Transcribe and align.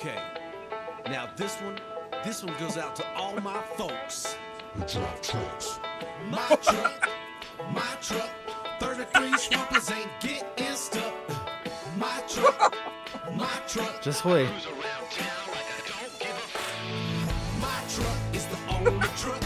Okay. 0.00 0.22
Now 1.10 1.28
this 1.36 1.56
one, 1.56 1.78
this 2.24 2.42
one 2.42 2.54
goes 2.58 2.78
out 2.78 2.96
to 2.96 3.06
all 3.14 3.38
my 3.42 3.60
folks. 3.76 4.34
Who 4.72 4.80
drive 4.86 5.20
trucks. 5.20 5.78
My 6.30 6.38
truck, 6.62 7.10
my 7.74 7.86
truck. 8.00 8.30
33 8.78 9.36
swampers 9.36 9.90
ain't 9.90 10.08
getting 10.20 10.74
stuck. 10.74 11.12
My 11.98 12.18
truck, 12.26 12.74
my 13.34 13.50
truck. 13.68 14.00
Just 14.02 14.24
wait. 14.24 14.48
My 17.60 17.82
truck 17.90 18.18
is 18.32 18.46
the 18.46 18.56
only 18.70 19.06
truck. 19.18 19.42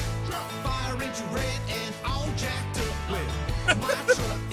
Fire 0.62 1.02
engine 1.02 1.32
red 1.32 1.60
and 1.68 1.94
all 2.06 2.28
jacked 2.36 2.78
up. 2.78 3.76
My 3.80 4.14
truck 4.14 4.43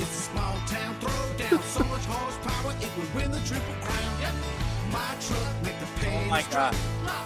my 6.32 6.42
God. 6.50 6.74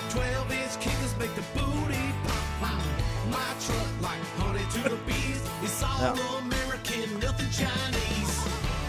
12 0.10 0.52
inch 0.52 0.80
kickers 0.80 1.16
make 1.20 1.34
the 1.36 1.44
booty 1.54 2.02
pop. 2.60 2.82
My 3.30 3.54
truck 3.64 4.02
like 4.02 4.20
honey 4.40 4.66
to 4.72 4.90
the 4.90 4.96
bees. 5.06 5.42
It's 5.62 5.84
all 5.84 6.00
Yeah. 6.02 6.38
American, 6.40 7.20
nothing 7.20 7.52
Chinese. 7.52 8.46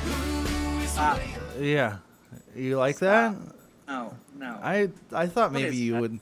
Ooh, 0.08 0.82
it's 0.82 0.96
Ah. 0.96 1.18
Yeah. 1.60 1.96
You 2.54 2.78
like 2.78 2.98
that? 3.00 3.36
No, 3.86 4.14
no. 4.38 4.58
I 4.62 4.88
I 5.12 5.26
thought 5.26 5.52
What 5.52 5.60
maybe 5.60 5.68
is 5.68 5.80
you 5.80 5.92
that? 5.92 6.00
would. 6.00 6.20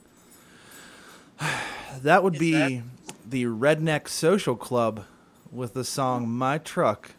that 2.03 2.21
would 2.23 2.33
Is 2.35 2.39
be 2.39 2.51
that- 2.51 2.83
the 3.29 3.45
Redneck 3.45 4.09
Social 4.09 4.57
Club 4.57 5.05
with 5.53 5.73
the 5.73 5.85
song 5.85 6.27
"My 6.29 6.57
Truck." 6.57 7.11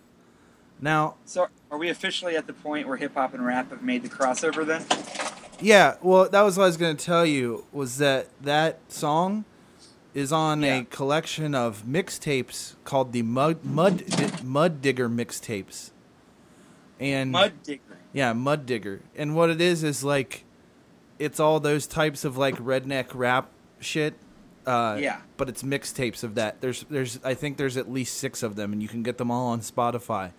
Now, 0.78 1.14
so, 1.24 1.48
are 1.70 1.78
we 1.78 1.88
officially 1.88 2.36
at 2.36 2.46
the 2.46 2.52
point 2.52 2.86
where 2.86 2.98
hip 2.98 3.14
hop 3.14 3.32
and 3.32 3.44
rap 3.46 3.70
have 3.70 3.82
made 3.82 4.02
the 4.02 4.10
crossover? 4.10 4.64
Then, 4.66 4.84
yeah, 5.60 5.96
well, 6.02 6.28
that 6.28 6.42
was 6.42 6.56
what 6.56 6.64
I 6.64 6.66
was 6.66 6.76
going 6.76 6.96
to 6.96 7.04
tell 7.04 7.24
you 7.26 7.64
was 7.72 7.98
that 7.98 8.28
that 8.42 8.78
song 8.88 9.44
is 10.14 10.32
on 10.32 10.62
Yeah. 10.62 10.78
a 10.78 10.84
collection 10.84 11.54
of 11.54 11.84
mixtapes 11.84 12.74
called 12.84 13.12
the 13.12 13.22
Mud 13.22 13.64
Mud 13.64 14.42
Mud 14.42 14.80
Digger 14.82 15.08
mixtapes, 15.08 15.90
and 16.98 17.30
Mud 17.32 17.52
Digger. 17.62 17.80
Yeah, 18.12 18.32
Mud 18.32 18.64
Digger. 18.66 19.00
And 19.14 19.34
what 19.36 19.50
it 19.50 19.60
is 19.60 19.82
is 19.84 20.02
like 20.04 20.44
it's 21.18 21.38
all 21.40 21.60
those 21.60 21.86
types 21.86 22.24
of 22.24 22.36
like 22.36 22.56
redneck 22.56 23.06
rap 23.14 23.48
shit. 23.80 24.14
Uh, 24.66 24.96
Yeah. 25.00 25.18
But 25.36 25.48
it's 25.48 25.62
mixtapes 25.62 26.24
of 26.24 26.34
that. 26.34 26.60
There's 26.60 26.84
there's 26.90 27.20
I 27.24 27.34
think 27.34 27.56
there's 27.58 27.76
at 27.76 27.90
least 27.90 28.16
six 28.16 28.42
of 28.42 28.56
them, 28.56 28.72
and 28.72 28.82
you 28.82 28.88
can 28.88 29.02
get 29.02 29.18
them 29.18 29.30
all 29.30 29.48
on 29.48 29.60
Spotify. 29.60 30.32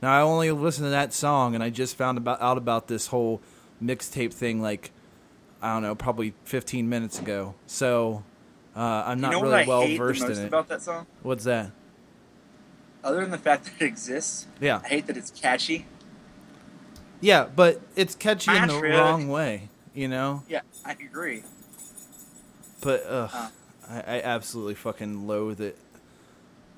Now 0.00 0.16
I 0.16 0.20
only 0.22 0.50
listened 0.52 0.86
to 0.86 0.90
that 0.90 1.12
song, 1.12 1.54
and 1.54 1.62
I 1.64 1.70
just 1.70 1.96
found 1.96 2.18
about 2.18 2.40
out 2.40 2.56
about 2.56 2.86
this 2.88 3.08
whole 3.08 3.40
mixtape 3.82 4.32
thing 4.32 4.60
like 4.62 4.90
I 5.62 5.72
don't 5.72 5.82
know, 5.82 5.94
probably 5.94 6.34
15 6.44 6.88
minutes 6.88 7.18
ago. 7.18 7.54
So 7.66 8.22
uh, 8.76 8.80
I'm 9.06 9.20
not 9.20 9.32
you 9.32 9.38
know 9.38 9.42
really 9.50 9.66
well 9.66 9.86
versed 9.96 10.22
in 10.24 10.32
it. 10.32 10.46
about 10.46 10.68
that 10.68 10.82
song? 10.82 11.06
What's 11.22 11.44
that? 11.44 11.70
Other 13.02 13.20
than 13.22 13.30
the 13.30 13.38
fact 13.38 13.64
that 13.64 13.72
it 13.80 13.86
exists, 13.86 14.46
Yeah. 14.60 14.80
I 14.84 14.88
hate 14.88 15.06
that 15.06 15.16
it's 15.16 15.30
catchy. 15.30 15.86
Yeah, 17.20 17.46
but 17.54 17.80
it's 17.96 18.14
catchy 18.14 18.54
in 18.54 18.68
the 18.68 18.80
wrong 18.80 19.28
way, 19.28 19.68
you 19.94 20.08
know. 20.08 20.42
Yeah, 20.48 20.60
I 20.84 20.92
agree. 20.92 21.42
But 22.82 23.04
ugh, 23.08 23.30
Uh. 23.32 23.48
I, 23.88 23.96
I 24.00 24.22
absolutely 24.22 24.74
fucking 24.74 25.26
loathe 25.26 25.60
it. 25.60 25.78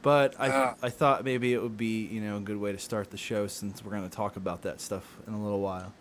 But 0.02 0.36
I 0.38 0.48
Uh. 0.48 0.74
I 0.82 0.90
thought 0.90 1.24
maybe 1.24 1.52
it 1.52 1.60
would 1.62 1.76
be 1.76 2.06
you 2.06 2.20
know 2.20 2.36
a 2.36 2.40
good 2.40 2.58
way 2.58 2.70
to 2.70 2.78
start 2.78 3.10
the 3.10 3.16
show 3.16 3.48
since 3.48 3.84
we're 3.84 3.90
gonna 3.92 4.08
talk 4.08 4.36
about 4.36 4.62
that 4.62 4.80
stuff 4.80 5.16
in 5.26 5.32
a 5.34 5.42
little 5.42 5.60
while. 5.60 5.92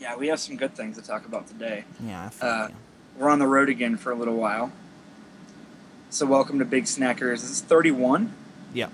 Yeah, 0.00 0.16
we 0.16 0.28
have 0.28 0.40
some 0.40 0.56
good 0.56 0.74
things 0.74 0.96
to 0.98 1.02
talk 1.06 1.26
about 1.26 1.46
today. 1.46 1.84
Yeah, 2.04 2.26
I 2.26 2.28
feel 2.30 2.48
Uh. 2.48 2.68
We're 3.18 3.28
on 3.28 3.38
the 3.38 3.46
road 3.46 3.68
again 3.68 3.96
for 3.98 4.12
a 4.12 4.14
little 4.14 4.36
while. 4.36 4.72
So, 6.08 6.24
welcome 6.24 6.58
to 6.58 6.64
Big 6.64 6.84
Snackers. 6.84 7.42
This 7.42 7.50
is 7.50 7.60
31. 7.60 8.32
yeah. 8.72 8.88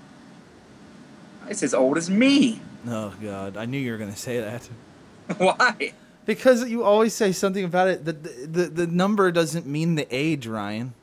It's 1.49 1.63
as 1.63 1.73
old 1.73 1.97
as 1.97 2.09
me. 2.09 2.59
Oh 2.85 3.13
god, 3.21 3.55
I 3.55 3.63
knew 3.65 3.77
you 3.79 3.91
were 3.93 3.97
gonna 3.97 4.17
say 4.17 4.41
that 4.41 4.69
Why? 5.37 5.93
because 6.25 6.67
you 6.69 6.83
always 6.83 7.13
say 7.13 7.31
something 7.31 7.63
about 7.63 7.87
it. 7.87 8.03
The 8.03 8.11
the, 8.11 8.65
the 8.65 8.87
number 8.87 9.31
doesn't 9.31 9.65
mean 9.65 9.95
the 9.95 10.07
age, 10.13 10.45
Ryan. 10.45 10.93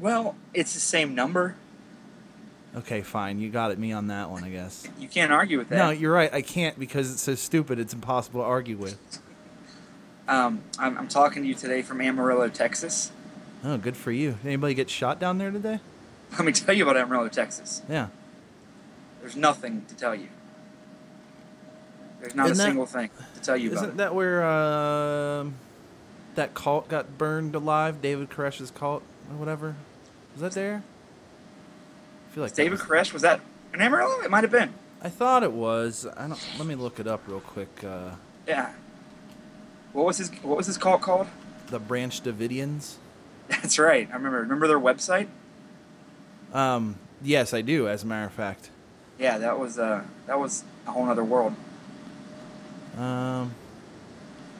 Well, 0.00 0.34
it's 0.52 0.74
the 0.74 0.80
same 0.80 1.14
number. 1.14 1.54
Okay, 2.76 3.02
fine. 3.02 3.40
You 3.40 3.50
got 3.50 3.72
it. 3.72 3.78
Me 3.78 3.92
on 3.92 4.06
that 4.08 4.30
one, 4.30 4.44
I 4.44 4.48
guess. 4.50 4.86
You 4.98 5.08
can't 5.08 5.32
argue 5.32 5.58
with 5.58 5.68
that. 5.70 5.76
No, 5.76 5.90
you're 5.90 6.12
right. 6.12 6.32
I 6.32 6.40
can't 6.42 6.78
because 6.78 7.12
it's 7.12 7.22
so 7.22 7.34
stupid. 7.34 7.78
It's 7.80 7.92
impossible 7.92 8.40
to 8.42 8.46
argue 8.46 8.76
with. 8.76 8.96
Um, 10.28 10.60
I'm, 10.78 10.96
I'm 10.96 11.08
talking 11.08 11.42
to 11.42 11.48
you 11.48 11.54
today 11.54 11.82
from 11.82 12.00
Amarillo, 12.00 12.48
Texas. 12.48 13.10
Oh, 13.64 13.76
good 13.76 13.96
for 13.96 14.12
you. 14.12 14.38
Anybody 14.44 14.74
get 14.74 14.88
shot 14.88 15.18
down 15.18 15.38
there 15.38 15.50
today? 15.50 15.80
Let 16.32 16.44
me 16.44 16.52
tell 16.52 16.74
you 16.74 16.84
about 16.84 16.96
Amarillo, 16.96 17.28
Texas. 17.28 17.82
Yeah. 17.88 18.06
There's 19.20 19.34
nothing 19.36 19.84
to 19.88 19.96
tell 19.96 20.14
you. 20.14 20.28
There's 22.20 22.34
not 22.36 22.50
Isn't 22.50 22.54
a 22.54 22.58
that- 22.58 22.68
single 22.68 22.86
thing 22.86 23.10
to 23.34 23.40
tell 23.40 23.56
you 23.56 23.72
about. 23.72 23.82
Isn't 23.84 23.96
that 23.96 24.14
where 24.14 24.44
um, 24.44 25.54
that 26.36 26.54
cult 26.54 26.88
got 26.88 27.18
burned 27.18 27.54
alive? 27.56 28.00
David 28.00 28.30
Koresh's 28.30 28.70
cult 28.70 29.02
or 29.30 29.36
whatever. 29.36 29.74
Was 30.34 30.42
that 30.42 30.52
there? 30.52 30.84
I 32.30 32.34
feel 32.34 32.42
like 32.44 32.54
David 32.54 32.72
was- 32.72 32.82
Koresh 32.82 33.12
was 33.12 33.22
that 33.22 33.40
in 33.74 33.80
Amarillo? 33.80 34.20
It 34.20 34.30
might 34.30 34.44
have 34.44 34.52
been. 34.52 34.72
I 35.02 35.08
thought 35.08 35.42
it 35.42 35.52
was. 35.52 36.06
I 36.16 36.28
don't. 36.28 36.38
Let 36.58 36.66
me 36.66 36.74
look 36.74 37.00
it 37.00 37.06
up 37.06 37.22
real 37.26 37.40
quick. 37.40 37.82
Uh, 37.84 38.10
Yeah. 38.46 38.70
What 39.92 40.06
was 40.06 40.18
his 40.18 40.30
What 40.42 40.56
was 40.56 40.66
his 40.66 40.78
cult 40.78 41.00
called? 41.02 41.26
the 41.68 41.78
Branch 41.78 42.20
Davidians. 42.22 42.94
That's 43.48 43.78
right. 43.78 44.08
I 44.10 44.14
remember. 44.16 44.40
Remember 44.40 44.66
their 44.68 44.78
website? 44.80 45.28
Um, 46.52 46.96
yes, 47.22 47.54
I 47.54 47.60
do. 47.62 47.88
As 47.88 48.02
a 48.02 48.06
matter 48.06 48.26
of 48.26 48.32
fact. 48.32 48.70
Yeah, 49.18 49.38
that 49.38 49.58
was 49.58 49.78
uh 49.78 50.02
that 50.26 50.38
was 50.38 50.64
a 50.86 50.90
whole 50.92 51.08
other 51.08 51.24
world. 51.24 51.54
Um, 52.98 53.52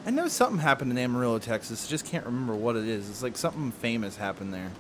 I 0.07 0.11
know 0.11 0.29
something 0.29 0.61
happened 0.61 0.91
in 0.93 0.99
Amarillo, 0.99 1.39
Texas. 1.39 1.87
I 1.87 1.91
just 1.91 2.07
can't 2.07 2.25
remember 2.25 2.55
what 2.55 2.77
it 2.77 2.87
is. 2.87 3.09
It's 3.11 3.23
like 3.23 3.37
something 3.37 3.71
famous 3.73 4.17
happened 4.17 4.55
there. 4.55 4.71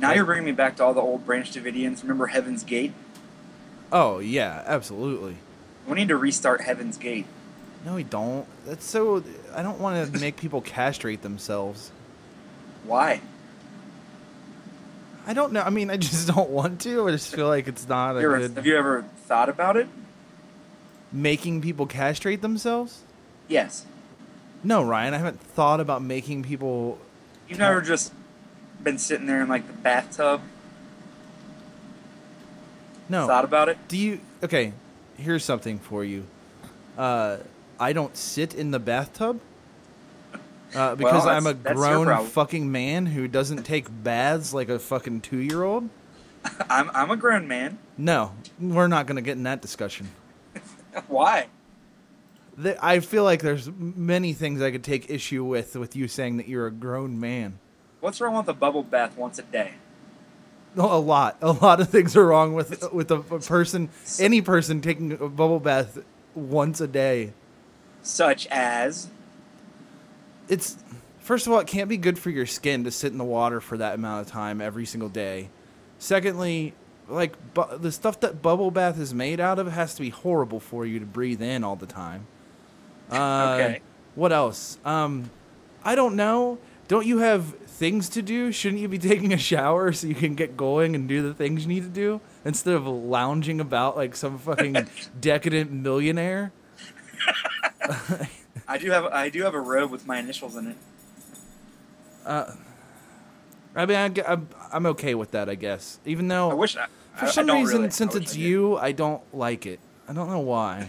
Now 0.00 0.12
you're 0.12 0.24
bringing 0.24 0.44
me 0.44 0.52
back 0.52 0.76
to 0.76 0.84
all 0.84 0.94
the 0.94 1.00
old 1.00 1.24
Branch 1.24 1.50
Davidians. 1.50 2.02
Remember 2.02 2.26
Heaven's 2.26 2.64
Gate? 2.64 2.92
Oh 3.92 4.18
yeah, 4.18 4.62
absolutely. 4.66 5.36
We 5.86 5.94
need 5.94 6.08
to 6.08 6.16
restart 6.16 6.62
Heaven's 6.62 6.96
Gate. 6.96 7.26
No, 7.84 7.94
we 7.94 8.04
don't. 8.04 8.46
That's 8.66 8.84
so. 8.84 9.22
I 9.54 9.62
don't 9.62 9.80
want 9.80 10.12
to 10.12 10.18
make 10.20 10.36
people 10.36 10.60
castrate 10.60 11.22
themselves. 11.22 11.90
Why? 12.84 13.20
I 15.26 15.34
don't 15.34 15.52
know. 15.52 15.62
I 15.62 15.70
mean, 15.70 15.90
I 15.90 15.96
just 15.96 16.26
don't 16.34 16.50
want 16.50 16.80
to. 16.82 17.08
I 17.08 17.12
just 17.12 17.34
feel 17.34 17.48
like 17.48 17.68
it's 17.68 17.88
not 17.88 18.16
a 18.16 18.20
good 18.20 18.56
have 18.56 18.66
you 18.66 18.76
ever 18.76 19.04
thought 19.26 19.48
about 19.48 19.76
it? 19.76 19.88
making 21.12 21.60
people 21.60 21.86
castrate 21.86 22.40
themselves. 22.40 23.02
Yes. 23.46 23.84
No, 24.64 24.82
Ryan, 24.82 25.12
I 25.14 25.18
haven't 25.18 25.40
thought 25.40 25.80
about 25.80 26.02
making 26.02 26.42
people. 26.42 26.98
You've 27.48 27.58
never 27.58 27.82
just 27.82 28.12
been 28.84 28.98
sitting 28.98 29.26
there 29.26 29.42
in 29.42 29.48
like 29.48 29.66
the 29.66 29.72
bathtub, 29.72 30.40
No. 33.08 33.26
thought 33.26 33.44
about 33.44 33.68
it? 33.68 33.78
Do 33.88 33.96
you? 33.96 34.20
Okay, 34.42 34.72
here's 35.16 35.44
something 35.44 35.78
for 35.78 36.04
you. 36.04 36.24
Uh, 36.96 37.38
I 37.78 37.92
don't 37.92 38.16
sit 38.16 38.54
in 38.54 38.70
the 38.70 38.78
bathtub. 38.78 39.40
Uh, 40.74 40.94
because 40.94 41.26
Well, 41.26 41.36
I'm 41.36 41.46
a 41.46 41.52
that's- 41.52 41.76
that's 41.76 41.88
your 41.90 42.04
grown 42.06 42.26
fucking 42.26 42.72
man 42.72 43.04
who 43.06 43.28
doesn't 43.28 43.64
take 43.64 43.88
baths 44.02 44.54
like 44.54 44.70
a 44.70 44.78
fucking 44.78 45.20
two 45.20 45.36
year 45.38 45.62
old. 45.64 45.90
I'm 46.70 46.90
I'm 46.94 47.10
a 47.10 47.16
grown 47.16 47.46
man. 47.46 47.78
No, 47.98 48.32
we're 48.58 48.86
not 48.88 49.06
going 49.06 49.16
to 49.16 49.22
get 49.22 49.32
in 49.36 49.42
that 49.42 49.60
discussion. 49.60 50.08
Why? 51.08 51.48
I 52.80 53.00
feel 53.00 53.24
like 53.24 53.40
there's 53.42 53.70
many 53.70 54.32
things 54.32 54.60
I 54.62 54.70
could 54.70 54.82
take 54.84 55.10
issue 55.10 55.44
with 55.44 55.76
with 55.76 55.94
you 55.94 56.08
saying 56.08 56.38
that 56.38 56.48
you're 56.48 56.66
a 56.66 56.70
grown 56.72 57.20
man. 57.20 57.58
What's 58.02 58.20
wrong 58.20 58.34
with 58.36 58.48
a 58.48 58.52
bubble 58.52 58.82
bath 58.82 59.16
once 59.16 59.38
a 59.38 59.42
day? 59.42 59.74
A 60.76 60.98
lot, 60.98 61.36
a 61.40 61.52
lot 61.52 61.80
of 61.80 61.88
things 61.88 62.16
are 62.16 62.26
wrong 62.26 62.52
with 62.52 62.92
with 62.92 63.12
a, 63.12 63.16
a 63.16 63.38
person, 63.38 63.90
any 64.18 64.42
person 64.42 64.80
taking 64.80 65.12
a 65.12 65.28
bubble 65.28 65.60
bath 65.60 65.98
once 66.34 66.80
a 66.80 66.88
day. 66.88 67.32
Such 68.02 68.48
as 68.48 69.06
It's 70.48 70.76
first 71.20 71.46
of 71.46 71.52
all, 71.52 71.60
it 71.60 71.68
can't 71.68 71.88
be 71.88 71.96
good 71.96 72.18
for 72.18 72.30
your 72.30 72.46
skin 72.46 72.82
to 72.82 72.90
sit 72.90 73.12
in 73.12 73.18
the 73.18 73.24
water 73.24 73.60
for 73.60 73.76
that 73.76 73.94
amount 73.94 74.26
of 74.26 74.32
time 74.32 74.60
every 74.60 74.84
single 74.84 75.08
day. 75.08 75.48
Secondly, 76.00 76.74
like 77.08 77.36
bu- 77.54 77.78
the 77.78 77.92
stuff 77.92 78.18
that 78.20 78.42
bubble 78.42 78.72
bath 78.72 78.98
is 78.98 79.14
made 79.14 79.38
out 79.38 79.60
of 79.60 79.70
has 79.70 79.94
to 79.94 80.00
be 80.02 80.10
horrible 80.10 80.58
for 80.58 80.84
you 80.84 80.98
to 80.98 81.06
breathe 81.06 81.40
in 81.40 81.62
all 81.62 81.76
the 81.76 81.86
time. 81.86 82.26
Uh, 83.12 83.56
Okay. 83.60 83.80
What 84.16 84.32
else? 84.32 84.78
Um, 84.84 85.30
I 85.84 85.94
don't 85.94 86.16
know. 86.16 86.58
Don't 86.88 87.06
you 87.06 87.18
have 87.18 87.54
things 87.72 88.08
to 88.10 88.22
do? 88.22 88.52
Shouldn't 88.52 88.80
you 88.80 88.88
be 88.88 88.98
taking 88.98 89.32
a 89.32 89.38
shower 89.38 89.92
so 89.92 90.06
you 90.06 90.14
can 90.14 90.34
get 90.34 90.56
going 90.56 90.94
and 90.94 91.08
do 91.08 91.22
the 91.22 91.34
things 91.34 91.62
you 91.62 91.68
need 91.68 91.82
to 91.82 91.88
do 91.88 92.20
instead 92.44 92.74
of 92.74 92.86
lounging 92.86 93.60
about 93.60 93.96
like 93.96 94.14
some 94.14 94.38
fucking 94.38 94.86
decadent 95.20 95.72
millionaire? 95.72 96.52
I 98.68 98.78
do 98.78 98.90
have 98.90 99.06
I 99.06 99.28
do 99.28 99.42
have 99.42 99.54
a 99.54 99.60
robe 99.60 99.90
with 99.90 100.06
my 100.06 100.18
initials 100.18 100.56
in 100.56 100.68
it. 100.68 100.76
Uh, 102.24 102.52
I 103.74 103.86
mean, 103.86 103.96
I, 103.96 104.08
g- 104.10 104.22
I'm, 104.26 104.48
I'm 104.72 104.86
okay 104.86 105.14
with 105.14 105.32
that, 105.32 105.48
I 105.48 105.54
guess. 105.56 105.98
Even 106.04 106.28
though 106.28 106.50
I 106.50 106.54
wish 106.54 106.76
I, 106.76 106.86
for 107.16 107.24
I- 107.24 107.28
I 107.28 107.30
some 107.30 107.46
don't 107.46 107.62
reason, 107.62 107.78
really- 107.80 107.90
since 107.90 108.14
it's 108.14 108.34
I 108.34 108.38
you, 108.38 108.76
I 108.76 108.92
don't 108.92 109.22
like 109.34 109.66
it. 109.66 109.80
I 110.08 110.12
don't 110.12 110.28
know 110.30 110.38
why. 110.40 110.78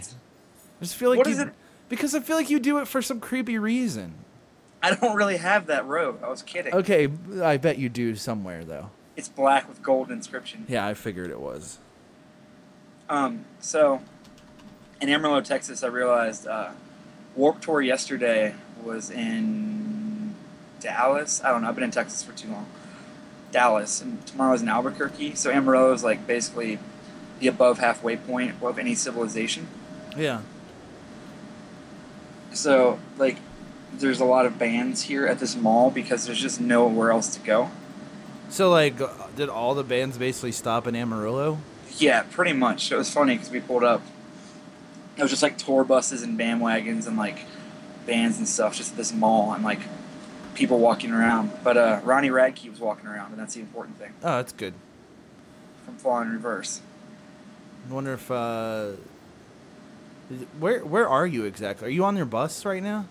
just 0.80 0.94
feel 0.96 1.10
like 1.10 1.18
What 1.18 1.26
you, 1.26 1.32
is 1.32 1.38
it? 1.40 1.48
because 1.88 2.14
I 2.14 2.20
feel 2.20 2.36
like 2.36 2.50
you 2.50 2.60
do 2.60 2.78
it 2.78 2.86
for 2.88 3.00
some 3.02 3.20
creepy 3.20 3.58
reason. 3.58 4.14
I 4.84 4.94
don't 4.94 5.16
really 5.16 5.38
have 5.38 5.66
that 5.68 5.86
robe. 5.86 6.22
I 6.22 6.28
was 6.28 6.42
kidding. 6.42 6.74
Okay, 6.74 7.08
I 7.42 7.56
bet 7.56 7.78
you 7.78 7.88
do 7.88 8.14
somewhere 8.16 8.64
though. 8.64 8.90
It's 9.16 9.28
black 9.28 9.66
with 9.66 9.82
gold 9.82 10.10
inscription. 10.10 10.66
Yeah, 10.68 10.86
I 10.86 10.92
figured 10.92 11.30
it 11.30 11.40
was. 11.40 11.78
Um, 13.08 13.46
so 13.60 14.02
in 15.00 15.08
Amarillo, 15.08 15.40
Texas, 15.40 15.82
I 15.82 15.86
realized 15.86 16.46
uh, 16.46 16.72
Warp 17.34 17.62
Tour 17.62 17.80
yesterday 17.80 18.54
was 18.82 19.10
in 19.10 20.34
Dallas. 20.80 21.42
I 21.42 21.50
don't 21.50 21.62
know. 21.62 21.68
I've 21.68 21.74
been 21.74 21.84
in 21.84 21.90
Texas 21.90 22.22
for 22.22 22.32
too 22.32 22.48
long. 22.48 22.66
Dallas, 23.52 24.02
and 24.02 24.26
tomorrow's 24.26 24.60
in 24.60 24.68
Albuquerque. 24.68 25.34
So 25.36 25.50
Amarillo 25.50 25.92
is 25.94 26.04
like 26.04 26.26
basically 26.26 26.78
the 27.38 27.46
above 27.46 27.78
halfway 27.78 28.16
point 28.16 28.62
of 28.62 28.78
any 28.78 28.94
civilization. 28.94 29.66
Yeah. 30.14 30.42
So 32.52 32.98
like, 33.16 33.38
there's 33.98 34.20
a 34.20 34.24
lot 34.24 34.46
of 34.46 34.58
bands 34.58 35.02
here 35.02 35.26
at 35.26 35.38
this 35.38 35.56
mall 35.56 35.90
because 35.90 36.26
there's 36.26 36.40
just 36.40 36.60
nowhere 36.60 37.10
else 37.10 37.34
to 37.36 37.40
go. 37.40 37.70
So 38.50 38.70
like, 38.70 38.96
did 39.36 39.48
all 39.48 39.74
the 39.74 39.82
bands 39.84 40.18
basically 40.18 40.52
stop 40.52 40.86
in 40.86 40.94
Amarillo? 40.94 41.58
Yeah, 41.98 42.22
pretty 42.30 42.52
much. 42.52 42.90
It 42.92 42.96
was 42.96 43.10
funny 43.10 43.34
because 43.34 43.50
we 43.50 43.60
pulled 43.60 43.84
up. 43.84 44.02
It 45.16 45.22
was 45.22 45.30
just 45.30 45.42
like 45.42 45.58
tour 45.58 45.84
buses 45.84 46.22
and 46.22 46.38
bandwagons 46.38 47.06
and 47.06 47.16
like 47.16 47.38
bands 48.06 48.38
and 48.38 48.46
stuff, 48.48 48.76
just 48.76 48.92
at 48.92 48.96
this 48.96 49.12
mall 49.12 49.52
and 49.52 49.62
like 49.64 49.80
people 50.54 50.78
walking 50.78 51.12
around. 51.12 51.52
But 51.62 51.76
uh, 51.76 52.00
Ronnie 52.04 52.30
Radke 52.30 52.68
was 52.68 52.80
walking 52.80 53.06
around, 53.08 53.30
and 53.30 53.38
that's 53.40 53.54
the 53.54 53.60
important 53.60 53.98
thing 53.98 54.12
Oh, 54.22 54.36
that's 54.36 54.52
good. 54.52 54.74
from 55.84 55.96
Falling 55.96 56.28
in 56.28 56.34
Reverse. 56.34 56.80
I 57.88 57.92
wonder 57.94 58.14
if 58.14 58.30
uh, 58.30 58.92
where 60.58 60.84
where 60.84 61.08
are 61.08 61.26
you 61.26 61.44
exactly? 61.44 61.86
Are 61.88 61.90
you 61.90 62.04
on 62.04 62.16
your 62.16 62.26
bus 62.26 62.64
right 62.64 62.82
now? 62.82 63.06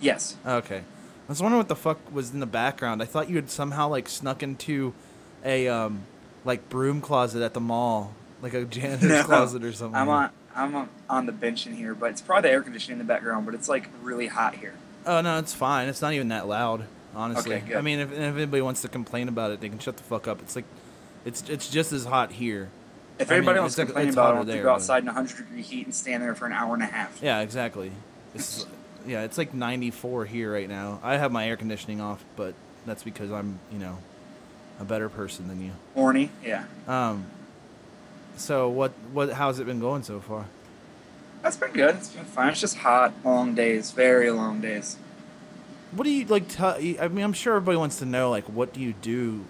Yes. 0.00 0.36
Okay. 0.46 0.78
I 0.78 0.82
was 1.28 1.42
wondering 1.42 1.58
what 1.58 1.68
the 1.68 1.76
fuck 1.76 1.98
was 2.12 2.32
in 2.32 2.40
the 2.40 2.46
background. 2.46 3.02
I 3.02 3.04
thought 3.04 3.28
you 3.28 3.36
had 3.36 3.50
somehow 3.50 3.88
like 3.88 4.08
snuck 4.08 4.42
into 4.42 4.94
a 5.44 5.68
um 5.68 6.02
like 6.44 6.68
broom 6.68 7.00
closet 7.00 7.42
at 7.42 7.54
the 7.54 7.60
mall, 7.60 8.14
like 8.40 8.54
a 8.54 8.64
janitor's 8.64 9.02
No, 9.08 9.24
closet 9.24 9.62
or 9.64 9.72
something. 9.72 10.00
I'm 10.00 10.08
on. 10.08 10.30
I'm 10.56 10.88
on, 11.08 11.26
the 11.26 11.32
bench 11.32 11.68
in 11.68 11.74
here, 11.76 11.94
but 11.94 12.10
it's 12.10 12.20
probably 12.20 12.48
the 12.48 12.52
air 12.54 12.62
conditioning 12.62 12.98
in 13.00 13.06
the 13.06 13.12
background. 13.12 13.46
But 13.46 13.54
it's 13.54 13.68
like 13.68 13.88
really 14.02 14.26
hot 14.26 14.56
here. 14.56 14.74
Oh 15.06 15.20
no, 15.20 15.38
it's 15.38 15.54
fine. 15.54 15.88
It's 15.88 16.02
not 16.02 16.14
even 16.14 16.28
that 16.28 16.48
loud, 16.48 16.86
honestly. 17.14 17.56
Okay. 17.56 17.76
I 17.76 17.80
mean, 17.80 18.00
if, 18.00 18.10
if 18.10 18.18
anybody 18.18 18.60
wants 18.62 18.82
to 18.82 18.88
complain 18.88 19.28
about 19.28 19.52
it, 19.52 19.60
they 19.60 19.68
can 19.68 19.78
shut 19.78 19.96
the 19.96 20.02
fuck 20.02 20.26
up. 20.26 20.40
It's 20.42 20.56
like, 20.56 20.64
it's 21.24 21.48
it's 21.48 21.70
just 21.70 21.92
as 21.92 22.06
hot 22.06 22.32
here. 22.32 22.70
If 23.20 23.30
I 23.30 23.34
mean, 23.34 23.38
anybody 23.38 23.60
wants 23.60 23.78
it's 23.78 23.86
to 23.88 23.94
complain 23.94 24.08
about 24.08 24.34
it, 24.34 24.38
I'll 24.38 24.44
go 24.44 24.62
but- 24.64 24.70
outside 24.70 25.00
in 25.00 25.06
100 25.06 25.36
degree 25.36 25.62
heat 25.62 25.84
and 25.86 25.94
stand 25.94 26.22
there 26.22 26.34
for 26.34 26.46
an 26.46 26.52
hour 26.52 26.74
and 26.74 26.82
a 26.82 26.86
half. 26.86 27.20
Yeah, 27.22 27.40
exactly. 27.40 27.92
It's, 28.34 28.66
yeah, 29.06 29.22
it's 29.22 29.38
like 29.38 29.54
94 29.54 30.26
here 30.26 30.52
right 30.52 30.68
now. 30.68 31.00
I 31.02 31.16
have 31.16 31.32
my 31.32 31.48
air 31.48 31.56
conditioning 31.56 32.00
off, 32.00 32.24
but 32.36 32.54
that's 32.86 33.02
because 33.02 33.30
I'm, 33.30 33.58
you 33.72 33.78
know, 33.78 33.98
a 34.80 34.84
better 34.84 35.08
person 35.08 35.48
than 35.48 35.64
you. 35.64 35.72
Horny. 35.94 36.30
Yeah. 36.44 36.64
Um. 36.86 37.26
So 38.36 38.68
what 38.68 38.92
what 39.12 39.32
how's 39.32 39.58
it 39.58 39.66
been 39.66 39.80
going 39.80 40.04
so 40.04 40.20
far? 40.20 40.46
That's 41.42 41.56
been 41.56 41.72
good. 41.72 41.96
It's 41.96 42.10
been 42.10 42.24
fine. 42.24 42.50
It's 42.50 42.60
just 42.60 42.78
hot, 42.78 43.12
long 43.24 43.54
days, 43.54 43.90
very 43.90 44.30
long 44.30 44.60
days. 44.60 44.96
What 45.92 46.04
do 46.04 46.10
you 46.10 46.26
like? 46.26 46.48
Tell, 46.48 46.74
I 46.74 47.08
mean, 47.08 47.24
I'm 47.24 47.32
sure 47.32 47.56
everybody 47.56 47.78
wants 47.78 47.98
to 47.98 48.06
know. 48.06 48.30
Like, 48.30 48.44
what 48.44 48.72
do 48.72 48.80
you 48.80 48.92
do? 48.92 49.44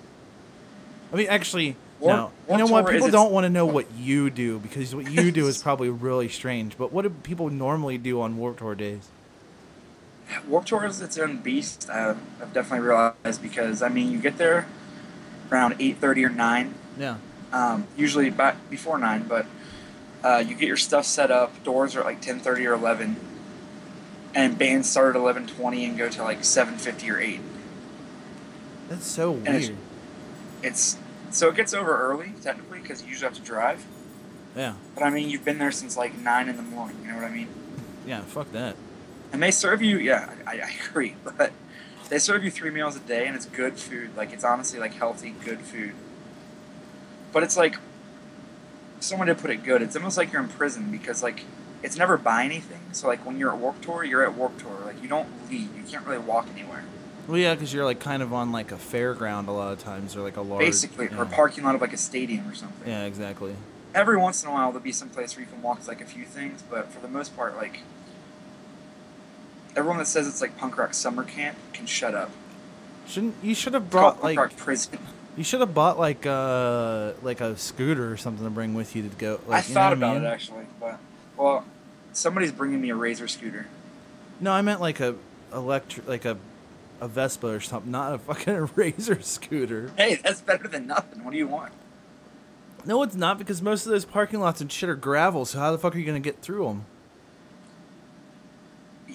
I 1.13 1.17
mean, 1.17 1.29
actually, 1.29 1.77
Warp- 2.01 2.17
no. 2.17 2.31
You 2.51 2.59
know 2.59 2.67
what? 2.67 2.89
People 2.89 3.11
don't 3.11 3.33
want 3.33 3.45
to 3.45 3.51
know 3.51 3.67
what 3.67 3.87
you 3.97 4.31
do 4.31 4.59
because 4.59 4.95
what 4.95 5.11
you 5.11 5.33
do 5.33 5.47
is 5.49 5.63
probably 5.63 5.89
really 5.89 6.29
strange. 6.29 6.79
But 6.79 6.93
what 6.93 7.03
do 7.03 7.11
people 7.11 7.51
normally 7.51 7.99
do 7.99 8.21
on 8.21 8.37
Warp 8.37 8.59
Tour 8.59 8.75
days? 8.75 9.09
Warp 10.47 10.67
Tour 10.67 10.85
is 10.85 11.01
its 11.01 11.19
own 11.19 11.39
beast. 11.39 11.89
Uh, 11.91 12.15
I've 12.41 12.53
definitely 12.53 12.87
realized 12.87 13.43
because 13.43 13.83
I 13.83 13.89
mean, 13.89 14.11
you 14.13 14.19
get 14.19 14.39
there 14.39 14.67
around 15.51 15.77
eight 15.79 15.99
thirty 15.99 16.25
or 16.25 16.29
nine, 16.29 16.75
Yeah. 16.99 17.17
um, 17.53 17.87
usually 17.97 18.31
by, 18.31 18.55
before 18.71 18.99
nine, 18.99 19.25
but 19.29 19.47
uh, 20.23 20.43
you 20.47 20.55
get 20.55 20.69
your 20.69 20.77
stuff 20.77 21.05
set 21.07 21.31
up. 21.31 21.63
Doors 21.65 21.97
are 21.97 22.05
like 22.05 22.21
ten 22.21 22.41
thirty 22.41 22.67
or 22.67 22.75
eleven, 22.75 23.17
and 24.35 24.59
bands 24.59 24.89
start 24.91 25.17
at 25.17 25.21
eleven 25.21 25.47
twenty 25.47 25.85
and 25.87 25.97
go 25.97 26.09
to 26.09 26.23
like 26.23 26.45
seven 26.45 26.77
fifty 26.77 27.11
or 27.11 27.19
eight. 27.19 27.41
That's 28.89 29.07
so 29.07 29.35
And 29.35 29.49
it's- 29.49 29.67
weird. 29.69 29.79
It's 30.61 30.99
so 31.31 31.49
it 31.51 31.55
gets 31.57 31.73
over 31.73 31.97
early 32.01 32.33
technically 32.43 32.81
because 32.81 33.03
you 33.03 33.09
usually 33.11 33.29
have 33.29 33.37
to 33.37 33.43
drive. 33.43 33.85
Yeah. 34.57 34.75
But 34.95 35.05
I 35.05 35.11
mean, 35.11 35.29
you've 35.31 35.45
been 35.45 35.59
there 35.59 35.71
since 35.71 35.97
like 35.97 36.19
nine 36.19 36.49
in 36.49 36.57
the 36.57 36.63
morning. 36.63 36.97
You 37.03 37.09
know 37.13 37.15
what 37.17 37.25
I 37.25 37.31
mean? 37.31 37.49
Yeah. 38.07 38.23
Fuck 38.23 38.51
that. 38.53 38.75
And 39.33 39.43
they 39.43 39.51
serve 39.51 39.83
you, 39.83 39.99
yeah, 39.99 40.33
I, 40.47 40.61
I 40.61 40.73
agree, 40.89 41.17
but 41.25 41.53
they 42.09 42.19
serve 42.19 42.45
you 42.45 42.51
three 42.51 42.71
meals 42.71 42.97
a 42.97 43.01
day 43.01 43.27
and 43.27 43.37
it's 43.37 43.47
good 43.47 43.77
food. 43.79 44.17
Like, 44.17 44.33
it's 44.33 44.45
honestly 44.45 44.79
like 44.79 44.95
healthy, 44.95 45.35
good 45.45 45.61
food. 45.61 45.95
But 47.33 47.43
it's 47.43 47.57
like, 47.57 47.77
someone 49.01 49.29
did 49.29 49.39
put 49.39 49.51
it 49.51 49.63
good. 49.65 49.83
It's 49.83 49.97
almost 49.97 50.17
like 50.17 50.33
you're 50.33 50.43
in 50.43 50.49
prison 50.49 50.91
because, 50.91 51.23
like, 51.23 51.45
it's 51.83 51.97
never 51.97 52.17
buy 52.17 52.45
anything. 52.45 52.81
So, 52.93 53.07
like, 53.07 53.25
when 53.25 53.39
you're 53.39 53.53
at 53.53 53.59
Warp 53.59 53.81
Tour, 53.83 54.03
you're 54.03 54.25
at 54.25 54.35
Warp 54.35 54.59
Tour. 54.59 54.81
Like, 54.85 55.03
you 55.03 55.09
don't 55.09 55.29
leave. 55.51 55.77
You 55.77 55.83
can't 55.87 56.07
really 56.07 56.19
walk 56.19 56.49
anywhere. 56.55 56.85
Well, 57.29 57.37
yeah, 57.37 57.55
because 57.55 57.75
you're 57.75 57.85
like 57.85 58.01
kind 58.01 58.23
of 58.23 58.33
on 58.33 58.53
like 58.53 58.73
a 58.73 58.77
fairground 58.77 59.49
a 59.49 59.51
lot 59.51 59.73
of 59.73 59.79
times, 59.79 60.17
or 60.17 60.23
like 60.23 60.39
a 60.39 60.41
large. 60.41 60.61
Basically, 60.61 61.07
yeah. 61.07 61.19
or 61.19 61.25
a 61.25 61.27
parking 61.27 61.63
lot 61.63 61.75
of 61.75 61.83
like 61.83 61.93
a 61.93 61.99
stadium 61.99 62.49
or 62.49 62.55
something. 62.55 62.89
Yeah, 62.89 63.05
exactly. 63.05 63.55
Every 63.95 64.17
once 64.17 64.43
in 64.43 64.49
a 64.49 64.53
while, 64.53 64.73
there'll 64.73 64.83
be 64.83 64.93
some 64.93 65.11
place 65.11 65.37
where 65.37 65.45
you 65.45 65.51
can 65.51 65.61
walk 65.61 65.87
like 65.87 66.01
a 66.01 66.07
few 66.07 66.25
things, 66.25 66.63
but 66.63 66.91
for 66.91 67.01
the 67.01 67.09
most 67.09 67.37
part, 67.37 67.57
like, 67.57 67.81
everyone 69.79 69.99
that 69.99 70.07
says 70.07 70.27
it's 70.27 70.41
like 70.41 70.57
punk 70.59 70.77
rock 70.77 70.93
summer 70.93 71.23
camp 71.25 71.57
can 71.73 71.87
shut 71.87 72.15
up. 72.15 72.31
Shouldn't 73.07 73.37
you 73.43 73.55
should 73.55 73.75
have 73.75 73.89
brought 73.89 74.15
punk 74.15 74.25
like 74.25 74.39
rock 74.39 74.57
prison. 74.57 74.99
you 75.37 75.45
should 75.45 75.61
have 75.61 75.73
bought 75.73 75.99
like 75.99 76.27
uh 76.27 77.13
like 77.23 77.41
a 77.41 77.57
scooter 77.57 78.13
or 78.13 78.17
something 78.17 78.45
to 78.45 78.51
bring 78.51 78.75
with 78.75 78.95
you 78.97 79.09
to 79.09 79.17
go. 79.17 79.41
Like, 79.47 79.59
I 79.59 79.63
thought 79.63 79.93
about 79.93 80.17
mean? 80.17 80.25
it 80.25 80.29
actually, 80.29 80.67
but 80.81 80.99
well, 81.37 81.65
somebody's 82.13 82.53
bringing 82.53 82.81
me 82.81 82.91
a 82.91 82.97
Razor 82.97 83.29
scooter. 83.29 83.67
No, 84.41 84.53
I 84.53 84.63
meant 84.63 84.81
like 84.81 85.01
a 85.01 85.15
electric, 85.53 86.07
like 86.07 86.25
a 86.25 86.37
a 87.01 87.07
Vespa 87.09 87.47
or 87.47 87.61
something, 87.61 87.93
not 87.93 88.13
a 88.15 88.19
fucking 88.19 88.71
razor 88.75 89.23
scooter. 89.23 89.93
Hey, 89.97 90.17
that's 90.17 90.41
better 90.41 90.67
than 90.67 90.89
nothing. 90.89 91.25
What 91.25 91.31
do 91.31 91.37
you 91.39 91.47
want? 91.47 91.73
No, 92.85 93.03
it's 93.05 93.15
not 93.15 93.39
because 93.39 93.63
most 93.63 93.87
of 93.87 93.93
those 93.93 94.05
parking 94.05 94.41
lots 94.41 94.61
and 94.61 94.71
shit 94.71 94.89
are 94.89 94.97
gravel. 94.97 95.45
So 95.45 95.59
how 95.61 95.71
the 95.71 95.79
fuck 95.79 95.95
are 95.95 95.99
you 95.99 96.05
gonna 96.07 96.21
get 96.21 96.43
through 96.43 96.65
them? 96.67 96.85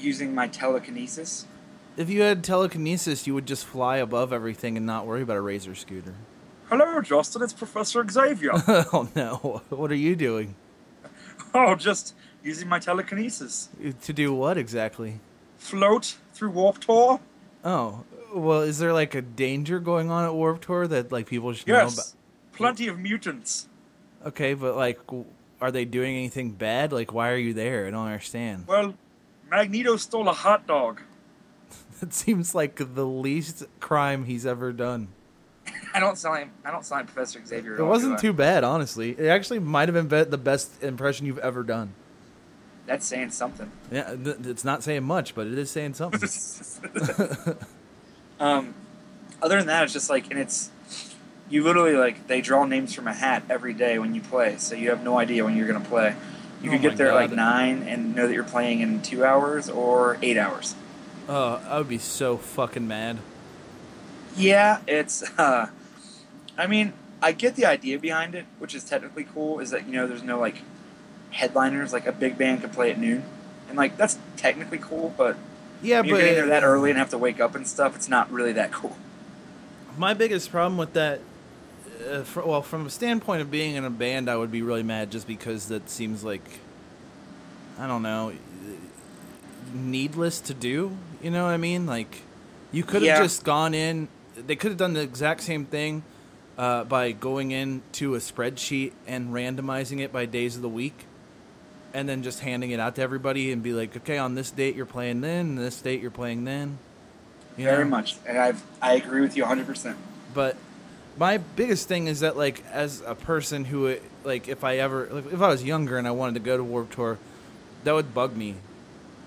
Using 0.03 0.35
my 0.35 0.49
telekinesis. 0.49 1.47
If 1.95 2.09
you 2.09 2.23
had 2.23 2.43
telekinesis, 2.43 3.25
you 3.25 3.33
would 3.33 3.45
just 3.45 3.65
fly 3.65 3.97
above 3.97 4.33
everything 4.33 4.75
and 4.75 4.85
not 4.85 5.05
worry 5.05 5.21
about 5.21 5.37
a 5.37 5.41
razor 5.41 5.75
scooter. 5.75 6.13
Hello, 6.67 6.99
Justin. 7.01 7.41
It's 7.41 7.53
Professor 7.53 8.05
Xavier. 8.09 8.51
oh 8.67 9.07
no! 9.15 9.61
What 9.69 9.91
are 9.91 9.95
you 9.95 10.17
doing? 10.17 10.55
oh, 11.53 11.75
just 11.75 12.15
using 12.43 12.67
my 12.67 12.79
telekinesis. 12.79 13.69
To 14.01 14.11
do 14.11 14.33
what 14.33 14.57
exactly? 14.57 15.21
Float 15.57 16.17
through 16.33 16.49
warp 16.49 16.79
tour. 16.79 17.21
Oh, 17.63 18.03
well, 18.33 18.61
is 18.61 18.79
there 18.79 18.91
like 18.91 19.15
a 19.15 19.21
danger 19.21 19.79
going 19.79 20.11
on 20.11 20.25
at 20.25 20.33
Warp 20.33 20.61
Tour 20.61 20.85
that 20.87 21.11
like 21.13 21.27
people 21.27 21.53
should 21.53 21.67
know 21.67 21.75
about? 21.75 21.91
Yes, 21.95 22.15
plenty 22.51 22.87
of 22.87 22.99
mutants. 22.99 23.69
Okay, 24.25 24.53
but 24.53 24.75
like, 24.75 24.99
are 25.61 25.71
they 25.71 25.85
doing 25.85 26.15
anything 26.15 26.51
bad? 26.51 26.91
Like, 26.91 27.13
why 27.13 27.29
are 27.29 27.37
you 27.37 27.53
there? 27.53 27.87
I 27.87 27.91
don't 27.91 28.05
understand. 28.05 28.65
Well, 28.67 28.95
Magneto 29.55 29.97
stole 29.97 30.27
a 30.29 30.33
hot 30.33 30.67
dog. 30.67 31.01
That 31.99 32.13
seems 32.13 32.53
like 32.53 32.75
the 32.95 33.05
least 33.05 33.63
crime 33.79 34.25
he's 34.25 34.45
ever 34.45 34.73
done. 34.73 35.07
I 35.93 36.01
don't 36.01 36.17
sign. 36.17 36.51
I 36.65 36.71
don't 36.71 36.89
like 36.91 37.05
Professor 37.05 37.39
Xavier. 37.45 37.75
At 37.75 37.79
It 37.79 37.83
all, 37.83 37.87
wasn't 37.89 38.19
too 38.19 38.33
bad, 38.33 38.65
honestly. 38.65 39.11
It 39.11 39.27
actually 39.27 39.59
might 39.59 39.87
have 39.87 40.09
been 40.09 40.29
the 40.29 40.37
best 40.37 40.83
impression 40.83 41.25
you've 41.27 41.37
ever 41.37 41.63
done. 41.63 41.93
That's 42.85 43.05
saying 43.05 43.29
something. 43.29 43.71
Yeah, 43.89 44.15
th- 44.21 44.37
it's 44.43 44.65
not 44.65 44.83
saying 44.83 45.03
much, 45.03 45.33
but 45.33 45.47
it 45.47 45.57
is 45.57 45.71
saying 45.71 45.93
something. 45.93 46.27
um, 48.41 48.73
other 49.41 49.57
than 49.57 49.67
that, 49.67 49.83
it's 49.85 49.93
just 49.93 50.09
like, 50.09 50.29
and 50.29 50.39
it's 50.39 50.71
you 51.49 51.63
literally 51.63 51.95
like 51.95 52.27
they 52.27 52.41
draw 52.41 52.65
names 52.65 52.93
from 52.93 53.07
a 53.07 53.13
hat 53.13 53.43
every 53.49 53.73
day 53.73 53.99
when 53.99 54.13
you 54.13 54.19
play, 54.19 54.57
so 54.57 54.75
you 54.75 54.89
have 54.89 55.03
no 55.03 55.17
idea 55.17 55.45
when 55.45 55.55
you're 55.55 55.67
gonna 55.67 55.79
play. 55.85 56.15
You 56.63 56.69
Oh 56.69 56.73
could 56.73 56.81
get 56.81 56.97
there 56.97 57.09
at 57.09 57.15
like 57.15 57.31
nine 57.31 57.83
and 57.83 58.15
know 58.15 58.25
that 58.25 58.33
you're 58.33 58.43
playing 58.43 58.79
in 58.79 59.01
two 59.01 59.23
hours 59.25 59.69
or 59.69 60.17
eight 60.23 60.37
hours. 60.37 60.73
oh, 61.29 61.61
I 61.67 61.77
would 61.77 61.89
be 61.89 61.97
so 61.99 62.37
fucking 62.37 62.87
mad. 62.87 63.19
Yeah, 64.35 64.79
it's. 64.87 65.23
uh 65.37 65.67
I 66.57 66.67
mean, 66.67 66.93
I 67.21 67.31
get 67.33 67.55
the 67.55 67.65
idea 67.65 67.99
behind 67.99 68.33
it, 68.35 68.45
which 68.59 68.73
is 68.75 68.83
technically 68.83 69.23
cool. 69.25 69.59
Is 69.59 69.69
that 69.71 69.85
you 69.87 69.93
know 69.93 70.07
there's 70.07 70.23
no 70.23 70.39
like 70.39 70.57
headliners 71.31 71.91
like 71.93 72.05
a 72.07 72.11
big 72.11 72.37
band 72.37 72.61
could 72.61 72.71
play 72.71 72.91
at 72.91 72.97
noon. 72.99 73.23
and 73.67 73.77
like 73.77 73.97
that's 73.97 74.17
technically 74.37 74.77
cool, 74.77 75.13
but 75.17 75.35
Yeah, 75.81 75.99
when 76.01 76.09
you're 76.09 76.17
getting 76.19 76.35
there 76.35 76.45
that 76.47 76.63
early 76.63 76.89
and 76.91 76.97
have 76.99 77.09
to 77.09 77.17
wake 77.17 77.39
up 77.39 77.55
and 77.55 77.67
stuff. 77.67 77.95
It's 77.95 78.07
not 78.09 78.31
really 78.31 78.53
that 78.53 78.71
cool. 78.71 78.95
My 79.97 80.13
biggest 80.13 80.49
problem 80.51 80.77
with 80.77 80.93
that, 80.93 81.19
uh, 82.07 82.23
fr- 82.23 82.41
well, 82.41 82.61
from 82.61 82.85
a 82.85 82.89
standpoint 82.89 83.41
of 83.41 83.49
being 83.51 83.75
in 83.75 83.85
a 83.85 83.89
band, 83.89 84.29
I 84.29 84.35
would 84.35 84.51
be 84.51 84.61
really 84.61 84.83
mad 84.83 85.11
just 85.11 85.27
because 85.27 85.67
that 85.67 85.89
seems 85.89 86.23
like, 86.23 86.43
I 87.79 87.87
don't 87.87 88.01
know, 88.03 88.33
needless 89.73 90.39
to 90.41 90.53
do. 90.53 90.95
You 91.21 91.31
know 91.31 91.45
what 91.45 91.51
I 91.51 91.57
mean? 91.57 91.85
Like, 91.85 92.21
you 92.71 92.83
could 92.83 93.01
have 93.01 93.17
Yeah. 93.17 93.21
just 93.23 93.43
gone 93.43 93.73
in. 93.73 94.07
They 94.35 94.55
could 94.55 94.71
have 94.71 94.77
done 94.77 94.93
the 94.93 95.01
exact 95.01 95.41
same 95.41 95.65
thing 95.65 96.03
uh, 96.57 96.83
by 96.83 97.11
going 97.11 97.51
into 97.51 98.15
a 98.15 98.19
spreadsheet 98.19 98.91
and 99.07 99.33
randomizing 99.33 99.99
it 99.99 100.11
by 100.11 100.25
days 100.25 100.55
of 100.55 100.61
the 100.61 100.69
week, 100.69 101.05
and 101.93 102.07
then 102.09 102.23
just 102.23 102.39
handing 102.41 102.71
it 102.71 102.79
out 102.79 102.95
to 102.95 103.01
everybody 103.01 103.51
and 103.51 103.63
be 103.63 103.73
like, 103.73 103.95
okay, 103.97 104.17
on 104.17 104.35
this 104.35 104.51
date 104.51 104.75
you're 104.75 104.85
playing 104.85 105.21
then, 105.21 105.55
this 105.55 105.81
date 105.81 106.01
you're 106.01 106.11
playing 106.11 106.43
then. 106.45 106.77
You 107.57 107.65
Very 107.65 107.83
know? 107.83 107.91
much, 107.91 108.17
and 108.27 108.37
I've 108.37 108.63
I 108.81 108.93
agree 108.93 109.21
with 109.21 109.37
you 109.37 109.43
100. 109.43 109.65
percent 109.67 109.97
but 110.33 110.57
my 111.17 111.37
biggest 111.37 111.87
thing 111.87 112.07
is 112.07 112.21
that 112.21 112.35
like 112.37 112.63
as 112.71 113.01
a 113.05 113.15
person 113.15 113.65
who 113.65 113.97
like 114.23 114.47
if 114.47 114.63
i 114.63 114.77
ever 114.77 115.07
like, 115.11 115.31
if 115.31 115.41
i 115.41 115.47
was 115.47 115.63
younger 115.63 115.97
and 115.97 116.07
i 116.07 116.11
wanted 116.11 116.33
to 116.33 116.39
go 116.39 116.57
to 116.57 116.63
warp 116.63 116.91
tour 116.91 117.19
that 117.83 117.93
would 117.93 118.13
bug 118.13 118.35
me. 118.35 118.55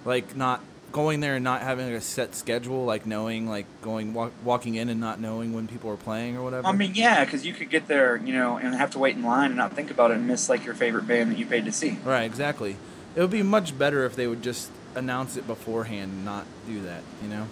Like 0.04 0.36
not 0.36 0.60
going 0.92 1.20
there 1.20 1.34
and 1.34 1.44
not 1.44 1.60
having 1.62 1.86
like 1.86 1.96
a 1.96 2.00
set 2.00 2.34
schedule 2.34 2.86
like 2.86 3.04
knowing 3.04 3.46
like 3.46 3.66
going 3.82 4.14
walk, 4.14 4.32
walking 4.42 4.76
in 4.76 4.88
and 4.88 4.98
not 4.98 5.20
knowing 5.20 5.52
when 5.52 5.68
people 5.68 5.90
are 5.90 5.96
playing 5.96 6.36
or 6.36 6.42
whatever. 6.42 6.66
I 6.66 6.72
mean, 6.72 6.92
yeah, 6.94 7.24
because 7.24 7.44
you 7.44 7.52
could 7.52 7.68
get 7.70 7.88
there, 7.88 8.16
you 8.16 8.32
know, 8.32 8.56
and 8.56 8.74
have 8.74 8.92
to 8.92 8.98
wait 8.98 9.16
in 9.16 9.22
line 9.22 9.46
and 9.46 9.56
not 9.56 9.74
think 9.74 9.90
about 9.90 10.10
it 10.10 10.14
and 10.14 10.26
miss 10.26 10.48
like 10.48 10.64
your 10.64 10.74
favorite 10.74 11.06
band 11.06 11.32
that 11.32 11.38
you 11.38 11.46
paid 11.46 11.64
to 11.64 11.72
see. 11.72 11.98
right 12.04 12.24
exactly. 12.24 12.76
It 13.14 13.20
would 13.20 13.30
be 13.30 13.42
much 13.42 13.76
better 13.76 14.04
if 14.04 14.14
they 14.14 14.26
would 14.26 14.42
just 14.42 14.70
announce 14.94 15.36
it 15.36 15.46
beforehand 15.46 16.12
and 16.12 16.24
not 16.24 16.46
do 16.66 16.80
that 16.82 17.02
you 17.22 17.28
know? 17.28 17.48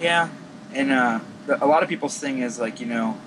Yeah, 0.00 0.28
and 0.74 0.92
uh, 0.92 1.20
a 1.60 1.66
lot 1.66 1.82
of 1.82 1.88
people's 1.88 2.18
thing 2.18 2.40
is 2.40 2.58
like, 2.58 2.80
you 2.80 2.86
know, 2.86 3.18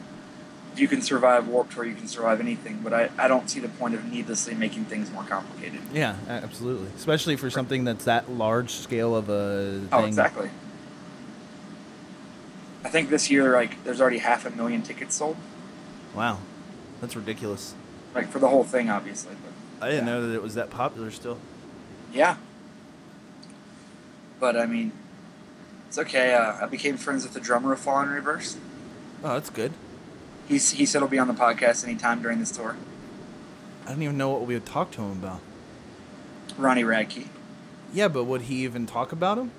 you 0.75 0.87
can 0.87 1.01
survive 1.01 1.47
Warp 1.47 1.69
Tour, 1.71 1.85
you 1.85 1.95
can 1.95 2.07
survive 2.07 2.39
anything. 2.39 2.79
But 2.83 2.93
I, 2.93 3.09
I 3.17 3.27
don't 3.27 3.49
see 3.49 3.59
the 3.59 3.67
point 3.69 3.93
of 3.93 4.05
needlessly 4.05 4.53
making 4.55 4.85
things 4.85 5.11
more 5.11 5.23
complicated. 5.23 5.79
yeah 5.93 6.15
absolutely 6.29 6.87
especially 6.95 7.35
for 7.35 7.49
something 7.49 7.83
that's 7.83 8.05
that 8.05 8.29
large 8.31 8.71
scale 8.71 9.15
of 9.15 9.29
a 9.29 9.79
thing 9.79 9.89
Oh, 9.91 10.05
exactly. 10.05 10.49
I 12.83 12.89
think 12.89 13.09
this 13.09 13.29
year, 13.29 13.53
like, 13.53 13.83
there's 13.83 14.01
already 14.01 14.17
half 14.17 14.45
a 14.45 14.49
million 14.49 14.81
tickets 14.81 15.15
sold, 15.15 15.37
wow 16.15 16.39
that's 16.99 17.15
ridiculous 17.15 17.73
like 18.13 18.27
for 18.29 18.39
the 18.39 18.47
whole 18.49 18.63
thing, 18.63 18.89
obviously. 18.89 19.33
But 19.79 19.85
i 19.85 19.89
didn't 19.89 20.07
Yeah. 20.07 20.13
know 20.13 20.27
that 20.27 20.35
it 20.35 20.41
was 20.43 20.55
that 20.55 20.69
popular 20.69 21.11
still 21.11 21.37
yeah. 22.13 22.35
But 24.39 24.57
I 24.57 24.65
mean, 24.65 24.91
it's 25.87 25.97
okay. 25.99 26.33
Uh, 26.33 26.55
I 26.61 26.65
became 26.65 26.97
friends 26.97 27.23
with 27.23 27.33
the 27.33 27.39
drummer 27.39 27.71
of 27.73 27.79
Fallen 27.79 28.09
Reverse. 28.09 28.57
oh 29.23 29.33
that's 29.35 29.49
good 29.51 29.71
He's, 30.51 30.71
he 30.71 30.85
said 30.85 30.99
he'll 30.99 31.07
be 31.07 31.17
on 31.17 31.29
the 31.29 31.33
podcast 31.33 31.85
anytime 31.85 32.21
during 32.21 32.39
this 32.39 32.51
tour. 32.51 32.75
I 33.85 33.91
don't 33.91 34.01
even 34.03 34.17
know 34.17 34.29
what 34.29 34.45
we 34.45 34.53
would 34.53 34.65
talk 34.65 34.91
to 34.91 35.01
him 35.01 35.11
about. 35.11 35.39
Ronnie 36.57 36.83
Radke. 36.83 37.27
Yeah, 37.93 38.09
but 38.09 38.25
would 38.25 38.43
he 38.43 38.63
even 38.65 38.85
talk 38.85 39.13
about 39.13 39.37
him? 39.37 39.51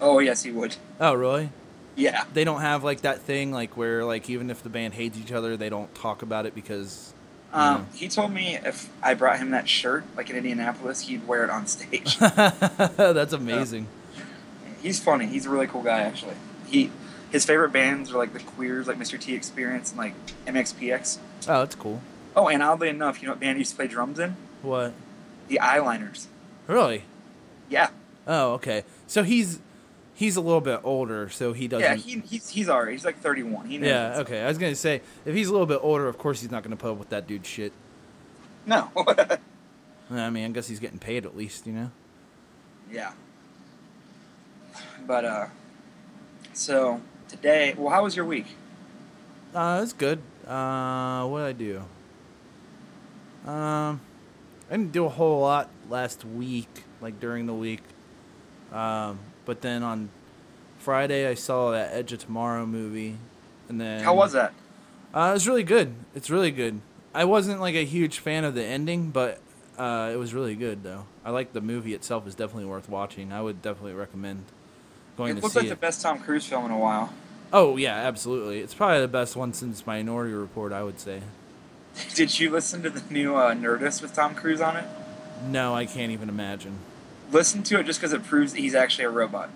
Oh 0.00 0.20
yes, 0.20 0.44
he 0.44 0.52
would. 0.52 0.76
Oh, 1.00 1.14
really? 1.14 1.50
Yeah. 1.96 2.24
They 2.32 2.44
don't 2.44 2.60
have 2.60 2.84
like 2.84 3.00
that 3.00 3.22
thing 3.22 3.50
like 3.50 3.76
where 3.76 4.04
like 4.04 4.30
even 4.30 4.48
if 4.50 4.62
the 4.62 4.68
band 4.68 4.94
hates 4.94 5.18
each 5.18 5.32
other, 5.32 5.56
they 5.56 5.68
don't 5.68 5.92
talk 5.96 6.22
about 6.22 6.46
it 6.46 6.54
because 6.54 7.12
Um, 7.52 7.86
he 7.94 8.06
told 8.06 8.30
me 8.32 8.56
if 8.56 8.88
I 9.02 9.14
brought 9.14 9.38
him 9.38 9.50
that 9.50 9.68
shirt, 9.68 10.04
like 10.16 10.30
in 10.30 10.36
Indianapolis, 10.36 11.00
he'd 11.00 11.26
wear 11.26 11.42
it 11.42 11.50
on 11.50 11.66
stage. 11.66 12.18
that's 12.18 13.32
amazing. 13.32 13.88
He's 14.80 15.00
funny. 15.00 15.26
He's 15.26 15.46
a 15.46 15.50
really 15.50 15.66
cool 15.66 15.82
guy, 15.82 16.00
actually. 16.00 16.34
He 16.68 16.92
his 17.30 17.44
favorite 17.44 17.72
bands 17.72 18.12
are 18.12 18.18
like 18.18 18.32
the 18.32 18.40
Queers, 18.40 18.86
like 18.86 18.98
Mr. 18.98 19.20
T 19.20 19.34
Experience, 19.34 19.90
and 19.90 19.98
like 19.98 20.14
MXPX. 20.46 21.18
Oh, 21.48 21.60
that's 21.60 21.74
cool. 21.74 22.00
Oh, 22.34 22.48
and 22.48 22.62
oddly 22.62 22.88
enough, 22.88 23.20
you 23.22 23.26
know 23.26 23.32
what 23.32 23.40
band 23.40 23.56
he 23.56 23.60
used 23.60 23.70
to 23.72 23.76
play 23.76 23.86
drums 23.86 24.18
in? 24.18 24.36
What? 24.62 24.92
The 25.48 25.58
Eyeliners. 25.62 26.26
Really? 26.66 27.04
Yeah, 27.68 27.88
Oh, 28.26 28.54
okay. 28.54 28.84
So 29.06 29.22
he's 29.22 29.60
he's 30.14 30.36
a 30.36 30.40
little 30.40 30.60
bit 30.60 30.80
older, 30.82 31.28
so 31.28 31.52
he 31.52 31.68
doesn't. 31.68 31.84
yeah. 31.84 31.94
He, 31.94 32.20
he's 32.20 32.48
he's 32.48 32.68
alright. 32.68 32.92
He's 32.92 33.04
like 33.04 33.18
31. 33.20 33.66
He 33.66 33.78
knows 33.78 33.88
yeah. 33.88 34.04
himself. 34.06 34.26
Okay. 34.26 34.42
I 34.42 34.48
was 34.48 34.58
gonna 34.58 34.74
say 34.74 35.00
if 35.24 35.34
he's 35.34 35.48
a 35.48 35.52
little 35.52 35.66
bit 35.66 35.78
older, 35.82 36.08
of 36.08 36.18
course 36.18 36.40
he's 36.40 36.50
not 36.50 36.62
gonna 36.62 36.76
put 36.76 36.90
up 36.92 36.98
with 36.98 37.10
that 37.10 37.26
dude 37.26 37.46
shit. 37.46 37.72
No. 38.66 38.90
I 40.10 40.30
mean, 40.30 40.44
I 40.44 40.48
guess 40.48 40.66
he's 40.68 40.80
getting 40.80 40.98
paid 40.98 41.24
at 41.24 41.36
least, 41.36 41.66
you 41.66 41.72
know. 41.72 41.90
yeah. 42.90 43.12
But 45.06 45.24
uh, 45.24 45.46
so 46.52 47.00
today, 47.28 47.74
well, 47.76 47.90
how 47.90 48.04
was 48.04 48.16
your 48.16 48.24
week? 48.24 48.46
Uh, 49.54 49.80
it's 49.82 49.92
good. 49.92 50.20
Uh, 50.46 51.26
what 51.26 51.40
did 51.40 51.46
I 51.46 51.52
do? 51.52 53.50
Um, 53.50 54.00
I 54.68 54.72
didn't 54.76 54.92
do 54.92 55.04
a 55.04 55.08
whole 55.08 55.40
lot 55.40 55.70
last 55.88 56.24
week, 56.24 56.84
like 57.00 57.20
during 57.20 57.46
the 57.46 57.54
week. 57.54 57.82
Um, 58.72 59.18
but 59.44 59.60
then 59.60 59.82
on 59.82 60.10
Friday 60.78 61.28
I 61.28 61.34
saw 61.34 61.70
that 61.70 61.92
Edge 61.94 62.12
of 62.12 62.18
Tomorrow 62.18 62.66
movie, 62.66 63.16
and 63.68 63.80
then 63.80 64.02
How 64.02 64.14
was 64.14 64.32
that? 64.32 64.52
Uh, 65.14 65.32
it's 65.34 65.46
really 65.46 65.62
good. 65.62 65.94
It's 66.14 66.28
really 66.28 66.50
good. 66.50 66.80
I 67.14 67.24
wasn't 67.24 67.60
like 67.60 67.74
a 67.74 67.84
huge 67.84 68.18
fan 68.18 68.44
of 68.44 68.54
the 68.54 68.64
ending, 68.64 69.10
but 69.10 69.40
uh, 69.78 70.10
it 70.12 70.16
was 70.16 70.34
really 70.34 70.54
good 70.54 70.82
though. 70.82 71.06
I 71.24 71.30
like 71.30 71.52
the 71.52 71.60
movie 71.60 71.94
itself. 71.94 72.26
is 72.26 72.34
definitely 72.34 72.66
worth 72.66 72.88
watching. 72.88 73.32
I 73.32 73.40
would 73.40 73.62
definitely 73.62 73.94
recommend 73.94 74.44
going 75.16 75.32
It 75.32 75.36
to 75.36 75.42
looks 75.42 75.54
see 75.54 75.60
like 75.60 75.66
it. 75.66 75.70
the 75.70 75.76
best 75.76 76.02
Tom 76.02 76.18
Cruise 76.20 76.46
film 76.46 76.64
in 76.66 76.70
a 76.70 76.78
while. 76.78 77.12
Oh 77.52 77.76
yeah, 77.76 77.94
absolutely. 77.94 78.60
It's 78.60 78.74
probably 78.74 79.00
the 79.00 79.08
best 79.08 79.36
one 79.36 79.52
since 79.52 79.86
Minority 79.86 80.32
Report. 80.34 80.72
I 80.72 80.82
would 80.82 81.00
say. 81.00 81.22
Did 82.14 82.38
you 82.38 82.50
listen 82.50 82.82
to 82.82 82.90
the 82.90 83.02
new 83.12 83.36
uh, 83.36 83.54
Nerdist 83.54 84.02
with 84.02 84.12
Tom 84.12 84.34
Cruise 84.34 84.60
on 84.60 84.76
it? 84.76 84.84
No, 85.48 85.74
I 85.74 85.86
can't 85.86 86.12
even 86.12 86.28
imagine. 86.28 86.78
Listen 87.32 87.62
to 87.64 87.78
it 87.80 87.84
just 87.84 88.00
because 88.00 88.12
it 88.12 88.22
proves 88.24 88.52
that 88.52 88.60
he's 88.60 88.74
actually 88.74 89.04
a 89.04 89.10
robot. 89.10 89.50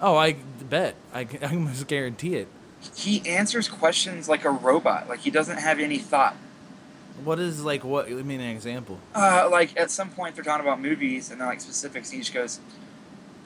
Oh, 0.00 0.16
I 0.16 0.32
bet. 0.32 0.94
I, 1.14 1.20
I 1.42 1.52
almost 1.54 1.86
guarantee 1.86 2.34
it. 2.36 2.48
He 2.96 3.26
answers 3.28 3.68
questions 3.68 4.28
like 4.28 4.44
a 4.44 4.50
robot. 4.50 5.08
Like 5.08 5.20
he 5.20 5.30
doesn't 5.30 5.58
have 5.58 5.78
any 5.80 5.98
thought. 5.98 6.36
What 7.24 7.38
is 7.40 7.64
like 7.64 7.82
what? 7.84 8.06
Give 8.08 8.24
me 8.24 8.36
an 8.36 8.40
example. 8.40 8.98
Uh, 9.14 9.48
like 9.50 9.76
at 9.78 9.90
some 9.90 10.10
point 10.10 10.34
they're 10.36 10.44
talking 10.44 10.64
about 10.66 10.80
movies 10.80 11.30
and 11.30 11.40
they're 11.40 11.48
like 11.48 11.60
specifics. 11.60 12.10
And 12.10 12.16
he 12.18 12.20
just 12.22 12.32
goes, 12.34 12.60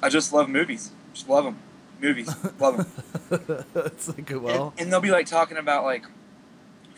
"I 0.02 0.08
just 0.10 0.32
love 0.32 0.48
movies. 0.50 0.90
Just 1.12 1.28
love 1.28 1.44
them. 1.44 1.58
Movies. 2.00 2.34
love 2.58 2.76
them." 2.78 3.64
it's 3.74 4.08
like 4.08 4.30
well, 4.34 4.72
and, 4.72 4.80
and 4.82 4.92
they'll 4.92 5.00
be 5.00 5.10
like 5.10 5.26
talking 5.26 5.56
about 5.56 5.84
like 5.84 6.04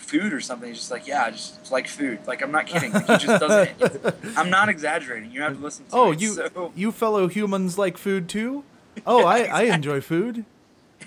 food 0.05 0.33
or 0.33 0.41
something. 0.41 0.69
He's 0.69 0.79
just 0.79 0.91
like, 0.91 1.07
"Yeah, 1.07 1.25
I 1.25 1.31
just 1.31 1.73
like 1.73 1.89
food." 1.89 2.21
Like 2.27 2.43
I'm 2.43 2.53
not 2.53 2.67
kidding. 2.67 2.93
Like, 2.93 3.07
he 3.07 3.27
just 3.27 3.41
doesn't. 3.41 4.15
I'm 4.37 4.51
not 4.51 4.69
exaggerating. 4.69 5.33
You 5.33 5.43
have 5.43 5.57
to 5.57 5.63
listen 5.63 5.87
to 5.87 5.91
oh, 5.95 6.13
it. 6.13 6.21
you 6.21 6.35
So 6.35 6.73
you 6.77 6.93
fellow 6.93 7.29
humans 7.29 7.79
like 7.79 7.99
food 7.99 8.29
too? 8.29 8.65
Oh, 9.07 9.25
I, 9.25 9.41
I 9.43 9.63
enjoy 9.63 10.01
food. 10.01 10.45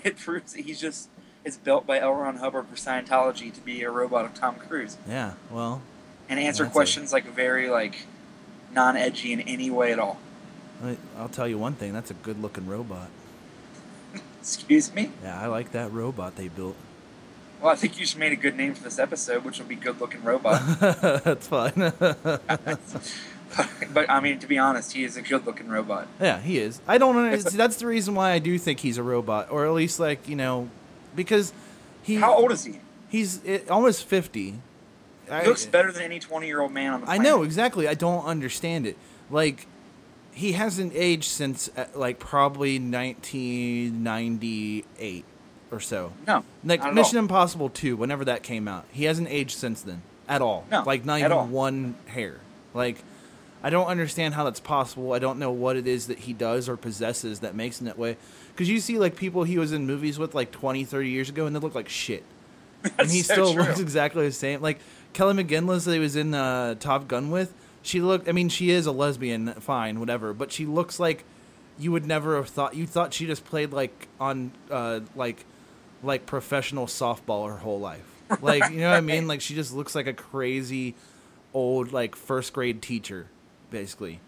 it 0.04 0.18
proves 0.18 0.52
that 0.54 0.64
he's 0.64 0.80
just. 0.80 1.08
It's 1.44 1.56
built 1.56 1.86
by 1.86 1.98
L. 2.00 2.12
Ron 2.12 2.36
Hubbard 2.36 2.66
for 2.66 2.76
Scientology 2.76 3.54
to 3.54 3.60
be 3.62 3.82
a 3.82 3.90
robot 3.90 4.26
of 4.26 4.34
Tom 4.34 4.56
Cruise 4.56 4.98
Yeah, 5.08 5.34
well, 5.50 5.80
and 6.28 6.38
answer 6.38 6.66
questions 6.66 7.10
like 7.10 7.24
very 7.24 7.70
like 7.70 8.04
non-edgy 8.74 9.32
in 9.32 9.40
any 9.42 9.70
way 9.70 9.92
at 9.92 9.98
all. 9.98 10.18
I- 10.84 10.96
I'll 11.18 11.28
tell 11.28 11.48
you 11.48 11.58
one 11.58 11.74
thing. 11.74 11.92
That's 11.92 12.10
a 12.10 12.14
good-looking 12.14 12.66
robot. 12.66 13.08
Excuse 14.40 14.94
me. 14.94 15.10
Yeah, 15.22 15.40
I 15.40 15.46
like 15.46 15.72
that 15.72 15.92
robot 15.92 16.36
they 16.36 16.48
built. 16.48 16.76
Well, 17.60 17.72
I 17.72 17.74
think 17.74 17.98
you 17.98 18.04
just 18.04 18.16
made 18.16 18.32
a 18.32 18.36
good 18.36 18.56
name 18.56 18.74
for 18.74 18.84
this 18.84 18.98
episode, 18.98 19.44
which 19.44 19.58
will 19.58 19.66
be 19.66 19.74
"Good 19.74 20.00
Looking 20.00 20.22
Robot." 20.22 20.62
That's 20.80 21.48
fine. 21.48 21.72
but 23.92 24.08
I 24.08 24.20
mean, 24.20 24.38
to 24.38 24.46
be 24.46 24.58
honest, 24.58 24.92
he 24.92 25.04
is 25.04 25.16
a 25.16 25.22
good-looking 25.22 25.68
robot. 25.68 26.06
yeah, 26.20 26.40
he 26.40 26.58
is. 26.58 26.80
I 26.86 26.98
don't 26.98 27.16
know. 27.16 27.36
That's 27.36 27.76
the 27.76 27.86
reason 27.86 28.14
why 28.14 28.30
I 28.30 28.38
do 28.38 28.56
think 28.58 28.80
he's 28.80 28.96
a 28.96 29.02
robot, 29.02 29.50
or 29.50 29.66
at 29.66 29.72
least 29.72 29.98
like 29.98 30.28
you 30.28 30.36
know, 30.36 30.68
because 31.16 31.52
he 32.02 32.16
How 32.16 32.34
old 32.34 32.52
is 32.52 32.64
he? 32.64 32.78
he's 33.08 33.44
eh, 33.44 33.60
almost 33.68 34.06
fifty. 34.06 34.54
I- 35.30 35.44
looks 35.44 35.66
better 35.66 35.92
than 35.92 36.02
any 36.02 36.20
twenty-year-old 36.20 36.72
man 36.72 36.92
on 36.94 37.00
the 37.02 37.10
I 37.10 37.18
know 37.18 37.42
exactly. 37.42 37.88
I 37.88 37.94
don't 37.94 38.24
understand 38.24 38.86
it. 38.86 38.96
Like 39.30 39.66
he 40.38 40.52
hasn't 40.52 40.92
aged 40.94 41.24
since 41.24 41.68
uh, 41.76 41.86
like 41.94 42.18
probably 42.20 42.78
1998 42.78 45.24
or 45.70 45.80
so. 45.80 46.12
No, 46.26 46.44
Like 46.64 46.94
Mission 46.94 47.18
all. 47.18 47.24
Impossible 47.24 47.68
2, 47.68 47.96
whenever 47.96 48.24
that 48.24 48.42
came 48.42 48.66
out. 48.68 48.86
He 48.90 49.04
hasn't 49.04 49.28
aged 49.28 49.58
since 49.58 49.82
then 49.82 50.02
at 50.28 50.40
all. 50.40 50.64
No, 50.70 50.82
like 50.82 51.04
not 51.04 51.20
even 51.20 51.50
one 51.50 51.94
hair. 52.06 52.38
Like 52.72 53.02
I 53.62 53.70
don't 53.70 53.86
understand 53.88 54.34
how 54.34 54.44
that's 54.44 54.60
possible. 54.60 55.12
I 55.12 55.18
don't 55.18 55.38
know 55.38 55.50
what 55.50 55.76
it 55.76 55.86
is 55.86 56.06
that 56.06 56.20
he 56.20 56.32
does 56.32 56.68
or 56.68 56.76
possesses 56.76 57.40
that 57.40 57.54
makes 57.54 57.80
him 57.80 57.86
that 57.86 57.98
way. 57.98 58.16
Cuz 58.56 58.68
you 58.68 58.80
see 58.80 58.98
like 58.98 59.16
people 59.16 59.44
he 59.44 59.58
was 59.58 59.72
in 59.72 59.86
movies 59.86 60.18
with 60.18 60.34
like 60.34 60.50
20, 60.52 60.84
30 60.84 61.10
years 61.10 61.28
ago 61.28 61.46
and 61.46 61.54
they 61.54 61.60
look 61.60 61.74
like 61.74 61.88
shit. 61.88 62.24
and 62.98 63.10
he 63.10 63.22
so 63.22 63.34
still 63.34 63.52
true. 63.54 63.64
looks 63.64 63.80
exactly 63.80 64.24
the 64.26 64.32
same. 64.32 64.62
Like 64.62 64.78
Kelly 65.12 65.42
McGinley 65.42 65.84
that 65.84 65.92
he 65.92 65.98
was 65.98 66.16
in 66.16 66.34
uh, 66.34 66.76
Top 66.76 67.08
Gun 67.08 67.30
with 67.30 67.52
she 67.82 68.00
looked. 68.00 68.28
I 68.28 68.32
mean, 68.32 68.48
she 68.48 68.70
is 68.70 68.86
a 68.86 68.92
lesbian, 68.92 69.52
fine, 69.54 70.00
whatever. 70.00 70.32
But 70.34 70.52
she 70.52 70.66
looks 70.66 70.98
like 71.00 71.24
you 71.78 71.92
would 71.92 72.06
never 72.06 72.36
have 72.36 72.48
thought. 72.48 72.74
You 72.74 72.86
thought 72.86 73.14
she 73.14 73.26
just 73.26 73.44
played 73.44 73.72
like 73.72 74.08
on 74.20 74.52
uh, 74.70 75.00
like 75.14 75.44
like 76.02 76.26
professional 76.26 76.86
softball 76.86 77.48
her 77.48 77.58
whole 77.58 77.80
life. 77.80 78.04
Like 78.40 78.68
you 78.68 78.80
know 78.80 78.90
what 78.90 78.96
I 78.96 79.00
mean? 79.00 79.26
Like 79.28 79.40
she 79.40 79.54
just 79.54 79.72
looks 79.72 79.94
like 79.94 80.06
a 80.06 80.12
crazy 80.12 80.94
old 81.54 81.92
like 81.92 82.14
first 82.16 82.52
grade 82.52 82.82
teacher, 82.82 83.26
basically. 83.70 84.20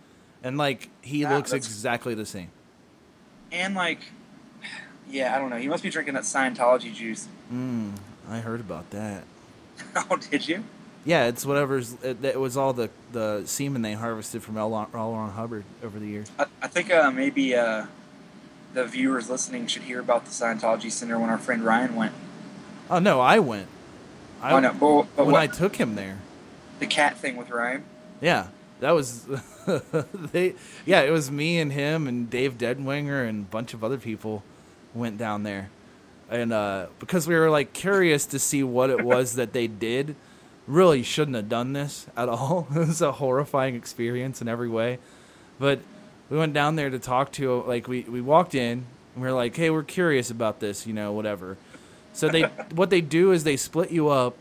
And 0.42 0.56
like 0.56 0.88
he 1.02 1.20
Yeah, 1.22 1.36
looks 1.36 1.52
exactly 1.52 2.14
the 2.14 2.26
same. 2.26 2.50
And 3.52 3.74
like, 3.74 4.00
yeah, 5.08 5.34
I 5.34 5.38
don't 5.38 5.50
know. 5.50 5.56
He 5.56 5.68
must 5.68 5.82
be 5.82 5.90
drinking 5.90 6.14
that 6.14 6.22
Scientology 6.24 6.94
juice. 6.94 7.28
Mm, 7.52 7.92
I 8.28 8.38
heard 8.38 8.60
about 8.60 8.90
that. 8.90 9.24
oh, 10.10 10.16
did 10.16 10.46
you? 10.48 10.64
Yeah, 11.04 11.26
it's 11.26 11.46
whatever's. 11.46 11.94
It, 12.02 12.24
it 12.24 12.38
was 12.38 12.56
all 12.56 12.72
the 12.72 12.90
the 13.12 13.42
semen 13.46 13.82
they 13.82 13.94
harvested 13.94 14.42
from 14.42 14.58
L. 14.58 14.70
Ron- 14.70 14.88
L. 14.94 15.12
Ron 15.12 15.30
Hubbard 15.30 15.64
over 15.82 15.98
the 15.98 16.06
years. 16.06 16.30
I, 16.38 16.46
I 16.62 16.66
think 16.68 16.92
uh, 16.92 17.10
maybe 17.10 17.54
uh, 17.54 17.86
the 18.74 18.84
viewers 18.84 19.30
listening 19.30 19.66
should 19.66 19.82
hear 19.82 20.00
about 20.00 20.24
the 20.26 20.30
Scientology 20.30 20.90
Center 20.90 21.18
when 21.18 21.30
our 21.30 21.38
friend 21.38 21.64
Ryan 21.64 21.96
went. 21.96 22.12
Oh 22.90 22.98
no, 22.98 23.20
I 23.20 23.38
went. 23.38 23.68
I, 24.42 24.52
oh 24.52 24.60
no, 24.60 24.72
but, 24.72 25.16
but 25.16 25.26
when 25.26 25.32
what, 25.32 25.42
I 25.42 25.46
took 25.46 25.76
him 25.76 25.94
there. 25.94 26.18
the 26.78 26.86
cat 26.86 27.16
thing 27.16 27.36
with 27.36 27.50
Ryan. 27.50 27.84
Yeah, 28.20 28.48
that 28.80 28.92
was 28.92 29.26
they. 30.32 30.54
Yeah, 30.84 31.00
it 31.00 31.10
was 31.10 31.30
me 31.30 31.58
and 31.60 31.72
him 31.72 32.06
and 32.06 32.28
Dave 32.28 32.58
Deadwinger 32.58 33.26
and 33.26 33.46
a 33.46 33.50
bunch 33.50 33.72
of 33.72 33.82
other 33.82 33.98
people 33.98 34.42
went 34.94 35.16
down 35.16 35.44
there, 35.44 35.70
and 36.28 36.52
uh, 36.52 36.86
because 36.98 37.26
we 37.26 37.34
were 37.34 37.48
like 37.48 37.72
curious 37.72 38.26
to 38.26 38.38
see 38.38 38.62
what 38.62 38.90
it 38.90 39.02
was 39.02 39.36
that 39.36 39.54
they 39.54 39.66
did. 39.66 40.14
Really 40.70 41.02
shouldn't 41.02 41.34
have 41.34 41.48
done 41.48 41.72
this 41.72 42.06
at 42.16 42.28
all. 42.28 42.68
it 42.74 42.78
was 42.78 43.02
a 43.02 43.10
horrifying 43.10 43.74
experience 43.74 44.40
in 44.40 44.46
every 44.46 44.68
way, 44.68 45.00
but 45.58 45.80
we 46.30 46.38
went 46.38 46.54
down 46.54 46.76
there 46.76 46.90
to 46.90 46.98
talk 47.00 47.32
to 47.32 47.62
like 47.62 47.88
we 47.88 48.02
we 48.02 48.20
walked 48.20 48.54
in 48.54 48.86
and 49.14 49.22
we 49.22 49.26
are 49.26 49.32
like, 49.32 49.56
hey, 49.56 49.68
we're 49.70 49.82
curious 49.82 50.30
about 50.30 50.60
this, 50.60 50.86
you 50.86 50.92
know, 50.92 51.10
whatever. 51.10 51.56
So 52.12 52.28
they 52.28 52.42
what 52.76 52.90
they 52.90 53.00
do 53.00 53.32
is 53.32 53.42
they 53.42 53.56
split 53.56 53.90
you 53.90 54.10
up 54.10 54.36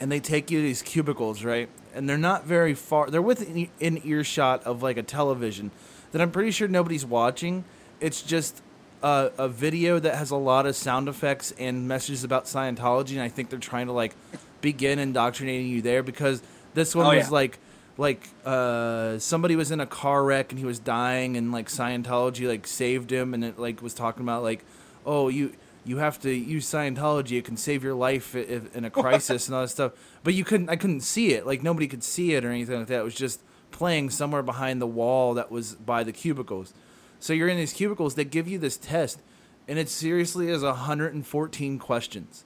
and 0.00 0.10
they 0.10 0.18
take 0.18 0.50
you 0.50 0.60
to 0.60 0.62
these 0.62 0.80
cubicles, 0.80 1.44
right? 1.44 1.68
And 1.94 2.08
they're 2.08 2.16
not 2.16 2.46
very 2.46 2.72
far. 2.72 3.10
They're 3.10 3.20
within 3.20 3.68
in 3.78 4.00
earshot 4.02 4.64
of 4.64 4.82
like 4.82 4.96
a 4.96 5.02
television 5.02 5.72
that 6.12 6.22
I'm 6.22 6.30
pretty 6.30 6.52
sure 6.52 6.68
nobody's 6.68 7.04
watching. 7.04 7.64
It's 8.00 8.22
just 8.22 8.62
a, 9.02 9.30
a 9.36 9.48
video 9.48 9.98
that 9.98 10.14
has 10.14 10.30
a 10.30 10.36
lot 10.36 10.64
of 10.64 10.74
sound 10.74 11.06
effects 11.06 11.52
and 11.58 11.86
messages 11.86 12.24
about 12.24 12.46
Scientology, 12.46 13.12
and 13.12 13.20
I 13.20 13.28
think 13.28 13.50
they're 13.50 13.58
trying 13.58 13.88
to 13.88 13.92
like 13.92 14.16
begin 14.64 14.98
indoctrinating 14.98 15.68
you 15.68 15.80
there? 15.82 16.02
Because 16.02 16.42
this 16.74 16.94
one 16.96 17.06
Oh, 17.06 17.16
was 17.16 17.26
yeah. 17.26 17.30
like 17.30 17.58
like 17.96 18.28
uh 18.44 19.16
somebody 19.20 19.54
was 19.54 19.70
in 19.70 19.78
a 19.78 19.86
car 19.86 20.24
wreck 20.24 20.50
and 20.50 20.58
he 20.58 20.64
was 20.64 20.80
dying 20.80 21.36
and 21.36 21.52
like 21.52 21.68
Scientology 21.68 22.48
like 22.48 22.66
saved 22.66 23.12
him 23.12 23.32
and 23.34 23.44
it 23.44 23.56
like 23.56 23.80
was 23.80 23.94
talking 23.94 24.24
about 24.24 24.42
like 24.42 24.64
oh 25.06 25.28
you 25.28 25.52
you 25.84 25.98
have 25.98 26.18
to 26.22 26.30
use 26.32 26.66
Scientology 26.66 27.38
it 27.38 27.44
can 27.44 27.56
save 27.56 27.84
your 27.84 27.94
life 27.94 28.34
if, 28.34 28.74
in 28.74 28.84
a 28.84 28.90
crisis 29.02 29.46
and 29.46 29.54
all 29.54 29.60
that 29.62 29.68
stuff. 29.68 29.92
But 30.24 30.34
you 30.34 30.42
couldn't 30.44 30.70
I 30.70 30.76
couldn't 30.76 31.02
see 31.02 31.34
it. 31.34 31.46
Like 31.46 31.62
nobody 31.62 31.86
could 31.86 32.02
see 32.02 32.34
it 32.34 32.44
or 32.44 32.50
anything 32.50 32.78
like 32.80 32.88
that. 32.88 33.00
It 33.00 33.04
was 33.04 33.14
just 33.14 33.40
playing 33.70 34.10
somewhere 34.10 34.42
behind 34.42 34.80
the 34.82 34.86
wall 34.86 35.34
that 35.34 35.50
was 35.52 35.74
by 35.74 36.02
the 36.02 36.12
cubicles. 36.12 36.74
So 37.20 37.32
you're 37.32 37.48
in 37.48 37.56
these 37.58 37.72
cubicles 37.72 38.16
they 38.16 38.24
give 38.24 38.48
you 38.48 38.58
this 38.58 38.76
test 38.76 39.20
and 39.68 39.78
it 39.78 39.88
seriously 39.88 40.48
is 40.48 40.62
114 40.62 41.78
questions. 41.78 42.44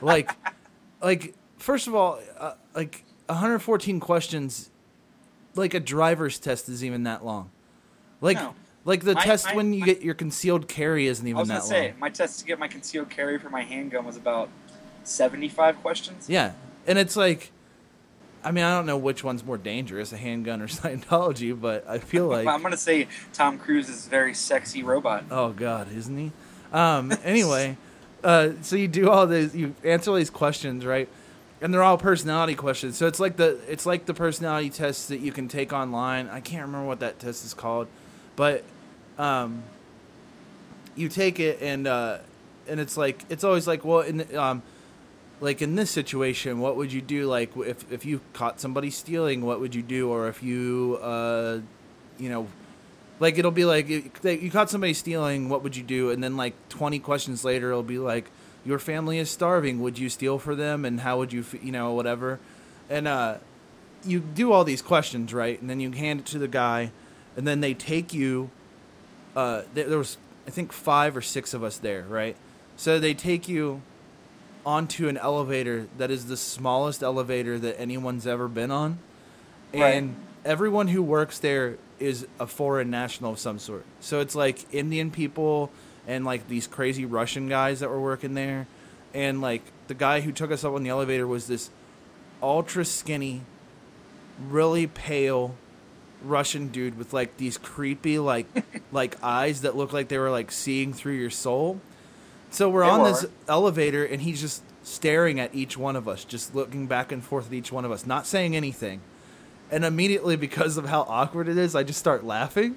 Like 0.00 0.30
like 1.02 1.34
first 1.58 1.86
of 1.86 1.94
all 1.94 2.18
uh, 2.38 2.54
like 2.74 3.04
114 3.26 4.00
questions 4.00 4.70
like 5.54 5.74
a 5.74 5.80
driver's 5.80 6.38
test 6.38 6.68
is 6.68 6.84
even 6.84 7.02
that 7.04 7.24
long 7.24 7.50
like 8.20 8.36
No. 8.36 8.54
like 8.84 9.02
the 9.04 9.14
My- 9.14 9.24
test 9.24 9.46
my- 9.46 9.54
when 9.56 9.72
you 9.72 9.80
my- 9.80 9.86
get 9.86 10.02
your 10.02 10.14
concealed 10.14 10.68
carry 10.68 11.06
isn't 11.06 11.26
even 11.26 11.36
I 11.36 11.40
was 11.40 11.48
that 11.48 11.54
gonna 11.58 11.66
say 11.68 11.90
long 11.90 12.00
my 12.00 12.10
test 12.10 12.40
to 12.40 12.44
get 12.46 12.58
my 12.58 12.68
concealed 12.68 13.10
carry 13.10 13.38
for 13.38 13.50
my 13.50 13.62
handgun 13.62 14.04
was 14.04 14.16
about 14.16 14.48
seventy-five 15.04 15.80
questions. 15.82 16.28
yeah 16.28 16.52
and 16.86 16.98
it's 16.98 17.16
like 17.16 17.50
i 18.44 18.50
mean 18.50 18.62
i 18.64 18.74
don't 18.76 18.86
know 18.86 18.96
which 18.96 19.24
one's 19.24 19.44
more 19.44 19.56
dangerous 19.58 20.12
a 20.12 20.16
handgun 20.16 20.60
or 20.62 20.66
scientology 20.80 21.58
but 21.58 21.84
i 21.88 21.98
feel 21.98 22.28
like 22.34 22.46
I'm 22.46 22.62
gonna 22.62 22.76
say 22.76 23.08
Tom 23.32 23.58
Cruise's 23.58 24.06
very 24.06 24.34
sexy 24.34 24.82
robot. 24.82 25.24
Oh 25.30 25.50
God, 25.50 25.92
isn't 25.94 26.16
he? 26.16 26.32
Um, 26.72 27.12
anyway, 27.24 27.76
uh, 28.24 28.50
so 28.62 28.76
you 28.76 28.88
do 28.88 29.08
all 29.10 29.26
these, 29.26 29.56
you 29.56 29.74
answer 29.84 30.10
all 30.10 30.16
these 30.18 30.28
questions, 30.30 30.84
right? 30.84 31.08
And 31.60 31.74
they're 31.74 31.82
all 31.82 31.98
personality 31.98 32.54
questions. 32.54 32.96
So 32.96 33.06
it's 33.06 33.18
like 33.18 33.36
the 33.36 33.58
it's 33.68 33.84
like 33.84 34.06
the 34.06 34.14
personality 34.14 34.70
tests 34.70 35.06
that 35.06 35.18
you 35.18 35.32
can 35.32 35.48
take 35.48 35.72
online. 35.72 36.28
I 36.28 36.40
can't 36.40 36.66
remember 36.66 36.86
what 36.86 37.00
that 37.00 37.18
test 37.18 37.44
is 37.44 37.52
called, 37.52 37.88
but 38.36 38.62
um, 39.18 39.64
you 40.94 41.08
take 41.08 41.40
it 41.40 41.60
and 41.60 41.86
uh, 41.88 42.18
and 42.68 42.78
it's 42.78 42.96
like 42.96 43.24
it's 43.28 43.42
always 43.42 43.66
like 43.66 43.84
well 43.84 44.00
in 44.00 44.36
um, 44.36 44.62
like 45.40 45.60
in 45.60 45.74
this 45.74 45.90
situation, 45.90 46.60
what 46.60 46.76
would 46.76 46.92
you 46.92 47.00
do? 47.00 47.26
Like 47.26 47.56
if 47.56 47.90
if 47.90 48.04
you 48.04 48.20
caught 48.34 48.60
somebody 48.60 48.90
stealing, 48.90 49.42
what 49.42 49.58
would 49.58 49.74
you 49.74 49.82
do? 49.82 50.10
Or 50.10 50.28
if 50.28 50.44
you 50.44 50.98
uh, 51.02 51.58
you 52.18 52.28
know 52.28 52.46
like 53.20 53.38
it'll 53.38 53.50
be 53.50 53.64
like 53.64 53.88
you 53.88 54.50
caught 54.50 54.70
somebody 54.70 54.94
stealing 54.94 55.48
what 55.48 55.62
would 55.62 55.76
you 55.76 55.82
do 55.82 56.10
and 56.10 56.22
then 56.22 56.36
like 56.36 56.54
20 56.68 56.98
questions 57.00 57.44
later 57.44 57.70
it'll 57.70 57.82
be 57.82 57.98
like 57.98 58.30
your 58.64 58.78
family 58.78 59.18
is 59.18 59.30
starving 59.30 59.80
would 59.80 59.98
you 59.98 60.08
steal 60.08 60.38
for 60.38 60.54
them? 60.54 60.84
And 60.84 61.00
how 61.00 61.18
would 61.18 61.32
you 61.32 61.44
you 61.62 61.72
know 61.72 61.92
whatever. 61.92 62.38
And 62.88 63.08
uh 63.08 63.36
you 64.04 64.20
do 64.20 64.52
all 64.52 64.64
these 64.64 64.82
questions 64.82 65.32
right? 65.32 65.60
And 65.60 65.68
then 65.68 65.80
you 65.80 65.90
hand 65.92 66.20
it 66.20 66.26
to 66.26 66.38
the 66.38 66.48
guy 66.48 66.92
and 67.36 67.46
then 67.46 67.60
they 67.60 67.74
take 67.74 68.12
you 68.12 68.50
uh 69.36 69.62
there, 69.74 69.88
there 69.88 69.98
was 69.98 70.16
i 70.46 70.50
think 70.50 70.72
five 70.72 71.16
or 71.16 71.22
six 71.22 71.54
of 71.54 71.62
us 71.62 71.78
there 71.78 72.04
right? 72.08 72.36
So 72.76 72.98
they 72.98 73.14
take 73.14 73.48
you 73.48 73.82
onto 74.64 75.08
an 75.08 75.16
elevator 75.16 75.88
that 75.96 76.10
is 76.10 76.26
the 76.26 76.36
smallest 76.36 77.02
elevator 77.02 77.58
that 77.58 77.80
anyone's 77.80 78.26
ever 78.26 78.48
been 78.48 78.70
on. 78.70 78.98
Right. 79.72 79.94
and 79.94 80.16
everyone 80.44 80.88
who 80.88 81.02
works 81.02 81.38
there 81.38 81.76
is 81.98 82.26
a 82.38 82.46
foreign 82.46 82.90
national 82.90 83.32
of 83.32 83.38
some 83.38 83.58
sort. 83.58 83.84
So 84.00 84.20
it's 84.20 84.34
like 84.34 84.72
Indian 84.72 85.10
people 85.10 85.70
and 86.08 86.24
like 86.24 86.48
these 86.48 86.66
crazy 86.66 87.04
Russian 87.04 87.48
guys 87.48 87.78
that 87.80 87.88
were 87.90 88.00
working 88.00 88.34
there, 88.34 88.66
and 89.14 89.40
like 89.40 89.62
the 89.86 89.94
guy 89.94 90.22
who 90.22 90.32
took 90.32 90.50
us 90.50 90.64
up 90.64 90.74
on 90.74 90.82
the 90.82 90.88
elevator 90.90 91.26
was 91.26 91.46
this 91.46 91.70
ultra 92.42 92.84
skinny, 92.84 93.42
really 94.48 94.86
pale 94.88 95.54
Russian 96.22 96.68
dude 96.68 96.98
with 96.98 97.12
like 97.12 97.36
these 97.36 97.58
creepy 97.58 98.18
like 98.18 98.46
like 98.92 99.22
eyes 99.22 99.60
that 99.60 99.76
look 99.76 99.92
like 99.92 100.08
they 100.08 100.18
were 100.18 100.30
like 100.30 100.50
seeing 100.50 100.92
through 100.92 101.14
your 101.14 101.30
soul. 101.30 101.80
So 102.50 102.68
we're 102.68 102.82
They 102.84 102.90
on 102.90 103.02
were. 103.02 103.08
this 103.10 103.26
elevator 103.46 104.04
and 104.04 104.22
he's 104.22 104.40
just 104.40 104.62
staring 104.82 105.38
at 105.38 105.54
each 105.54 105.76
one 105.76 105.94
of 105.96 106.08
us, 106.08 106.24
just 106.24 106.54
looking 106.54 106.86
back 106.86 107.12
and 107.12 107.22
forth 107.22 107.46
at 107.48 107.52
each 107.52 107.70
one 107.70 107.84
of 107.84 107.90
us, 107.92 108.06
not 108.06 108.26
saying 108.26 108.56
anything. 108.56 109.00
And 109.70 109.84
immediately 109.84 110.34
because 110.36 110.78
of 110.78 110.86
how 110.86 111.02
awkward 111.02 111.46
it 111.46 111.58
is, 111.58 111.74
I 111.76 111.82
just 111.82 111.98
start 111.98 112.24
laughing. 112.24 112.76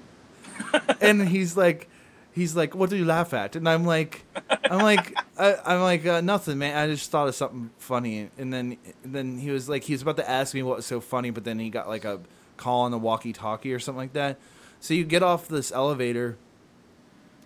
and 1.00 1.28
he's 1.28 1.56
like 1.56 1.88
he's 2.32 2.56
like, 2.56 2.74
"What 2.74 2.90
do 2.90 2.96
you 2.96 3.04
laugh 3.04 3.32
at?" 3.34 3.56
And 3.56 3.68
I'm 3.68 3.84
like 3.84 4.24
I'm 4.64 4.82
like 4.82 5.16
I, 5.38 5.56
I'm 5.64 5.80
like 5.80 6.06
uh, 6.06 6.20
nothing, 6.20 6.58
man. 6.58 6.76
I 6.76 6.92
just 6.92 7.10
thought 7.10 7.28
of 7.28 7.34
something 7.34 7.70
funny. 7.78 8.30
And 8.38 8.52
then 8.52 8.76
and 9.04 9.14
then 9.14 9.38
he 9.38 9.50
was 9.50 9.68
like 9.68 9.84
he 9.84 9.92
was 9.92 10.02
about 10.02 10.16
to 10.16 10.28
ask 10.28 10.54
me 10.54 10.62
what 10.62 10.76
was 10.76 10.86
so 10.86 11.00
funny, 11.00 11.30
but 11.30 11.44
then 11.44 11.58
he 11.58 11.70
got 11.70 11.88
like 11.88 12.04
a 12.04 12.20
call 12.56 12.82
on 12.82 12.90
the 12.90 12.98
walkie-talkie 12.98 13.72
or 13.72 13.78
something 13.78 13.98
like 13.98 14.12
that. 14.12 14.38
So 14.80 14.94
you 14.94 15.04
get 15.04 15.22
off 15.22 15.48
this 15.48 15.72
elevator 15.72 16.36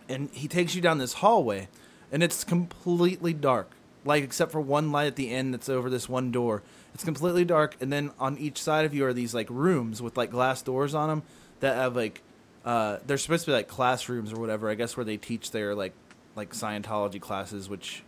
and 0.08 0.30
he 0.32 0.48
takes 0.48 0.74
you 0.74 0.80
down 0.80 0.98
this 0.98 1.14
hallway 1.14 1.68
and 2.10 2.22
it's 2.22 2.44
completely 2.44 3.32
dark 3.32 3.70
like 4.04 4.22
except 4.22 4.52
for 4.52 4.60
one 4.60 4.92
light 4.92 5.06
at 5.06 5.16
the 5.16 5.30
end 5.30 5.52
that's 5.52 5.68
over 5.68 5.90
this 5.90 6.08
one 6.08 6.30
door 6.30 6.62
it's 6.94 7.04
completely 7.04 7.44
dark 7.44 7.76
and 7.80 7.92
then 7.92 8.10
on 8.18 8.38
each 8.38 8.62
side 8.62 8.84
of 8.84 8.94
you 8.94 9.04
are 9.04 9.12
these 9.12 9.34
like 9.34 9.48
rooms 9.50 10.00
with 10.00 10.16
like 10.16 10.30
glass 10.30 10.62
doors 10.62 10.94
on 10.94 11.08
them 11.08 11.22
that 11.60 11.74
have 11.74 11.96
like 11.96 12.22
uh 12.66 12.98
they're 13.06 13.16
supposed 13.16 13.44
to 13.46 13.50
be 13.50 13.54
like 13.54 13.68
classrooms 13.68 14.32
or 14.32 14.38
whatever 14.40 14.68
i 14.68 14.74
guess 14.74 14.96
where 14.96 15.04
they 15.04 15.16
teach 15.16 15.50
their 15.52 15.74
like 15.74 15.92
like 16.34 16.52
scientology 16.52 17.20
classes 17.20 17.68
which 17.68 18.02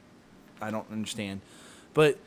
i 0.60 0.70
don't 0.70 0.90
understand 0.92 1.40
but 1.94 2.18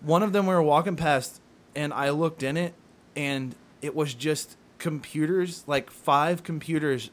one 0.00 0.22
of 0.22 0.32
them 0.32 0.46
we 0.46 0.54
were 0.54 0.62
walking 0.62 0.96
past 0.96 1.40
and 1.76 1.92
i 1.92 2.08
looked 2.10 2.42
in 2.42 2.56
it 2.56 2.72
and 3.16 3.54
it 3.82 3.94
was 3.94 4.14
just 4.14 4.56
computers 4.78 5.64
like 5.66 5.90
five 5.90 6.42
computers 6.42 7.10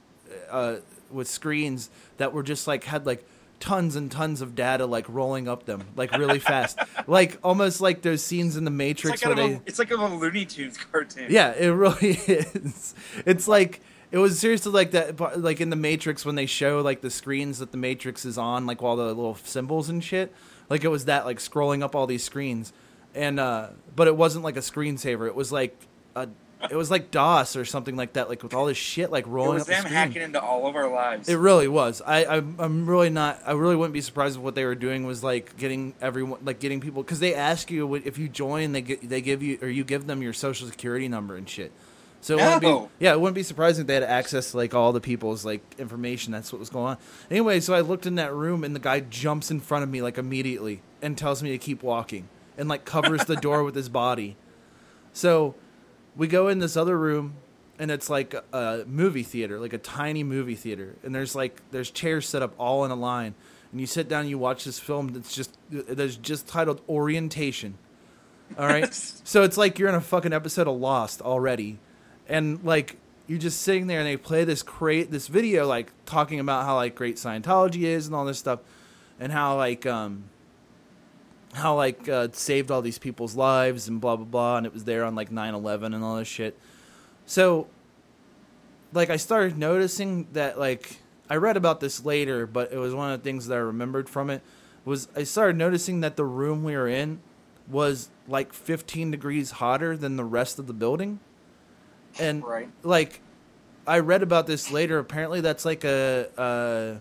uh, 0.49 0.75
with 1.11 1.27
screens 1.27 1.89
that 2.17 2.31
were 2.31 2.43
just 2.43 2.67
like 2.67 2.83
had 2.85 3.05
like 3.05 3.25
tons 3.59 3.95
and 3.95 4.11
tons 4.11 4.39
of 4.41 4.55
data 4.55 4.85
like 4.85 5.07
rolling 5.09 5.47
up 5.47 5.65
them 5.65 5.83
like 5.95 6.11
really 6.17 6.37
fast 6.51 6.77
like 7.07 7.39
almost 7.43 7.81
like 7.81 8.03
those 8.03 8.21
scenes 8.21 8.55
in 8.55 8.63
the 8.65 8.71
It's 8.71 8.77
matrix 8.77 9.25
like, 9.25 9.31
out 9.31 9.37
where 9.37 9.47
they 9.47 9.53
a, 9.55 9.61
it's 9.65 9.79
like 9.79 9.89
a 9.91 9.95
Looney 9.95 10.45
Tunes 10.45 10.77
cartoon. 10.77 11.27
yeah, 11.29 11.53
it 11.53 11.69
really 11.69 12.09
is. 12.27 12.93
It's 13.25 13.47
like 13.47 13.81
it 14.11 14.17
was 14.17 14.39
seriously 14.39 14.71
like 14.71 14.91
that, 14.91 15.19
like 15.39 15.59
in 15.61 15.69
the 15.69 15.75
Matrix 15.75 16.25
when 16.25 16.35
they 16.35 16.45
show 16.45 16.81
like 16.81 17.01
the 17.01 17.09
screens 17.09 17.59
that 17.59 17.71
the 17.71 17.77
Matrix 17.77 18.25
is 18.25 18.37
on, 18.37 18.65
like 18.65 18.81
all 18.81 18.95
the 18.95 19.05
little 19.05 19.35
symbols 19.35 19.89
and 19.89 20.03
shit. 20.03 20.33
Like 20.69 20.83
it 20.83 20.89
was 20.89 21.05
that, 21.05 21.25
like 21.25 21.39
scrolling 21.39 21.81
up 21.83 21.95
all 21.95 22.07
these 22.07 22.23
screens, 22.23 22.73
and 23.15 23.39
uh, 23.39 23.69
but 23.95 24.07
it 24.07 24.15
wasn't 24.17 24.43
like 24.43 24.55
a 24.57 24.61
screensaver. 24.61 25.27
It 25.27 25.35
was 25.35 25.51
like 25.51 25.75
a 26.15 26.27
it 26.71 26.75
was 26.75 26.89
like 26.89 27.11
DOS 27.11 27.55
or 27.55 27.65
something 27.65 27.95
like 27.95 28.13
that, 28.13 28.29
like 28.29 28.41
with 28.41 28.53
all 28.53 28.65
this 28.65 28.77
shit 28.77 29.11
like 29.11 29.25
It 29.27 29.29
rolling 29.29 29.53
was 29.53 29.61
up 29.61 29.67
the 29.67 29.73
them 29.73 29.81
screen. 29.81 29.93
hacking 29.93 30.21
into 30.23 30.41
all 30.41 30.65
of 30.67 30.75
our 30.75 30.89
lives. 30.89 31.29
It 31.29 31.35
really 31.35 31.67
was. 31.67 32.01
I, 32.01 32.25
I'm, 32.25 32.55
I'm 32.57 32.89
really 32.89 33.11
not. 33.11 33.39
I 33.45 33.51
really 33.51 33.75
wouldn't 33.75 33.93
be 33.93 34.01
surprised 34.01 34.37
if 34.37 34.41
what 34.41 34.55
they 34.55 34.65
were 34.65 34.73
doing 34.73 35.05
was 35.05 35.23
like 35.23 35.55
getting 35.57 35.93
everyone, 36.01 36.39
like 36.43 36.59
getting 36.59 36.81
people, 36.81 37.03
because 37.03 37.19
they 37.19 37.35
ask 37.35 37.69
you 37.69 37.93
if 37.95 38.17
you 38.17 38.27
join, 38.27 38.71
they 38.71 38.81
get, 38.81 39.07
they 39.07 39.21
give 39.21 39.43
you 39.43 39.59
or 39.61 39.67
you 39.69 39.83
give 39.83 40.07
them 40.07 40.21
your 40.23 40.33
social 40.33 40.67
security 40.67 41.07
number 41.07 41.35
and 41.35 41.47
shit. 41.47 41.71
So 42.21 42.37
it 42.37 42.43
wouldn't 42.43 42.61
be, 42.61 42.89
yeah, 42.99 43.13
it 43.13 43.21
wouldn't 43.21 43.35
be 43.35 43.43
surprising 43.43 43.81
if 43.81 43.87
they 43.87 43.93
had 43.93 44.03
access 44.03 44.51
to 44.51 44.57
like 44.57 44.73
all 44.73 44.91
the 44.91 44.99
people's 44.99 45.45
like 45.45 45.61
information. 45.77 46.33
That's 46.33 46.51
what 46.51 46.59
was 46.59 46.69
going 46.69 46.87
on. 46.87 46.97
Anyway, 47.29 47.59
so 47.59 47.73
I 47.73 47.81
looked 47.81 48.05
in 48.05 48.15
that 48.15 48.33
room 48.33 48.63
and 48.63 48.75
the 48.75 48.79
guy 48.79 48.99
jumps 49.01 49.51
in 49.51 49.59
front 49.59 49.83
of 49.83 49.89
me 49.89 50.01
like 50.01 50.17
immediately 50.17 50.81
and 51.01 51.17
tells 51.17 51.43
me 51.43 51.51
to 51.51 51.57
keep 51.57 51.83
walking 51.83 52.27
and 52.57 52.67
like 52.67 52.85
covers 52.85 53.25
the 53.25 53.35
door 53.35 53.63
with 53.63 53.75
his 53.75 53.87
body. 53.87 54.35
So 55.13 55.55
we 56.15 56.27
go 56.27 56.47
in 56.47 56.59
this 56.59 56.75
other 56.75 56.97
room 56.97 57.35
and 57.79 57.91
it's 57.91 58.09
like 58.09 58.33
a 58.53 58.83
movie 58.87 59.23
theater 59.23 59.59
like 59.59 59.73
a 59.73 59.77
tiny 59.77 60.23
movie 60.23 60.55
theater 60.55 60.95
and 61.03 61.13
there's 61.13 61.35
like 61.35 61.61
there's 61.71 61.91
chairs 61.91 62.27
set 62.27 62.41
up 62.41 62.53
all 62.57 62.83
in 62.85 62.91
a 62.91 62.95
line 62.95 63.35
and 63.71 63.79
you 63.79 63.87
sit 63.87 64.07
down 64.07 64.21
and 64.21 64.29
you 64.29 64.37
watch 64.37 64.63
this 64.63 64.79
film 64.79 65.09
that's 65.09 65.35
just 65.35 65.55
that's 65.69 66.15
just 66.15 66.47
titled 66.47 66.81
orientation 66.89 67.77
all 68.57 68.65
right 68.65 68.93
so 69.23 69.43
it's 69.43 69.57
like 69.57 69.77
you're 69.77 69.89
in 69.89 69.95
a 69.95 70.01
fucking 70.01 70.33
episode 70.33 70.67
of 70.67 70.75
lost 70.75 71.21
already 71.21 71.79
and 72.27 72.63
like 72.63 72.97
you're 73.27 73.39
just 73.39 73.61
sitting 73.61 73.87
there 73.87 73.99
and 73.99 74.07
they 74.07 74.17
play 74.17 74.43
this 74.43 74.63
create 74.63 75.11
this 75.11 75.27
video 75.27 75.67
like 75.67 75.91
talking 76.05 76.39
about 76.39 76.65
how 76.65 76.75
like 76.75 76.95
great 76.95 77.17
scientology 77.17 77.83
is 77.83 78.07
and 78.07 78.15
all 78.15 78.25
this 78.25 78.39
stuff 78.39 78.59
and 79.19 79.31
how 79.31 79.57
like 79.57 79.85
um 79.85 80.23
how 81.53 81.75
like 81.75 82.07
uh, 82.07 82.27
saved 82.33 82.69
all 82.69 82.81
these 82.81 82.99
people's 82.99 83.35
lives 83.35 83.87
and 83.87 83.99
blah 83.99 84.15
blah 84.15 84.25
blah 84.25 84.57
and 84.57 84.65
it 84.65 84.73
was 84.73 84.83
there 84.83 85.03
on 85.03 85.15
like 85.15 85.29
9-11 85.31 85.95
and 85.95 86.03
all 86.03 86.17
this 86.17 86.27
shit. 86.27 86.57
So 87.25 87.67
like 88.93 89.09
i 89.09 89.17
started 89.17 89.57
noticing 89.57 90.27
that 90.33 90.59
like 90.59 90.97
i 91.29 91.35
read 91.35 91.57
about 91.57 91.79
this 91.79 92.05
later 92.05 92.45
but 92.45 92.71
it 92.71 92.77
was 92.77 92.93
one 92.93 93.11
of 93.11 93.19
the 93.19 93.23
things 93.23 93.47
that 93.47 93.55
i 93.55 93.59
remembered 93.59 94.09
from 94.09 94.29
it 94.29 94.41
was 94.85 95.07
i 95.15 95.23
started 95.23 95.57
noticing 95.57 96.01
that 96.01 96.15
the 96.15 96.23
room 96.23 96.63
we 96.63 96.75
were 96.75 96.87
in 96.87 97.19
was 97.67 98.09
like 98.27 98.53
15 98.53 99.11
degrees 99.11 99.51
hotter 99.51 99.97
than 99.97 100.15
the 100.15 100.23
rest 100.23 100.57
of 100.59 100.67
the 100.67 100.73
building 100.73 101.19
and 102.19 102.43
Right. 102.43 102.69
like 102.83 103.21
i 103.85 103.99
read 103.99 104.23
about 104.23 104.47
this 104.47 104.71
later 104.71 104.99
apparently 104.99 105.41
that's 105.41 105.65
like 105.65 105.83
a 105.83 106.29
uh 106.37 106.99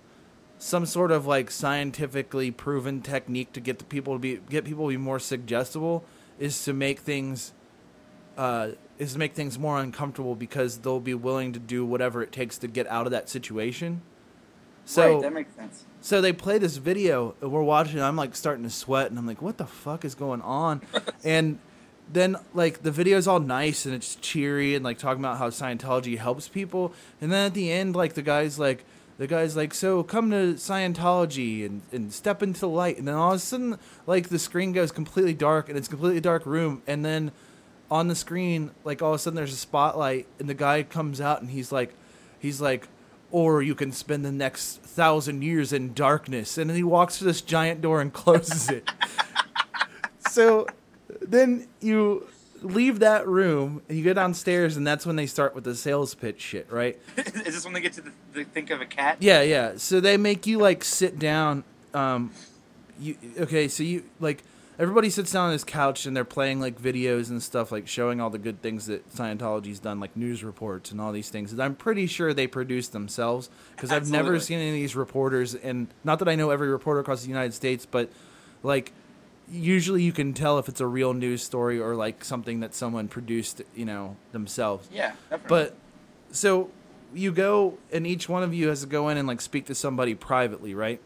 some 0.58 0.86
sort 0.86 1.10
of 1.10 1.26
like 1.26 1.50
scientifically 1.50 2.50
proven 2.50 3.02
technique 3.02 3.52
to 3.52 3.60
get 3.60 3.78
the 3.78 3.84
people 3.84 4.14
to 4.14 4.18
be 4.18 4.40
get 4.48 4.64
people 4.64 4.86
to 4.86 4.90
be 4.90 4.96
more 4.96 5.18
suggestible 5.18 6.04
is 6.38 6.64
to 6.64 6.72
make 6.72 7.00
things 7.00 7.52
uh, 8.38 8.70
is 8.98 9.14
to 9.14 9.18
make 9.18 9.34
things 9.34 9.58
more 9.58 9.78
uncomfortable 9.78 10.34
because 10.34 10.78
they'll 10.78 11.00
be 11.00 11.14
willing 11.14 11.52
to 11.52 11.58
do 11.58 11.84
whatever 11.86 12.22
it 12.22 12.32
takes 12.32 12.58
to 12.58 12.68
get 12.68 12.86
out 12.88 13.06
of 13.06 13.12
that 13.12 13.28
situation. 13.30 14.02
So 14.84 15.14
right, 15.14 15.22
that 15.22 15.32
makes 15.32 15.54
sense. 15.54 15.84
so 16.02 16.20
they 16.20 16.32
play 16.34 16.58
this 16.58 16.76
video 16.76 17.34
and 17.40 17.50
we're 17.50 17.62
watching. 17.62 18.00
I'm 18.00 18.16
like 18.16 18.36
starting 18.36 18.62
to 18.64 18.70
sweat 18.70 19.08
and 19.10 19.18
I'm 19.18 19.26
like, 19.26 19.40
what 19.40 19.56
the 19.56 19.66
fuck 19.66 20.04
is 20.04 20.14
going 20.14 20.42
on? 20.42 20.82
and 21.24 21.58
then 22.12 22.36
like 22.54 22.82
the 22.82 22.90
video's 22.90 23.26
all 23.26 23.40
nice 23.40 23.84
and 23.84 23.94
it's 23.94 24.14
cheery 24.16 24.74
and 24.74 24.84
like 24.84 24.98
talking 24.98 25.20
about 25.20 25.38
how 25.38 25.50
Scientology 25.50 26.18
helps 26.18 26.48
people. 26.48 26.92
And 27.20 27.32
then 27.32 27.46
at 27.46 27.54
the 27.54 27.70
end, 27.70 27.96
like 27.96 28.14
the 28.14 28.22
guy's 28.22 28.58
like, 28.58 28.84
the 29.18 29.26
guy's 29.26 29.56
like, 29.56 29.72
so 29.74 30.02
come 30.02 30.30
to 30.30 30.54
Scientology 30.54 31.64
and, 31.64 31.82
and 31.90 32.12
step 32.12 32.42
into 32.42 32.60
the 32.60 32.68
light. 32.68 32.98
And 32.98 33.08
then 33.08 33.14
all 33.14 33.32
of 33.32 33.36
a 33.36 33.38
sudden, 33.40 33.78
like 34.06 34.28
the 34.28 34.38
screen 34.38 34.72
goes 34.72 34.92
completely 34.92 35.34
dark 35.34 35.68
and 35.68 35.76
it's 35.76 35.88
a 35.88 35.90
completely 35.90 36.20
dark 36.20 36.46
room. 36.46 36.82
And 36.86 37.04
then 37.04 37.32
on 37.90 38.08
the 38.08 38.14
screen, 38.14 38.70
like 38.84 39.02
all 39.02 39.10
of 39.10 39.16
a 39.16 39.18
sudden 39.18 39.36
there's 39.36 39.52
a 39.52 39.56
spotlight 39.56 40.26
and 40.38 40.48
the 40.48 40.54
guy 40.54 40.82
comes 40.82 41.20
out 41.20 41.40
and 41.40 41.50
he's 41.50 41.72
like, 41.72 41.94
he's 42.38 42.60
like, 42.60 42.88
or 43.32 43.62
you 43.62 43.74
can 43.74 43.90
spend 43.90 44.24
the 44.24 44.32
next 44.32 44.80
thousand 44.82 45.42
years 45.42 45.72
in 45.72 45.92
darkness. 45.92 46.56
And 46.56 46.70
then 46.70 46.76
he 46.76 46.84
walks 46.84 47.18
through 47.18 47.26
this 47.26 47.40
giant 47.40 47.80
door 47.80 48.00
and 48.00 48.12
closes 48.12 48.70
it. 48.70 48.88
so 50.30 50.66
then 51.30 51.68
you 51.80 52.26
leave 52.62 53.00
that 53.00 53.26
room 53.26 53.82
and 53.88 53.98
you 53.98 54.04
go 54.04 54.12
downstairs 54.12 54.76
and 54.76 54.86
that's 54.86 55.04
when 55.06 55.16
they 55.16 55.26
start 55.26 55.54
with 55.54 55.64
the 55.64 55.74
sales 55.74 56.14
pitch 56.14 56.40
shit, 56.40 56.70
right? 56.70 56.98
Is 57.16 57.32
this 57.32 57.64
when 57.64 57.74
they 57.74 57.80
get 57.80 57.92
to 57.94 58.02
the, 58.02 58.12
the 58.32 58.44
think 58.44 58.70
of 58.70 58.80
a 58.80 58.86
cat? 58.86 59.18
Yeah, 59.20 59.42
yeah. 59.42 59.74
So 59.76 60.00
they 60.00 60.16
make 60.16 60.46
you 60.46 60.58
like 60.58 60.84
sit 60.84 61.18
down. 61.18 61.64
Um, 61.94 62.32
you 62.98 63.16
okay? 63.38 63.68
So 63.68 63.82
you 63.82 64.04
like 64.20 64.42
everybody 64.78 65.10
sits 65.10 65.32
down 65.32 65.46
on 65.46 65.52
this 65.52 65.64
couch 65.64 66.06
and 66.06 66.16
they're 66.16 66.24
playing 66.24 66.60
like 66.60 66.80
videos 66.80 67.30
and 67.30 67.42
stuff, 67.42 67.72
like 67.72 67.88
showing 67.88 68.20
all 68.20 68.30
the 68.30 68.38
good 68.38 68.60
things 68.62 68.86
that 68.86 69.08
Scientology's 69.10 69.78
done, 69.78 70.00
like 70.00 70.16
news 70.16 70.44
reports 70.44 70.90
and 70.90 71.00
all 71.00 71.12
these 71.12 71.30
things. 71.30 71.52
And 71.52 71.62
I'm 71.62 71.74
pretty 71.74 72.06
sure 72.06 72.34
they 72.34 72.46
produce 72.46 72.88
themselves 72.88 73.48
because 73.74 73.90
I've 73.90 74.10
never 74.10 74.38
seen 74.40 74.58
any 74.58 74.68
of 74.68 74.74
these 74.74 74.96
reporters. 74.96 75.54
And 75.54 75.88
not 76.04 76.18
that 76.18 76.28
I 76.28 76.34
know 76.34 76.50
every 76.50 76.68
reporter 76.68 77.00
across 77.00 77.22
the 77.22 77.28
United 77.28 77.54
States, 77.54 77.86
but 77.86 78.10
like 78.62 78.92
usually 79.50 80.02
you 80.02 80.12
can 80.12 80.32
tell 80.32 80.58
if 80.58 80.68
it's 80.68 80.80
a 80.80 80.86
real 80.86 81.14
news 81.14 81.42
story 81.42 81.78
or 81.80 81.94
like 81.94 82.24
something 82.24 82.60
that 82.60 82.74
someone 82.74 83.08
produced, 83.08 83.62
you 83.74 83.84
know, 83.84 84.16
themselves. 84.32 84.88
Yeah, 84.92 85.12
definitely. 85.30 85.48
But 85.48 85.76
so 86.32 86.70
you 87.14 87.32
go 87.32 87.78
and 87.92 88.06
each 88.06 88.28
one 88.28 88.42
of 88.42 88.52
you 88.52 88.68
has 88.68 88.80
to 88.80 88.86
go 88.86 89.08
in 89.08 89.16
and 89.16 89.26
like 89.28 89.40
speak 89.40 89.66
to 89.66 89.74
somebody 89.74 90.14
privately, 90.14 90.74
right? 90.74 91.00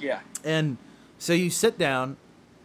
yeah, 0.00 0.20
And 0.42 0.76
so 1.18 1.32
you 1.32 1.50
sit 1.50 1.78
down 1.78 2.16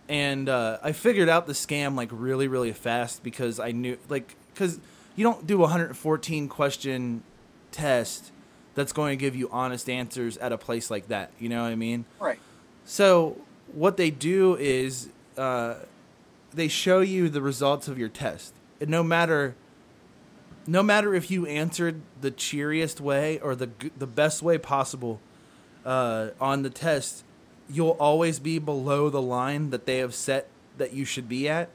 and 0.09 0.49
uh, 0.49 0.79
I 0.81 0.91
figured 0.91 1.29
out 1.29 1.45
the 1.45 1.53
scam 1.53 1.95
like 1.95 2.09
really 2.11 2.47
really 2.47 2.73
fast 2.73 3.21
because 3.23 3.59
I 3.59 3.71
knew 3.71 3.97
like 4.09 4.35
cuz 4.55 4.79
you 5.15 5.23
don't 5.23 5.45
do 5.45 5.57
a 5.57 5.61
114 5.61 6.47
question 6.49 7.23
test 7.71 8.31
that's 8.73 8.91
going 8.91 9.11
to 9.11 9.21
give 9.21 9.35
you 9.35 9.47
honest 9.51 9.89
answers 9.89 10.37
at 10.37 10.51
a 10.51 10.57
place 10.57 10.89
like 10.89 11.07
that, 11.09 11.31
you 11.39 11.49
know 11.49 11.61
what 11.63 11.71
I 11.71 11.75
mean? 11.75 12.05
right. 12.19 12.39
So 12.85 13.37
what 13.73 13.97
they 13.97 14.09
do 14.11 14.55
is 14.55 15.09
uh, 15.37 15.75
they 16.53 16.67
show 16.67 16.99
you 16.99 17.29
the 17.29 17.41
results 17.41 17.87
of 17.87 17.97
your 17.97 18.09
test, 18.09 18.53
and 18.79 18.89
no 18.89 19.03
matter 19.03 19.55
no 20.67 20.83
matter 20.83 21.15
if 21.15 21.31
you 21.31 21.47
answered 21.47 22.01
the 22.21 22.31
cheeriest 22.31 23.01
way 23.01 23.39
or 23.39 23.55
the 23.55 23.69
the 23.97 24.07
best 24.07 24.41
way 24.41 24.57
possible 24.57 25.19
uh, 25.85 26.29
on 26.39 26.61
the 26.63 26.69
test, 26.69 27.23
you'll 27.69 27.97
always 27.99 28.39
be 28.39 28.59
below 28.59 29.09
the 29.09 29.21
line 29.21 29.69
that 29.71 29.85
they 29.85 29.97
have 29.97 30.13
set 30.13 30.47
that 30.77 30.93
you 30.93 31.05
should 31.05 31.27
be 31.27 31.49
at. 31.49 31.69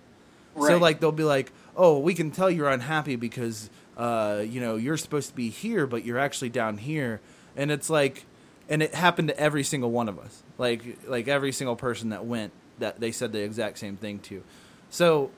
So 0.56 0.78
like 0.78 1.00
they'll 1.00 1.10
be 1.10 1.24
like, 1.24 1.50
"Oh, 1.76 1.98
we 1.98 2.14
can 2.14 2.30
tell 2.30 2.48
you're 2.48 2.68
unhappy 2.68 3.16
because 3.16 3.70
uh, 3.96 4.44
you 4.46 4.60
know 4.60 4.76
you're 4.76 4.96
supposed 4.96 5.30
to 5.30 5.34
be 5.34 5.50
here, 5.50 5.86
but 5.86 6.04
you're 6.04 6.18
actually 6.18 6.50
down 6.50 6.78
here," 6.78 7.20
and 7.56 7.72
it's 7.72 7.90
like, 7.90 8.24
and 8.68 8.82
it 8.82 8.94
happened 8.94 9.28
to 9.28 9.38
every 9.38 9.62
single 9.62 9.90
one 9.90 10.08
of 10.08 10.18
us. 10.18 10.42
Like 10.58 10.82
like 11.06 11.28
every 11.28 11.52
single 11.52 11.76
person 11.76 12.10
that 12.10 12.24
went, 12.24 12.52
that 12.78 13.00
they 13.00 13.12
said 13.12 13.32
the 13.32 13.42
exact 13.42 13.78
same 13.78 13.96
thing 13.96 14.18
to. 14.20 14.42
So, 14.90 15.30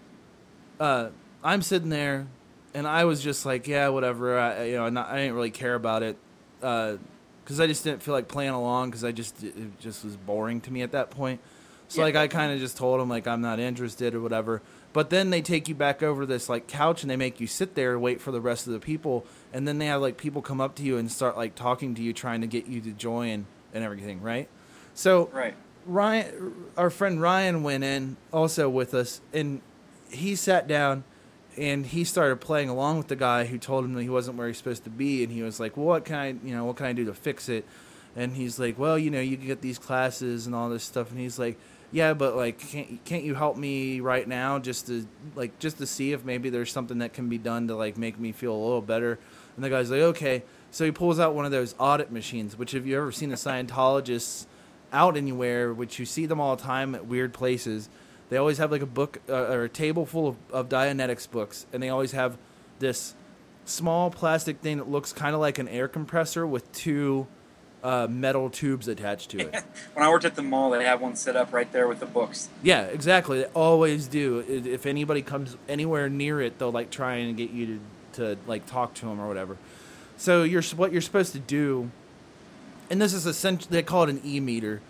uh, 0.78 1.08
I'm 1.42 1.62
sitting 1.62 1.88
there, 1.88 2.26
and 2.74 2.86
I 2.86 3.04
was 3.04 3.22
just 3.22 3.46
like, 3.46 3.66
"Yeah, 3.66 3.88
whatever." 3.88 4.38
I 4.38 4.64
you 4.64 4.76
know 4.76 4.88
not, 4.88 5.08
I 5.08 5.18
didn't 5.18 5.34
really 5.34 5.50
care 5.50 5.74
about 5.74 6.02
it. 6.02 6.16
because 6.60 7.60
I 7.60 7.66
just 7.66 7.84
didn't 7.84 8.02
feel 8.02 8.14
like 8.14 8.28
playing 8.28 8.50
along 8.50 8.90
because 8.90 9.04
I 9.04 9.12
just 9.12 9.42
it 9.42 9.78
just 9.80 10.04
was 10.04 10.16
boring 10.16 10.60
to 10.62 10.72
me 10.72 10.82
at 10.82 10.92
that 10.92 11.10
point. 11.10 11.40
So 11.88 12.00
Yeah. 12.00 12.04
like 12.06 12.16
I 12.16 12.26
kind 12.28 12.52
of 12.52 12.58
just 12.58 12.76
told 12.76 13.00
him 13.00 13.08
like 13.08 13.26
I'm 13.26 13.40
not 13.40 13.58
interested 13.60 14.14
or 14.14 14.20
whatever. 14.20 14.60
But 14.92 15.10
then 15.10 15.30
they 15.30 15.42
take 15.42 15.68
you 15.68 15.74
back 15.74 16.02
over 16.02 16.24
this 16.26 16.48
like 16.48 16.66
couch 16.66 17.02
and 17.02 17.10
they 17.10 17.16
make 17.16 17.38
you 17.38 17.46
sit 17.46 17.74
there 17.74 17.92
and 17.92 18.02
wait 18.02 18.20
for 18.20 18.30
the 18.32 18.40
rest 18.40 18.66
of 18.66 18.72
the 18.72 18.80
people, 18.80 19.24
and 19.52 19.68
then 19.68 19.78
they 19.78 19.86
have 19.86 20.00
like 20.00 20.16
people 20.16 20.40
come 20.42 20.60
up 20.60 20.74
to 20.76 20.82
you 20.82 20.96
and 20.96 21.10
start 21.12 21.36
like 21.36 21.54
talking 21.54 21.94
to 21.94 22.02
you, 22.02 22.12
trying 22.12 22.40
to 22.40 22.46
get 22.46 22.66
you 22.66 22.80
to 22.80 22.90
join 22.92 23.46
and 23.74 23.84
everything, 23.84 24.20
right? 24.22 24.48
So 24.94 25.28
Right. 25.32 25.54
Ryan, 25.84 26.54
our 26.76 26.90
friend 26.90 27.20
Ryan 27.20 27.62
went 27.62 27.84
in 27.84 28.16
also 28.32 28.68
with 28.68 28.94
us, 28.94 29.20
and 29.32 29.60
he 30.10 30.34
sat 30.34 30.66
down 30.66 31.04
and 31.56 31.86
he 31.86 32.02
started 32.04 32.40
playing 32.40 32.68
along 32.68 32.98
with 32.98 33.08
the 33.08 33.16
guy 33.16 33.44
who 33.44 33.56
told 33.58 33.84
him 33.84 33.94
that 33.94 34.02
he 34.02 34.08
wasn't 34.08 34.36
where 34.36 34.48
he's 34.48 34.56
supposed 34.58 34.84
to 34.84 34.90
be, 34.90 35.22
and 35.22 35.32
he 35.32 35.42
was 35.42 35.60
like, 35.60 35.76
"Well, 35.76 35.86
what 35.86 36.04
can 36.04 36.16
I, 36.16 36.28
you 36.28 36.54
know, 36.54 36.64
what 36.64 36.76
can 36.76 36.86
I 36.86 36.92
do 36.92 37.04
to 37.04 37.14
fix 37.14 37.48
it?" 37.48 37.64
And 38.16 38.34
he's 38.34 38.58
like, 38.58 38.78
"Well, 38.78 38.98
you 38.98 39.10
know, 39.10 39.20
you 39.20 39.36
can 39.36 39.46
get 39.46 39.60
these 39.60 39.78
classes 39.78 40.46
and 40.46 40.54
all 40.54 40.68
this 40.70 40.84
stuff," 40.84 41.10
and 41.10 41.20
he's 41.20 41.38
like. 41.38 41.58
Yeah, 41.96 42.12
but 42.12 42.36
like, 42.36 42.58
can't 42.58 43.02
can't 43.06 43.24
you 43.24 43.34
help 43.34 43.56
me 43.56 44.00
right 44.00 44.28
now, 44.28 44.58
just 44.58 44.88
to 44.88 45.08
like, 45.34 45.58
just 45.58 45.78
to 45.78 45.86
see 45.86 46.12
if 46.12 46.26
maybe 46.26 46.50
there's 46.50 46.70
something 46.70 46.98
that 46.98 47.14
can 47.14 47.30
be 47.30 47.38
done 47.38 47.68
to 47.68 47.74
like 47.74 47.96
make 47.96 48.18
me 48.18 48.32
feel 48.32 48.52
a 48.52 48.62
little 48.62 48.82
better? 48.82 49.18
And 49.54 49.64
the 49.64 49.70
guy's 49.70 49.90
like, 49.90 50.02
okay. 50.02 50.42
So 50.70 50.84
he 50.84 50.90
pulls 50.90 51.18
out 51.18 51.34
one 51.34 51.46
of 51.46 51.52
those 51.52 51.74
audit 51.78 52.12
machines, 52.12 52.54
which 52.54 52.72
have 52.72 52.86
you 52.86 52.98
ever 52.98 53.10
seen 53.12 53.30
the 53.30 53.36
Scientologists 53.36 54.44
out 54.92 55.16
anywhere, 55.16 55.72
which 55.72 55.98
you 55.98 56.04
see 56.04 56.26
them 56.26 56.38
all 56.38 56.54
the 56.54 56.62
time 56.62 56.94
at 56.94 57.06
weird 57.06 57.32
places. 57.32 57.88
They 58.28 58.36
always 58.36 58.58
have 58.58 58.70
like 58.70 58.82
a 58.82 58.86
book 58.86 59.22
uh, 59.26 59.32
or 59.32 59.64
a 59.64 59.68
table 59.70 60.04
full 60.04 60.28
of, 60.28 60.36
of 60.52 60.68
Dianetics 60.68 61.30
books, 61.30 61.64
and 61.72 61.82
they 61.82 61.88
always 61.88 62.12
have 62.12 62.36
this 62.78 63.14
small 63.64 64.10
plastic 64.10 64.60
thing 64.60 64.76
that 64.76 64.90
looks 64.90 65.14
kind 65.14 65.34
of 65.34 65.40
like 65.40 65.58
an 65.58 65.66
air 65.68 65.88
compressor 65.88 66.46
with 66.46 66.70
two 66.72 67.26
uh, 67.82 68.06
metal 68.10 68.50
tubes 68.50 68.88
attached 68.88 69.30
to 69.30 69.38
it. 69.40 69.54
When 69.94 70.04
I 70.04 70.10
worked 70.10 70.24
at 70.24 70.34
the 70.34 70.42
mall, 70.42 70.70
they 70.70 70.84
have 70.84 71.00
one 71.00 71.14
set 71.16 71.36
up 71.36 71.52
right 71.52 71.70
there 71.72 71.86
with 71.88 72.00
the 72.00 72.06
books. 72.06 72.48
Yeah, 72.62 72.82
exactly. 72.82 73.38
They 73.40 73.44
always 73.46 74.08
do. 74.08 74.44
If 74.48 74.86
anybody 74.86 75.22
comes 75.22 75.56
anywhere 75.68 76.08
near 76.08 76.40
it, 76.40 76.58
they'll 76.58 76.72
like 76.72 76.90
try 76.90 77.14
and 77.16 77.36
get 77.36 77.50
you 77.50 77.80
to, 78.14 78.34
to 78.36 78.38
like 78.46 78.66
talk 78.66 78.94
to 78.94 79.06
them 79.06 79.20
or 79.20 79.28
whatever. 79.28 79.56
So 80.16 80.42
you're 80.42 80.62
what 80.76 80.92
you're 80.92 81.02
supposed 81.02 81.32
to 81.32 81.38
do, 81.38 81.90
and 82.90 83.00
this 83.00 83.12
is 83.12 83.26
essentially 83.26 83.68
they 83.70 83.82
call 83.82 84.04
it 84.04 84.10
an 84.10 84.20
e 84.24 84.40
meter, 84.40 84.80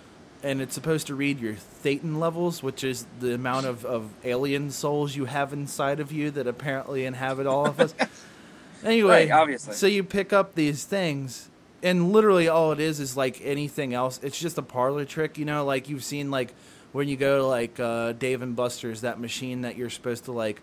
and 0.43 0.61
it's 0.63 0.75
supposed 0.75 1.07
to 1.09 1.15
read 1.15 1.41
your 1.41 1.55
thetan 1.55 2.19
levels, 2.19 2.63
which 2.63 2.85
is 2.85 3.07
the 3.21 3.35
amount 3.35 3.67
of, 3.67 3.85
of 3.85 4.11
alien 4.25 4.71
souls 4.71 5.17
you 5.17 5.25
have 5.25 5.53
inside 5.53 5.99
of 6.01 6.13
you 6.13 6.31
that 6.31 6.47
apparently 6.47 7.05
inhabit 7.05 7.47
all 7.47 7.67
of 7.67 7.81
us. 7.81 7.95
anyway, 8.85 9.29
Right, 9.29 9.31
obviously. 9.33 9.75
so 9.75 9.87
you 9.87 10.05
pick 10.05 10.33
up 10.33 10.55
these 10.55 10.85
things, 10.85 11.49
and 11.83 12.13
literally 12.13 12.49
all 12.49 12.73
it 12.73 12.81
is 12.81 13.01
is 13.01 13.17
like 13.17 13.41
anything 13.45 13.95
else. 13.95 14.19
It's 14.23 14.39
just 14.39 14.59
a 14.59 14.63
parlor 14.63 15.05
trick, 15.05 15.39
you 15.39 15.45
know, 15.45 15.65
like 15.65 15.89
you've 15.89 16.05
seen 16.05 16.31
like 16.31 16.55
when 16.93 17.09
you 17.09 17.17
go 17.17 17.39
to 17.39 17.47
like 17.47 17.79
uh, 17.79 18.13
Dave 18.13 18.43
and 18.43 18.57
Buster's, 18.57 19.03
that 19.03 19.21
machine 19.21 19.63
that 19.63 19.77
you're 19.77 19.91
supposed 19.91 20.25
to 20.25 20.33
like 20.33 20.61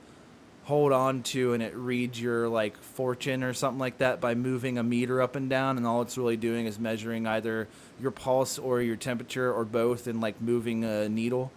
hold 0.64 0.94
on 0.94 1.22
to 1.22 1.52
and 1.54 1.62
it 1.62 1.76
reads 1.76 2.20
your 2.22 2.48
like 2.48 2.78
fortune 2.78 3.44
or 3.44 3.54
something 3.54 3.80
like 3.80 3.98
that 3.98 4.22
by 4.22 4.34
moving 4.34 4.78
a 4.78 4.84
meter 4.84 5.22
up 5.22 5.36
and 5.36 5.50
down 5.50 5.76
and 5.76 5.86
all 5.86 6.02
it's 6.02 6.18
really 6.18 6.38
doing 6.38 6.66
is 6.66 6.80
measuring 6.80 7.28
either 7.28 7.68
your 8.00 8.12
pulse 8.12 8.58
or 8.58 8.82
your 8.82 8.96
temperature 8.96 9.52
or 9.52 9.66
both 9.66 10.08
and 10.08 10.22
like 10.22 10.40
moving 10.42 10.86
a 10.86 11.10
needle. 11.10 11.52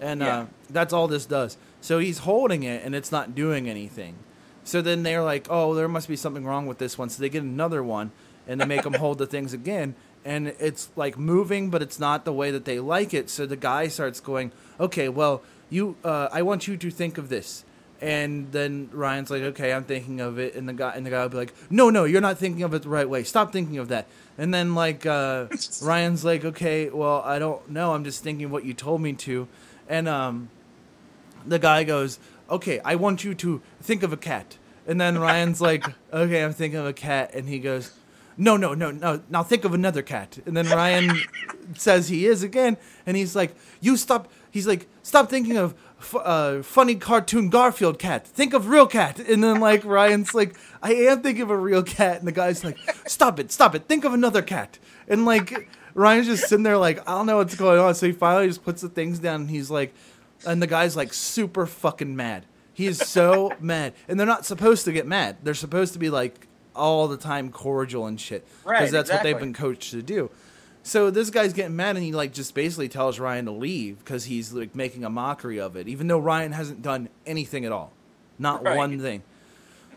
And 0.00 0.20
Yeah. 0.20 0.38
uh, 0.40 0.46
that's 0.70 0.92
all 0.92 1.06
this 1.06 1.24
does. 1.24 1.56
So 1.80 2.00
he's 2.00 2.18
holding 2.18 2.64
it 2.64 2.84
and 2.84 2.94
it's 2.96 3.12
not 3.12 3.34
doing 3.36 3.68
anything. 3.68 4.16
So 4.64 4.82
then 4.82 5.04
they're 5.04 5.22
like 5.22 5.46
oh 5.48 5.74
there 5.74 5.88
must 5.88 6.08
be 6.08 6.16
something 6.16 6.44
wrong 6.44 6.66
with 6.66 6.78
this 6.78 6.98
one. 6.98 7.08
So 7.10 7.20
they 7.22 7.28
get 7.28 7.44
another 7.44 7.82
one 7.82 8.10
and 8.48 8.60
they 8.60 8.64
make 8.64 8.82
them 8.82 8.94
hold 8.94 9.18
the 9.18 9.26
things 9.26 9.52
again 9.52 9.94
and 10.24 10.48
it's 10.58 10.90
like 10.96 11.16
moving 11.16 11.70
but 11.70 11.82
it's 11.82 12.00
not 12.00 12.24
the 12.24 12.32
way 12.32 12.50
that 12.50 12.64
they 12.64 12.80
like 12.80 13.14
it 13.14 13.30
so 13.30 13.46
the 13.46 13.56
guy 13.56 13.86
starts 13.86 14.18
going 14.18 14.50
okay 14.80 15.08
well 15.08 15.42
you 15.70 15.96
uh, 16.04 16.28
i 16.32 16.42
want 16.42 16.66
you 16.66 16.76
to 16.76 16.90
think 16.90 17.18
of 17.18 17.28
this 17.28 17.64
and 18.00 18.52
then 18.52 18.90
Ryan's 18.92 19.30
like, 19.30 19.42
"Okay, 19.42 19.72
I'm 19.72 19.84
thinking 19.84 20.20
of 20.20 20.38
it," 20.38 20.54
and 20.54 20.68
the 20.68 20.72
guy 20.72 20.92
and 20.94 21.04
the 21.04 21.10
guy 21.10 21.22
will 21.22 21.30
be 21.30 21.36
like, 21.36 21.54
"No, 21.68 21.90
no, 21.90 22.04
you're 22.04 22.20
not 22.20 22.38
thinking 22.38 22.62
of 22.62 22.72
it 22.74 22.82
the 22.82 22.88
right 22.88 23.08
way. 23.08 23.24
Stop 23.24 23.52
thinking 23.52 23.78
of 23.78 23.88
that." 23.88 24.06
And 24.36 24.54
then 24.54 24.74
like 24.74 25.04
uh, 25.04 25.46
Ryan's 25.82 26.24
like, 26.24 26.44
"Okay, 26.44 26.90
well, 26.90 27.22
I 27.24 27.38
don't 27.38 27.68
know. 27.68 27.94
I'm 27.94 28.04
just 28.04 28.22
thinking 28.22 28.50
what 28.50 28.64
you 28.64 28.72
told 28.72 29.00
me 29.00 29.14
to," 29.14 29.48
and 29.88 30.08
um, 30.08 30.48
the 31.44 31.58
guy 31.58 31.82
goes, 31.82 32.20
"Okay, 32.48 32.80
I 32.84 32.94
want 32.94 33.24
you 33.24 33.34
to 33.34 33.60
think 33.80 34.02
of 34.02 34.12
a 34.12 34.16
cat." 34.16 34.58
And 34.86 35.00
then 35.00 35.18
Ryan's 35.18 35.60
like, 35.60 35.84
"Okay, 36.12 36.44
I'm 36.44 36.52
thinking 36.52 36.78
of 36.78 36.86
a 36.86 36.92
cat," 36.92 37.32
and 37.34 37.48
he 37.48 37.58
goes, 37.58 37.92
"No, 38.38 38.56
no, 38.56 38.72
no, 38.72 38.90
no. 38.90 39.20
Now 39.28 39.42
think 39.42 39.64
of 39.64 39.74
another 39.74 40.00
cat." 40.02 40.38
And 40.46 40.56
then 40.56 40.68
Ryan 40.68 41.20
says 41.74 42.08
he 42.08 42.26
is 42.26 42.42
again, 42.42 42.76
and 43.04 43.16
he's 43.16 43.36
like, 43.36 43.54
"You 43.80 43.96
stop." 43.96 44.30
He's 44.50 44.66
like, 44.66 44.88
"Stop 45.02 45.28
thinking 45.28 45.56
of." 45.56 45.74
F- 46.00 46.14
uh, 46.14 46.62
funny 46.62 46.94
cartoon 46.94 47.50
Garfield 47.50 47.98
cat. 47.98 48.24
Think 48.24 48.54
of 48.54 48.68
real 48.68 48.86
cat. 48.86 49.18
And 49.18 49.42
then 49.42 49.58
like 49.58 49.84
Ryan's 49.84 50.32
like, 50.32 50.56
I 50.80 50.94
am 50.94 51.22
thinking 51.22 51.42
of 51.42 51.50
a 51.50 51.56
real 51.56 51.82
cat. 51.82 52.18
And 52.18 52.28
the 52.28 52.30
guy's 52.30 52.62
like, 52.62 52.78
stop 53.04 53.40
it, 53.40 53.50
stop 53.50 53.74
it. 53.74 53.88
Think 53.88 54.04
of 54.04 54.14
another 54.14 54.40
cat. 54.40 54.78
And 55.08 55.24
like 55.24 55.68
Ryan's 55.94 56.28
just 56.28 56.48
sitting 56.48 56.62
there 56.62 56.78
like, 56.78 57.00
I 57.00 57.12
don't 57.16 57.26
know 57.26 57.38
what's 57.38 57.56
going 57.56 57.80
on. 57.80 57.96
So 57.96 58.06
he 58.06 58.12
finally 58.12 58.46
just 58.46 58.62
puts 58.62 58.80
the 58.80 58.88
things 58.88 59.18
down 59.18 59.40
and 59.40 59.50
he's 59.50 59.70
like, 59.72 59.92
and 60.46 60.62
the 60.62 60.68
guy's 60.68 60.94
like 60.94 61.12
super 61.12 61.66
fucking 61.66 62.14
mad. 62.14 62.46
He 62.72 62.86
is 62.86 62.98
so 62.98 63.50
mad. 63.60 63.92
And 64.06 64.20
they're 64.20 64.26
not 64.26 64.46
supposed 64.46 64.84
to 64.84 64.92
get 64.92 65.04
mad. 65.04 65.38
They're 65.42 65.54
supposed 65.54 65.94
to 65.94 65.98
be 65.98 66.10
like 66.10 66.46
all 66.78 67.08
the 67.08 67.16
time 67.16 67.50
cordial 67.50 68.06
and 68.06 68.18
shit. 68.20 68.46
Because 68.62 68.64
Right, 68.64 68.90
that's 68.90 69.10
what 69.10 69.22
they've 69.22 69.38
been 69.38 69.52
coached 69.52 69.90
to 69.90 70.02
do. 70.02 70.30
So 70.84 71.10
this 71.10 71.28
guy's 71.28 71.52
getting 71.52 71.76
mad 71.76 71.96
and 71.96 72.04
he 72.04 72.12
like 72.12 72.32
just 72.32 72.54
basically 72.54 72.88
tells 72.88 73.18
Ryan 73.18 73.44
to 73.46 73.50
leave 73.50 73.98
because 73.98 74.24
he's 74.24 74.52
like 74.52 74.74
making 74.74 75.04
a 75.04 75.10
mockery 75.10 75.60
of 75.60 75.76
it, 75.76 75.88
even 75.88 76.06
though 76.06 76.18
Ryan 76.18 76.52
hasn't 76.52 76.80
done 76.80 77.08
anything 77.26 77.64
at 77.66 77.72
all, 77.72 77.92
not 78.38 78.64
Right. 78.64 78.76
one 78.76 78.98
thing. 78.98 79.22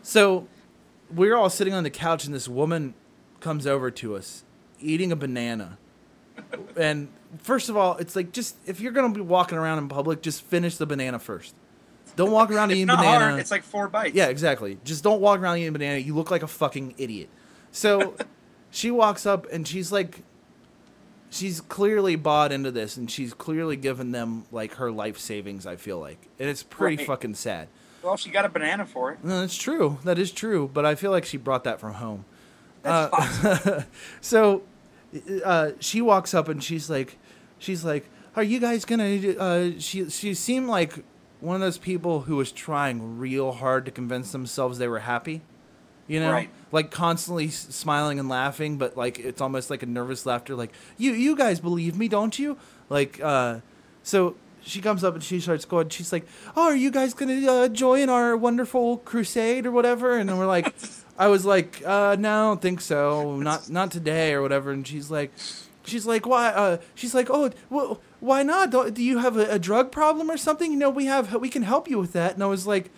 So 0.02 0.48
we're 1.14 1.34
all 1.36 1.48
sitting 1.48 1.72
on 1.72 1.82
the 1.84 1.90
couch 1.90 2.26
and 2.26 2.34
this 2.34 2.48
woman 2.48 2.92
comes 3.40 3.66
over 3.66 3.90
to 3.90 4.16
us 4.16 4.44
eating 4.80 5.12
a 5.12 5.16
banana. 5.16 5.78
And 6.76 7.08
first 7.38 7.68
of 7.68 7.76
all, 7.76 7.96
it's 7.98 8.16
like 8.16 8.32
just 8.32 8.56
if 8.66 8.80
you're 8.80 8.92
gonna 8.92 9.14
be 9.14 9.20
walking 9.20 9.56
around 9.56 9.78
in 9.78 9.88
public, 9.88 10.20
just 10.22 10.42
finish 10.42 10.76
the 10.76 10.86
banana 10.86 11.18
first. 11.18 11.54
Don't 12.16 12.30
walk 12.30 12.50
around 12.50 12.70
eating 12.72 12.86
not 12.86 12.98
banana. 12.98 13.28
hard. 13.30 13.40
It's 13.40 13.50
like 13.50 13.62
four 13.62 13.88
bites. 13.88 14.14
Yeah, 14.14 14.26
exactly. 14.26 14.78
Just 14.84 15.02
don't 15.02 15.20
walk 15.20 15.40
around 15.40 15.58
eating 15.58 15.72
banana. 15.72 15.98
You 15.98 16.14
look 16.14 16.30
like 16.30 16.42
a 16.42 16.46
fucking 16.48 16.94
idiot. 16.98 17.28
So 17.70 18.14
she 18.70 18.90
walks 18.90 19.24
up 19.26 19.46
and 19.52 19.66
she's 19.66 19.90
like, 19.90 20.22
she's 21.30 21.60
clearly 21.60 22.16
bought 22.16 22.52
into 22.52 22.70
this 22.70 22.96
and 22.96 23.10
she's 23.10 23.32
clearly 23.32 23.76
given 23.76 24.12
them 24.12 24.44
like 24.52 24.74
her 24.74 24.90
life 24.92 25.18
savings, 25.18 25.66
I 25.66 25.76
feel 25.76 25.98
like. 25.98 26.18
And 26.38 26.48
it's 26.48 26.62
pretty 26.62 26.96
Right. 26.98 27.06
fucking 27.06 27.34
sad. 27.34 27.68
Well, 28.02 28.16
she 28.16 28.30
got 28.30 28.44
a 28.44 28.48
banana 28.48 28.84
for 28.84 29.12
it. 29.12 29.24
No, 29.24 29.40
that's 29.40 29.56
true. 29.56 29.98
That 30.04 30.18
is 30.18 30.32
true. 30.32 30.68
But 30.72 30.84
I 30.84 30.94
feel 30.96 31.10
like 31.12 31.24
she 31.24 31.36
brought 31.36 31.64
that 31.64 31.78
from 31.80 31.94
home. 31.94 32.24
That's 32.82 33.14
possible. 33.14 33.84
So 34.20 34.62
uh, 35.44 35.70
she 35.78 36.00
walks 36.02 36.34
up 36.34 36.48
and 36.48 36.62
she's 36.62 36.90
like, 36.90 37.16
she's 37.58 37.84
like, 37.84 38.08
"Are 38.34 38.42
you 38.42 38.58
guys 38.58 38.84
gonna?" 38.84 39.36
Uh, 39.38 39.70
she 39.78 40.08
she 40.10 40.34
seemed 40.34 40.66
like 40.68 41.04
one 41.42 41.56
of 41.56 41.60
those 41.60 41.78
people 41.78 42.20
who 42.22 42.36
was 42.36 42.52
trying 42.52 43.18
real 43.18 43.52
hard 43.52 43.84
to 43.86 43.90
convince 43.90 44.32
themselves 44.32 44.78
they 44.78 44.88
were 44.88 45.00
happy. 45.00 45.42
You 46.08 46.20
know, 46.20 46.32
Right. 46.32 46.50
like 46.72 46.90
constantly 46.90 47.46
s- 47.48 47.66
smiling 47.70 48.18
and 48.18 48.28
laughing, 48.28 48.76
but 48.78 48.96
like 48.96 49.18
it's 49.18 49.40
almost 49.40 49.70
like 49.70 49.82
a 49.82 49.86
nervous 49.86 50.24
laughter. 50.26 50.54
Like 50.54 50.72
you 50.98 51.12
you 51.12 51.36
guys 51.36 51.60
believe 51.60 51.96
me, 51.96 52.08
don't 52.08 52.38
you? 52.38 52.56
Like 52.88 53.20
uh, 53.22 53.60
so. 54.02 54.36
She 54.64 54.80
comes 54.80 55.02
up 55.02 55.14
and 55.14 55.24
she 55.24 55.40
starts 55.40 55.64
going. 55.64 55.88
She's 55.88 56.12
like, 56.12 56.24
"Oh, 56.56 56.66
are 56.66 56.76
you 56.76 56.92
guys 56.92 57.14
gonna 57.14 57.44
uh, 57.50 57.66
join 57.66 58.08
our 58.08 58.36
wonderful 58.36 58.98
crusade 58.98 59.66
or 59.66 59.72
whatever?" 59.72 60.16
And 60.16 60.28
then 60.28 60.38
we're 60.38 60.46
like, 60.46 60.72
I 61.18 61.26
was 61.26 61.44
like, 61.44 61.82
uh, 61.84 62.14
no, 62.16 62.30
I 62.30 62.42
don't 62.50 62.62
think 62.62 62.80
so. 62.80 63.34
Not 63.38 63.68
not 63.68 63.90
today 63.90 64.34
or 64.34 64.40
whatever. 64.40 64.70
And 64.70 64.86
she's 64.86 65.10
like, 65.10 65.32
she's 65.84 66.06
like, 66.06 66.26
why? 66.26 66.48
Uh, 66.48 66.78
she's 66.94 67.14
like, 67.14 67.28
oh, 67.30 67.50
well, 67.70 68.00
why 68.20 68.42
not? 68.42 68.70
Do, 68.70 68.90
do 68.90 69.02
you 69.02 69.18
have 69.18 69.36
a, 69.36 69.50
a 69.52 69.58
drug 69.58 69.92
problem 69.92 70.30
or 70.30 70.36
something? 70.36 70.70
You 70.70 70.78
know, 70.78 70.90
we 70.90 71.06
have 71.06 71.34
we 71.34 71.48
can 71.48 71.62
help 71.62 71.88
you 71.88 71.98
with 71.98 72.12
that. 72.12 72.34
And 72.34 72.42
I 72.42 72.46
was 72.46 72.66
like, 72.66 72.90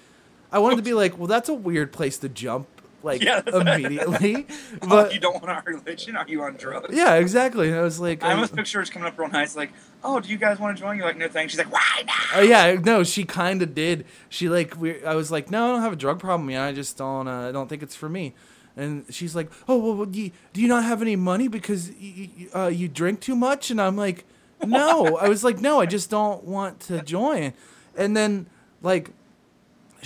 I 0.53 0.59
wanted 0.59 0.77
to 0.77 0.83
be 0.83 0.94
like, 0.94 1.18
well, 1.18 1.27
that's 1.27 1.49
a 1.49 1.55
weird 1.55 1.92
place 1.92 2.18
to 2.18 2.29
jump 2.29 2.68
like 3.03 3.23
Yeah. 3.23 3.42
immediately. 3.53 4.47
oh, 4.83 4.88
but 4.88 5.12
you 5.14 5.20
don't 5.20 5.35
want 5.35 5.51
our 5.51 5.62
religion? 5.66 6.16
Are 6.16 6.27
you 6.27 6.42
on 6.42 6.57
drugs? 6.57 6.94
yeah, 6.97 7.14
exactly. 7.16 7.68
And 7.68 7.77
I 7.77 7.83
was 7.83 8.01
like, 8.01 8.23
I 8.25 8.33
uh, 8.33 8.47
picture 8.47 8.81
her 8.81 8.87
coming 8.87 9.09
up 9.09 9.18
real 9.18 9.29
nice, 9.29 9.55
like, 9.57 9.73
"Oh, 10.03 10.20
do 10.20 10.29
you 10.31 10.38
guys 10.38 10.59
want 10.59 10.77
to 10.77 10.83
join?" 10.83 10.97
You're 10.97 11.07
like, 11.07 11.18
"No, 11.18 11.29
thanks." 11.29 11.53
She's 11.53 11.59
like, 11.59 11.73
"Why 11.73 12.03
not?" 12.07 12.16
Oh 12.37 12.40
yeah, 12.40 12.81
no, 12.83 13.05
she 13.05 13.25
kind 13.25 13.61
of 13.62 13.75
did. 13.75 14.07
She 14.31 14.49
like 14.49 14.79
we 14.81 15.05
I 15.05 15.14
was 15.14 15.31
like, 15.31 15.51
no, 15.51 15.66
I 15.66 15.73
don't 15.73 15.83
have 15.83 15.92
a 15.92 15.97
drug 15.97 16.18
problem. 16.18 16.49
Yeah, 16.51 16.64
I 16.64 16.73
just 16.73 16.97
don't. 16.97 17.29
Uh, 17.29 17.49
I 17.49 17.53
don't 17.53 17.68
think 17.68 17.83
it's 17.83 17.94
for 17.97 18.09
me. 18.09 18.35
And 18.77 19.05
she's 19.09 19.37
like, 19.37 19.51
oh 19.69 19.79
well, 19.79 19.95
well, 19.95 20.07
do 20.07 20.21
you, 20.21 20.31
do 20.53 20.61
you 20.61 20.69
not 20.69 20.85
have 20.85 21.01
any 21.01 21.17
money 21.17 21.49
because 21.49 21.91
uh, 22.55 22.67
you 22.67 22.89
drink 22.89 23.21
too 23.21 23.37
much? 23.37 23.71
And 23.71 23.81
I'm 23.81 23.97
like, 23.97 24.25
no. 24.65 25.17
I 25.17 25.29
was 25.29 25.45
like, 25.45 25.61
no, 25.61 25.81
I 25.81 25.87
just 25.87 26.11
don't 26.11 26.45
want 26.45 26.81
to 26.81 27.03
join. 27.03 27.53
And 27.97 28.17
then 28.17 28.47
like 28.83 29.11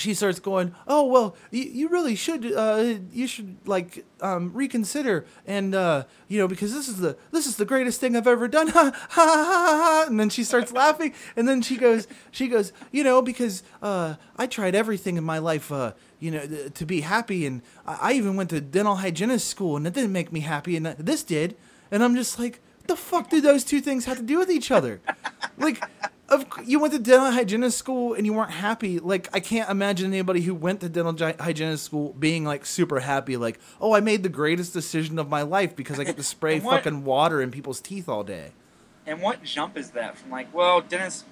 she 0.01 0.15
starts 0.15 0.41
going, 0.41 0.75
"Oh 0.87 1.05
well, 1.05 1.37
you, 1.51 1.65
you 1.65 1.89
really 1.89 2.15
should. 2.15 2.53
Uh, 2.53 2.95
you 3.13 3.27
should 3.27 3.57
like 3.67 4.05
um, 4.21 4.53
reconsider, 4.53 5.27
and 5.47 5.75
uh, 5.75 6.05
you 6.29 6.39
know 6.39 6.49
because 6.49 6.73
this 6.73 6.89
is 6.89 6.99
the 6.99 7.17
this 7.31 7.47
is 7.47 7.57
the 7.57 7.65
greatest 7.65 8.01
thing 8.01 8.17
I've 8.17 8.27
ever 8.27 8.49
done." 8.49 8.69
Ha 8.79 8.93
ha 9.11 9.25
ha 9.25 9.81
ha! 9.83 10.05
And 10.09 10.19
then 10.21 10.31
she 10.31 10.45
starts 10.45 10.73
laughing, 10.85 11.13
and 11.37 11.49
then 11.49 11.63
she 11.63 11.77
goes, 11.77 12.07
she 12.31 12.49
goes, 12.49 12.73
you 12.93 13.03
know, 13.03 13.23
because 13.23 13.63
uh, 13.83 14.15
I 14.37 14.47
tried 14.47 14.75
everything 14.75 15.17
in 15.17 15.25
my 15.25 15.39
life, 15.39 15.73
uh, 15.73 15.93
you 16.21 16.31
know, 16.31 16.47
th- 16.47 16.75
to 16.75 16.87
be 16.87 17.01
happy, 17.01 17.47
and 17.47 17.63
I, 17.87 17.99
I 18.01 18.13
even 18.13 18.37
went 18.37 18.51
to 18.51 18.61
dental 18.61 18.97
hygienist 18.97 19.49
school, 19.49 19.77
and 19.77 19.87
it 19.87 19.95
didn't 19.95 20.13
make 20.13 20.33
me 20.33 20.41
happy, 20.41 20.77
and 20.77 20.87
this 20.87 21.23
did, 21.23 21.57
and 21.91 22.05
I'm 22.05 22.15
just 22.15 22.39
like, 22.39 22.61
the 22.87 22.97
fuck 22.97 23.31
do 23.31 23.41
those 23.41 23.65
two 23.65 23.81
things 23.81 24.05
have 24.07 24.19
to 24.19 24.23
do 24.23 24.39
with 24.39 24.51
each 24.51 24.71
other? 24.71 25.01
Like, 25.57 25.83
of 26.29 26.45
you 26.65 26.79
went 26.79 26.93
to 26.93 26.99
dental 26.99 27.31
hygienist 27.31 27.79
school 27.79 28.15
and 28.15 28.27
you 28.27 28.33
weren't 28.33 28.51
happy. 28.51 28.99
Like, 28.99 29.29
I 29.33 29.41
can't 29.41 29.69
imagine 29.71 30.13
anybody 30.13 30.43
who 30.43 30.55
went 30.55 30.81
to 30.81 30.89
dental 30.89 31.13
gi- 31.13 31.35
hygienist 31.41 31.85
school 31.85 32.15
being 32.19 32.45
like 32.45 32.67
super 32.67 33.01
happy. 33.01 33.37
Like, 33.37 33.59
oh, 33.81 33.95
I 33.95 34.01
made 34.01 34.23
the 34.23 34.29
greatest 34.29 34.73
decision 34.73 35.19
of 35.19 35.29
my 35.29 35.43
life 35.43 35.75
because 35.75 35.99
I 35.99 36.05
get 36.05 36.17
to 36.17 36.23
spray 36.35 36.61
what- 36.61 36.77
fucking 36.85 37.05
water 37.05 37.41
in 37.41 37.51
people's 37.51 37.81
teeth 37.81 38.09
all 38.09 38.25
day. 38.25 38.53
And 39.07 39.23
what 39.23 39.43
jump 39.43 39.77
is 39.79 39.91
that 39.93 40.19
from 40.19 40.31
like, 40.31 40.53
well, 40.53 40.83
Dennis 40.83 41.25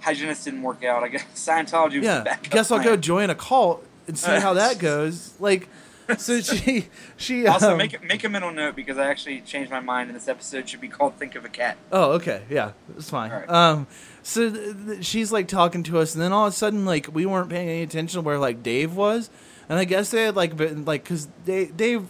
hygienist 0.00 0.44
didn't 0.44 0.62
work 0.62 0.82
out. 0.82 1.02
I 1.02 1.08
guess 1.08 1.24
Scientology 1.34 1.96
was 1.98 2.04
Yeah, 2.04 2.36
guess 2.42 2.70
I'll 2.70 2.82
go 2.82 2.96
join 2.96 3.28
a 3.30 3.34
cult 3.34 3.84
and 4.06 4.18
see 4.18 4.30
how 4.32 4.54
that 4.54 4.78
goes. 4.80 5.34
Like, 5.38 5.68
so 6.16 6.40
she 6.40 6.86
she 7.18 7.46
Also, 7.46 7.72
um, 7.72 7.76
make 7.76 8.02
make 8.02 8.24
a 8.24 8.30
mental 8.30 8.50
note 8.50 8.74
because 8.74 8.96
I 8.96 9.08
actually 9.08 9.42
changed 9.42 9.70
my 9.70 9.80
mind, 9.80 10.08
and 10.08 10.16
this 10.16 10.26
episode 10.26 10.66
should 10.66 10.80
be 10.80 10.88
called 10.88 11.16
"Think 11.16 11.34
of 11.34 11.44
a 11.44 11.50
Cat." 11.50 11.76
Oh, 11.92 12.12
okay, 12.12 12.44
yeah, 12.48 12.72
it's 12.96 13.10
fine. 13.10 13.30
Right. 13.30 13.46
Um, 13.50 13.86
so 14.22 14.50
th- 14.50 14.76
th- 14.86 15.04
she's 15.04 15.32
like 15.32 15.48
talking 15.48 15.82
to 15.84 15.98
us, 15.98 16.14
and 16.14 16.22
then 16.22 16.32
all 16.32 16.46
of 16.46 16.52
a 16.52 16.56
sudden, 16.56 16.84
like 16.84 17.08
we 17.12 17.26
weren't 17.26 17.50
paying 17.50 17.68
any 17.68 17.82
attention 17.82 18.20
to 18.20 18.22
where 18.22 18.38
like 18.38 18.62
Dave 18.62 18.94
was, 18.94 19.30
and 19.68 19.78
I 19.78 19.84
guess 19.84 20.10
they 20.10 20.24
had 20.24 20.36
like 20.36 20.56
been 20.56 20.84
like 20.84 21.04
because 21.04 21.28
Dave, 21.44 21.76
Dave, 21.76 22.06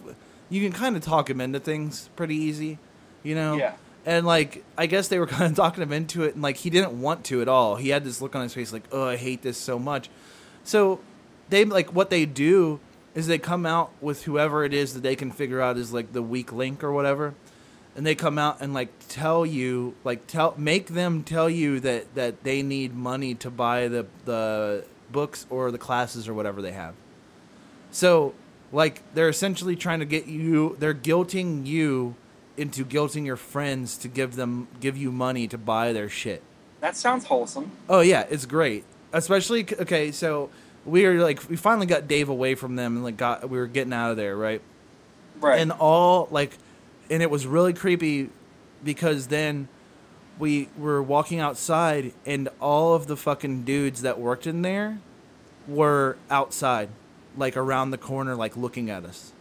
you 0.51 0.63
can 0.63 0.73
kind 0.73 0.97
of 0.97 1.03
talk 1.03 1.29
him 1.29 1.41
into 1.41 1.61
things 1.61 2.11
pretty 2.17 2.37
easy, 2.37 2.79
you 3.23 3.35
know. 3.35 3.57
Yeah. 3.57 3.75
And 4.07 4.25
like, 4.25 4.65
I 4.79 4.87
guess 4.87 5.09
they 5.09 5.19
were 5.19 5.27
kind 5.29 5.51
of 5.51 5.57
talking 5.57 5.83
him 5.83 5.93
into 5.93 6.23
it, 6.25 6.35
and 6.35 6.43
like 6.43 6.57
he 6.57 6.71
didn't 6.71 7.01
want 7.01 7.25
to 7.27 7.43
at 7.43 7.49
all. 7.49 7.77
He 7.77 7.91
had 7.91 8.05
this 8.05 8.21
look 8.21 8.35
on 8.35 8.43
his 8.43 8.55
face, 8.55 8.73
like, 8.73 8.85
"Oh, 8.93 9.07
I 9.09 9.17
hate 9.17 9.43
this 9.43 9.59
so 9.59 9.79
much." 9.79 10.09
So 10.65 11.01
they 11.49 11.65
like 11.65 11.93
what 11.93 12.11
they 12.11 12.27
do 12.27 12.81
is 13.15 13.27
they 13.27 13.39
come 13.39 13.67
out 13.67 13.91
with 14.01 14.25
whoever 14.25 14.65
it 14.65 14.73
is 14.73 14.95
that 14.95 15.03
they 15.03 15.17
can 15.17 15.33
figure 15.33 15.61
out 15.61 15.77
is 15.77 15.93
like 15.93 16.13
the 16.13 16.23
weak 16.23 16.53
link 16.53 16.85
or 16.85 16.93
whatever, 16.93 17.35
and 17.99 18.07
they 18.07 18.15
come 18.15 18.39
out 18.39 18.59
and 18.61 18.73
like 18.73 18.91
tell 19.09 19.45
you, 19.45 19.93
like 20.05 20.29
tell 20.29 20.55
make 20.57 20.87
them 20.87 21.25
tell 21.25 21.51
you 21.51 21.81
that 21.81 22.15
that 22.15 22.45
they 22.45 22.63
need 22.63 22.95
money 22.95 23.35
to 23.35 23.51
buy 23.51 23.89
the 23.89 24.07
the 24.25 24.85
books 25.11 25.47
or 25.51 25.73
the 25.73 25.79
classes 25.79 26.29
or 26.29 26.33
whatever 26.33 26.63
they 26.63 26.71
have. 26.71 26.95
So, 27.91 28.35
like, 28.71 29.03
they're 29.15 29.29
essentially 29.29 29.75
trying 29.75 29.99
to 29.99 30.05
get 30.05 30.27
you. 30.27 30.77
They're 30.79 30.95
guilting 30.95 31.67
you 31.67 32.15
into 32.57 32.85
guilting 32.85 33.27
your 33.27 33.37
friends 33.37 33.99
to 33.99 34.07
give 34.07 34.37
them 34.37 34.69
give 34.79 34.97
you 34.97 35.11
money 35.11 35.49
to 35.49 35.59
buy 35.59 35.93
their 35.93 36.09
shit. 36.09 36.45
That 36.81 36.97
sounds 36.97 37.25
wholesome. 37.25 37.73
Oh 37.89 38.01
yeah, 38.01 38.27
it's 38.31 38.47
great. 38.47 38.85
Especially 39.13 39.67
okay, 39.81 40.13
so 40.13 40.51
we 40.87 41.05
are 41.05 41.21
like 41.21 41.49
we 41.51 41.57
finally 41.57 41.87
got 41.87 42.07
Dave 42.07 42.29
away 42.29 42.55
from 42.55 42.77
them 42.77 42.95
and 42.95 43.05
like 43.05 43.17
got 43.17 43.51
we 43.51 43.59
were 43.59 43.67
getting 43.67 43.93
out 43.93 44.13
of 44.13 44.17
there, 44.17 44.37
right? 44.37 44.63
Right. 45.41 45.59
And 45.59 45.73
all 45.73 46.29
like 46.31 46.57
and 47.11 47.23
it 47.23 47.31
was 47.31 47.47
really 47.47 47.73
creepy 47.73 48.31
because 48.85 49.27
then 49.29 49.69
we 50.39 50.69
were 50.79 51.03
walking 51.03 51.41
outside 51.41 52.13
and 52.25 52.49
all 52.61 52.95
of 52.95 53.07
the 53.09 53.17
fucking 53.17 53.65
dudes 53.65 54.03
that 54.03 54.21
worked 54.21 54.47
in 54.47 54.63
there 54.63 54.99
were 55.67 56.17
outside 56.31 56.89
like 57.37 57.57
around 57.57 57.91
the 57.91 57.99
corner 57.99 58.35
like 58.35 58.57
looking 58.57 58.89
at 58.91 59.05
us. 59.05 59.33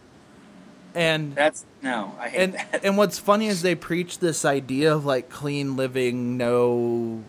And 0.94 1.34
That's 1.34 1.64
no, 1.82 2.14
I 2.18 2.28
hate 2.28 2.40
and 2.40 2.54
that. 2.54 2.84
and 2.84 2.96
what's 2.96 3.18
funny 3.18 3.46
is 3.46 3.62
they 3.62 3.74
preach 3.74 4.18
this 4.18 4.44
idea 4.44 4.94
of 4.94 5.04
like 5.04 5.28
clean 5.28 5.76
living, 5.76 6.36
no, 6.36 7.22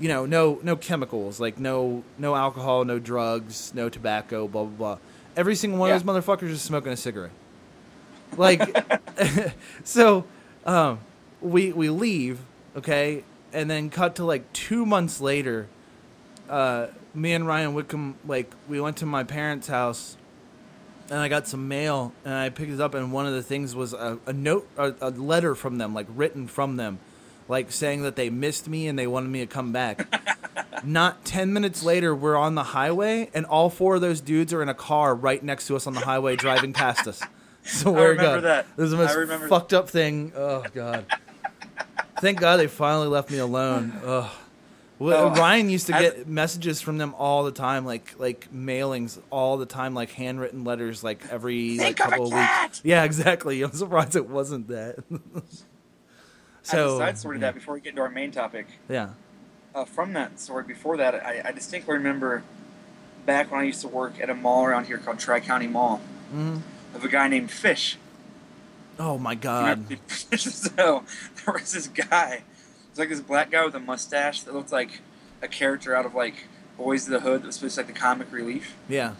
you 0.00 0.08
know, 0.08 0.26
no 0.26 0.58
no 0.62 0.74
chemicals, 0.74 1.38
like 1.38 1.58
no 1.58 2.02
no 2.16 2.34
alcohol, 2.34 2.84
no 2.84 2.98
drugs, 2.98 3.72
no 3.74 3.88
tobacco, 3.88 4.48
blah 4.48 4.64
blah 4.64 4.76
blah. 4.94 4.98
Every 5.36 5.54
single 5.54 5.78
one 5.78 5.90
Yeah. 5.90 5.96
of 5.96 6.04
those 6.04 6.24
motherfuckers 6.24 6.48
is 6.50 6.62
smoking 6.62 6.90
a 6.90 6.96
cigarette. 6.96 7.30
Like, 8.36 8.84
so 9.84 10.24
um, 10.64 11.00
we 11.40 11.72
we 11.72 11.90
leave, 11.90 12.38
okay, 12.76 13.24
and 13.52 13.70
then 13.70 13.90
cut 13.90 14.16
to 14.16 14.24
like 14.24 14.52
two 14.52 14.86
months 14.86 15.20
later. 15.20 15.68
Uh, 16.48 16.88
me 17.14 17.32
and 17.32 17.46
Ryan 17.46 17.74
Wickham, 17.74 18.14
like, 18.26 18.50
we 18.68 18.80
went 18.80 18.98
to 18.98 19.06
my 19.06 19.24
parents' 19.24 19.66
house 19.66 20.16
and 21.10 21.18
I 21.18 21.28
got 21.28 21.46
some 21.46 21.68
mail, 21.68 22.12
and 22.24 22.34
I 22.34 22.50
picked 22.50 22.70
it 22.70 22.80
up, 22.80 22.94
and 22.94 23.12
one 23.12 23.26
of 23.26 23.32
the 23.32 23.42
things 23.42 23.74
was 23.74 23.92
a, 23.92 24.18
a 24.26 24.32
note, 24.32 24.68
a, 24.76 24.94
a 25.00 25.10
letter 25.10 25.54
from 25.54 25.78
them, 25.78 25.94
like 25.94 26.06
written 26.14 26.46
from 26.46 26.76
them, 26.76 26.98
like 27.48 27.72
saying 27.72 28.02
that 28.02 28.16
they 28.16 28.28
missed 28.30 28.68
me 28.68 28.88
and 28.88 28.98
they 28.98 29.06
wanted 29.06 29.28
me 29.28 29.40
to 29.40 29.46
come 29.46 29.72
back. 29.72 30.06
Not 30.84 31.24
ten 31.24 31.52
minutes 31.52 31.82
later, 31.82 32.14
we're 32.14 32.36
on 32.36 32.54
the 32.54 32.62
highway, 32.62 33.30
and 33.32 33.46
all 33.46 33.70
four 33.70 33.94
of 33.96 34.00
those 34.00 34.20
dudes 34.20 34.52
are 34.52 34.62
in 34.62 34.68
a 34.68 34.74
car 34.74 35.14
right 35.14 35.42
next 35.42 35.66
to 35.68 35.76
us 35.76 35.86
on 35.86 35.94
the 35.94 36.00
highway, 36.00 36.36
driving 36.36 36.72
past 36.72 37.08
us. 37.08 37.22
So 37.72 37.90
we're 37.92 38.10
remember 38.10 38.36
good. 38.40 38.44
that. 38.44 38.66
This 38.76 38.84
is 38.86 38.90
the 38.92 38.96
most 38.96 39.48
fucked 39.48 39.72
up 39.74 39.88
thing. 39.90 40.32
Oh 40.36 40.64
god. 40.74 41.04
Thank 42.20 42.40
God 42.40 42.56
they 42.56 42.66
finally 42.66 43.08
left 43.08 43.30
me 43.30 43.38
alone. 43.38 43.92
Ugh. 44.04 44.30
Well, 44.98 45.26
Oh, 45.28 45.40
Ryan 45.40 45.70
used 45.70 45.86
to 45.86 45.92
get 45.92 46.26
messages 46.26 46.80
from 46.80 46.98
them 46.98 47.14
all 47.16 47.44
the 47.44 47.52
time, 47.52 47.84
like 47.86 48.14
like 48.18 48.48
mailings 48.52 49.18
all 49.30 49.56
the 49.56 49.66
time, 49.66 49.94
like 49.94 50.10
handwritten 50.10 50.64
letters, 50.64 51.04
like 51.04 51.22
every 51.30 51.76
like, 51.78 51.96
Think 51.96 52.00
of 52.00 52.06
a 52.06 52.10
couple 52.10 52.26
of 52.26 52.32
cat! 52.32 52.68
weeks. 52.70 52.80
Yeah, 52.84 53.04
exactly. 53.04 53.62
I'm 53.62 53.72
surprised 53.72 54.16
it 54.16 54.28
wasn't 54.28 54.66
that. 54.68 54.96
so, 56.62 57.00
I 57.00 57.12
sorted 57.12 57.40
to 57.40 57.46
that 57.46 57.54
before 57.54 57.74
we 57.74 57.80
get 57.80 57.90
into 57.90 58.02
our 58.02 58.10
main 58.10 58.30
topic. 58.32 58.66
yeah, 58.88 59.10
Uh, 59.74 59.84
from 59.84 60.12
that 60.14 60.40
story 60.40 60.64
before 60.64 60.96
that, 60.96 61.14
I, 61.14 61.42
I 61.44 61.52
distinctly 61.52 61.94
remember 61.94 62.42
back 63.24 63.50
when 63.52 63.60
I 63.60 63.64
used 63.64 63.82
to 63.82 63.88
work 63.88 64.20
at 64.20 64.28
a 64.30 64.34
mall 64.34 64.64
around 64.64 64.86
here 64.86 64.98
called 64.98 65.18
Tri 65.18 65.38
County 65.40 65.66
Mall 65.68 66.00
Mhm. 66.34 66.60
Of 66.98 67.04
a 67.04 67.08
guy 67.08 67.28
named 67.28 67.50
Fish. 67.50 67.96
Oh 68.98 69.18
my 69.18 69.34
God. 69.34 69.98
so 70.36 70.68
uh, 70.78 71.02
there 71.44 71.54
was 71.54 71.72
this 71.72 71.86
guy. 71.88 72.42
It's 72.90 72.98
like 72.98 73.08
this 73.08 73.20
black 73.20 73.50
guy 73.50 73.64
with 73.64 73.74
a 73.74 73.80
mustache 73.80 74.42
that 74.42 74.54
looked 74.54 74.72
like 74.72 75.00
a 75.40 75.48
character 75.48 75.94
out 75.94 76.04
of 76.04 76.14
like 76.14 76.46
Boys 76.76 77.06
of 77.06 77.12
the 77.12 77.20
Hood 77.20 77.42
that 77.42 77.46
was 77.46 77.56
supposed 77.56 77.76
to 77.76 77.82
be 77.82 77.86
like 77.86 77.94
the 77.94 78.00
comic 78.00 78.32
relief. 78.32 78.76
Yeah. 78.88 79.14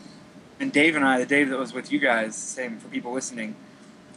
And 0.60 0.72
Dave 0.72 0.96
and 0.96 1.04
I, 1.04 1.18
the 1.18 1.26
Dave 1.26 1.48
that 1.50 1.58
was 1.58 1.72
with 1.72 1.92
you 1.92 2.00
guys, 2.00 2.34
same 2.34 2.78
for 2.78 2.88
people 2.88 3.12
listening, 3.12 3.54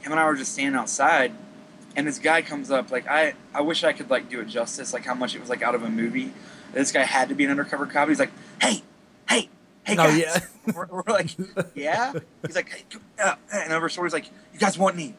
him 0.01 0.11
and 0.11 0.19
I 0.19 0.25
were 0.25 0.35
just 0.35 0.53
standing 0.53 0.79
outside, 0.79 1.31
and 1.95 2.07
this 2.07 2.17
guy 2.17 2.41
comes 2.41 2.71
up. 2.71 2.89
Like 2.89 3.07
I, 3.07 3.35
I 3.53 3.61
wish 3.61 3.83
I 3.83 3.93
could 3.93 4.09
like 4.09 4.29
do 4.29 4.39
it 4.39 4.47
justice, 4.47 4.93
like 4.93 5.05
how 5.05 5.13
much 5.13 5.35
it 5.35 5.39
was 5.39 5.49
like 5.49 5.61
out 5.61 5.75
of 5.75 5.83
a 5.83 5.89
movie. 5.89 6.33
This 6.73 6.91
guy 6.91 7.03
had 7.03 7.29
to 7.29 7.35
be 7.35 7.45
an 7.45 7.51
undercover 7.51 7.85
cop. 7.85 8.09
He's 8.09 8.19
like, 8.19 8.31
hey, 8.59 8.81
hey, 9.99 10.03
Oh, 10.03 10.07
guys. 10.07 10.17
yeah. 10.19 10.39
we're, 10.75 10.87
we're 10.87 11.03
like, 11.07 11.29
yeah. 11.75 12.13
He's 12.45 12.55
like, 12.55 12.69
hey, 12.69 12.83
come- 12.89 13.01
uh, 13.23 13.35
and 13.53 13.73
over 13.73 13.89
story's 13.89 14.13
like, 14.13 14.25
you 14.53 14.59
guys 14.59 14.77
want 14.77 14.95
any 14.95 15.15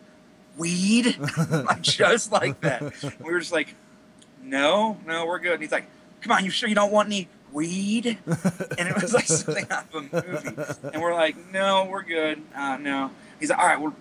weed? 0.57 1.17
like 1.51 1.83
just 1.83 2.33
like 2.33 2.61
that. 2.63 2.83
And 3.03 3.15
we 3.21 3.33
were 3.33 3.41
just 3.41 3.53
like, 3.53 3.75
no, 4.43 4.99
no, 5.07 5.27
we're 5.27 5.39
good. 5.39 5.55
And 5.55 5.63
he's 5.63 5.73
like, 5.73 5.87
come 6.21 6.33
on, 6.33 6.45
you 6.45 6.51
sure 6.51 6.69
you 6.69 6.75
don't 6.75 6.93
want 6.93 7.07
any 7.07 7.29
weed? 7.53 8.19
And 8.27 8.89
it 8.89 9.01
was 9.01 9.13
like 9.13 9.27
something 9.27 9.67
out 9.71 9.87
of 9.93 10.13
a 10.13 10.23
movie. 10.23 10.63
And 10.93 11.03
we're 11.03 11.15
like, 11.15 11.37
no, 11.53 11.85
we're 11.91 12.03
good. 12.03 12.43
Uh, 12.55 12.77
no. 12.79 13.11
He's 13.41 13.51
like, 13.51 13.59
all 13.59 13.67
right, 13.67 13.81
well, 13.81 13.95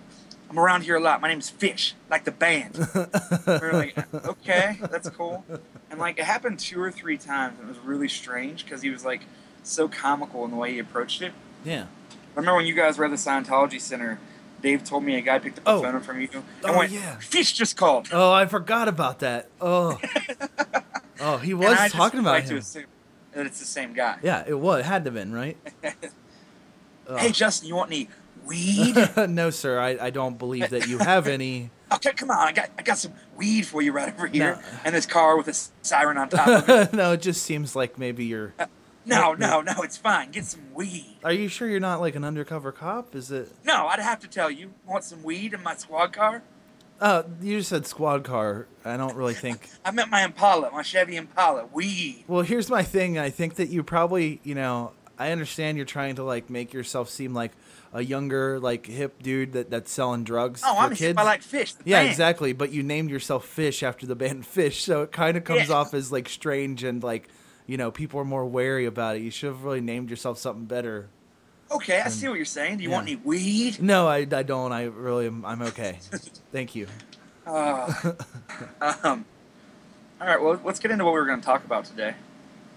I'm 0.50 0.60
around 0.60 0.82
here 0.84 0.98
a 0.98 1.00
lot. 1.00 1.22
My 1.22 1.30
name's 1.30 1.50
Fish, 1.50 1.96
like 2.10 2.26
the 2.26 2.32
band. 2.32 2.76
we 2.78 3.54
were 3.60 3.72
like, 3.74 4.14
okay, 4.26 4.78
that's 4.92 5.10
cool. 5.10 5.46
And 5.90 6.00
like 6.00 6.20
it 6.20 6.26
happened 6.26 6.60
two 6.60 6.82
or 6.82 6.92
three 6.92 7.18
times, 7.18 7.58
and 7.60 7.70
it 7.70 7.72
was 7.72 7.80
really 7.80 8.10
strange 8.10 8.66
because 8.66 8.82
he 8.82 8.90
was 8.90 9.06
like 9.06 9.22
so 9.64 9.88
comical 9.88 10.44
in 10.46 10.52
the 10.52 10.58
way 10.58 10.74
he 10.74 10.80
approached 10.80 11.22
it. 11.22 11.34
Yeah. 11.64 11.86
I 12.12 12.16
Remember 12.40 12.58
when 12.58 12.66
you 12.66 12.74
guys 12.74 12.98
were 12.98 13.06
at 13.06 13.12
the 13.12 13.18
Scientology 13.18 13.80
Center? 13.80 14.20
Dave 14.62 14.84
told 14.84 15.04
me 15.04 15.16
a 15.16 15.22
guy 15.22 15.40
picked 15.40 15.58
up 15.58 15.64
the 15.64 15.72
Oh. 15.72 15.82
phone 15.82 16.00
from 16.02 16.22
you 16.22 16.30
and 16.34 16.44
Oh, 16.64 16.78
went, 16.78 16.92
yeah. 16.92 17.18
"Fish 17.18 17.54
just 17.54 17.76
called." 17.76 18.10
Oh, 18.12 18.32
I 18.32 18.46
forgot 18.46 18.88
about 18.88 19.20
that. 19.20 19.50
Oh. 19.60 20.00
Oh, 21.24 21.38
he 21.38 21.54
was 21.54 21.92
talking 21.92 22.20
about 22.20 22.32
like 22.32 22.46
to 22.48 22.54
him. 22.54 22.58
assume 22.58 22.86
that 23.34 23.46
it's 23.46 23.60
the 23.60 23.66
same 23.66 23.94
guy. 23.94 24.18
Yeah, 24.24 24.44
it 24.48 24.56
was. 24.60 24.80
It 24.80 24.86
had 24.86 25.04
to 25.06 25.10
have 25.12 25.14
been, 25.14 25.32
right? 25.32 25.56
Hey, 27.18 27.32
Justin, 27.32 27.68
you 27.68 27.76
want 27.76 27.92
any 27.92 28.08
weed? 28.46 28.96
no, 29.30 29.50
sir. 29.50 29.80
I, 29.80 29.98
I 30.08 30.10
don't 30.12 30.38
believe 30.40 30.70
that 30.70 30.88
you 30.88 30.98
have 31.00 31.28
any. 31.28 31.70
okay, 31.94 32.10
oh, 32.10 32.14
come 32.16 32.32
on, 32.32 32.38
I 32.48 32.52
got 32.54 32.70
I 32.78 32.82
got 32.84 32.98
some 32.98 33.14
weed 33.36 33.66
for 33.66 33.82
you 33.82 33.92
right 33.92 34.14
over 34.14 34.28
here. 34.28 34.56
No. 34.56 34.62
And 34.86 34.96
this 34.96 35.06
car 35.06 35.36
with 35.38 35.48
a 35.48 35.54
siren 35.86 36.18
on 36.18 36.30
top 36.30 36.48
of 36.48 36.70
it. 36.70 36.94
no, 36.94 37.12
it 37.14 37.22
just 37.22 37.44
seems 37.44 37.76
like 37.76 37.98
maybe 38.00 38.26
you're. 38.26 38.54
Uh, 38.58 38.66
No, 39.06 39.34
no, 39.34 39.62
no, 39.62 39.74
it's 39.82 39.98
fine. 39.98 40.32
Get 40.32 40.46
some 40.46 40.74
weed. 40.74 41.18
Are 41.24 41.34
you 41.34 41.48
sure 41.48 41.68
you're 41.68 41.80
not 41.80 42.00
like 42.02 42.16
an 42.16 42.24
undercover 42.24 42.72
cop? 42.72 43.16
Is 43.16 43.32
it? 43.32 43.52
No, 43.64 43.88
I'd 43.88 44.00
have 44.00 44.20
to 44.20 44.28
tell 44.28 44.52
you. 44.52 44.74
Want 44.86 45.04
some 45.04 45.24
weed 45.24 45.54
in 45.54 45.64
my 45.64 45.76
squad 45.76 46.14
car? 46.14 46.44
Oh, 47.04 47.26
you 47.42 47.58
just 47.58 47.70
said 47.70 47.88
squad 47.88 48.24
car. 48.24 48.68
I 48.86 48.96
don't 48.98 49.16
really 49.16 49.34
think. 49.34 49.68
I 49.86 49.90
meant 49.92 50.12
my 50.12 50.24
Impala, 50.24 50.70
my 50.72 50.84
Chevy 50.84 51.16
Impala. 51.16 51.66
Weed. 51.74 52.26
Well, 52.28 52.44
here's 52.44 52.70
my 52.70 52.84
thing. 52.84 53.18
I 53.18 53.32
think 53.32 53.56
that 53.56 53.70
you 53.70 53.82
probably, 53.82 54.40
you 54.44 54.54
know, 54.54 54.92
I 55.18 55.32
understand 55.32 55.78
you're 55.78 55.86
trying 55.88 56.16
to 56.18 56.24
like 56.24 56.52
make 56.52 56.72
yourself 56.74 57.10
seem 57.10 57.34
like 57.34 57.54
a 57.94 58.04
younger, 58.04 58.60
like 58.60 58.86
hip 58.86 59.22
dude 59.24 59.54
that, 59.54 59.72
that's 59.72 59.92
selling 59.92 60.24
drugs 60.24 60.62
Oh, 60.64 60.78
I'm 60.78 60.96
kids. 60.96 61.18
I 61.18 61.24
like 61.24 61.42
fish. 61.42 61.74
yeah, 61.86 61.98
band. 62.02 62.10
exactly. 62.10 62.54
But 62.54 62.72
you 62.72 62.84
named 62.84 63.10
yourself 63.10 63.46
Fish 63.46 63.82
after 63.82 64.06
the 64.06 64.16
band 64.16 64.44
Phish, 64.44 64.82
so 64.82 65.02
it 65.02 65.12
kind 65.12 65.36
of 65.38 65.44
comes 65.44 65.70
Yeah. 65.70 65.76
off 65.76 65.94
as 65.96 66.12
like 66.12 66.30
strange 66.30 66.84
and 66.84 67.04
like, 67.04 67.28
you 67.72 67.78
know, 67.78 67.90
people 67.90 68.20
are 68.20 68.26
more 68.26 68.46
wary 68.46 68.86
about 68.86 69.16
it. 69.16 69.22
You 69.22 69.32
should 69.32 69.48
have 69.48 69.64
really 69.64 69.80
named 69.80 70.10
yourself 70.10 70.38
something 70.38 70.66
better. 70.66 71.08
Okay, 71.72 72.02
I 72.02 72.10
see 72.10 72.28
what 72.28 72.36
you're 72.36 72.44
saying. 72.44 72.80
Do 72.80 72.84
you 72.84 72.90
want 72.90 73.08
any 73.08 73.16
weed? 73.16 73.82
No, 73.82 74.10
I, 74.10 74.28
I 74.30 74.44
don't. 74.44 74.74
I 74.74 74.84
really 74.84 75.28
am. 75.28 75.46
I'm 75.46 75.62
okay. 75.62 76.00
Thank 76.52 76.76
you. 76.76 76.88
Uh, 77.48 77.94
um, 78.82 79.24
all 80.20 80.28
right, 80.28 80.42
well, 80.42 80.60
let's 80.66 80.82
get 80.82 80.92
into 80.92 81.06
what 81.06 81.14
we 81.14 81.22
were 81.22 81.26
going 81.26 81.40
to 81.40 81.46
talk 81.46 81.64
about 81.64 81.86
today. 81.86 82.16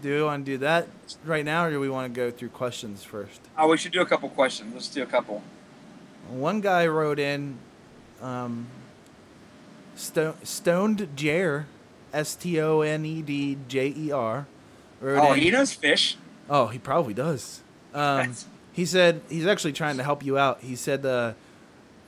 Do 0.00 0.14
we 0.14 0.22
want 0.22 0.46
to 0.46 0.52
do 0.52 0.58
that 0.58 0.86
right 1.24 1.44
now, 1.44 1.64
or 1.64 1.72
do 1.72 1.80
we 1.80 1.90
want 1.90 2.14
to 2.14 2.16
go 2.16 2.30
through 2.30 2.50
questions 2.50 3.02
first? 3.02 3.40
Oh, 3.58 3.66
we 3.66 3.76
should 3.76 3.90
do 3.90 4.00
a 4.00 4.06
couple 4.06 4.28
questions. 4.28 4.74
Let's 4.74 4.86
do 4.86 5.02
a 5.02 5.06
couple. 5.06 5.42
One 6.28 6.60
guy 6.60 6.86
wrote 6.86 7.18
in, 7.18 7.58
um, 8.22 8.68
Stoned 9.96 11.08
Jer, 11.16 11.66
S 12.12 12.36
T 12.36 12.60
O 12.60 12.82
N 12.82 13.04
E 13.04 13.22
D 13.22 13.58
J 13.66 13.92
E 13.96 14.12
R. 14.12 14.46
wrote 15.00 15.18
Oh, 15.18 15.32
he 15.32 15.50
knows 15.50 15.72
fish. 15.72 16.16
Oh, 16.48 16.66
he 16.66 16.78
probably 16.78 17.14
does. 17.14 17.60
Um, 17.94 18.34
he 18.72 18.84
said 18.84 19.22
he's 19.28 19.46
actually 19.46 19.72
trying 19.72 19.96
to 19.96 20.02
help 20.02 20.24
you 20.24 20.36
out. 20.36 20.60
He 20.60 20.76
said, 20.76 21.06
uh, 21.06 21.34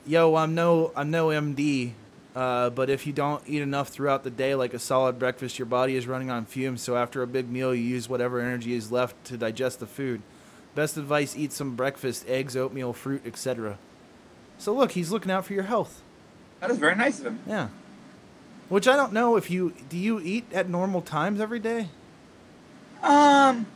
"Yo, 0.06 0.34
I'm 0.34 0.54
no, 0.54 0.92
I'm 0.96 1.10
no 1.10 1.28
MD, 1.28 1.92
uh, 2.34 2.70
but 2.70 2.90
if 2.90 3.06
you 3.06 3.12
don't 3.12 3.42
eat 3.46 3.62
enough 3.62 3.88
throughout 3.88 4.24
the 4.24 4.30
day, 4.30 4.54
like 4.54 4.74
a 4.74 4.78
solid 4.78 5.18
breakfast, 5.18 5.58
your 5.58 5.66
body 5.66 5.96
is 5.96 6.06
running 6.06 6.30
on 6.30 6.44
fumes. 6.44 6.82
So 6.82 6.96
after 6.96 7.22
a 7.22 7.26
big 7.26 7.50
meal, 7.50 7.74
you 7.74 7.82
use 7.82 8.08
whatever 8.08 8.40
energy 8.40 8.74
is 8.74 8.90
left 8.90 9.24
to 9.26 9.36
digest 9.36 9.80
the 9.80 9.86
food. 9.86 10.22
Best 10.74 10.96
advice: 10.96 11.36
eat 11.36 11.52
some 11.52 11.76
breakfast, 11.76 12.24
eggs, 12.28 12.56
oatmeal, 12.56 12.92
fruit, 12.92 13.22
etc." 13.24 13.78
So 14.58 14.74
look, 14.74 14.92
he's 14.92 15.10
looking 15.10 15.30
out 15.30 15.44
for 15.44 15.52
your 15.52 15.64
health. 15.64 16.02
That 16.60 16.70
is 16.70 16.78
very 16.78 16.96
nice 16.96 17.20
of 17.20 17.26
him. 17.26 17.40
Yeah. 17.46 17.68
Which 18.68 18.88
I 18.88 18.96
don't 18.96 19.12
know 19.12 19.36
if 19.36 19.50
you 19.50 19.74
do 19.88 19.96
you 19.96 20.20
eat 20.20 20.46
at 20.52 20.68
normal 20.68 21.00
times 21.00 21.40
every 21.40 21.60
day? 21.60 21.88
Um, 23.06 23.66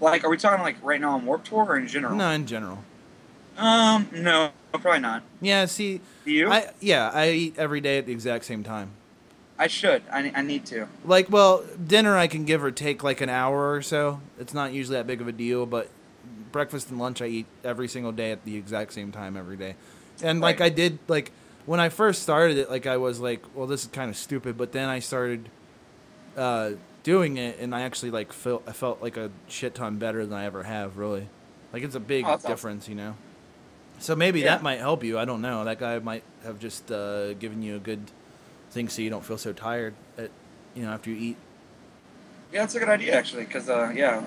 like, 0.00 0.24
are 0.24 0.30
we 0.30 0.36
talking 0.36 0.62
like 0.62 0.76
right 0.82 1.00
now 1.00 1.12
on 1.12 1.26
Warped 1.26 1.46
Tour 1.48 1.64
or 1.64 1.76
in 1.76 1.86
general? 1.86 2.16
No, 2.16 2.30
in 2.30 2.46
general. 2.46 2.78
Um, 3.56 4.08
no, 4.12 4.50
probably 4.72 5.00
not. 5.00 5.22
Yeah, 5.40 5.66
see, 5.66 6.00
Do 6.24 6.30
you? 6.32 6.48
I 6.50 6.70
yeah, 6.80 7.10
I 7.12 7.30
eat 7.30 7.54
every 7.58 7.80
day 7.80 7.98
at 7.98 8.06
the 8.06 8.12
exact 8.12 8.44
same 8.44 8.62
time. 8.62 8.90
I 9.58 9.66
should. 9.66 10.02
I, 10.12 10.30
I 10.36 10.42
need 10.42 10.64
to. 10.66 10.86
Like, 11.04 11.28
well, 11.30 11.64
dinner 11.84 12.16
I 12.16 12.28
can 12.28 12.44
give 12.44 12.62
or 12.62 12.70
take 12.70 13.02
like 13.02 13.20
an 13.20 13.28
hour 13.28 13.72
or 13.72 13.82
so. 13.82 14.20
It's 14.38 14.54
not 14.54 14.72
usually 14.72 14.96
that 14.96 15.06
big 15.08 15.20
of 15.20 15.26
a 15.26 15.32
deal, 15.32 15.66
but 15.66 15.88
breakfast 16.52 16.90
and 16.90 16.98
lunch 17.00 17.20
I 17.20 17.26
eat 17.26 17.46
every 17.64 17.88
single 17.88 18.12
day 18.12 18.30
at 18.30 18.44
the 18.44 18.56
exact 18.56 18.92
same 18.92 19.10
time 19.10 19.36
every 19.36 19.56
day. 19.56 19.74
And 20.22 20.40
like 20.40 20.60
Right. 20.60 20.66
I 20.66 20.74
did 20.74 21.00
like 21.08 21.32
when 21.66 21.80
I 21.80 21.88
first 21.88 22.22
started 22.22 22.56
it, 22.58 22.70
like 22.70 22.86
I 22.86 22.96
was 22.96 23.18
like, 23.18 23.42
well, 23.56 23.66
this 23.66 23.82
is 23.82 23.88
kind 23.88 24.08
of 24.08 24.16
stupid, 24.16 24.56
but 24.56 24.70
then 24.70 24.88
I 24.88 25.00
started 25.00 25.48
uh, 26.36 26.70
doing 27.02 27.36
it, 27.36 27.58
and 27.60 27.74
I 27.74 27.82
actually 27.82 28.10
like 28.10 28.32
felt 28.32 28.62
I 28.66 28.72
felt 28.72 29.02
like 29.02 29.16
a 29.16 29.30
shit 29.48 29.74
ton 29.74 29.96
better 29.98 30.24
than 30.26 30.36
I 30.36 30.44
ever 30.44 30.62
have. 30.64 30.96
Really, 30.98 31.28
like 31.72 31.82
it's 31.82 31.94
a 31.94 32.00
big 32.00 32.24
Oh, 32.24 32.30
awesome. 32.32 32.50
difference, 32.50 32.88
you 32.88 32.94
know. 32.94 33.14
So 33.98 34.14
maybe 34.14 34.40
Yeah. 34.40 34.48
that 34.54 34.62
might 34.62 34.78
help 34.78 35.02
you. 35.02 35.18
I 35.18 35.24
don't 35.24 35.40
know. 35.42 35.64
That 35.64 35.78
guy 35.80 35.98
might 35.98 36.22
have 36.44 36.58
just 36.60 36.90
uh, 36.92 37.34
given 37.34 37.62
you 37.62 37.76
a 37.76 37.80
good 37.80 38.10
thing, 38.70 38.88
so 38.88 39.02
you 39.02 39.10
don't 39.10 39.24
feel 39.24 39.38
so 39.38 39.52
tired. 39.52 39.94
At, 40.16 40.30
you 40.74 40.82
know, 40.84 40.92
after 40.92 41.10
you 41.10 41.16
eat. 41.16 41.36
Yeah, 42.52 42.60
that's 42.60 42.74
a 42.74 42.78
good 42.78 42.88
idea 42.88 43.14
actually. 43.14 43.44
Cause 43.46 43.68
uh, 43.68 43.92
yeah, 43.94 44.22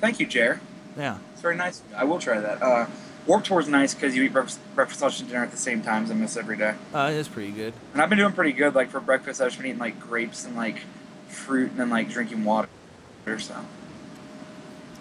thank 0.00 0.18
you, 0.20 0.26
Jer. 0.26 0.60
Yeah. 0.98 1.18
It's 1.32 1.40
very 1.42 1.56
nice. 1.56 1.82
I 1.96 2.04
will 2.04 2.18
try 2.18 2.40
that. 2.40 2.62
Uh, 2.62 2.86
Warped 3.26 3.46
Tour 3.46 3.60
is 3.60 3.68
nice 3.68 3.92
because 3.94 4.14
you 4.16 4.22
eat 4.22 4.32
breakfast, 4.32 4.58
breakfast, 4.74 5.02
lunch, 5.02 5.20
and 5.20 5.28
dinner 5.28 5.42
at 5.42 5.50
the 5.50 5.56
same 5.56 5.82
times. 5.82 6.10
I 6.10 6.14
miss 6.14 6.36
every 6.36 6.56
day. 6.56 6.74
Uh, 6.94 7.10
it's 7.12 7.28
pretty 7.28 7.50
good. 7.52 7.74
And 7.92 8.00
I've 8.02 8.08
been 8.08 8.18
doing 8.18 8.32
pretty 8.32 8.52
good. 8.52 8.74
Like 8.74 8.88
for 8.88 9.00
breakfast, 9.00 9.40
I've 9.40 9.48
just 9.48 9.58
been 9.58 9.66
eating 9.66 9.78
like 9.80 9.98
grapes 10.00 10.44
and 10.44 10.54
like 10.56 10.76
fruit, 11.36 11.70
and 11.70 11.78
then 11.80 11.90
like 11.90 12.08
drinking 12.08 12.44
water. 12.44 12.68
Or 13.26 13.38
so, 13.38 13.54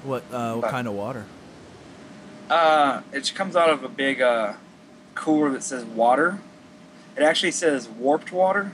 What 0.04 0.24
uh, 0.32 0.54
what 0.56 0.62
But- 0.62 0.72
kind 0.72 0.88
of 0.88 0.94
water? 0.94 1.26
uh, 2.50 3.02
it 3.12 3.32
comes 3.36 3.56
out 3.56 3.70
of 3.70 3.84
a 3.84 3.90
big 3.90 4.22
uh, 4.22 4.54
cooler 5.16 5.52
that 5.52 5.64
says 5.64 5.84
water. 5.86 6.40
It 7.16 7.24
actually 7.24 7.52
says 7.52 7.88
warped 7.88 8.32
water. 8.32 8.72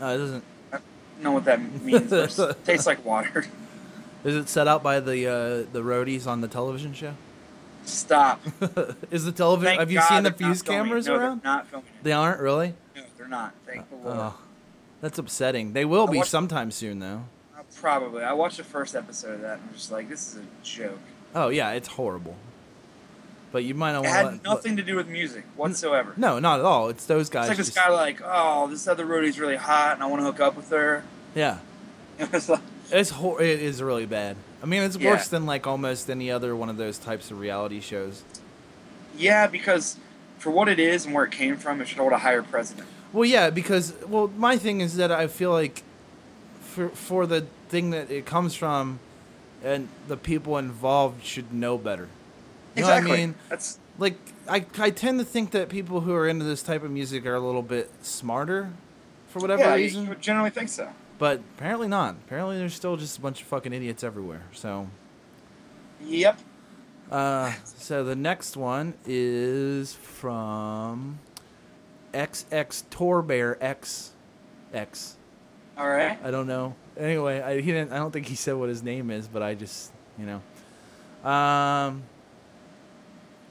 Uh, 0.00 0.06
it 0.06 0.18
doesn't. 0.18 0.44
I 0.72 0.76
don't 0.76 1.22
know 1.22 1.32
what 1.32 1.44
that 1.44 1.60
means. 1.82 2.12
it 2.12 2.56
tastes 2.64 2.86
like 2.86 3.04
water. 3.04 3.44
Is 4.24 4.36
it 4.36 4.48
set 4.48 4.68
out 4.68 4.82
by 4.82 5.00
the 5.00 5.26
uh, 5.26 5.72
the 5.72 5.80
roadies 5.82 6.26
on 6.26 6.40
the 6.42 6.48
television 6.48 6.92
show? 6.94 7.14
Stop. 7.84 8.40
Is 9.10 9.24
the 9.24 9.32
television? 9.32 9.64
Thank 9.70 9.80
have 9.80 9.90
you 9.90 9.98
God 9.98 10.08
seen 10.08 10.22
the 10.22 10.30
fuse 10.32 10.62
cameras 10.62 11.06
no, 11.08 11.16
around? 11.16 11.42
Not 11.42 11.66
filming 11.66 11.88
it. 11.88 12.04
They 12.04 12.12
aren't 12.12 12.40
really. 12.40 12.74
No, 12.94 13.02
they're 13.18 13.26
not. 13.28 13.54
Thank 13.66 13.88
the 13.90 13.96
Lord. 13.96 14.16
Oh, 14.18 14.34
that's 15.02 15.18
upsetting. 15.18 15.74
They 15.74 15.84
will 15.84 16.08
I 16.08 16.12
be 16.12 16.22
sometime 16.22 16.70
soon, 16.70 17.00
though. 17.00 17.24
Uh, 17.54 17.62
probably. 17.78 18.22
I 18.22 18.32
watched 18.32 18.56
the 18.56 18.64
first 18.64 18.96
episode 18.96 19.34
of 19.34 19.40
that 19.42 19.58
and 19.58 19.68
I'm 19.68 19.74
just 19.74 19.92
like, 19.92 20.08
this 20.08 20.34
is 20.34 20.36
a 20.40 20.46
joke. 20.64 20.98
Oh 21.34 21.48
yeah, 21.50 21.72
it's 21.72 21.88
horrible. 21.88 22.36
But 23.52 23.64
you 23.64 23.74
might 23.74 23.92
not 23.92 24.04
It 24.06 24.08
had 24.08 24.42
nothing 24.42 24.76
to 24.78 24.82
do 24.82 24.96
with 24.96 25.06
music 25.08 25.44
whatsoever. 25.56 26.14
No, 26.16 26.38
not 26.38 26.60
at 26.60 26.64
all. 26.64 26.88
It's 26.88 27.04
those 27.04 27.28
guys. 27.28 27.50
It's 27.50 27.58
like 27.58 27.58
this 27.66 27.74
guy 27.74 27.90
like, 27.90 28.22
oh, 28.24 28.66
this 28.68 28.88
other 28.88 29.04
roadie's 29.04 29.38
really 29.38 29.56
hot 29.56 29.92
and 29.94 30.02
I 30.02 30.06
want 30.06 30.20
to 30.20 30.24
hook 30.24 30.40
up 30.40 30.56
with 30.56 30.70
her. 30.70 31.04
yeah, 31.34 31.58
It's 32.18 32.48
like, 32.48 32.60
it's 32.90 33.10
hor- 33.10 33.42
it 33.42 33.60
is 33.60 33.82
really 33.82 34.06
bad. 34.06 34.36
I 34.62 34.66
mean, 34.66 34.82
it's 34.82 34.96
Yeah. 34.96 35.10
worse 35.10 35.28
than 35.28 35.44
like 35.44 35.66
almost 35.66 36.08
any 36.08 36.30
other 36.30 36.56
one 36.56 36.70
of 36.70 36.76
those 36.78 36.96
types 36.98 37.30
of 37.30 37.38
reality 37.40 37.80
shows. 37.80 38.22
yeah, 39.18 39.46
because 39.46 39.96
for 40.38 40.50
what 40.50 40.68
it 40.68 40.78
is 40.78 41.04
and 41.04 41.14
where 41.14 41.24
it 41.24 41.30
came 41.32 41.56
from, 41.56 41.80
it 41.80 41.88
should 41.88 41.98
hold 41.98 42.12
a 42.12 42.18
higher 42.18 42.42
precedent. 42.42 42.88
Well, 43.12 43.24
yeah, 43.24 43.50
because 43.50 43.94
well, 44.06 44.28
my 44.36 44.56
thing 44.56 44.80
is 44.80 44.96
that 44.96 45.12
I 45.12 45.26
feel 45.26 45.50
like 45.50 45.82
for 46.62 46.88
for 46.90 47.26
the 47.26 47.46
thing 47.68 47.90
that 47.90 48.10
it 48.10 48.26
comes 48.26 48.54
from, 48.54 49.00
and 49.62 49.88
the 50.08 50.16
people 50.16 50.58
involved 50.58 51.24
should 51.24 51.52
know 51.52 51.76
better. 51.78 52.08
You 52.74 52.82
know 52.82 52.88
exactly. 52.88 53.10
what 53.10 53.18
I 53.18 53.20
mean? 53.20 53.34
That's 53.48 53.78
Like 53.98 54.16
I 54.48 54.64
I 54.78 54.90
tend 54.90 55.18
to 55.18 55.24
think 55.24 55.50
that 55.50 55.68
people 55.68 56.00
who 56.00 56.14
are 56.14 56.26
into 56.26 56.44
this 56.44 56.62
type 56.62 56.82
of 56.82 56.90
music 56.90 57.26
are 57.26 57.34
a 57.34 57.40
little 57.40 57.62
bit 57.62 57.90
smarter, 58.02 58.70
for 59.28 59.40
whatever 59.40 59.62
yeah, 59.62 59.74
reason. 59.74 60.06
you 60.06 60.14
generally 60.16 60.50
think 60.50 60.68
so. 60.68 60.88
But 61.18 61.40
apparently 61.56 61.88
not. 61.88 62.16
Apparently 62.26 62.58
there's 62.58 62.74
still 62.74 62.96
just 62.96 63.18
a 63.18 63.20
bunch 63.20 63.42
of 63.42 63.46
fucking 63.46 63.72
idiots 63.72 64.02
everywhere. 64.02 64.42
So. 64.52 64.88
Yep. 66.04 66.40
Uh, 67.10 67.52
so 67.64 68.02
the 68.02 68.16
next 68.16 68.56
one 68.56 68.94
is 69.06 69.94
from 69.94 71.18
XX 72.12 72.84
Torbear 72.90 73.56
X 73.60 74.12
X. 74.72 75.16
All 75.76 75.88
right. 75.88 76.18
I 76.22 76.30
don't 76.30 76.46
know. 76.46 76.74
Anyway, 76.96 77.40
I 77.40 77.60
he 77.60 77.72
didn't. 77.72 77.92
I 77.92 77.96
don't 77.96 78.10
think 78.12 78.26
he 78.26 78.34
said 78.34 78.54
what 78.56 78.68
his 78.68 78.82
name 78.82 79.10
is, 79.10 79.28
but 79.28 79.42
I 79.42 79.54
just 79.54 79.92
you 80.18 80.26
know. 80.26 81.30
Um. 81.30 82.02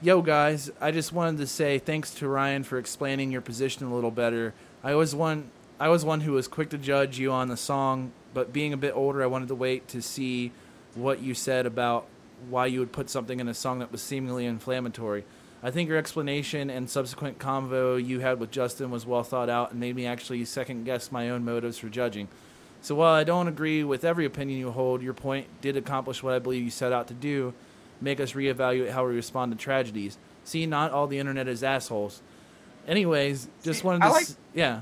Yo 0.00 0.20
guys, 0.20 0.68
I 0.80 0.90
just 0.90 1.12
wanted 1.12 1.38
to 1.38 1.46
say 1.46 1.78
thanks 1.78 2.12
to 2.14 2.26
Ryan 2.26 2.64
for 2.64 2.76
explaining 2.76 3.30
your 3.30 3.40
position 3.40 3.86
a 3.86 3.94
little 3.94 4.10
better. 4.10 4.52
I 4.82 4.96
was 4.96 5.14
one. 5.14 5.50
I 5.78 5.88
was 5.88 6.04
one 6.04 6.20
who 6.20 6.32
was 6.32 6.48
quick 6.48 6.70
to 6.70 6.78
judge 6.78 7.18
you 7.18 7.30
on 7.32 7.48
the 7.48 7.56
song, 7.56 8.12
but 8.34 8.52
being 8.52 8.72
a 8.72 8.76
bit 8.76 8.94
older, 8.96 9.22
I 9.22 9.26
wanted 9.26 9.48
to 9.48 9.54
wait 9.54 9.88
to 9.88 10.02
see 10.02 10.50
what 10.94 11.20
you 11.20 11.34
said 11.34 11.66
about 11.66 12.06
why 12.48 12.66
you 12.66 12.80
would 12.80 12.92
put 12.92 13.10
something 13.10 13.38
in 13.40 13.48
a 13.48 13.54
song 13.54 13.78
that 13.78 13.92
was 13.92 14.02
seemingly 14.02 14.46
inflammatory. 14.46 15.24
I 15.62 15.70
think 15.70 15.88
your 15.88 15.98
explanation 15.98 16.70
and 16.70 16.90
subsequent 16.90 17.38
convo 17.38 18.04
you 18.04 18.20
had 18.20 18.40
with 18.40 18.50
Justin 18.50 18.90
was 18.90 19.06
well 19.06 19.22
thought 19.22 19.48
out 19.48 19.70
and 19.70 19.80
made 19.80 19.94
me 19.94 20.06
actually 20.06 20.44
second 20.44 20.84
guess 20.84 21.12
my 21.12 21.30
own 21.30 21.44
motives 21.44 21.78
for 21.78 21.88
judging. 21.88 22.28
So 22.80 22.96
while 22.96 23.14
I 23.14 23.22
don't 23.22 23.46
agree 23.46 23.84
with 23.84 24.04
every 24.04 24.24
opinion 24.24 24.58
you 24.58 24.72
hold, 24.72 25.02
your 25.02 25.14
point 25.14 25.46
did 25.60 25.76
accomplish 25.76 26.20
what 26.22 26.34
I 26.34 26.40
believe 26.40 26.64
you 26.64 26.70
set 26.70 26.92
out 26.92 27.06
to 27.08 27.14
do 27.14 27.54
make 28.00 28.18
us 28.18 28.32
reevaluate 28.32 28.90
how 28.90 29.06
we 29.06 29.14
respond 29.14 29.52
to 29.52 29.58
tragedies. 29.58 30.18
See, 30.42 30.66
not 30.66 30.90
all 30.90 31.06
the 31.06 31.20
internet 31.20 31.46
is 31.46 31.62
assholes. 31.62 32.20
Anyways, 32.88 33.46
just 33.62 33.80
See, 33.82 33.86
wanted 33.86 34.02
to. 34.02 34.08
Like- 34.10 34.22
s- 34.22 34.36
yeah. 34.52 34.80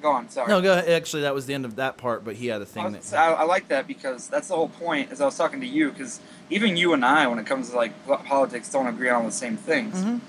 Go 0.00 0.10
on. 0.12 0.28
Sorry. 0.30 0.48
No, 0.48 0.60
go 0.60 0.72
ahead. 0.72 0.88
Actually, 0.88 1.22
that 1.22 1.34
was 1.34 1.46
the 1.46 1.54
end 1.54 1.64
of 1.64 1.76
that 1.76 1.96
part, 1.96 2.24
but 2.24 2.36
he 2.36 2.46
had 2.46 2.62
a 2.62 2.66
thing 2.66 2.92
was- 2.92 3.10
that. 3.10 3.18
I, 3.18 3.32
I 3.32 3.42
like 3.44 3.68
that 3.68 3.86
because 3.86 4.28
that's 4.28 4.48
the 4.48 4.54
whole 4.54 4.68
point. 4.68 5.10
As 5.10 5.20
I 5.20 5.24
was 5.24 5.36
talking 5.36 5.60
to 5.60 5.66
you, 5.66 5.90
because 5.90 6.20
even 6.50 6.76
you 6.76 6.92
and 6.92 7.04
I, 7.04 7.26
when 7.26 7.38
it 7.38 7.46
comes 7.46 7.70
to 7.70 7.76
like 7.76 7.92
politics, 8.06 8.70
don't 8.70 8.86
agree 8.86 9.08
on 9.08 9.24
the 9.24 9.32
same 9.32 9.56
things. 9.56 9.96
Mhm. 9.96 10.20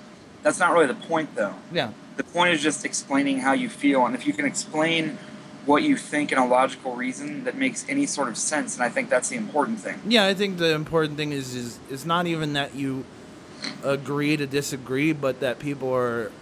That's 0.42 0.58
not 0.58 0.72
really 0.72 0.86
the 0.86 0.94
point, 0.94 1.34
though. 1.36 1.54
Yeah. 1.72 1.90
The 2.16 2.24
point 2.24 2.52
is 2.54 2.62
just 2.62 2.84
explaining 2.84 3.40
how 3.40 3.52
you 3.52 3.68
feel, 3.68 4.04
and 4.06 4.14
if 4.14 4.26
you 4.26 4.32
can 4.32 4.44
explain 4.44 5.18
what 5.66 5.82
you 5.82 5.96
think 5.96 6.32
in 6.32 6.38
a 6.38 6.46
logical 6.46 6.96
reason 6.96 7.44
that 7.44 7.54
makes 7.56 7.84
any 7.88 8.06
sort 8.06 8.28
of 8.28 8.36
sense, 8.36 8.74
and 8.74 8.82
I 8.82 8.88
think 8.88 9.08
that's 9.10 9.28
the 9.28 9.36
important 9.36 9.78
thing. 9.78 10.00
Yeah, 10.06 10.26
I 10.26 10.34
think 10.34 10.56
the 10.58 10.74
important 10.74 11.16
thing 11.16 11.32
is 11.32 11.54
is 11.54 11.78
is 11.90 12.04
not 12.04 12.26
even 12.26 12.54
that 12.54 12.74
you 12.74 13.04
agree 13.84 14.36
to 14.36 14.46
disagree, 14.46 15.12
but 15.12 15.40
that 15.40 15.58
people 15.58 15.94
are 15.94 16.32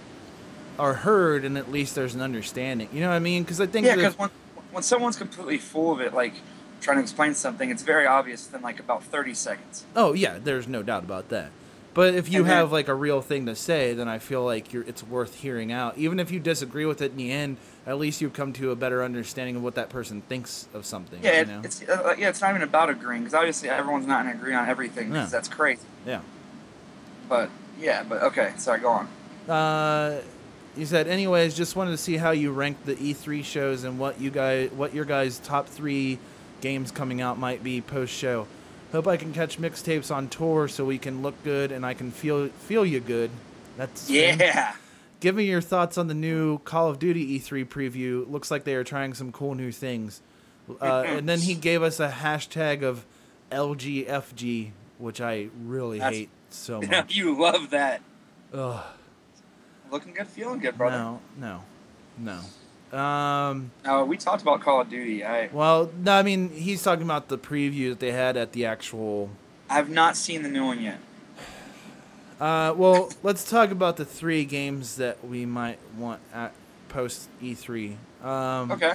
are 0.79 0.95
heard 0.95 1.45
and 1.45 1.59
at 1.59 1.71
least 1.71 1.95
there's 1.95 2.15
an 2.15 2.21
understanding. 2.21 2.89
You 2.93 3.01
know 3.01 3.09
what 3.09 3.15
I 3.17 3.19
mean? 3.21 3.43
Because 3.43 3.61
I 3.61 3.67
think 3.67 3.87
Yeah, 3.87 3.97
because 3.97 4.19
when 4.19 4.31
when 4.73 4.83
someone's 4.83 5.17
completely 5.17 5.59
full 5.59 5.93
of 5.93 6.01
it, 6.01 6.13
like 6.15 6.35
trying 6.81 6.99
to 6.99 7.03
explain 7.03 7.35
something, 7.35 7.71
it's 7.71 7.83
very 7.83 8.07
obvious 8.07 8.47
within 8.47 8.63
like 8.63 8.79
about 8.81 9.03
thirty 9.03 9.35
seconds. 9.35 9.85
oh 9.97 10.13
yeah, 10.13 10.39
there's 10.43 10.69
no 10.69 10.83
doubt 10.83 11.05
about 11.05 11.29
that. 11.31 11.51
But 11.95 12.15
if 12.15 12.31
you 12.31 12.41
And 12.41 12.51
then- 12.51 12.57
have 12.59 12.71
like 12.71 12.87
a 12.87 12.95
real 12.95 13.21
thing 13.23 13.47
to 13.47 13.57
say, 13.57 13.93
then 13.93 14.09
I 14.09 14.19
feel 14.19 14.45
like 14.45 14.73
you're 14.73 14.85
it's 14.85 15.03
worth 15.03 15.37
hearing 15.37 15.73
out. 15.73 15.99
Even 15.99 16.21
if 16.21 16.31
you 16.31 16.39
disagree 16.39 16.85
with 16.87 17.03
it 17.03 17.11
in 17.13 17.17
the 17.17 17.33
end, 17.33 17.57
at 17.87 17.99
least 17.99 18.21
you've 18.21 18.35
come 18.35 18.53
to 18.53 18.71
a 18.71 18.77
better 18.77 19.03
understanding 19.03 19.57
of 19.57 19.63
what 19.65 19.75
that 19.75 19.89
person 19.89 20.21
thinks 20.29 20.69
of 20.75 20.85
something. 20.87 21.19
Yeah, 21.25 21.41
you 21.41 21.47
know? 21.47 21.61
it's 21.65 21.83
uh, 21.89 22.15
yeah, 22.17 22.29
it's 22.29 22.41
not 22.41 22.51
even 22.51 22.63
about 22.63 22.89
agreeing 22.91 23.23
because 23.23 23.35
obviously 23.35 23.69
everyone's 23.71 24.07
not 24.07 24.23
going 24.23 24.37
to 24.37 24.41
agree 24.41 24.55
on 24.55 24.69
everything 24.69 25.09
because 25.09 25.33
Yeah. 25.33 25.37
that's 25.39 25.49
crazy. 25.49 25.83
yeah. 26.07 26.21
But 27.29 27.51
yeah, 27.81 28.05
but 28.09 28.23
okay, 28.23 28.53
sorry, 28.59 28.81
go 28.81 28.91
on. 28.91 29.09
Uh, 29.49 30.21
you 30.79 30.87
said, 30.87 31.09
anyways, 31.09 31.55
just 31.55 31.77
wanted 31.77 31.91
to 31.91 31.97
see 31.99 32.17
how 32.17 32.31
you 32.31 32.53
ranked 32.53 32.87
the 32.87 32.95
E3 32.95 33.45
shows 33.45 33.85
and 33.85 33.99
what 33.99 34.21
you 34.21 34.31
guys, 34.31 34.71
what 34.71 34.95
your 34.95 35.05
guys' 35.05 35.39
top 35.39 35.67
three 35.67 36.19
games 36.61 36.91
coming 36.91 37.21
out 37.21 37.39
might 37.39 37.63
be 37.63 37.81
post 37.81 38.13
show. 38.13 38.47
Hope 38.93 39.07
I 39.07 39.17
can 39.19 39.33
catch 39.35 39.59
mixtapes 39.59 40.15
on 40.15 40.29
tour 40.29 40.67
so 40.69 40.85
we 40.85 40.97
can 40.99 41.21
look 41.21 41.35
good 41.45 41.73
and 41.73 41.85
I 41.85 41.93
can 41.95 42.11
feel 42.11 42.49
feel 42.49 42.87
you 42.87 43.01
good. 43.01 43.31
That's 43.77 44.09
Yeah, 44.09 44.75
Give 45.21 45.35
me 45.35 45.45
your 45.45 45.61
thoughts 45.61 45.99
on 45.99 46.07
the 46.07 46.15
new 46.15 46.59
Call 46.61 46.89
of 46.89 46.99
Duty 46.99 47.39
E3 47.39 47.67
preview. 47.67 48.31
Looks 48.31 48.51
like 48.51 48.65
they 48.65 48.75
are 48.75 48.85
trying 48.85 49.15
some 49.15 49.31
cool 49.33 49.55
new 49.55 49.73
things. 49.73 50.21
Uh, 50.81 51.03
and 51.07 51.29
then 51.29 51.41
he 51.41 51.55
gave 51.69 51.83
us 51.83 51.99
a 52.01 52.09
hashtag 52.09 52.83
of 52.83 53.05
LGFG, 53.51 54.71
which 54.99 55.21
I 55.21 55.49
really 55.65 55.99
That's- 55.99 56.17
hate 56.17 56.31
so 56.51 56.81
much. 56.91 57.15
you 57.17 57.39
love 57.41 57.71
that. 57.71 58.01
Ugh. 58.53 58.85
Looking 59.91 60.13
good, 60.15 60.27
feeling 60.27 60.61
good, 60.61 60.77
brother. 60.77 60.97
No, 60.97 61.21
no, 61.39 62.39
no. 62.93 62.99
Um, 62.99 63.71
Now 63.85 64.05
we 64.05 64.17
talked 64.17 64.43
about 64.43 64.61
Call 64.63 64.81
of 64.81 64.89
Duty. 64.91 65.25
I 65.25 65.49
well, 65.53 65.91
no, 65.99 66.13
I 66.13 66.23
mean 66.23 66.51
he's 66.51 66.83
talking 66.83 67.05
about 67.05 67.29
the 67.29 67.37
preview 67.39 67.91
that 67.91 68.01
they 68.01 68.13
had 68.13 68.37
at 68.37 68.53
the 68.53 68.65
actual. 68.67 69.31
I've 69.69 69.91
not 69.91 70.17
seen 70.17 70.43
the 70.43 70.49
new 70.49 70.65
one 70.65 70.81
yet. 70.83 70.99
Uh, 72.41 72.73
well, 72.77 73.11
let's 73.25 73.43
talk 73.51 73.73
about 73.73 73.97
the 73.97 74.05
three 74.05 74.45
games 74.45 74.95
that 74.95 75.27
we 75.27 75.45
might 75.45 75.81
want. 75.97 76.21
At, 76.33 76.53
post 76.89 77.29
E3. 77.43 77.97
Um, 78.23 78.71
Okay. 78.71 78.93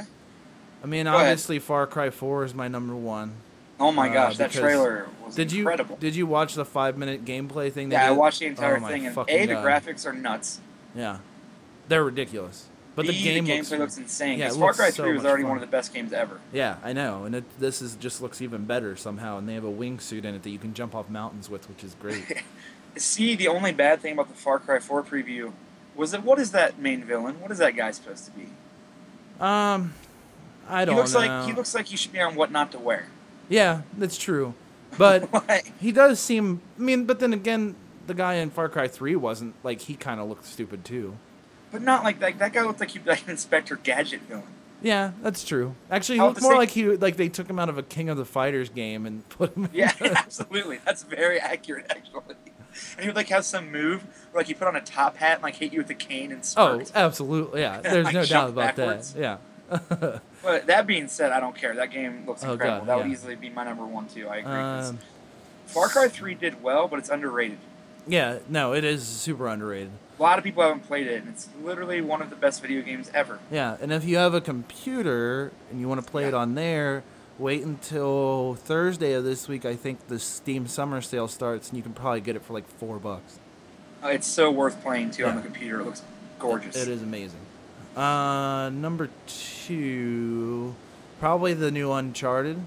I 0.82 0.86
mean, 0.88 1.04
Go 1.06 1.10
ahead. 1.14 1.22
obviously, 1.28 1.60
Far 1.60 1.86
Cry 1.86 2.10
4 2.10 2.46
is 2.46 2.54
my 2.54 2.70
number 2.70 2.96
one. 2.96 3.34
Oh 3.82 3.92
my 3.92 4.10
Uh, 4.10 4.14
gosh, 4.14 4.38
that 4.38 4.52
trailer 4.52 5.08
was 5.26 5.36
Did 5.36 5.52
you 5.52 5.60
incredible. 5.64 5.98
did 5.98 6.16
you 6.16 6.26
watch 6.26 6.54
the 6.56 6.64
five 6.64 6.98
minute 6.98 7.26
gameplay 7.26 7.70
thing? 7.70 7.90
they 7.90 7.96
yeah, 7.98 8.08
I 8.08 8.12
watched 8.12 8.40
the 8.40 8.46
entire 8.46 8.78
Oh 8.78 8.88
thing, 8.88 9.08
and 9.08 9.18
A, 9.28 9.46
the 9.46 9.54
God. 9.56 9.66
graphics 9.66 10.06
are 10.06 10.14
nuts. 10.14 10.62
Yeah, 10.96 11.18
they're 11.88 12.04
ridiculous. 12.04 12.68
But 12.96 13.08
B, 13.08 13.12
the 13.14 13.24
game 13.24 13.46
gameplay 13.46 13.58
looks, 13.58 13.72
looks, 13.72 13.98
insane. 13.98 14.38
yeah, 14.38 14.50
Far 14.50 14.58
looks 14.68 14.78
Cry 14.78 14.90
so 14.92 15.04
3 15.04 15.14
was 15.14 15.26
already 15.26 15.42
fun. 15.42 15.50
one 15.54 15.58
of 15.58 15.62
the 15.62 15.72
best 15.72 15.94
games 15.96 16.14
ever. 16.14 16.40
Yeah, 16.52 16.76
I 16.84 16.94
know, 16.94 17.24
and 17.24 17.34
it, 17.34 17.60
this 17.60 17.82
is 17.82 17.96
just 17.96 18.22
looks 18.22 18.40
even 18.40 18.66
better 18.66 18.96
somehow. 18.96 19.40
And 19.40 19.50
they 19.50 19.56
have 19.56 19.64
a 19.64 19.72
wingsuit 19.72 20.26
in 20.26 20.36
it 20.36 20.44
that 20.44 20.50
you 20.52 20.60
can 20.60 20.76
jump 20.76 20.94
off 20.94 21.10
mountains 21.10 21.50
with, 21.50 21.68
which 21.70 21.84
is 21.84 21.96
great. 21.96 22.44
See, 22.96 23.36
the 23.36 23.48
only 23.48 23.72
bad 23.72 24.00
thing 24.02 24.14
about 24.14 24.28
the 24.30 24.36
Far 24.36 24.60
Cry 24.60 24.78
4 24.78 25.02
preview 25.02 25.54
was 25.96 26.12
that 26.12 26.24
what 26.24 26.38
is 26.38 26.52
that 26.52 26.78
main 26.78 27.04
villain? 27.04 27.42
What 27.42 27.50
is 27.50 27.58
that 27.58 27.76
guy 27.76 27.90
supposed 27.92 28.26
to 28.26 28.32
be? 28.32 28.48
um, 29.40 29.94
I 30.70 30.86
don't 30.86 30.94
He 30.96 31.00
looks 31.02 31.14
know. 31.14 31.20
like 31.20 31.46
he 31.48 31.54
looks 31.54 31.74
like 31.76 31.88
he 31.88 31.98
should 31.98 32.14
be 32.14 32.20
on 32.22 32.36
what 32.36 32.52
not 32.52 32.72
to 32.74 32.80
wear. 32.80 33.08
yeah, 33.50 33.82
that's 33.98 34.18
true, 34.18 34.54
but 35.00 35.28
he 35.82 35.92
does 35.92 36.20
seem. 36.20 36.62
I 36.78 36.82
mean, 36.82 37.06
but 37.06 37.20
then 37.20 37.34
again, 37.34 37.76
the 38.08 38.14
guy 38.14 38.36
in 38.36 38.50
Far 38.50 38.70
Cry 38.70 38.88
Three 38.88 39.16
wasn't 39.16 39.56
like 39.64 39.82
he 39.82 39.96
kind 39.96 40.20
of 40.20 40.28
looked 40.30 40.46
stupid 40.46 40.84
too. 40.86 41.18
but 41.72 41.82
not 41.82 42.04
like 42.04 42.20
that. 42.20 42.40
That 42.40 42.54
guy 42.54 42.64
looked 42.64 42.80
like 42.80 42.92
he'd 42.92 43.06
like 43.06 43.24
an 43.26 43.32
Inspector 43.32 43.76
Gadget 43.78 44.22
villain. 44.22 44.44
Yeah, 44.82 45.12
that's 45.22 45.46
true. 45.46 45.76
Actually, 45.90 46.18
he 46.18 46.24
looked 46.24 46.42
more 46.42 46.52
same- 46.52 46.58
like 46.60 46.70
he 46.72 46.86
like 46.98 47.16
they 47.18 47.30
took 47.30 47.50
him 47.50 47.58
out 47.60 47.70
of 47.70 47.78
a 47.78 47.84
King 47.84 48.10
of 48.10 48.18
the 48.18 48.26
Fighters 48.26 48.70
game 48.70 49.06
and 49.06 49.28
put 49.30 49.56
him. 49.56 49.70
Yeah, 49.74 49.94
the- 49.94 50.12
absolutely. 50.18 50.80
That's 50.86 51.04
very 51.04 51.40
accurate, 51.40 51.86
actually. 51.90 52.36
And 52.98 53.02
he 53.02 53.08
would 53.08 53.16
like 53.16 53.30
have 53.30 53.46
some 53.46 53.72
move 53.72 54.02
where 54.32 54.42
like 54.42 54.48
he 54.48 54.54
put 54.54 54.68
on 54.68 54.76
a 54.76 54.82
top 54.82 55.18
hat 55.18 55.36
and 55.36 55.44
like 55.44 55.56
hit 55.56 55.72
you 55.72 55.80
with 55.80 55.90
a 55.90 55.94
cane 55.96 56.32
and 56.32 56.42
oh, 56.58 56.82
absolutely. 56.96 57.62
Yeah, 57.62 57.80
there's 57.82 58.06
Like 58.06 58.14
no 58.16 58.26
doubt 58.26 58.50
about 58.50 58.76
backwards. 58.76 59.14
that. 59.14 59.40
Yeah. 59.72 60.20
But 60.44 60.68
that 60.68 60.86
being 60.86 61.08
said, 61.08 61.32
I 61.32 61.40
don't 61.40 61.56
care. 61.56 61.74
That 61.74 61.90
game 61.90 62.26
looks 62.28 62.44
Oh, 62.44 62.52
incredible. 62.52 62.80
God, 62.86 62.88
that 62.90 62.98
would 63.06 63.12
easily 63.14 63.36
be 63.36 63.50
my 63.50 63.64
number 63.64 63.86
one 63.86 64.08
too. 64.10 64.28
I 64.28 64.38
agree. 64.40 64.52
um, 64.52 65.00
Far 65.68 65.88
Cry 65.88 66.10
3 66.10 66.36
did 66.36 66.62
well, 66.62 66.90
but 66.90 67.00
it's 67.00 67.08
underrated. 67.08 67.60
Yeah. 68.08 68.40
No, 68.50 68.74
it 68.74 68.84
is 68.84 69.06
super 69.06 69.48
underrated. 69.48 69.92
A 70.20 70.22
lot 70.22 70.38
of 70.38 70.44
people 70.44 70.64
haven't 70.64 70.82
played 70.82 71.08
it, 71.08 71.22
and 71.22 71.30
it's 71.30 71.50
literally 71.64 72.02
one 72.02 72.22
of 72.22 72.30
the 72.30 72.36
best 72.36 72.62
video 72.62 72.82
games 72.82 73.10
ever. 73.14 73.40
Yeah, 73.52 73.78
and 73.82 73.92
if 73.92 74.06
you 74.06 74.18
have 74.18 74.34
a 74.34 74.42
computer 74.42 75.52
and 75.72 75.80
you 75.80 75.88
want 75.88 76.04
to 76.04 76.10
play 76.10 76.26
it 76.26 76.34
on 76.34 76.56
there, 76.56 77.04
wait 77.40 77.64
until 77.64 78.56
Thursday 78.56 79.14
of 79.14 79.24
this 79.24 79.48
week. 79.48 79.66
I 79.66 79.76
think 79.76 80.08
the 80.08 80.20
Steam 80.20 80.68
Summer 80.68 81.02
Sale 81.02 81.28
starts, 81.28 81.70
and 81.70 81.78
you 81.78 81.84
can 81.84 81.94
probably 81.94 82.22
get 82.22 82.36
it 82.36 82.44
for 82.44 82.54
like 82.54 82.68
four 82.68 83.00
bucks. 83.00 83.40
Uh, 84.04 84.10
it's 84.10 84.28
so 84.28 84.52
worth 84.52 84.82
playing 84.84 85.12
too 85.12 85.26
on 85.26 85.36
the 85.36 85.42
computer. 85.42 85.80
It 85.80 85.86
looks 85.86 86.04
gorgeous. 86.40 86.76
It 86.76 86.88
is 86.90 87.02
amazing. 87.02 87.40
Uh, 87.96 88.70
number 88.70 89.10
two, 89.28 90.76
probably 91.20 91.54
the 91.54 91.72
new 91.72 91.92
Uncharted. 91.92 92.60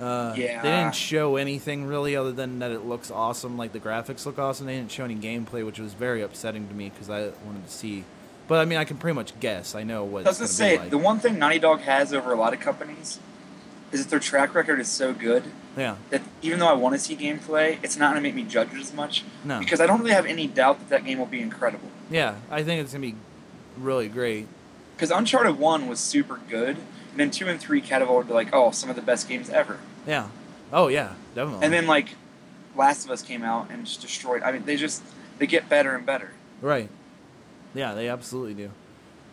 Uh, 0.00 0.34
Yeah. 0.36 0.62
They 0.62 0.70
didn't 0.70 0.94
show 0.94 1.36
anything 1.36 1.86
really 1.86 2.16
other 2.16 2.32
than 2.32 2.58
that 2.58 2.70
it 2.70 2.84
looks 2.84 3.10
awesome. 3.10 3.56
Like 3.56 3.72
the 3.72 3.80
graphics 3.80 4.26
look 4.26 4.38
awesome. 4.38 4.66
They 4.66 4.76
didn't 4.76 4.90
show 4.90 5.04
any 5.04 5.14
gameplay, 5.16 5.64
which 5.64 5.78
was 5.78 5.92
very 5.94 6.22
upsetting 6.22 6.68
to 6.68 6.74
me 6.74 6.90
because 6.90 7.08
I 7.10 7.30
wanted 7.46 7.66
to 7.66 7.72
see. 7.72 8.04
But 8.48 8.60
I 8.60 8.64
mean, 8.64 8.78
I 8.78 8.84
can 8.84 8.96
pretty 8.98 9.14
much 9.14 9.38
guess. 9.40 9.74
I 9.74 9.84
know 9.84 10.04
what 10.04 10.26
I 10.26 10.30
it's 10.30 10.38
was 10.40 10.48
gonna 10.48 10.48
say 10.48 10.78
like. 10.78 10.90
the 10.90 10.98
one 10.98 11.18
thing 11.18 11.38
Naughty 11.38 11.58
Dog 11.58 11.80
has 11.80 12.12
over 12.12 12.32
a 12.32 12.36
lot 12.36 12.52
of 12.52 12.60
companies 12.60 13.18
is 13.92 14.02
that 14.04 14.10
their 14.10 14.18
track 14.20 14.54
record 14.54 14.80
is 14.80 14.88
so 14.88 15.14
good 15.14 15.44
yeah. 15.76 15.96
that 16.10 16.20
even 16.42 16.58
though 16.58 16.66
I 16.68 16.72
want 16.72 16.94
to 16.94 16.98
see 16.98 17.14
gameplay, 17.16 17.78
it's 17.82 17.96
not 17.96 18.10
gonna 18.10 18.20
make 18.20 18.34
me 18.34 18.42
judge 18.42 18.72
it 18.74 18.80
as 18.80 18.92
much 18.92 19.22
No. 19.44 19.60
because 19.60 19.80
I 19.80 19.86
don't 19.86 20.00
really 20.00 20.12
have 20.12 20.26
any 20.26 20.46
doubt 20.48 20.80
that 20.80 20.88
that 20.88 21.04
game 21.04 21.18
will 21.18 21.26
be 21.26 21.40
incredible. 21.40 21.88
Yeah, 22.10 22.34
I 22.50 22.62
think 22.64 22.82
it's 22.82 22.92
gonna 22.92 23.02
be 23.06 23.14
really 23.78 24.08
great. 24.08 24.48
Because 24.96 25.10
Uncharted 25.10 25.58
One 25.58 25.86
was 25.88 26.00
super 26.00 26.38
good, 26.50 26.76
and 27.14 27.20
then 27.20 27.30
two 27.30 27.46
and 27.46 27.60
three 27.60 27.80
category 27.80 28.18
would 28.18 28.26
be 28.26 28.32
like 28.34 28.48
oh 28.52 28.72
some 28.72 28.90
of 28.90 28.96
the 28.96 29.02
best 29.02 29.28
games 29.28 29.48
ever, 29.50 29.78
Yeah. 30.06 30.28
Oh 30.72 30.88
yeah, 30.88 31.14
definitely. 31.34 31.64
and 31.64 31.72
then 31.72 31.86
like 31.86 32.16
Last 32.76 33.04
of 33.04 33.10
Us 33.12 33.22
came 33.22 33.44
out 33.44 33.70
and 33.70 33.86
just 33.86 34.00
destroyed. 34.00 34.42
I 34.42 34.50
mean 34.52 34.64
they 34.64 34.76
just 34.76 35.02
they 35.38 35.46
get 35.46 35.68
better 35.68 35.94
and 35.94 36.04
better. 36.04 36.32
right. 36.60 36.88
Yeah, 37.74 37.94
they 37.94 38.08
absolutely 38.08 38.54
do. 38.54 38.70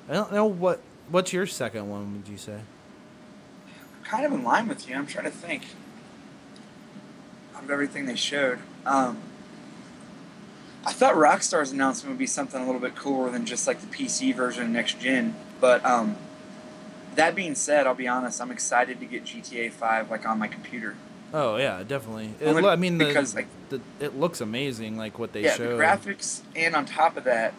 I 0.10 0.14
don't 0.14 0.32
know 0.34 0.46
what. 0.46 0.80
What's 1.10 1.32
your 1.34 1.46
second 1.46 1.90
one? 1.90 2.14
Would 2.14 2.28
you 2.28 2.38
say? 2.38 2.54
I'm 2.56 4.04
kind 4.04 4.26
of 4.26 4.32
in 4.32 4.44
line 4.44 4.68
with 4.68 4.88
you. 4.90 4.96
I'm 4.96 5.06
trying 5.06 5.26
to 5.26 5.32
think 5.32 5.64
of 7.56 7.70
everything 7.70 8.06
they 8.08 8.16
showed. 8.16 8.60
Um, 8.86 9.18
I 10.86 10.92
thought 10.92 11.14
Rockstar's 11.14 11.72
announcement 11.72 12.14
would 12.14 12.20
be 12.20 12.26
something 12.26 12.60
a 12.60 12.66
little 12.66 12.82
bit 12.82 12.96
cooler 12.96 13.30
than 13.30 13.46
just 13.46 13.68
like 13.68 13.80
the 13.82 13.88
PC 13.88 14.34
version 14.34 14.64
of 14.64 14.70
next 14.70 15.00
gen. 15.00 15.36
But 15.60 15.86
um, 15.86 16.16
that 17.16 17.36
being 17.36 17.56
said, 17.56 17.88
I'll 17.88 17.96
be 17.96 18.08
honest. 18.08 18.42
I'm 18.42 18.52
excited 18.52 19.00
to 19.00 19.06
get 19.06 19.26
GTA 19.26 19.72
5 19.72 20.10
like 20.12 20.26
on 20.26 20.40
my 20.40 20.48
computer. 20.48 20.96
Oh 21.34 21.56
yeah, 21.56 21.84
definitely. 21.88 22.34
It, 22.40 22.64
I 22.66 22.76
mean, 22.76 22.98
the, 22.98 23.06
because, 23.06 23.36
like- 23.36 23.48
the 23.70 23.80
it 24.00 24.18
looks 24.20 24.42
amazing, 24.42 24.98
like 24.98 25.18
what 25.18 25.32
they 25.34 25.44
yeah, 25.44 25.56
showed. 25.56 25.78
the 25.80 25.84
graphics, 25.84 26.42
and 26.56 26.76
on 26.76 26.86
top 26.86 27.16
of 27.16 27.24
that, 27.24 27.54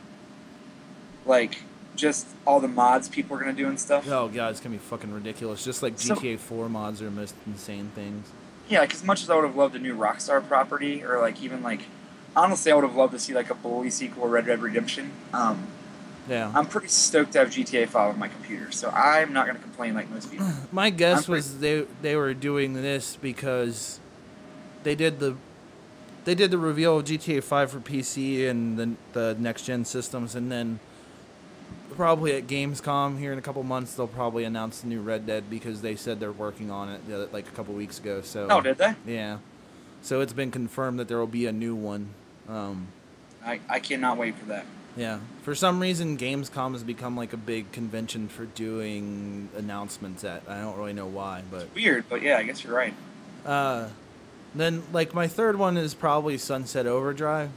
like 1.25 1.63
just 1.97 2.27
all 2.47 2.61
the 2.61 2.69
mods 2.69 3.09
people 3.09 3.37
are 3.37 3.41
gonna 3.41 3.53
do 3.53 3.69
and 3.69 3.79
stuff. 3.81 4.07
Oh 4.11 4.29
god, 4.29 4.51
it's 4.51 4.61
gonna 4.61 4.75
be 4.75 4.79
fucking 4.79 5.13
ridiculous. 5.13 5.65
Just 5.65 5.83
like 5.83 5.99
So- 5.99 6.15
GTA 6.17 6.39
4 6.39 6.69
mods 6.69 7.01
are 7.01 7.07
the 7.07 7.11
most 7.11 7.35
insane 7.47 7.91
things. 7.95 8.29
Yeah, 8.69 8.81
like 8.81 8.95
as 8.95 9.05
much 9.05 9.23
as 9.23 9.31
I 9.31 9.35
would 9.37 9.45
have 9.45 9.57
loved 9.57 9.75
a 9.75 9.79
new 9.79 9.97
Rockstar 9.97 10.47
property, 10.47 11.03
or 11.03 11.19
like 11.21 11.43
even 11.43 11.63
like 11.63 11.83
honestly, 12.37 12.73
I 12.73 12.75
would 12.75 12.85
have 12.85 12.97
loved 12.97 13.13
to 13.13 13.19
see 13.19 13.35
like 13.35 13.51
a 13.51 13.55
bully 13.55 13.91
sequel, 13.91 14.29
Red 14.29 14.47
Dead 14.47 14.61
Redemption. 14.61 15.13
Um, 15.33 15.67
Yeah. 16.29 16.53
I'm 16.55 16.67
pretty 16.67 16.89
stoked 16.89 17.33
to 17.33 17.41
have 17.41 17.51
GTA 17.51 17.89
5 17.89 18.15
on 18.15 18.19
my 18.19 18.29
computer, 18.29 18.71
so 18.71 18.91
I'm 18.91 19.33
not 19.33 19.47
gonna 19.47 19.59
complain 19.59 19.95
like 19.95 20.11
most 20.11 20.31
people. 20.31 20.47
My 20.73 20.91
guess 20.91 21.29
I'm 21.29 21.35
was 21.35 21.59
they 21.59 21.87
they 22.01 22.17
were 22.17 22.33
doing 22.35 22.75
this 22.75 23.17
because 23.17 23.99
they 24.85 24.95
did 24.95 25.19
the 25.19 25.37
they 26.25 26.35
did 26.35 26.51
the 26.51 26.59
reveal 26.59 26.99
of 26.99 27.07
GTA 27.07 27.43
5 27.43 27.71
for 27.71 27.81
PC 27.81 28.49
and 28.49 28.79
the 28.79 28.95
the 29.13 29.37
next 29.39 29.65
gen 29.65 29.85
systems, 29.85 30.35
and 30.35 30.51
then 30.51 30.79
probably 31.97 32.35
at 32.35 32.47
Gamescom 32.47 33.19
here 33.19 33.33
in 33.33 33.39
a 33.39 33.43
couple 33.43 33.63
months 33.63 33.95
they'll 33.95 34.07
probably 34.07 34.45
announce 34.45 34.81
the 34.81 34.87
new 34.87 35.01
Red 35.01 35.27
Dead 35.27 35.51
because 35.51 35.83
they 35.83 35.95
said 35.95 36.21
they're 36.21 36.33
working 36.33 36.71
on 36.71 36.89
it 36.89 37.33
like 37.33 37.47
a 37.49 37.51
couple 37.51 37.75
weeks 37.75 37.99
ago. 37.99 38.23
So 38.23 38.47
oh, 38.49 38.61
did 38.61 38.79
they? 38.79 38.95
yeah, 39.07 39.39
so 40.03 40.21
it's 40.21 40.33
been 40.33 40.51
confirmed 40.51 40.99
that 41.01 41.09
there 41.09 41.19
will 41.19 41.27
be 41.27 41.47
a 41.47 41.53
new 41.53 41.75
one. 41.75 42.11
Um, 42.49 42.89
I, 43.45 43.61
I 43.69 43.81
cannot 43.81 44.19
wait 44.19 44.37
for 44.37 44.47
that. 44.47 44.67
Yeah, 44.97 45.21
for 45.43 45.55
some 45.55 45.81
reason 45.81 46.19
Gamescom 46.19 46.73
has 46.73 46.83
become 46.85 47.17
like 47.17 47.33
a 47.33 47.37
big 47.37 47.73
convention 47.73 48.29
for 48.29 48.45
doing 48.47 49.49
announcements 49.57 50.25
at. 50.25 50.43
I 50.49 50.61
don't 50.61 50.77
really 50.77 50.93
know 50.93 51.07
why, 51.07 51.43
but 51.51 51.75
Weird, 51.75 52.05
but 52.09 52.23
yeah, 52.23 52.37
I 52.39 52.43
guess 52.43 52.63
you're 52.65 52.75
right. 52.75 52.95
Uh, 53.47 53.89
then 54.55 54.83
like 54.93 55.15
my 55.15 55.27
third 55.29 55.59
one 55.59 55.77
is 55.77 55.95
probably 55.95 56.37
Sunset 56.39 56.87
Overdrive. 56.87 57.51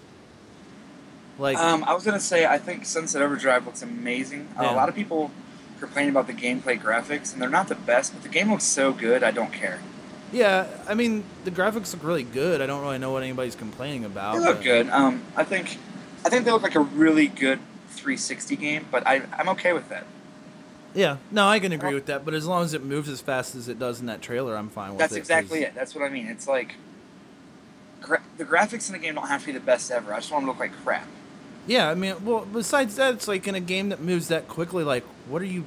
Like 1.37 1.57
Um, 1.57 1.83
I 1.83 1.93
was 1.93 2.05
gonna 2.05 2.19
say 2.19 2.45
I 2.45 2.57
think 2.57 2.85
Sunset 2.85 3.21
Overdrive 3.21 3.65
looks 3.65 3.81
amazing. 3.81 4.47
Uh, 4.57 4.63
a 4.63 4.73
lot 4.75 4.87
of 4.89 4.95
people 4.95 5.31
complain 5.79 6.09
about 6.09 6.27
the 6.27 6.33
gameplay 6.33 6.79
graphics, 6.81 7.33
and 7.33 7.41
they're 7.41 7.49
not 7.49 7.67
the 7.67 7.75
best, 7.75 8.13
but 8.13 8.23
the 8.23 8.29
game 8.29 8.49
looks 8.49 8.63
so 8.63 8.93
good. 8.93 9.23
I 9.23 9.31
don't 9.31 9.51
care. 9.51 9.81
yeah, 10.31 10.67
I 10.87 10.93
mean 10.93 11.25
the 11.43 11.51
graphics 11.51 11.91
look 11.93 12.03
really 12.03 12.23
good. 12.23 12.61
I 12.61 12.65
don't 12.65 12.81
really 12.81 12.97
know 12.97 13.11
what 13.11 13.23
anybody's 13.23 13.55
complaining 13.55 14.05
about. 14.05 14.35
They 14.35 14.39
look 14.39 14.57
but- 14.57 14.63
good. 14.63 14.89
Um, 14.89 15.21
I 15.35 15.43
think, 15.43 15.77
I 16.25 16.29
think 16.29 16.43
they 16.43 16.51
look 16.51 16.63
like 16.63 16.75
a 16.75 16.79
really 16.79 17.27
good 17.27 17.59
360 17.91 18.55
game, 18.55 18.85
but 18.89 19.05
I, 19.05 19.21
I'm 19.37 19.47
okay 19.49 19.73
with 19.73 19.87
that. 19.89 20.05
Yeah, 20.95 21.17
no, 21.29 21.47
I 21.47 21.59
can 21.59 21.71
agree 21.71 21.89
uh-huh. 21.89 21.95
with 21.95 22.05
that. 22.07 22.25
But 22.25 22.33
as 22.33 22.47
long 22.47 22.63
as 22.63 22.73
it 22.73 22.83
moves 22.83 23.09
as 23.09 23.21
fast 23.21 23.53
as 23.53 23.67
it 23.67 23.77
does 23.77 23.99
in 23.99 24.07
that 24.07 24.21
trailer, 24.21 24.57
I'm 24.57 24.69
fine 24.69 24.91
with 24.91 24.97
that. 24.99 25.09
That's 25.09 25.17
exactly 25.17 25.59
'cause- 25.59 25.67
it. 25.69 25.75
That's 25.75 25.93
what 25.93 26.03
I 26.03 26.09
mean. 26.09 26.25
It's 26.27 26.47
like 26.47 26.75
gra- 28.01 28.23
the 28.37 28.45
graphics 28.45 28.87
in 28.87 28.93
the 28.93 28.99
game 28.99 29.13
don't 29.15 29.27
have 29.27 29.41
to 29.41 29.47
be 29.47 29.51
the 29.51 29.59
best 29.59 29.91
ever. 29.91 30.13
I 30.13 30.17
just 30.17 30.31
want 30.31 30.41
them 30.45 30.47
to 30.47 30.51
look 30.53 30.59
like 30.59 30.83
crap. 30.83 31.05
Yeah, 31.67 31.89
I 31.89 31.95
mean, 31.95 32.23
well, 32.25 32.45
besides 32.51 32.95
that, 32.95 33.13
it's 33.15 33.27
like 33.27 33.47
in 33.47 33.55
a 33.55 33.59
game 33.59 33.89
that 33.89 33.99
moves 34.01 34.27
that 34.29 34.47
quickly. 34.47 34.83
Like, 34.83 35.03
what 35.27 35.41
are 35.41 35.45
you, 35.45 35.63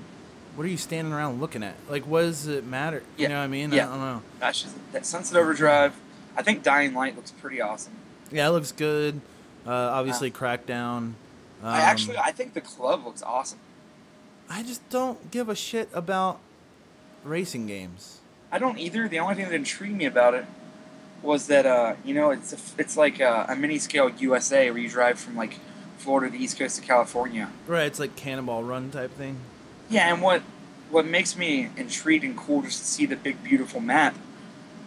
what 0.57 0.65
are 0.65 0.71
you 0.71 0.77
standing 0.77 1.13
around 1.13 1.41
looking 1.41 1.63
at? 1.63 1.75
Like, 1.89 2.07
what 2.07 2.23
does 2.23 2.47
it 2.47 2.65
matter? 2.65 3.03
Yeah. 3.17 3.23
You 3.23 3.29
know 3.29 3.39
what 3.39 3.45
I 3.45 3.49
mean? 3.49 3.73
yeah. 3.73 3.87
I 3.87 3.91
don't 3.91 4.01
know. 4.01 4.23
That's 4.41 4.63
just 4.63 4.75
that 4.93 5.07
Sunset 5.07 5.37
Overdrive. 5.37 5.95
I 6.37 6.43
think 6.43 6.63
Dying 6.63 6.95
Light 6.95 7.17
looks 7.17 7.33
pretty 7.33 7.61
awesome. 7.61 7.93
Yeah, 8.31 8.47
it 8.47 8.51
looks 8.51 8.73
good. 8.73 9.21
Uh, 9.69 9.91
obviously, 9.93 10.31
Crackdown. 10.31 10.97
Um, 10.97 11.15
I 11.63 11.81
actually, 11.81 12.17
I 12.17 12.33
think 12.33 12.55
the 12.55 12.63
Crew 12.63 12.87
looks 12.95 13.23
awesome. 13.23 13.59
I 14.49 14.63
just 14.63 14.89
don't 14.89 15.31
give 15.31 15.51
a 15.51 15.55
shit 15.55 15.91
about 15.93 16.41
racing 17.23 17.67
games. 17.67 18.21
I 18.51 18.59
don't 18.59 18.79
either. 18.79 19.09
The 19.09 19.19
only 19.19 19.35
thing 19.35 19.45
that 19.45 19.55
intrigued 19.55 19.95
me 19.95 20.07
about 20.07 20.33
it 20.33 20.47
was 21.23 21.49
that 21.49 21.67
uh, 21.67 21.97
you 22.03 22.15
know 22.15 22.31
it's 22.31 22.55
a, 22.55 22.81
it's 22.81 22.97
like 22.97 23.21
a, 23.21 23.45
a 23.51 23.57
mini 23.57 23.79
scale 23.79 24.11
USA 24.19 24.71
where 24.71 24.81
you 24.81 24.89
drive 24.89 25.21
from 25.21 25.37
like 25.37 25.59
Florida 25.99 26.31
to 26.31 26.39
the 26.39 26.43
East 26.43 26.59
Coast 26.59 26.77
to 26.77 26.83
California. 26.83 27.51
Right, 27.67 27.87
it's 27.87 27.99
like 27.99 28.17
Cannonball 28.17 28.65
Run 28.65 28.91
type 28.91 29.13
thing. 29.13 29.37
Yeah, 29.91 30.11
and 30.11 30.23
what 30.23 30.41
what 30.91 31.05
makes 31.05 31.37
me 31.37 31.69
intrigued 31.77 32.25
and 32.25 32.39
cool 32.39 32.63
just 32.63 32.79
to 32.79 32.85
see 32.87 33.05
the 33.05 33.17
big 33.17 33.45
beautiful 33.45 33.81
map 33.83 34.17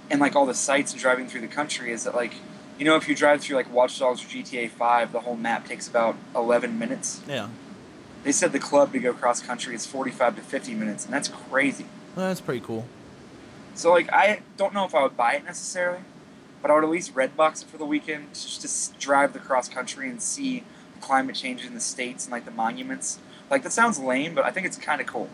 and 0.10 0.20
like 0.20 0.36
all 0.36 0.48
the 0.48 0.56
sights 0.56 0.92
and 0.92 1.00
driving 1.00 1.28
through 1.28 1.42
the 1.42 1.48
country 1.48 1.92
is 1.92 2.06
that 2.06 2.16
like 2.16 2.34
you 2.82 2.86
know 2.88 2.96
if 2.96 3.08
you 3.08 3.14
drive 3.16 3.42
through 3.42 3.58
like 3.58 3.72
Watch 3.72 4.00
Dogs 4.00 4.24
or 4.24 4.28
GTA 4.28 4.68
5, 4.68 5.12
the 5.12 5.20
whole 5.20 5.36
map 5.36 5.68
takes 5.68 5.88
about 5.88 6.16
11 6.36 6.80
minutes. 6.80 7.22
Yeah. 7.28 7.50
They 8.24 8.32
said 8.32 8.54
the 8.54 8.60
Crew 8.60 8.88
to 8.88 9.00
go 9.00 9.14
cross 9.14 9.40
country 9.40 9.76
is 9.76 9.86
45 9.86 10.38
to 10.38 10.42
50 10.42 10.74
minutes, 10.74 11.06
and 11.06 11.14
that's 11.14 11.28
crazy. 11.28 11.86
Well, 12.16 12.28
that's 12.28 12.42
pretty 12.42 12.60
cool. 12.62 12.86
So 13.76 13.92
like 13.92 14.12
I 14.12 14.42
don't 14.58 14.74
know 14.74 14.84
if 14.86 14.96
I 14.96 15.04
would 15.04 15.16
buy 15.16 15.34
it 15.34 15.46
necessarily, 15.46 16.00
but 16.64 16.72
I 16.72 16.74
would 16.74 16.84
at 16.84 16.90
least 16.90 17.14
red 17.14 17.38
box 17.38 17.62
it 17.62 17.68
for 17.70 17.78
the 17.78 17.86
weekend 17.86 18.30
just 18.34 18.62
to 18.62 18.68
s- 18.68 18.92
drive 19.00 19.34
the 19.34 19.40
cross 19.40 19.70
country 19.70 20.10
and 20.10 20.20
see 20.20 20.64
climate 21.02 21.36
change 21.36 21.64
in 21.64 21.76
the 21.76 21.80
states 21.80 22.26
and 22.26 22.32
like 22.32 22.46
the 22.46 22.52
monuments. 22.52 23.20
Like 23.52 23.62
that 23.62 23.74
sounds 23.74 24.00
lame, 24.00 24.34
but 24.34 24.44
I 24.44 24.50
think 24.50 24.66
it's 24.66 24.78
kind 24.78 25.00
of 25.00 25.06
cool. 25.06 25.30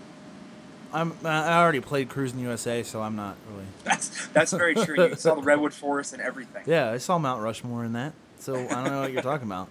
I'm 0.93 1.13
I 1.23 1.57
already 1.59 1.79
played 1.81 2.09
Cruis'n 2.09 2.39
USA, 2.39 2.83
so 2.83 3.01
I'm 3.01 3.15
not 3.15 3.35
really. 3.51 3.65
That's 3.83 4.27
that's 4.27 4.51
very 4.51 4.75
true. 4.75 5.07
You 5.09 5.15
saw 5.15 5.35
the 5.35 5.41
redwood 5.41 5.73
forest 5.73 6.13
and 6.13 6.21
everything. 6.21 6.63
Yeah, 6.65 6.91
I 6.91 6.97
saw 6.97 7.17
Mount 7.17 7.41
Rushmore 7.41 7.83
in 7.85 7.93
that, 7.93 8.13
so 8.39 8.55
I 8.55 8.67
don't 8.83 8.85
know 8.85 9.01
what 9.01 9.11
you're 9.13 9.21
talking 9.21 9.47
about. 9.47 9.69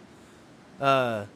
Uh, 0.81 1.27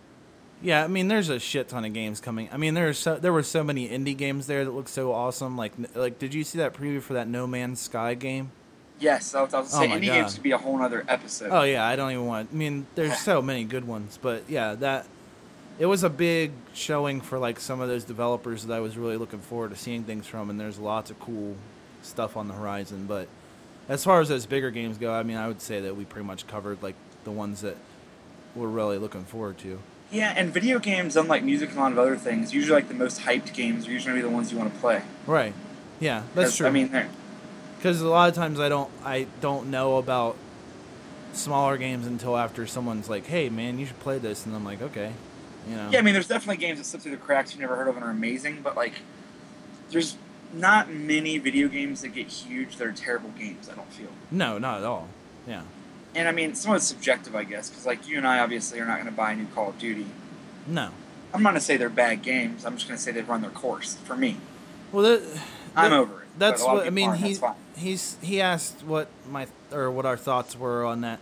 yeah, 0.63 0.85
I 0.85 0.89
mean, 0.89 1.09
there's 1.09 1.29
a 1.29 1.39
shit 1.39 1.69
ton 1.69 1.85
of 1.85 1.93
games 1.93 2.21
coming. 2.21 2.49
I 2.53 2.57
mean, 2.57 2.75
there's 2.75 2.99
so 2.99 3.17
there 3.17 3.33
were 3.33 3.43
so 3.43 3.63
many 3.65 3.89
indie 3.89 4.17
games 4.17 4.47
there 4.47 4.65
that 4.65 4.71
looked 4.71 4.89
so 4.91 5.13
awesome. 5.13 5.57
Like, 5.57 5.73
like, 5.95 6.19
did 6.19 6.35
you 6.35 6.45
see 6.45 6.59
that 6.59 6.75
preview 6.75 7.01
for 7.03 7.15
that 7.15 7.29
No 7.29 7.47
Man's 7.47 7.81
Sky 7.81 8.15
game? 8.15 8.51
Yes, 8.99 9.35
I 9.35 9.43
was, 9.43 9.55
I 9.55 9.61
was 9.61 9.75
Oh 9.75 9.79
saying 9.79 9.91
my 9.91 9.97
indie 9.99 10.07
God. 10.07 10.13
games 10.13 10.35
could 10.35 10.43
be 10.43 10.51
a 10.53 10.59
whole 10.59 10.81
other 10.83 11.05
episode. 11.09 11.51
Oh 11.51 11.63
yeah, 11.63 11.87
I 11.87 11.97
don't 11.97 12.11
even 12.13 12.27
want. 12.27 12.51
I 12.53 12.55
mean, 12.55 12.87
there's 12.95 13.19
so 13.19 13.41
many 13.41 13.65
good 13.65 13.87
ones, 13.87 14.19
but 14.21 14.45
yeah, 14.49 14.75
that 14.75 15.07
it 15.81 15.87
was 15.87 16.05
a 16.05 16.11
big 16.11 16.53
showing 16.75 17.23
for 17.23 17.39
like 17.39 17.59
some 17.59 17.81
of 17.81 17.89
those 17.89 18.05
developers 18.05 18.67
that 18.67 18.75
I 18.75 18.81
was 18.81 18.99
really 18.99 19.17
looking 19.17 19.39
forward 19.41 19.71
to 19.71 19.77
seeing 19.77 20.05
things 20.05 20.27
from, 20.27 20.51
and 20.51 20.61
there's 20.61 20.79
lots 20.79 21.11
of 21.11 21.19
cool 21.19 21.57
stuff 22.03 22.37
on 22.37 22.49
the 22.49 22.55
horizon. 22.55 23.07
But 23.07 23.29
as 23.89 24.05
far 24.05 24.21
as 24.21 24.29
those 24.29 24.45
bigger 24.45 24.71
games 24.71 24.99
go, 24.99 25.11
I 25.11 25.23
mean, 25.23 25.39
I 25.39 25.49
would 25.49 25.63
say 25.63 25.81
that 25.81 25.97
we 25.97 26.05
pretty 26.05 26.27
much 26.27 26.47
covered 26.47 26.83
like 26.83 26.97
the 27.25 27.31
ones 27.31 27.63
that 27.63 27.79
we're 28.55 28.69
really 28.69 28.99
looking 28.99 29.25
forward 29.25 29.57
to. 29.59 29.81
Yeah, 30.13 30.35
and 30.37 30.53
video 30.53 30.79
games, 30.79 31.17
unlike 31.17 31.45
music 31.45 31.71
and 31.71 31.79
a 31.79 31.81
lot 31.81 31.93
of 31.93 31.99
other 31.99 32.17
things, 32.17 32.53
usually 32.53 32.75
like 32.75 32.89
the 32.89 32.95
most 32.95 33.23
hyped 33.23 33.55
games 33.55 33.89
are 33.89 33.91
usually 33.91 34.21
the 34.21 34.29
ones 34.29 34.53
you 34.53 34.59
want 34.59 34.75
to 34.75 34.81
play. 34.81 35.03
Right. 35.27 35.55
Yeah, 35.99 36.25
that's 36.35 36.57
true. 36.57 36.67
I 36.67 36.71
mean, 36.71 36.91
because 37.79 38.03
a 38.03 38.09
lot 38.09 38.29
of 38.29 38.35
times 38.35 38.61
I 38.61 38.69
don't 38.69 38.91
I 39.03 39.27
don't 39.41 39.71
know 39.71 39.97
about 39.97 40.37
smaller 41.33 41.79
games 41.79 42.07
until 42.07 42.37
after 42.37 42.67
someone's 42.67 43.09
like, 43.09 43.27
"Hey, 43.27 43.49
man, 43.49 43.79
you 43.79 43.87
should 43.87 44.01
play 44.01 44.19
this," 44.19 44.45
and 44.45 44.55
I'm 44.55 44.65
like, 44.65 44.83
"Okay," 44.83 45.13
you 45.71 45.77
know. 45.77 45.89
yeah, 45.91 45.99
I 45.99 46.03
mean, 46.03 46.15
there's 46.15 46.29
definitely 46.29 46.57
games 46.59 46.79
that 46.79 46.85
slip 46.85 47.03
through 47.03 47.13
the 47.13 47.17
cracks 47.17 47.53
you've 47.53 47.61
never 47.61 47.77
heard 47.77 47.89
of 47.89 47.97
and 47.97 48.05
are 48.05 48.11
amazing, 48.11 48.61
but 48.63 48.77
like, 48.77 48.95
there's 49.91 50.17
not 50.53 50.91
many 50.91 51.39
video 51.39 51.69
games 51.69 52.03
that 52.03 52.09
get 52.09 52.27
huge 52.27 52.77
that 52.77 52.87
are 52.87 52.93
terrible 52.93 53.31
games. 53.31 53.69
I 53.69 53.75
don't 53.75 53.93
feel. 53.93 54.11
No, 54.31 54.59
not 54.59 54.79
at 54.79 54.85
all. 54.85 55.09
Yeah. 55.47 55.63
And 56.15 56.29
I 56.29 56.33
mean, 56.33 56.55
some 56.55 56.73
of 56.73 56.79
it's 56.79 56.87
subjective, 56.87 57.37
I 57.37 57.45
guess, 57.45 57.71
because 57.71 57.87
like 57.87 58.09
you 58.09 58.19
and 58.19 58.27
I 58.27 58.41
obviously 58.41 58.81
are 58.81 58.85
not 58.85 58.97
going 58.97 59.07
to 59.07 59.13
buy 59.13 59.33
a 59.33 59.37
new 59.37 59.47
Call 59.47 59.69
of 59.69 59.79
Duty. 59.79 60.07
No. 60.67 60.91
I'm 61.33 61.43
not 61.43 61.51
going 61.51 61.61
to 61.61 61.65
say 61.65 61.77
they're 61.77 61.89
bad 61.89 62.23
games. 62.23 62.67
I'm 62.67 62.75
just 62.75 62.89
going 62.89 62.99
to 62.99 63.03
say 63.03 63.13
they've 63.13 63.29
run 63.29 63.43
their 63.43 63.51
course 63.51 63.95
for 64.05 64.17
me. 64.17 64.37
Well, 64.91 65.05
that, 65.05 65.41
I'm 65.77 65.93
over 65.93 66.23
it. 66.23 66.29
That's 66.39 66.63
but 66.63 66.65
a 66.65 66.67
lot 66.67 66.73
of 66.73 66.79
what 66.79 66.87
I 66.87 66.91
mean. 66.91 67.15
He 67.15 67.39
he's 67.77 68.17
he 68.21 68.41
asked 68.41 68.83
what 68.85 69.09
my 69.29 69.47
or 69.73 69.91
what 69.91 70.07
our 70.07 70.17
thoughts 70.17 70.57
were 70.57 70.85
on 70.85 71.03
that. 71.03 71.21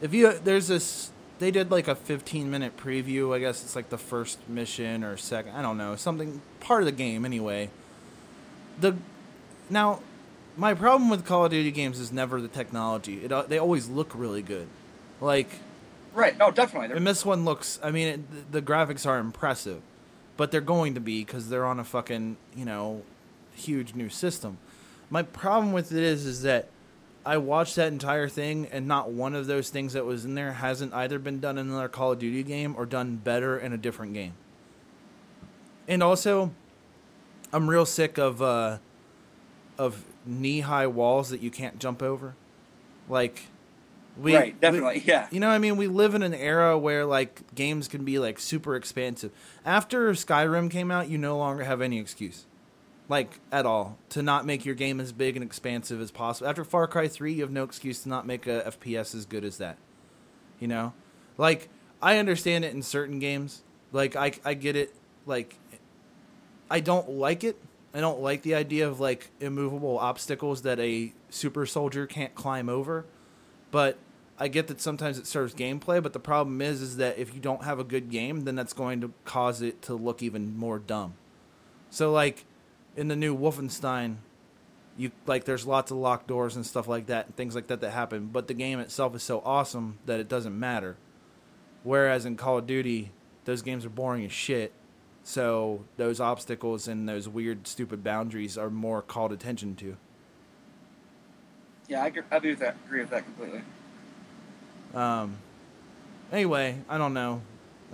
If 0.00 0.14
you 0.14 0.32
there's 0.32 0.68
this, 0.68 1.10
they 1.38 1.50
did 1.50 1.70
like 1.70 1.88
a 1.88 1.94
15 1.94 2.50
minute 2.50 2.76
preview. 2.76 3.34
I 3.34 3.38
guess 3.38 3.62
it's 3.62 3.76
like 3.76 3.90
the 3.90 3.98
first 3.98 4.38
mission 4.48 5.04
or 5.04 5.16
second. 5.16 5.52
I 5.52 5.62
don't 5.62 5.78
know 5.78 5.96
something 5.96 6.40
part 6.60 6.82
of 6.82 6.86
the 6.86 6.92
game 6.92 7.24
anyway. 7.24 7.70
The 8.80 8.96
now, 9.70 10.00
my 10.56 10.74
problem 10.74 11.10
with 11.10 11.24
Call 11.26 11.44
of 11.44 11.50
Duty 11.50 11.70
games 11.70 11.98
is 11.98 12.12
never 12.12 12.40
the 12.40 12.48
technology. 12.48 13.24
It 13.24 13.32
uh, 13.32 13.42
they 13.42 13.58
always 13.58 13.88
look 13.88 14.12
really 14.14 14.42
good. 14.42 14.68
Like 15.20 15.48
Right. 16.18 16.34
Oh, 16.40 16.50
definitely. 16.50 16.88
They're, 16.88 16.96
and 16.96 17.06
this 17.06 17.24
one 17.24 17.44
looks. 17.44 17.78
I 17.82 17.92
mean, 17.92 18.08
it, 18.08 18.52
the 18.52 18.60
graphics 18.60 19.06
are 19.06 19.18
impressive, 19.18 19.82
but 20.36 20.50
they're 20.50 20.60
going 20.60 20.94
to 20.94 21.00
be 21.00 21.24
because 21.24 21.48
they're 21.48 21.64
on 21.64 21.78
a 21.78 21.84
fucking 21.84 22.36
you 22.56 22.64
know 22.64 23.02
huge 23.54 23.94
new 23.94 24.08
system. 24.08 24.58
My 25.10 25.22
problem 25.22 25.72
with 25.72 25.92
it 25.92 26.02
is, 26.02 26.26
is 26.26 26.42
that 26.42 26.68
I 27.28 27.36
watched 27.36 27.76
that 27.76 27.92
entire 27.92 28.26
thing, 28.26 28.68
and 28.72 28.88
not 28.88 29.10
one 29.10 29.34
of 29.34 29.46
those 29.46 29.68
things 29.68 29.92
that 29.92 30.06
was 30.06 30.24
in 30.24 30.34
there 30.34 30.54
hasn't 30.54 30.94
either 30.94 31.18
been 31.18 31.40
done 31.40 31.58
in 31.58 31.68
another 31.68 31.86
Call 31.86 32.12
of 32.12 32.18
Duty 32.18 32.42
game 32.42 32.74
or 32.74 32.86
done 32.86 33.16
better 33.16 33.58
in 33.58 33.74
a 33.74 33.76
different 33.76 34.14
game. 34.14 34.32
And 35.86 36.02
also, 36.02 36.52
I'm 37.52 37.68
real 37.68 37.84
sick 37.84 38.16
of 38.16 38.40
uh, 38.40 38.78
of 39.76 40.04
knee 40.24 40.60
high 40.60 40.86
walls 40.86 41.28
that 41.28 41.42
you 41.42 41.50
can't 41.50 41.78
jump 41.78 42.02
over. 42.02 42.34
Like, 43.10 43.42
we 44.18 44.34
right. 44.34 44.54
we- 44.54 44.60
Definitely. 44.60 45.02
yeah. 45.04 45.28
you 45.30 45.38
know 45.38 45.48
what 45.48 45.54
I 45.54 45.58
mean? 45.58 45.76
We 45.76 45.86
live 45.86 46.14
in 46.14 46.22
an 46.22 46.32
era 46.32 46.78
where 46.78 47.04
like 47.04 47.42
games 47.54 47.88
can 47.88 48.06
be 48.06 48.18
like 48.18 48.38
super 48.38 48.74
expansive. 48.74 49.32
After 49.66 50.10
Skyrim 50.12 50.70
came 50.70 50.90
out, 50.90 51.10
you 51.10 51.18
no 51.18 51.36
longer 51.36 51.64
have 51.64 51.82
any 51.82 51.98
excuse. 51.98 52.46
Like 53.08 53.40
at 53.50 53.64
all 53.64 53.98
to 54.10 54.22
not 54.22 54.44
make 54.44 54.64
your 54.64 54.74
game 54.74 55.00
as 55.00 55.12
big 55.12 55.36
and 55.36 55.44
expansive 55.44 56.00
as 56.00 56.10
possible. 56.10 56.48
After 56.48 56.64
Far 56.64 56.86
Cry 56.86 57.08
3, 57.08 57.32
you 57.32 57.42
have 57.42 57.50
no 57.50 57.64
excuse 57.64 58.02
to 58.02 58.08
not 58.08 58.26
make 58.26 58.46
a 58.46 58.62
FPS 58.66 59.14
as 59.14 59.24
good 59.24 59.44
as 59.44 59.58
that. 59.58 59.78
You 60.60 60.68
know? 60.68 60.92
Like 61.38 61.68
I 62.02 62.18
understand 62.18 62.64
it 62.64 62.74
in 62.74 62.82
certain 62.82 63.18
games. 63.18 63.62
Like 63.92 64.14
I 64.14 64.32
I 64.44 64.54
get 64.54 64.76
it 64.76 64.94
like 65.24 65.56
I 66.70 66.80
don't 66.80 67.08
like 67.10 67.44
it. 67.44 67.56
I 67.94 68.00
don't 68.00 68.20
like 68.20 68.42
the 68.42 68.54
idea 68.54 68.86
of 68.86 69.00
like 69.00 69.30
immovable 69.40 69.98
obstacles 69.98 70.62
that 70.62 70.78
a 70.78 71.12
super 71.30 71.64
soldier 71.64 72.06
can't 72.06 72.34
climb 72.34 72.68
over. 72.68 73.06
But 73.70 73.98
I 74.38 74.48
get 74.48 74.68
that 74.68 74.80
sometimes 74.80 75.18
it 75.18 75.26
serves 75.26 75.54
gameplay, 75.54 76.02
but 76.02 76.12
the 76.12 76.20
problem 76.20 76.60
is 76.62 76.80
is 76.80 76.96
that 76.98 77.18
if 77.18 77.34
you 77.34 77.40
don't 77.40 77.64
have 77.64 77.78
a 77.78 77.84
good 77.84 78.10
game, 78.10 78.44
then 78.44 78.54
that's 78.54 78.72
going 78.72 79.00
to 79.00 79.12
cause 79.24 79.62
it 79.62 79.82
to 79.82 79.94
look 79.94 80.22
even 80.22 80.56
more 80.56 80.78
dumb. 80.78 81.14
So 81.90 82.12
like 82.12 82.44
in 82.98 83.06
the 83.06 83.14
new 83.14 83.34
Wolfenstein, 83.34 84.16
you 84.96 85.12
like 85.24 85.44
there's 85.44 85.64
lots 85.64 85.92
of 85.92 85.98
locked 85.98 86.26
doors 86.26 86.56
and 86.56 86.66
stuff 86.66 86.88
like 86.88 87.06
that 87.06 87.26
and 87.26 87.36
things 87.36 87.54
like 87.54 87.68
that 87.68 87.80
that 87.80 87.92
happen, 87.92 88.26
but 88.32 88.48
the 88.48 88.54
game 88.54 88.80
itself 88.80 89.14
is 89.14 89.22
so 89.22 89.40
awesome 89.44 89.98
that 90.06 90.18
it 90.18 90.28
doesn't 90.28 90.58
matter. 90.58 90.96
Whereas 91.84 92.26
in 92.26 92.36
Call 92.36 92.58
of 92.58 92.66
Duty, 92.66 93.12
those 93.44 93.62
games 93.62 93.86
are 93.86 93.90
boring 93.90 94.24
as 94.24 94.32
shit. 94.32 94.72
So 95.22 95.84
those 95.96 96.18
obstacles 96.18 96.88
and 96.88 97.08
those 97.08 97.28
weird 97.28 97.68
stupid 97.68 98.02
boundaries 98.02 98.58
are 98.58 98.68
more 98.68 99.00
called 99.00 99.30
attention 99.30 99.76
to. 99.76 99.96
Yeah, 101.86 102.02
I 102.02 102.08
agree, 102.08 102.22
I 102.32 102.36
agree 102.36 102.50
with 102.50 102.58
that. 102.58 102.76
Agree 102.84 103.00
with 103.00 103.10
that 103.10 103.24
completely. 103.24 103.60
Um, 104.92 105.36
anyway, 106.32 106.78
I 106.88 106.98
don't 106.98 107.14
know. 107.14 107.42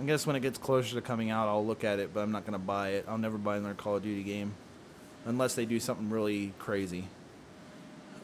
I 0.01 0.03
guess 0.05 0.25
when 0.25 0.35
it 0.35 0.39
gets 0.39 0.57
closer 0.57 0.95
to 0.95 1.01
coming 1.01 1.29
out, 1.29 1.47
I'll 1.47 1.65
look 1.65 1.83
at 1.83 1.99
it, 1.99 2.11
but 2.11 2.21
I'm 2.21 2.31
not 2.31 2.43
gonna 2.43 2.57
buy 2.57 2.89
it. 2.89 3.05
I'll 3.07 3.19
never 3.19 3.37
buy 3.37 3.57
another 3.57 3.75
Call 3.75 3.97
of 3.97 4.03
Duty 4.03 4.23
game 4.23 4.55
unless 5.25 5.55
they 5.55 5.65
do 5.65 5.79
something 5.79 6.09
really 6.09 6.53
crazy. 6.59 7.07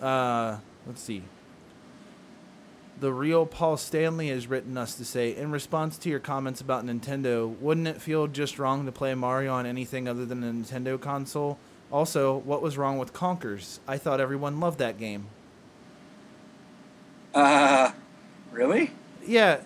Uh, 0.01 0.57
let's 0.85 1.01
see. 1.01 1.23
The 2.99 3.11
real 3.11 3.45
Paul 3.45 3.77
Stanley 3.77 4.29
has 4.29 4.47
written 4.47 4.77
us 4.77 4.95
to 4.95 5.05
say, 5.05 5.35
in 5.35 5.51
response 5.51 5.97
to 5.99 6.09
your 6.09 6.19
comments 6.19 6.61
about 6.61 6.85
Nintendo, 6.85 7.57
wouldn't 7.59 7.87
it 7.87 8.01
feel 8.01 8.27
just 8.27 8.59
wrong 8.59 8.85
to 8.85 8.91
play 8.91 9.15
Mario 9.15 9.53
on 9.53 9.65
anything 9.65 10.07
other 10.07 10.25
than 10.25 10.43
a 10.43 10.51
Nintendo 10.51 11.01
console? 11.01 11.57
Also, 11.91 12.37
what 12.37 12.61
was 12.61 12.77
wrong 12.77 12.99
with 12.99 13.11
Conker's? 13.11 13.79
I 13.87 13.97
thought 13.97 14.21
everyone 14.21 14.59
loved 14.59 14.79
that 14.79 14.99
game. 14.99 15.27
Uh, 17.33 17.91
really? 18.51 18.91
yeah, 19.25 19.61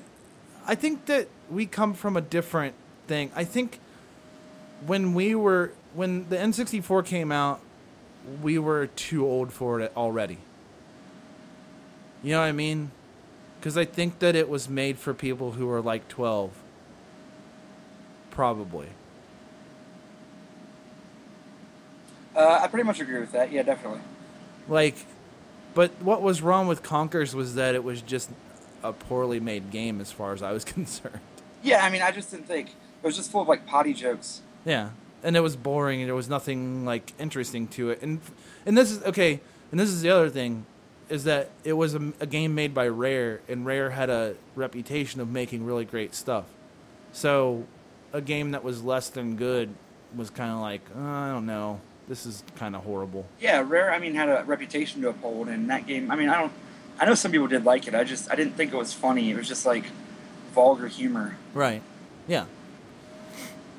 I 0.66 0.76
think 0.76 1.06
that 1.06 1.28
we 1.50 1.66
come 1.66 1.94
from 1.94 2.18
a 2.18 2.22
different 2.22 2.76
thing. 3.08 3.32
I 3.36 3.44
think 3.44 3.80
when 4.86 5.14
we 5.14 5.36
were 5.36 5.72
when 5.96 6.28
the 6.30 6.36
N64 6.36 7.06
came 7.06 7.32
out, 7.32 7.62
we 8.42 8.58
were 8.58 8.88
too 8.88 9.26
old 9.26 9.54
for 9.54 9.80
it 9.80 9.92
already. 9.96 10.40
You 12.24 12.32
know 12.32 12.40
what 12.40 12.48
I 12.48 12.52
mean? 12.52 12.92
Cuz 13.62 13.78
I 13.78 13.86
think 13.86 14.20
that 14.20 14.36
it 14.36 14.50
was 14.50 14.68
made 14.70 15.00
for 15.00 15.14
people 15.14 15.54
who 15.54 15.68
were 15.68 15.82
like 15.82 16.08
12. 16.08 16.52
Probably. 18.32 18.90
Uh, 22.36 22.60
I 22.62 22.68
pretty 22.68 22.84
much 22.86 23.00
agree 23.00 23.20
with 23.20 23.32
that. 23.32 23.52
Yeah, 23.52 23.64
definitely. 23.64 24.02
Like 24.68 24.96
but 25.74 25.92
what 26.02 26.22
was 26.22 26.42
wrong 26.42 26.68
with 26.68 26.82
Conker's 26.82 27.36
was 27.36 27.56
that 27.56 27.76
it 27.76 27.84
was 27.84 28.02
just 28.02 28.30
a 28.82 28.94
poorly 28.94 29.40
made 29.40 29.72
game 29.72 30.00
as 30.00 30.12
far 30.12 30.34
as 30.34 30.42
I 30.42 30.52
was 30.52 30.64
concerned. 30.76 31.20
Yeah, 31.62 31.84
I 31.84 31.90
mean, 31.90 32.02
I 32.02 32.12
just 32.12 32.32
didn't 32.32 32.48
think 32.48 32.70
it 32.70 33.06
was 33.06 33.16
just 33.16 33.32
full 33.32 33.42
of 33.42 33.48
like 33.48 33.66
potty 33.66 33.94
jokes. 33.94 34.42
Yeah, 34.64 34.90
and 35.24 35.36
it 35.36 35.42
was 35.42 35.56
boring, 35.56 36.02
and 36.02 36.08
there 36.08 36.16
was 36.16 36.30
nothing 36.30 36.86
like 36.86 37.14
interesting 37.20 37.68
to 37.70 37.90
it. 37.90 38.02
And 38.02 38.22
and 38.66 38.78
this 38.78 38.92
is 38.92 39.04
okay. 39.04 39.40
And 39.72 39.80
this 39.80 39.90
is 39.90 40.02
the 40.02 40.10
other 40.10 40.30
thing, 40.30 40.66
is 41.10 41.24
that 41.26 41.50
it 41.64 41.74
was 41.74 41.96
a, 41.96 42.14
a 42.20 42.26
game 42.26 42.56
made 42.56 42.74
by 42.74 42.88
Rare, 42.88 43.42
and 43.48 43.66
Rare 43.66 43.90
had 43.92 44.10
a 44.10 44.36
reputation 44.56 45.20
of 45.20 45.30
making 45.30 45.66
really 45.66 45.86
great 45.86 46.16
stuff. 46.16 46.46
So, 47.12 47.66
a 48.14 48.22
game 48.22 48.52
that 48.52 48.64
was 48.64 48.84
less 48.84 49.10
than 49.10 49.36
good 49.36 49.74
was 50.16 50.30
kind 50.30 50.52
of 50.52 50.60
like 50.60 50.82
uh, 50.96 51.02
I 51.02 51.32
don't 51.32 51.46
know. 51.46 51.82
This 52.08 52.26
is 52.26 52.44
kind 52.56 52.76
of 52.76 52.84
horrible. 52.84 53.26
Yeah, 53.40 53.64
Rare. 53.66 53.92
I 53.92 53.98
mean, 53.98 54.14
had 54.14 54.30
a 54.30 54.44
reputation 54.46 55.02
to 55.02 55.10
uphold, 55.10 55.48
and 55.48 55.70
that 55.70 55.88
game. 55.88 56.12
I 56.12 56.16
mean, 56.16 56.30
I 56.30 56.40
don't. 56.40 56.54
I 57.00 57.06
know 57.06 57.16
some 57.16 57.32
people 57.32 57.48
did 57.48 57.66
like 57.66 57.88
it. 57.88 57.96
I 57.96 58.04
just 58.04 58.32
I 58.32 58.36
didn't 58.36 58.54
think 58.54 58.74
it 58.74 58.78
was 58.78 58.94
funny. 58.94 59.32
It 59.32 59.36
was 59.36 59.48
just 59.48 59.66
like 59.66 59.86
vulgar 60.54 60.88
humor. 60.88 61.36
Right. 61.54 61.82
Yeah. 62.28 62.46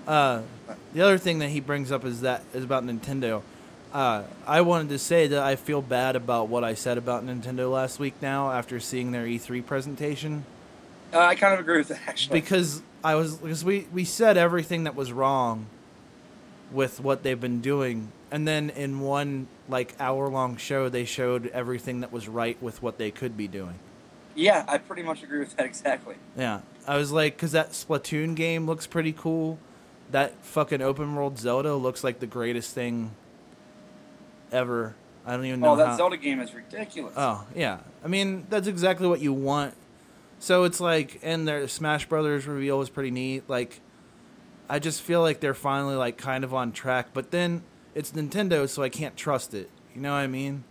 Uh, 0.07 0.43
the 0.95 1.01
other 1.03 1.19
thing 1.19 1.39
that 1.41 1.49
he 1.49 1.61
brings 1.61 1.91
up 1.93 2.05
is 2.05 2.21
that 2.21 2.43
is 2.55 2.65
about 2.65 2.85
Nintendo. 2.85 3.43
Uh, 3.93 4.25
I 4.47 4.61
wanted 4.61 4.89
to 4.91 4.99
say 4.99 5.27
that 5.29 5.43
I 5.43 5.57
feel 5.57 5.81
bad 5.83 6.17
about 6.17 6.49
what 6.49 6.65
I 6.65 6.75
said 6.75 6.99
about 6.99 7.25
Nintendo 7.25 7.71
last 7.73 7.99
week. 7.99 8.15
Now, 8.21 8.51
after 8.53 8.79
seeing 8.79 9.13
their 9.13 9.25
E3 9.27 9.65
presentation, 9.65 10.45
Uh, 11.13 11.21
I 11.21 11.35
kind 11.35 11.55
of 11.55 11.61
agree 11.61 11.79
with 11.79 11.89
that 11.89 12.01
actually. 12.07 12.41
because 12.41 12.83
I 13.03 13.15
was 13.15 13.37
because 13.37 13.65
we 13.65 13.87
we 13.93 14.05
said 14.05 14.37
everything 14.37 14.85
that 14.85 14.95
was 14.95 15.13
wrong 15.13 15.67
with 16.73 17.01
what 17.01 17.23
they've 17.23 17.41
been 17.41 17.61
doing, 17.61 18.11
and 18.31 18.47
then 18.47 18.71
in 18.71 19.01
one 19.01 19.47
like 19.69 19.95
hour 20.01 20.29
long 20.29 20.57
show, 20.57 20.89
they 20.89 21.05
showed 21.05 21.47
everything 21.49 22.01
that 22.01 22.13
was 22.13 22.29
right 22.29 22.61
with 22.63 22.83
what 22.83 22.99
they 22.99 23.11
could 23.11 23.37
be 23.37 23.49
doing. 23.49 23.79
yeah, 24.35 24.65
I 24.69 24.79
pretty 24.79 25.03
much 25.03 25.23
agree 25.23 25.39
with 25.39 25.57
that 25.57 25.65
exactly. 25.65 26.17
Yeah, 26.37 26.61
I 26.87 26.97
was 26.99 27.13
like, 27.13 27.37
because 27.37 27.53
that 27.53 27.71
Splatoon 27.71 28.35
game 28.35 28.67
looks 28.67 28.87
pretty 28.87 29.13
cool. 29.13 29.59
That 30.11 30.35
fucking 30.45 30.83
open 30.83 31.15
world 31.15 31.39
Zelda 31.39 31.75
looks 31.75 32.05
like 32.05 32.21
the 32.21 32.27
greatest 32.27 32.75
thing 32.75 33.11
ever. 34.53 34.95
I 35.25 35.33
don't 35.33 35.45
even 35.45 35.63
oh, 35.65 35.67
know. 35.67 35.73
Oh, 35.73 35.77
that 35.77 35.87
how- 35.89 35.97
Zelda 35.97 36.17
game 36.17 36.41
is 36.41 36.55
ridiculous. 36.55 37.15
Oh 37.17 37.45
yeah, 37.55 37.79
I 38.05 38.09
mean 38.09 38.47
that's 38.49 38.69
exactly 38.69 39.09
what 39.09 39.21
you 39.21 39.33
want. 39.33 39.75
So 40.39 40.65
it's 40.65 40.81
like, 40.81 41.19
and 41.23 41.49
their 41.49 41.67
Smash 41.67 42.07
Brothers 42.07 42.47
reveal 42.47 42.79
was 42.79 42.91
pretty 42.91 43.11
neat. 43.11 43.45
Like, 43.49 43.81
I 44.69 44.79
just 44.79 45.01
feel 45.01 45.23
like 45.23 45.41
they're 45.41 45.55
finally 45.55 45.97
like 45.97 46.19
kind 46.19 46.45
of 46.45 46.53
on 46.53 46.73
track. 46.73 47.09
But 47.15 47.31
then 47.31 47.63
it's 47.95 48.13
Nintendo, 48.13 48.69
so 48.69 48.83
I 48.83 48.91
can't 48.91 49.17
trust 49.17 49.55
it. 49.55 49.71
You 49.95 50.03
know 50.03 50.11
what 50.11 50.19
I 50.19 50.27
mean? 50.27 50.65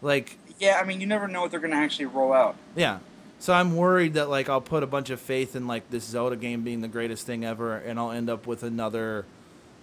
Like, 0.00 0.38
Yeah, 0.58 0.80
I 0.82 0.86
mean, 0.86 1.00
you 1.02 1.06
never 1.06 1.28
know 1.28 1.42
what 1.42 1.50
they're 1.50 1.60
going 1.60 1.72
to 1.72 1.76
actually 1.76 2.06
roll 2.06 2.32
out. 2.32 2.56
yeah. 2.74 2.98
So 3.42 3.52
I'm 3.52 3.74
worried 3.74 4.14
that 4.14 4.30
like 4.30 4.48
I'll 4.48 4.60
put 4.60 4.84
a 4.84 4.86
bunch 4.86 5.10
of 5.10 5.20
faith 5.20 5.56
in 5.56 5.66
like 5.66 5.90
this 5.90 6.04
Zelda 6.04 6.36
game 6.36 6.62
being 6.62 6.80
the 6.80 6.86
greatest 6.86 7.26
thing 7.26 7.44
ever, 7.44 7.76
and 7.76 7.98
I'll 7.98 8.12
end 8.12 8.30
up 8.30 8.46
with 8.46 8.62
another 8.62 9.24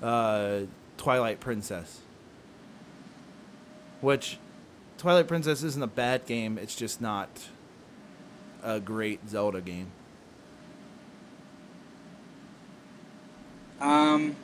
uh, 0.02 0.62
Twilight 0.96 1.42
Princess. 1.42 2.00
Which 4.00 4.38
Twilight 4.98 5.28
Princess 5.28 5.62
isn't 5.62 5.84
a 5.84 5.88
bad 5.88 6.26
game. 6.26 6.58
It's 6.58 6.74
just 6.74 7.02
not 7.02 7.50
a 8.64 8.80
great 8.80 9.28
Zelda 9.28 9.60
game. 9.60 9.88
Um, 13.82 14.38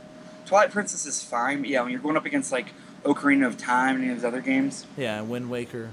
Twilight 0.46 0.72
Princess 0.72 1.06
is 1.06 1.24
fine, 1.24 1.62
but 1.62 1.70
yeah, 1.70 1.84
when 1.84 1.92
you're 1.92 2.02
going 2.02 2.18
up 2.18 2.26
against 2.26 2.52
like 2.52 2.74
Ocarina 3.06 3.48
of 3.48 3.58
Time 3.58 3.96
and 3.96 4.04
any 4.04 4.12
of 4.12 4.20
those 4.20 4.28
other 4.28 4.42
games, 4.42 4.86
Yeah, 4.98 5.22
Wind 5.22 5.50
Waker. 5.50 5.92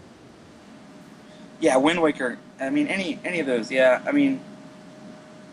yeah, 1.60 1.76
Wind 1.76 2.02
Waker. 2.02 2.38
I 2.62 2.70
mean, 2.70 2.86
any 2.86 3.18
any 3.24 3.40
of 3.40 3.46
those. 3.46 3.70
Yeah, 3.70 4.00
I 4.06 4.12
mean, 4.12 4.40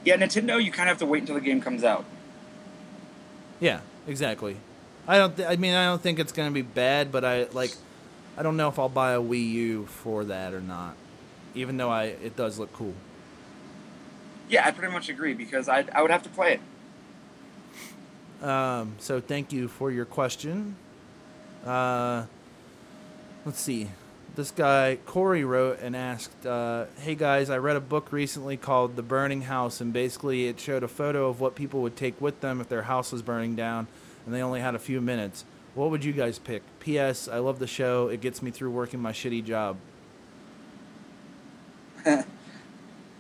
yeah, 0.05 0.15
Nintendo. 0.15 0.63
You 0.63 0.71
kind 0.71 0.89
of 0.89 0.93
have 0.93 0.99
to 0.99 1.05
wait 1.05 1.21
until 1.21 1.35
the 1.35 1.41
game 1.41 1.59
comes 1.59 1.83
out. 1.83 2.05
Yeah, 3.59 3.79
exactly. 4.07 4.57
I 5.07 5.17
don't. 5.17 5.35
Th- 5.35 5.47
I 5.49 5.55
mean, 5.55 5.73
I 5.73 5.85
don't 5.85 6.01
think 6.01 6.19
it's 6.19 6.31
gonna 6.31 6.51
be 6.51 6.61
bad, 6.61 7.11
but 7.11 7.25
I 7.25 7.45
like. 7.51 7.75
I 8.37 8.43
don't 8.43 8.55
know 8.55 8.69
if 8.69 8.77
I'll 8.77 8.89
buy 8.89 9.13
a 9.13 9.19
Wii 9.19 9.49
U 9.51 9.85
for 9.87 10.23
that 10.25 10.53
or 10.53 10.61
not. 10.61 10.95
Even 11.55 11.77
though 11.77 11.89
I, 11.89 12.03
it 12.05 12.35
does 12.35 12.59
look 12.59 12.71
cool. 12.73 12.93
Yeah, 14.47 14.65
I 14.65 14.71
pretty 14.71 14.93
much 14.93 15.09
agree 15.09 15.33
because 15.33 15.67
I 15.67 15.85
I 15.93 16.01
would 16.01 16.11
have 16.11 16.23
to 16.23 16.29
play 16.29 16.59
it. 18.41 18.47
Um, 18.47 18.95
so 18.99 19.19
thank 19.19 19.51
you 19.51 19.67
for 19.67 19.91
your 19.91 20.05
question. 20.05 20.75
Uh, 21.65 22.25
let's 23.45 23.59
see. 23.59 23.89
This 24.39 24.51
guy 24.51 24.97
Corey 25.05 25.43
wrote 25.43 25.81
and 25.81 25.97
asked, 25.97 26.45
uh, 26.45 26.85
"Hey 27.01 27.13
guys, 27.13 27.49
I 27.49 27.57
read 27.57 27.75
a 27.75 27.81
book 27.81 28.13
recently 28.13 28.55
called 28.55 28.95
The 28.95 29.01
Burning 29.01 29.41
House, 29.41 29.81
and 29.81 29.91
basically 29.91 30.47
it 30.47 30.61
showed 30.61 30.81
a 30.81 30.87
photo 30.87 31.27
of 31.27 31.41
what 31.41 31.55
people 31.55 31.81
would 31.81 31.97
take 31.97 32.21
with 32.21 32.39
them 32.39 32.61
if 32.61 32.69
their 32.69 32.83
house 32.83 33.11
was 33.11 33.21
burning 33.21 33.57
down, 33.57 33.87
and 34.25 34.33
they 34.33 34.41
only 34.41 34.61
had 34.61 34.75
a 34.75 34.79
few 34.79 35.01
minutes. 35.01 35.43
What 35.75 35.89
would 35.89 36.05
you 36.05 36.13
guys 36.13 36.39
pick? 36.39 36.63
P.S. 36.79 37.27
I 37.27 37.39
love 37.39 37.59
the 37.59 37.67
show. 37.67 38.07
It 38.07 38.21
gets 38.21 38.41
me 38.41 38.49
through 38.49 38.71
working 38.71 39.01
my 39.01 39.11
shitty 39.11 39.43
job. 39.43 39.75
I 42.05 42.23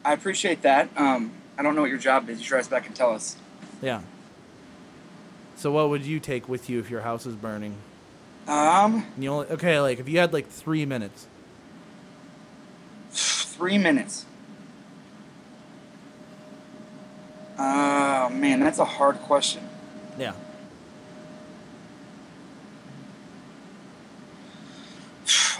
appreciate 0.05 0.61
that. 0.61 0.87
Um, 0.95 1.31
I 1.57 1.63
don't 1.63 1.75
know 1.75 1.81
what 1.81 1.89
your 1.89 1.99
job 1.99 2.29
is. 2.29 2.39
You 2.39 2.45
should 2.45 2.53
write 2.53 2.61
us 2.61 2.69
back 2.69 2.87
and 2.87 2.95
tell 2.95 3.11
us. 3.11 3.35
Yeah. 3.81 4.03
So 5.57 5.69
what 5.69 5.89
would 5.89 6.05
you 6.05 6.21
take 6.21 6.47
with 6.47 6.69
you 6.69 6.79
if 6.79 6.89
your 6.89 7.01
house 7.01 7.25
is 7.25 7.35
burning? 7.35 7.75
Um, 8.49 9.05
And 9.13 9.23
you 9.23 9.29
only 9.29 9.47
okay, 9.47 9.79
like 9.79 9.99
if 9.99 10.09
you 10.09 10.17
had 10.19 10.33
like 10.33 10.47
three 10.49 10.85
minutes. 10.85 11.27
three 13.11 13.77
minutes. 13.77 14.25
Oh 17.59 18.29
man, 18.29 18.59
that's 18.61 18.79
a 18.79 18.85
hard 18.85 19.17
question. 19.17 19.61
Yeah. 20.17 20.33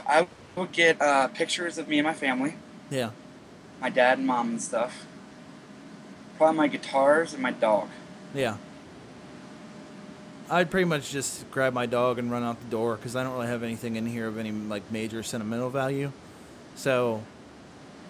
I 0.07 0.27
would 0.55 0.71
get 0.71 0.99
uh, 1.01 1.27
pictures 1.27 1.77
of 1.77 1.87
me 1.87 1.99
and 1.99 2.07
my 2.07 2.13
family, 2.13 2.55
Yeah. 2.89 3.11
my 3.79 3.89
dad 3.89 4.17
and 4.17 4.25
mom 4.25 4.49
and 4.49 4.61
stuff. 4.61 5.05
Probably 6.37 6.57
my 6.57 6.67
guitars 6.67 7.33
and 7.33 7.43
my 7.43 7.51
dog. 7.51 7.89
Yeah. 8.33 8.57
I'd 10.49 10.71
pretty 10.71 10.85
much 10.85 11.11
just 11.11 11.49
grab 11.51 11.73
my 11.73 11.85
dog 11.85 12.17
and 12.17 12.31
run 12.31 12.43
out 12.43 12.59
the 12.59 12.69
door 12.69 12.95
because 12.95 13.15
I 13.15 13.23
don't 13.23 13.33
really 13.33 13.47
have 13.47 13.61
anything 13.63 13.95
in 13.95 14.05
here 14.07 14.27
of 14.27 14.37
any 14.37 14.51
like 14.51 14.91
major 14.91 15.21
sentimental 15.21 15.69
value. 15.69 16.11
So, 16.75 17.23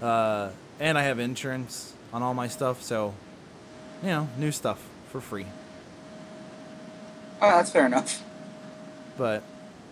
uh, 0.02 0.50
and 0.80 0.98
I 0.98 1.04
have 1.04 1.20
insurance 1.20 1.94
on 2.14 2.24
all 2.24 2.34
my 2.34 2.48
stuff, 2.48 2.82
so 2.82 3.14
you 4.02 4.10
know, 4.10 4.30
new 4.38 4.52
stuff 4.52 4.82
for 5.12 5.20
free. 5.20 5.46
Oh, 7.42 7.50
that's 7.50 7.72
fair 7.72 7.86
enough. 7.86 8.24
But 9.18 9.44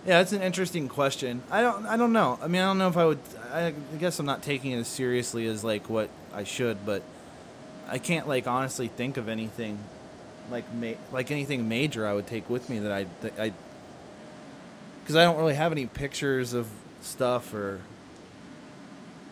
yeah, 0.06 0.20
that's 0.20 0.32
an 0.32 0.42
interesting 0.42 0.88
question. 0.88 1.44
I 1.52 1.62
don't, 1.62 1.86
I 1.86 1.98
don't 1.98 2.14
know. 2.14 2.40
I 2.42 2.48
mean, 2.48 2.62
I 2.62 2.66
don't 2.66 2.78
know 2.78 2.88
if 2.88 2.98
I 2.98 3.06
would. 3.06 3.20
I 3.52 3.74
guess 4.00 4.20
I'm 4.20 4.26
not 4.26 4.42
taking 4.42 4.72
it 4.72 4.80
as 4.80 4.88
seriously 4.88 5.48
as 5.48 5.64
like 5.64 5.90
what 5.90 6.10
I 6.34 6.46
should, 6.46 6.86
but 6.86 7.04
I 7.90 7.98
can't 7.98 8.28
like 8.28 8.48
honestly 8.48 8.88
think 8.88 9.18
of 9.18 9.28
anything 9.28 9.80
like 10.50 10.72
ma- 10.74 11.00
like 11.12 11.32
anything 11.32 11.68
major 11.68 12.08
I 12.08 12.14
would 12.14 12.28
take 12.28 12.50
with 12.50 12.70
me 12.70 12.80
that 12.80 12.92
I 12.92 13.06
that 13.22 13.40
I 13.40 13.54
because 15.02 15.16
I 15.16 15.24
don't 15.24 15.38
really 15.38 15.56
have 15.56 15.72
any 15.72 15.86
pictures 15.86 16.54
of 16.54 16.68
stuff 17.02 17.54
or 17.54 17.82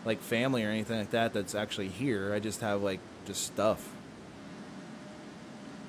like 0.04 0.20
family 0.20 0.64
or 0.64 0.70
anything 0.70 0.98
like 0.98 1.10
that 1.10 1.32
that's 1.32 1.54
actually 1.54 1.88
here. 1.88 2.32
I 2.32 2.40
just 2.40 2.60
have 2.60 2.82
like 2.82 3.00
just 3.26 3.44
stuff. 3.44 3.88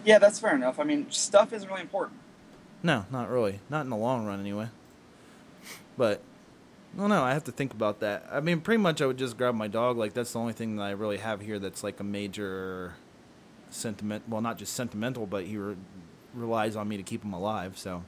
Yeah, 0.03 0.19
that's 0.19 0.39
fair 0.39 0.55
enough. 0.55 0.79
I 0.79 0.83
mean, 0.83 1.11
stuff 1.11 1.51
is 1.53 1.67
really 1.67 1.81
important. 1.81 2.19
No, 2.81 3.05
not 3.11 3.29
really. 3.29 3.59
Not 3.69 3.81
in 3.81 3.89
the 3.89 3.97
long 3.97 4.25
run, 4.25 4.39
anyway. 4.39 4.69
But, 5.97 6.21
I 6.95 7.01
don't. 7.01 7.11
I 7.11 7.33
have 7.33 7.43
to 7.45 7.51
think 7.51 7.73
about 7.73 7.99
that. 7.99 8.25
I 8.31 8.39
mean, 8.39 8.61
pretty 8.61 8.81
much 8.81 9.01
I 9.01 9.05
would 9.05 9.17
just 9.17 9.37
grab 9.37 9.55
my 9.55 9.67
dog. 9.67 9.97
Like, 9.97 10.13
that's 10.13 10.31
the 10.31 10.39
only 10.39 10.53
thing 10.53 10.77
that 10.77 10.83
I 10.83 10.91
really 10.91 11.17
have 11.17 11.41
here 11.41 11.59
that's 11.59 11.83
like 11.83 11.99
a 11.99 12.03
major 12.03 12.93
sentiment. 13.69 14.23
Well, 14.27 14.41
not 14.41 14.57
just 14.57 14.73
sentimental, 14.73 15.25
but 15.25 15.45
he 15.45 15.57
re- 15.57 15.75
relies 16.33 16.75
on 16.75 16.87
me 16.87 16.97
to 16.97 17.03
keep 17.03 17.23
him 17.23 17.33
alive, 17.33 17.77
so. 17.77 18.03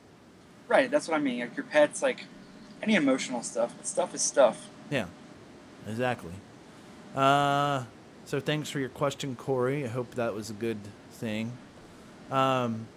Right, 0.68 0.90
that's 0.90 1.08
what 1.08 1.18
I 1.18 1.20
mean. 1.20 1.40
Like 1.40 1.58
your 1.58 1.66
pets, 1.66 2.02
like 2.02 2.26
any 2.82 2.96
emotional 2.96 3.42
stuff. 3.44 3.74
But 3.76 3.88
stuff 3.88 4.14
is 4.14 4.22
stuff. 4.22 4.68
Yeah, 4.90 5.06
exactly. 5.88 6.34
Uh, 7.16 7.84
so 8.26 8.40
thanks 8.40 8.70
for 8.70 8.80
your 8.80 8.90
question, 8.90 9.36
Corey. 9.36 9.86
I 9.86 9.88
hope 9.88 10.16
that 10.16 10.34
was 10.34 10.50
a 10.50 10.54
good 10.54 10.78
thing. 11.12 11.54
Um, 12.32 12.88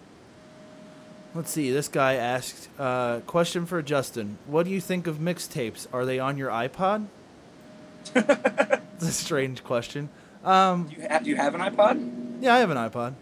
let's 1.33 1.49
see. 1.49 1.71
This 1.71 1.87
guy 1.87 2.13
asked, 2.13 2.69
uh, 2.77 3.21
question 3.21 3.65
for 3.65 3.81
Justin. 3.81 4.37
What 4.45 4.65
do 4.65 4.71
you 4.71 4.79
think 4.79 5.07
of 5.07 5.17
mixtapes? 5.17 5.87
Are 5.91 6.05
they 6.05 6.19
on 6.19 6.37
your 6.37 6.51
iPod? 6.51 7.07
it's 8.15 9.07
a 9.07 9.11
strange 9.11 9.63
question. 9.63 10.09
Um, 10.43 10.87
Do 10.87 10.95
you 11.01 11.07
have, 11.07 11.23
do 11.23 11.29
you 11.29 11.35
have 11.37 11.55
an 11.55 11.61
iPod? 11.61 12.22
Yeah, 12.43 12.53
I 12.55 12.59
have 12.59 12.69
an 12.69 12.77
iPod. 12.77 13.13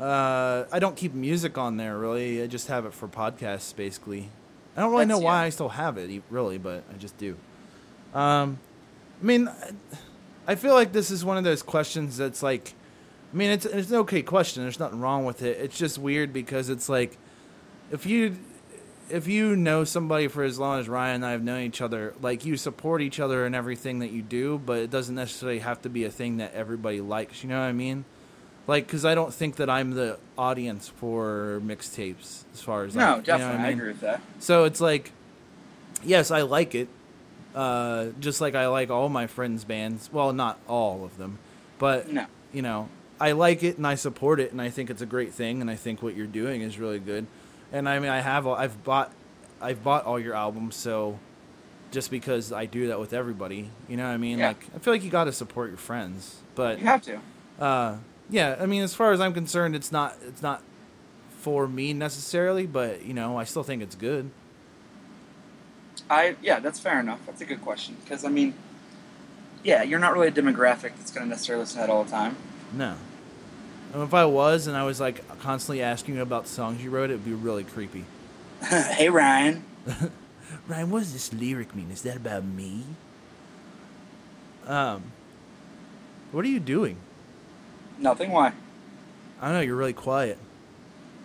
Uh, 0.00 0.64
I 0.72 0.78
don't 0.78 0.96
keep 0.96 1.12
music 1.12 1.58
on 1.58 1.76
there 1.76 1.98
really. 1.98 2.42
I 2.42 2.46
just 2.46 2.68
have 2.68 2.86
it 2.86 2.94
for 2.94 3.06
podcasts, 3.06 3.76
basically. 3.76 4.30
I 4.76 4.80
don't 4.80 4.92
really 4.92 5.04
know 5.06 5.18
why. 5.18 5.44
I 5.44 5.48
still 5.50 5.68
have 5.68 5.98
it, 5.98 6.22
really, 6.30 6.56
but 6.58 6.84
I 6.92 6.96
just 6.96 7.18
do. 7.18 7.36
Um, 8.14 8.58
I 9.20 9.24
mean, 9.24 9.48
I- 9.48 9.70
I 10.46 10.54
feel 10.56 10.74
like 10.74 10.92
this 10.92 11.10
is 11.12 11.24
one 11.24 11.36
of 11.36 11.44
those 11.44 11.62
questions 11.62 12.16
that's 12.16 12.42
like, 12.42 12.72
I 13.32 13.36
mean, 13.36 13.50
it's 13.50 13.66
it's 13.66 13.90
an 13.90 13.98
okay 13.98 14.22
question. 14.22 14.62
There's 14.64 14.80
nothing 14.80 15.00
wrong 15.00 15.24
with 15.24 15.42
it. 15.42 15.58
It's 15.60 15.78
just 15.78 15.96
weird 15.98 16.32
because 16.32 16.70
it's 16.70 16.88
like, 16.88 17.18
if 17.92 18.04
you 18.06 18.36
if 19.10 19.28
you 19.28 19.54
know 19.54 19.84
somebody 19.84 20.26
for 20.28 20.42
as 20.42 20.58
long 20.58 20.80
as 20.80 20.88
Ryan 20.88 21.16
and 21.16 21.26
I 21.26 21.32
have 21.32 21.42
known 21.44 21.60
each 21.62 21.80
other, 21.80 22.14
like 22.22 22.44
you 22.44 22.56
support 22.56 23.00
each 23.02 23.20
other 23.20 23.46
in 23.46 23.54
everything 23.54 23.98
that 24.00 24.10
you 24.10 24.22
do, 24.22 24.58
but 24.64 24.78
it 24.78 24.90
doesn't 24.90 25.14
necessarily 25.14 25.58
have 25.60 25.82
to 25.82 25.88
be 25.88 26.04
a 26.04 26.10
thing 26.10 26.38
that 26.38 26.52
everybody 26.54 27.00
likes. 27.00 27.42
You 27.44 27.50
know 27.50 27.60
what 27.60 27.66
I 27.66 27.72
mean? 27.72 28.04
Like, 28.70 28.86
because 28.86 29.04
I 29.04 29.14
don't 29.16 29.34
think 29.34 29.56
that 29.56 29.68
I'm 29.68 29.90
the 29.90 30.16
audience 30.38 30.88
for 30.88 31.60
mixtapes 31.64 32.44
as 32.54 32.60
far 32.62 32.84
as 32.84 32.94
No, 32.94 33.00
like, 33.00 33.08
you 33.08 33.08
know 33.10 33.16
what 33.16 33.24
definitely. 33.40 33.66
I, 33.66 33.70
agree 33.70 33.88
with 33.88 34.00
that. 34.00 34.20
So 34.38 34.64
it's 34.64 34.80
like, 34.80 35.10
yes, 36.04 36.30
I 36.30 36.42
like 36.42 36.74
it. 36.76 36.88
Uh, 37.54 38.10
just 38.20 38.40
like 38.40 38.54
I 38.54 38.68
like 38.68 38.88
all 38.90 39.08
my 39.08 39.26
friends' 39.26 39.64
bands. 39.64 40.08
Well, 40.12 40.32
not 40.32 40.60
all 40.68 41.04
of 41.04 41.18
them, 41.18 41.38
but 41.80 42.12
No. 42.12 42.26
you 42.52 42.62
know, 42.62 42.88
I 43.20 43.32
like 43.32 43.64
it 43.64 43.76
and 43.76 43.86
I 43.86 43.96
support 43.96 44.38
it 44.38 44.52
and 44.52 44.62
I 44.62 44.70
think 44.70 44.88
it's 44.88 45.02
a 45.02 45.06
great 45.06 45.32
thing 45.34 45.60
and 45.60 45.68
I 45.68 45.74
think 45.74 46.00
what 46.00 46.14
you're 46.14 46.26
doing 46.28 46.60
is 46.62 46.78
really 46.78 47.00
good. 47.00 47.26
And 47.72 47.88
I 47.88 47.98
mean, 47.98 48.10
I 48.10 48.20
have 48.20 48.46
all- 48.46 48.54
I've 48.54 48.82
bought 48.84 49.10
I've 49.60 49.82
bought 49.84 50.04
all 50.06 50.18
your 50.18 50.34
albums, 50.34 50.74
so 50.76 51.18
just 51.90 52.10
because 52.10 52.52
I 52.52 52.66
do 52.66 52.86
that 52.86 53.00
with 53.00 53.12
everybody, 53.12 53.68
you 53.88 53.96
know 53.96 54.04
what 54.06 54.12
I 54.14 54.16
mean? 54.16 54.38
Yeah. 54.38 54.48
Like 54.48 54.64
I 54.74 54.78
feel 54.78 54.94
like 54.94 55.02
you 55.02 55.10
got 55.10 55.24
to 55.24 55.32
support 55.32 55.70
your 55.70 55.76
friends. 55.76 56.36
But 56.54 56.78
You 56.78 56.84
have 56.86 57.02
to. 57.02 57.18
uh, 57.58 57.96
yeah, 58.30 58.56
I 58.60 58.66
mean, 58.66 58.82
as 58.82 58.94
far 58.94 59.12
as 59.12 59.20
I'm 59.20 59.34
concerned, 59.34 59.74
it's 59.74 59.92
not 59.92 60.16
it's 60.26 60.42
not 60.42 60.62
for 61.40 61.66
me 61.66 61.92
necessarily, 61.92 62.66
but 62.66 63.04
you 63.04 63.14
know, 63.14 63.38
I 63.38 63.44
still 63.44 63.62
think 63.62 63.82
it's 63.82 63.94
good. 63.94 64.30
I 66.08 66.36
yeah, 66.42 66.60
that's 66.60 66.78
fair 66.78 67.00
enough. 67.00 67.20
That's 67.26 67.40
a 67.40 67.44
good 67.44 67.62
question 67.62 67.96
because 68.02 68.24
I 68.24 68.28
mean, 68.28 68.54
yeah, 69.64 69.82
you're 69.82 69.98
not 69.98 70.12
really 70.12 70.28
a 70.28 70.32
demographic 70.32 70.92
that's 70.96 71.10
going 71.10 71.24
to 71.24 71.30
necessarily 71.30 71.62
listen 71.62 71.80
to 71.80 71.86
that 71.86 71.92
all 71.92 72.04
the 72.04 72.10
time. 72.10 72.36
No. 72.72 72.96
And 73.92 74.02
if 74.04 74.14
I 74.14 74.24
was 74.24 74.66
and 74.66 74.76
I 74.76 74.84
was 74.84 75.00
like 75.00 75.26
constantly 75.40 75.82
asking 75.82 76.16
you 76.16 76.22
about 76.22 76.46
songs 76.46 76.82
you 76.82 76.90
wrote, 76.90 77.10
it'd 77.10 77.24
be 77.24 77.32
really 77.32 77.64
creepy. 77.64 78.04
hey 78.62 79.08
Ryan, 79.08 79.64
Ryan, 80.68 80.90
what 80.90 81.00
does 81.00 81.12
this 81.12 81.32
lyric 81.32 81.74
mean? 81.74 81.90
Is 81.90 82.02
that 82.02 82.16
about 82.16 82.44
me? 82.44 82.84
Um, 84.66 85.12
what 86.30 86.44
are 86.44 86.48
you 86.48 86.60
doing? 86.60 86.96
Nothing. 88.00 88.30
Why? 88.30 88.52
I 89.40 89.46
don't 89.46 89.54
know. 89.54 89.60
You're 89.60 89.76
really 89.76 89.92
quiet. 89.92 90.38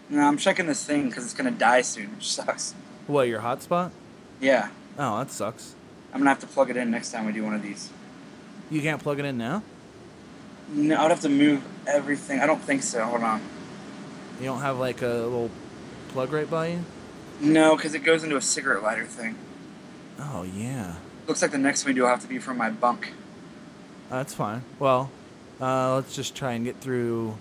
No, 0.09 0.21
I'm 0.21 0.37
checking 0.37 0.67
this 0.67 0.85
thing 0.85 1.09
because 1.09 1.23
it's 1.25 1.33
to 1.33 1.51
die 1.51 1.81
soon, 1.81 2.15
which 2.15 2.31
sucks. 2.31 2.73
What? 3.07 3.27
Your 3.27 3.41
hotspot? 3.41 3.91
Yeah, 4.39 4.69
Oh, 4.97 5.17
that 5.19 5.31
sucks. 5.31 5.75
I'm 6.13 6.19
gonna 6.21 6.29
have 6.29 6.39
to 6.39 6.47
plug 6.47 6.69
it 6.69 6.77
in 6.77 6.89
next 6.91 7.11
time 7.11 7.25
we 7.25 7.33
do 7.33 7.43
one 7.43 7.53
of 7.53 7.61
these. 7.61 7.89
You 8.69 8.81
can't 8.81 9.01
plug 9.01 9.19
it 9.19 9.25
in 9.25 9.37
now. 9.37 9.63
No, 10.69 10.97
I'd 11.03 11.11
have 11.11 11.21
to 11.21 11.29
move 11.29 11.63
everything. 11.85 12.39
I 12.39 12.45
don't 12.45 12.61
think 12.61 12.81
so. 12.83 13.03
Hold 13.03 13.23
on. 13.23 13.41
You 14.39 14.45
don't 14.45 14.61
have 14.61 14.77
like 14.79 15.01
a 15.01 15.07
little 15.07 15.49
plug 16.09 16.31
right 16.31 16.49
by 16.49 16.67
you. 16.67 16.79
No, 17.41 17.75
because 17.75 17.93
it 17.93 17.99
goes 17.99 18.23
into 18.23 18.37
a 18.37 18.41
cigarette 18.41 18.83
lighter 18.83 19.05
thing. 19.05 19.35
Oh 20.19 20.43
yeah, 20.43 20.95
Looks 21.27 21.41
like 21.41 21.51
the 21.51 21.57
next 21.57 21.83
one 21.83 21.89
we 21.89 21.95
do 21.95 22.01
will 22.03 22.09
have 22.09 22.21
to 22.21 22.27
be 22.27 22.39
from 22.39 22.57
my 22.57 22.69
bunk. 22.69 23.11
that's 24.09 24.33
fine. 24.33 24.63
Well, 24.79 25.09
uh, 25.61 25.95
let's 25.95 26.15
just 26.15 26.35
try 26.35 26.53
and 26.53 26.65
get 26.65 26.79
through 26.79 27.37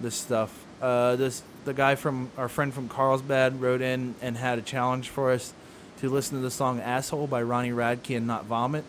this 0.00 0.14
stuff. 0.14 0.64
Uh, 0.80 1.16
this 1.16 1.42
the 1.64 1.74
guy 1.74 1.94
from 1.94 2.30
our 2.38 2.48
friend 2.48 2.72
from 2.72 2.88
Carlsbad 2.88 3.60
wrote 3.60 3.82
in 3.82 4.14
and 4.22 4.36
had 4.36 4.58
a 4.58 4.62
challenge 4.62 5.08
for 5.08 5.30
us 5.30 5.52
to 5.98 6.08
listen 6.08 6.36
to 6.38 6.42
the 6.42 6.50
song 6.50 6.80
"Asshole" 6.80 7.26
by 7.26 7.42
Ronnie 7.42 7.70
Radke 7.70 8.16
and 8.16 8.26
not 8.26 8.46
vomit. 8.46 8.84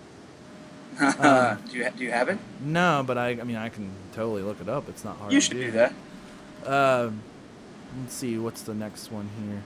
Uh. 0.99 1.55
do 1.71 1.77
you 1.77 1.89
do 1.97 2.03
you 2.03 2.11
have 2.11 2.29
it? 2.29 2.37
No, 2.61 3.03
but 3.05 3.17
I, 3.17 3.29
I 3.29 3.43
mean, 3.43 3.57
I 3.57 3.69
can 3.69 3.91
totally 4.13 4.41
look 4.41 4.61
it 4.61 4.69
up. 4.69 4.89
It's 4.89 5.03
not 5.03 5.17
hard. 5.17 5.31
You 5.31 5.39
to 5.39 5.45
should 5.45 5.57
do 5.57 5.71
that. 5.71 5.93
Um, 6.65 7.21
let's 7.99 8.13
see, 8.13 8.37
what's 8.37 8.61
the 8.61 8.73
next 8.73 9.11
one 9.11 9.29
here? 9.39 9.63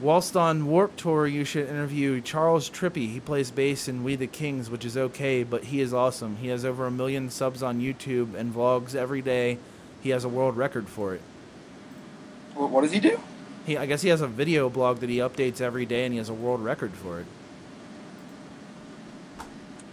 Whilst 0.00 0.34
on 0.34 0.66
Warp 0.66 0.96
Tour, 0.96 1.26
you 1.26 1.44
should 1.44 1.68
interview 1.68 2.22
Charles 2.22 2.70
Trippy. 2.70 3.12
He 3.12 3.20
plays 3.20 3.50
bass 3.50 3.86
in 3.86 4.02
We 4.02 4.16
the 4.16 4.26
Kings, 4.26 4.70
which 4.70 4.86
is 4.86 4.96
okay, 4.96 5.42
but 5.42 5.64
he 5.64 5.82
is 5.82 5.92
awesome. 5.92 6.36
He 6.36 6.48
has 6.48 6.64
over 6.64 6.86
a 6.86 6.90
million 6.90 7.28
subs 7.28 7.62
on 7.62 7.80
YouTube 7.80 8.34
and 8.34 8.54
vlogs 8.54 8.94
every 8.94 9.20
day. 9.20 9.58
He 10.00 10.08
has 10.10 10.24
a 10.24 10.28
world 10.28 10.56
record 10.56 10.88
for 10.88 11.14
it. 11.14 11.20
What, 12.54 12.70
what 12.70 12.80
does 12.80 12.92
he 12.92 13.00
do? 13.00 13.20
He, 13.66 13.76
I 13.76 13.84
guess 13.84 14.00
he 14.00 14.08
has 14.08 14.22
a 14.22 14.26
video 14.26 14.70
blog 14.70 15.00
that 15.00 15.10
he 15.10 15.18
updates 15.18 15.60
every 15.60 15.84
day, 15.84 16.06
and 16.06 16.14
he 16.14 16.18
has 16.18 16.30
a 16.30 16.34
world 16.34 16.60
record 16.64 16.92
for 16.92 17.20
it. 17.20 17.26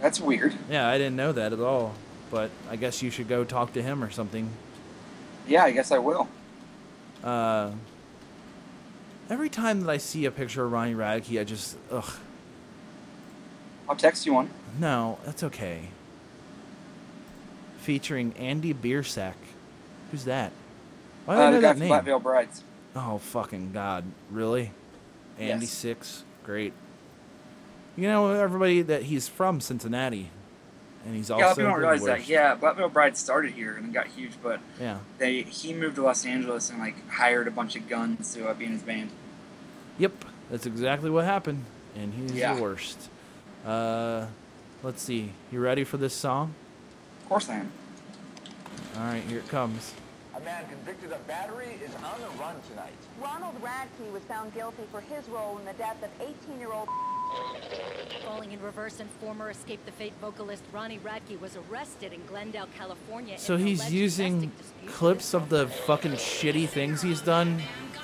That's 0.00 0.20
weird. 0.22 0.54
Yeah, 0.70 0.88
I 0.88 0.96
didn't 0.96 1.16
know 1.16 1.32
that 1.32 1.52
at 1.52 1.60
all, 1.60 1.94
but 2.30 2.50
I 2.70 2.76
guess 2.76 3.02
you 3.02 3.10
should 3.10 3.28
go 3.28 3.44
talk 3.44 3.74
to 3.74 3.82
him 3.82 4.02
or 4.02 4.10
something. 4.10 4.48
Yeah, 5.46 5.64
I 5.64 5.72
guess 5.72 5.92
I 5.92 5.98
will. 5.98 6.28
Uh, 7.22 7.72
every 9.30 9.48
time 9.48 9.80
that 9.82 9.90
I 9.90 9.98
see 9.98 10.24
a 10.24 10.30
picture 10.30 10.64
of 10.64 10.72
Ronnie 10.72 10.94
Radke, 10.94 11.40
I 11.40 11.44
just 11.44 11.76
ugh. 11.90 12.10
I'll 13.88 13.96
text 13.96 14.26
you 14.26 14.34
one. 14.34 14.50
No, 14.78 15.18
that's 15.24 15.42
okay. 15.42 15.88
Featuring 17.80 18.34
Andy 18.36 18.74
Biersack. 18.74 19.34
Who's 20.10 20.24
that? 20.24 20.52
Why 21.24 21.34
do 21.36 21.40
I 21.40 21.46
Uh, 21.46 21.50
know 21.50 21.56
the 21.56 21.62
guy 21.62 21.68
that 21.72 21.78
from 21.78 21.88
name? 21.88 22.04
Veil 22.04 22.18
Brides. 22.18 22.62
Oh 22.96 23.18
fucking 23.18 23.72
god! 23.72 24.04
Really? 24.30 24.72
Andy 25.38 25.66
Yes. 25.66 25.72
Six, 25.72 26.24
great. 26.44 26.72
You 27.96 28.08
know 28.08 28.30
everybody 28.32 28.82
that 28.82 29.04
he's 29.04 29.28
from 29.28 29.60
Cincinnati, 29.60 30.30
and 31.06 31.14
he's 31.16 31.30
also 31.30 31.40
yeah, 31.40 31.44
a 31.44 31.48
lot 31.48 31.50
of 31.52 31.56
people 31.58 31.70
don't 31.72 31.80
realize 31.80 32.04
that. 32.04 32.28
Yeah, 32.28 32.54
Black 32.54 32.76
Veil 32.76 32.88
Brides 32.88 33.18
started 33.18 33.52
here 33.52 33.74
and 33.76 33.92
got 33.94 34.06
huge, 34.08 34.32
but 34.42 34.60
Yeah. 34.80 34.98
they 35.18 35.42
he 35.42 35.72
moved 35.72 35.96
to 35.96 36.02
Los 36.02 36.24
Angeles 36.26 36.70
and 36.70 36.78
like 36.78 37.08
hired 37.08 37.48
a 37.48 37.50
bunch 37.50 37.76
of 37.76 37.88
guns 37.88 38.34
to 38.34 38.48
uh, 38.48 38.54
be 38.54 38.64
in 38.66 38.72
his 38.72 38.82
band. 38.82 39.10
Yep. 39.98 40.12
That's 40.50 40.66
exactly 40.66 41.10
what 41.10 41.24
happened, 41.24 41.64
and 41.96 42.14
he's 42.14 42.32
Yeah. 42.32 42.54
the 42.54 42.62
worst. 42.62 43.08
Uh, 43.66 44.26
let's 44.82 45.02
see. 45.02 45.32
You 45.52 45.60
ready 45.60 45.84
for 45.84 45.96
this 45.98 46.14
song? 46.14 46.54
Of 47.22 47.28
course 47.28 47.48
I 47.50 47.56
am. 47.56 47.72
All 48.96 49.02
right, 49.04 49.22
here 49.24 49.38
it 49.38 49.48
comes. 49.48 49.92
A 50.34 50.40
man 50.40 50.64
convicted 50.68 51.12
of 51.12 51.26
battery 51.26 51.78
is 51.84 51.90
on 51.96 52.20
the 52.20 52.28
run 52.40 52.54
tonight. 52.70 52.92
Ronald 53.20 53.60
Radke 53.62 54.10
was 54.12 54.22
found 54.22 54.54
guilty 54.54 54.84
for 54.92 55.00
his 55.00 55.28
role 55.28 55.58
in 55.58 55.64
the 55.64 55.72
death 55.74 56.02
of 56.02 56.10
18-year-old 56.20 56.88
Falling 58.24 58.52
in 58.52 58.60
reverse 58.62 59.00
and 59.00 59.08
former 59.20 59.50
Escape 59.50 59.84
the 59.86 59.92
Fate 59.92 60.12
vocalist 60.20 60.62
Ronnie 60.72 60.98
Radke 60.98 61.40
was 61.40 61.56
arrested 61.70 62.12
in 62.12 62.24
Glendale, 62.26 62.68
California. 62.76 63.38
So 63.38 63.56
he's 63.56 63.90
using 63.92 64.40
domestic 64.40 64.58
dispute 64.58 64.84
with 64.86 64.94
clips 64.94 65.34
of 65.34 65.48
the 65.48 65.66
fucking 65.68 66.12
shitty 66.12 66.68
things 66.68 67.02
he's 67.02 67.20
done. 67.20 67.62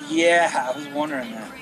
Yeah, 0.09 0.71
I 0.73 0.77
was 0.77 0.87
wondering 0.89 1.31
that. 1.33 1.53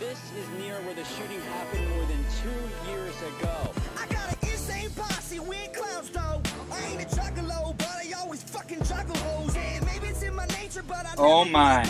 This 0.00 0.18
is 0.36 0.48
near 0.60 0.74
where 0.82 0.94
the 0.94 1.04
shooting 1.04 1.40
happened 1.40 1.88
more 1.90 2.06
than 2.06 2.24
two 2.42 2.90
years 2.90 3.16
ago. 3.22 3.70
I 3.98 4.06
got 4.12 4.32
an 4.32 4.38
insane 4.50 4.90
posse, 4.90 5.40
we 5.40 5.56
ain't 5.56 5.72
clowns 5.74 6.10
though. 6.10 6.42
I 6.72 6.84
ain't 6.90 7.02
a 7.02 7.16
juggalo, 7.16 7.76
but 7.78 7.88
I 7.88 8.12
always 8.20 8.42
fucking 8.42 8.82
juggle 8.84 9.16
hoes. 9.16 9.56
And 9.56 9.84
maybe 9.86 10.08
it's 10.08 10.22
in 10.22 10.34
my 10.34 10.46
nature, 10.46 10.82
but 10.86 11.06
I 11.06 11.14
Oh 11.16 11.44
never 11.44 11.50
my. 11.52 11.82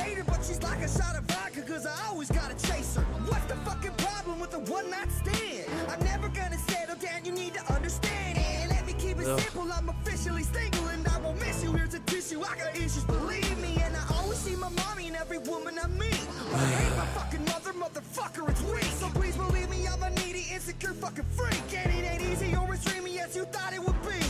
One 4.74 4.90
night 4.90 5.10
stand? 5.12 5.64
I'm 5.88 6.00
never 6.04 6.28
gonna 6.28 6.58
settle 6.58 6.96
down, 6.96 7.24
you 7.24 7.32
need 7.32 7.54
to 7.54 7.72
understand. 7.72 8.38
And 8.38 8.70
let 8.70 8.84
me 8.86 8.92
keep 8.94 9.18
it 9.18 9.26
Ugh. 9.26 9.38
simple, 9.40 9.70
I'm 9.72 9.88
officially 9.88 10.42
single 10.42 10.86
and 10.88 11.06
I 11.06 11.18
won't 11.20 11.38
miss 11.40 11.62
you. 11.62 11.72
Here's 11.72 11.94
a 11.94 12.00
tissue, 12.00 12.40
I 12.42 12.56
got 12.58 12.74
issues, 12.76 13.04
believe 13.04 13.56
me. 13.62 13.72
And 13.84 13.94
I 13.96 14.02
always 14.18 14.38
see 14.38 14.56
my 14.56 14.70
mommy 14.70 15.06
in 15.08 15.14
every 15.14 15.38
woman 15.38 15.78
I 15.82 15.86
meet. 15.86 16.26
I 16.52 16.58
hate 16.78 16.96
my 16.96 17.06
fucking 17.18 17.44
mother, 17.44 17.72
motherfucker, 17.84 18.50
it's 18.50 18.62
weak. 18.62 18.90
So 19.00 19.06
please 19.10 19.36
believe 19.36 19.70
me, 19.70 19.86
I'm 19.86 20.02
a 20.02 20.10
needy, 20.10 20.44
insecure 20.52 20.94
fucking 20.94 21.28
freak. 21.36 21.62
And 21.76 21.92
it 21.94 22.04
ain't 22.12 22.22
easy 22.32 22.56
or 22.56 22.72
as 22.74 22.84
dreamy 22.84 23.20
as 23.20 23.36
you 23.36 23.44
thought 23.44 23.72
it 23.72 23.80
would 23.86 24.00
be. 24.02 24.20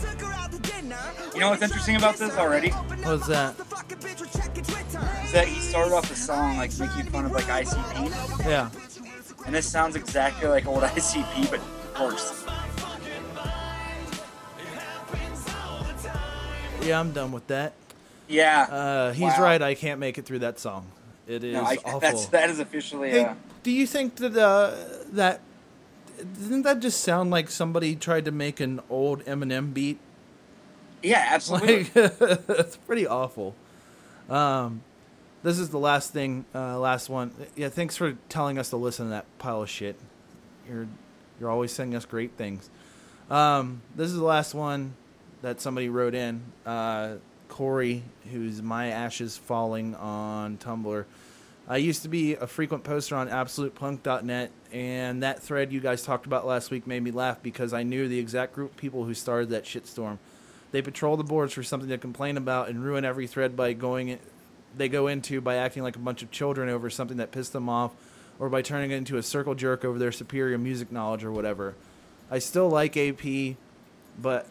Took 0.00 0.20
her 0.20 0.32
out 0.34 0.52
to 0.52 0.58
dinner. 0.60 0.96
You 1.34 1.40
know 1.40 1.50
what's 1.50 1.62
interesting 1.62 1.96
about 1.96 2.16
this 2.16 2.36
already? 2.36 2.70
What's 2.70 3.26
that? 3.26 3.56
Is 5.24 5.32
that 5.32 5.48
he 5.48 5.60
started 5.60 5.92
off 5.94 6.08
the 6.08 6.14
song 6.14 6.56
like 6.56 6.70
making 6.78 7.06
fun 7.10 7.24
of 7.26 7.32
like 7.32 7.46
ICP, 7.46 8.46
Yeah. 8.46 8.68
And 9.46 9.54
this 9.54 9.66
sounds 9.66 9.96
exactly 9.96 10.48
like 10.48 10.66
old 10.66 10.82
ICP, 10.82 11.50
but 11.50 11.60
worse. 12.00 12.44
Yeah, 16.82 16.98
I'm 16.98 17.12
done 17.12 17.30
with 17.30 17.46
that. 17.46 17.74
Yeah. 18.28 18.62
Uh, 18.62 19.12
he's 19.12 19.22
Wow. 19.22 19.42
right. 19.42 19.62
I 19.62 19.74
can't 19.74 20.00
make 20.00 20.18
it 20.18 20.24
through 20.24 20.40
that 20.40 20.58
song. 20.58 20.86
It 21.28 21.44
is 21.44 21.54
no, 21.54 21.62
I, 21.62 21.76
awful. 21.84 22.00
that's 22.00 22.26
that 22.26 22.50
is 22.50 22.58
officially. 22.58 23.10
Hey, 23.10 23.24
Uh, 23.24 23.34
do 23.62 23.70
you 23.70 23.86
think 23.86 24.16
that 24.16 24.36
uh, 24.36 24.72
that 25.12 25.40
doesn't 26.40 26.62
that 26.62 26.80
just 26.80 27.00
sound 27.02 27.30
like 27.30 27.50
somebody 27.50 27.94
tried 27.94 28.24
to 28.24 28.32
make 28.32 28.58
an 28.58 28.80
old 28.90 29.24
Eminem 29.26 29.72
beat? 29.72 29.98
yeah, 31.02 31.26
absolutely. 31.30 31.84
Like 31.94 32.12
it's 32.48 32.76
pretty 32.78 33.06
awful. 33.06 33.54
Um, 34.28 34.82
this 35.42 35.58
is 35.58 35.70
the 35.70 35.78
last 35.78 36.12
thing, 36.12 36.44
uh, 36.54 36.78
last 36.78 37.08
one. 37.08 37.32
Yeah, 37.56 37.68
thanks 37.68 37.96
for 37.96 38.12
telling 38.28 38.58
us 38.58 38.70
to 38.70 38.76
listen 38.76 39.06
to 39.06 39.10
that 39.10 39.26
pile 39.38 39.62
of 39.62 39.70
shit. 39.70 39.96
You're 40.68 40.86
you're 41.40 41.50
always 41.50 41.72
sending 41.72 41.96
us 41.96 42.04
great 42.04 42.32
things. 42.32 42.70
Um, 43.30 43.82
this 43.96 44.08
is 44.08 44.16
the 44.16 44.24
last 44.24 44.54
one 44.54 44.94
that 45.42 45.60
somebody 45.60 45.88
wrote 45.88 46.14
in. 46.14 46.42
Uh, 46.64 47.16
Corey, 47.48 48.02
who's 48.30 48.62
my 48.62 48.88
ashes 48.88 49.36
falling 49.36 49.94
on 49.96 50.56
Tumblr. 50.56 51.04
I 51.68 51.76
used 51.76 52.02
to 52.02 52.08
be 52.08 52.34
a 52.34 52.46
frequent 52.46 52.82
poster 52.82 53.14
on 53.14 53.28
AbsolutePunk.net, 53.28 54.50
and 54.72 55.22
that 55.22 55.42
thread 55.42 55.72
you 55.72 55.80
guys 55.80 56.02
talked 56.02 56.26
about 56.26 56.46
last 56.46 56.70
week 56.70 56.86
made 56.86 57.02
me 57.02 57.10
laugh 57.10 57.42
because 57.42 57.72
I 57.72 57.82
knew 57.82 58.08
the 58.08 58.18
exact 58.18 58.54
group 58.54 58.72
of 58.72 58.76
people 58.76 59.04
who 59.04 59.14
started 59.14 59.50
that 59.50 59.64
shitstorm. 59.64 60.18
They 60.72 60.82
patrol 60.82 61.16
the 61.16 61.24
boards 61.24 61.52
for 61.52 61.62
something 61.62 61.90
to 61.90 61.98
complain 61.98 62.36
about 62.36 62.68
and 62.68 62.82
ruin 62.82 63.04
every 63.04 63.26
thread 63.26 63.54
by 63.56 63.74
going. 63.74 64.18
They 64.76 64.88
go 64.88 65.06
into 65.06 65.40
by 65.40 65.56
acting 65.56 65.82
like 65.82 65.96
a 65.96 66.00
bunch 66.00 66.22
of 66.22 66.30
children 66.30 66.68
over 66.68 66.90
something 66.90 67.18
that 67.18 67.32
pissed 67.32 67.52
them 67.52 67.68
off, 67.68 67.92
or 68.38 68.48
by 68.48 68.62
turning 68.62 68.90
it 68.90 68.96
into 68.96 69.16
a 69.16 69.22
circle 69.22 69.54
jerk 69.54 69.84
over 69.84 69.98
their 69.98 70.12
superior 70.12 70.58
music 70.58 70.90
knowledge 70.90 71.24
or 71.24 71.32
whatever. 71.32 71.74
I 72.30 72.38
still 72.38 72.68
like 72.68 72.96
AP, 72.96 73.56
but 74.18 74.46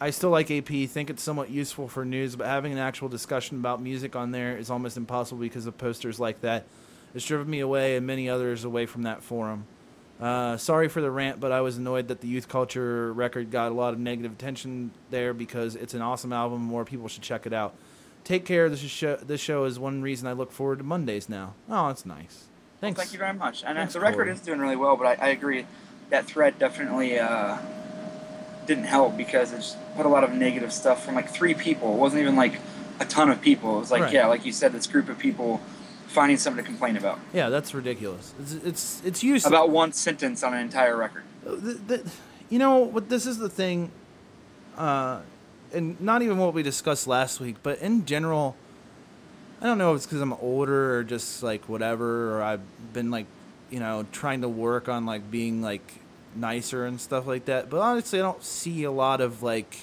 I 0.00 0.10
still 0.10 0.30
like 0.30 0.50
AP. 0.50 0.68
Think 0.88 1.10
it's 1.10 1.22
somewhat 1.22 1.50
useful 1.50 1.86
for 1.86 2.04
news, 2.04 2.34
but 2.34 2.46
having 2.46 2.72
an 2.72 2.78
actual 2.78 3.08
discussion 3.08 3.58
about 3.58 3.80
music 3.80 4.16
on 4.16 4.32
there 4.32 4.56
is 4.56 4.70
almost 4.70 4.96
impossible 4.96 5.40
because 5.40 5.66
of 5.66 5.78
posters 5.78 6.18
like 6.18 6.40
that. 6.40 6.64
It's 7.14 7.26
driven 7.26 7.50
me 7.50 7.60
away 7.60 7.96
and 7.96 8.06
many 8.06 8.28
others 8.28 8.64
away 8.64 8.86
from 8.86 9.02
that 9.02 9.22
forum. 9.22 9.66
Uh, 10.20 10.56
sorry 10.56 10.88
for 10.88 11.00
the 11.00 11.10
rant, 11.10 11.40
but 11.40 11.50
I 11.50 11.62
was 11.62 11.78
annoyed 11.78 12.08
that 12.08 12.20
the 12.20 12.28
youth 12.28 12.48
culture 12.48 13.12
record 13.12 13.50
got 13.50 13.72
a 13.72 13.74
lot 13.74 13.94
of 13.94 13.98
negative 13.98 14.32
attention 14.32 14.90
there 15.10 15.32
because 15.32 15.76
it's 15.76 15.94
an 15.94 16.02
awesome 16.02 16.32
album. 16.32 16.60
More 16.62 16.84
people 16.84 17.08
should 17.08 17.22
check 17.22 17.46
it 17.46 17.52
out. 17.52 17.74
Take 18.24 18.44
care. 18.44 18.68
This 18.68 18.80
show. 18.80 19.16
This 19.16 19.40
show 19.40 19.64
is 19.64 19.78
one 19.78 20.02
reason 20.02 20.28
I 20.28 20.32
look 20.32 20.52
forward 20.52 20.78
to 20.78 20.84
Mondays 20.84 21.28
now. 21.28 21.54
Oh, 21.68 21.88
that's 21.88 22.06
nice. 22.06 22.44
Thanks. 22.80 22.98
Thank 23.00 23.12
you 23.12 23.18
very 23.18 23.34
much. 23.34 23.62
And 23.64 23.76
uh, 23.76 23.82
Thanks, 23.82 23.94
the 23.94 24.00
record 24.00 24.24
Corey. 24.24 24.30
is 24.32 24.40
doing 24.40 24.60
really 24.60 24.76
well, 24.76 24.96
but 24.96 25.06
I, 25.20 25.26
I 25.26 25.28
agree 25.30 25.66
that 26.10 26.24
thread 26.26 26.58
definitely 26.58 27.18
uh, 27.18 27.58
didn't 28.66 28.84
help 28.84 29.16
because 29.16 29.52
it 29.52 29.56
just 29.56 29.76
put 29.96 30.06
a 30.06 30.08
lot 30.08 30.24
of 30.24 30.32
negative 30.32 30.72
stuff 30.72 31.04
from 31.04 31.14
like 31.14 31.28
three 31.28 31.54
people. 31.54 31.94
It 31.94 31.98
wasn't 31.98 32.22
even 32.22 32.36
like 32.36 32.54
a 33.00 33.04
ton 33.04 33.30
of 33.30 33.40
people. 33.40 33.76
It 33.76 33.80
was 33.80 33.90
like, 33.90 34.02
Right. 34.02 34.12
yeah, 34.12 34.26
like 34.26 34.44
you 34.46 34.52
said, 34.52 34.72
this 34.72 34.86
group 34.86 35.08
of 35.08 35.18
people 35.18 35.60
finding 36.06 36.36
something 36.38 36.64
to 36.64 36.68
complain 36.68 36.96
about. 36.96 37.18
Yeah, 37.32 37.48
that's 37.50 37.72
ridiculous. 37.74 38.34
It's 38.40 38.52
it's, 38.54 39.02
it's 39.04 39.22
useless. 39.22 39.48
About 39.48 39.70
one 39.70 39.92
sentence 39.92 40.42
on 40.42 40.54
an 40.54 40.60
entire 40.60 40.96
record. 40.96 41.22
the, 41.44 41.50
the, 41.86 42.10
you 42.48 42.58
know 42.58 42.78
what 42.78 43.08
this 43.08 43.26
is 43.26 43.38
the 43.38 43.48
thing 43.48 43.90
uh 44.76 45.20
and 45.72 46.00
not 46.00 46.22
even 46.22 46.38
what 46.38 46.54
we 46.54 46.62
discussed 46.62 47.06
last 47.06 47.40
week 47.40 47.56
but 47.62 47.78
in 47.78 48.04
general 48.04 48.56
i 49.60 49.66
don't 49.66 49.78
know 49.78 49.92
if 49.92 49.96
it's 49.96 50.06
because 50.06 50.20
i'm 50.20 50.32
older 50.34 50.96
or 50.96 51.04
just 51.04 51.42
like 51.42 51.68
whatever 51.68 52.36
or 52.36 52.42
i've 52.42 52.60
been 52.92 53.10
like 53.10 53.26
you 53.70 53.78
know 53.78 54.06
trying 54.12 54.40
to 54.40 54.48
work 54.48 54.88
on 54.88 55.06
like 55.06 55.30
being 55.30 55.62
like 55.62 55.94
nicer 56.34 56.86
and 56.86 57.00
stuff 57.00 57.26
like 57.26 57.44
that 57.44 57.68
but 57.68 57.80
honestly 57.80 58.18
i 58.18 58.22
don't 58.22 58.44
see 58.44 58.84
a 58.84 58.90
lot 58.90 59.20
of 59.20 59.42
like 59.42 59.78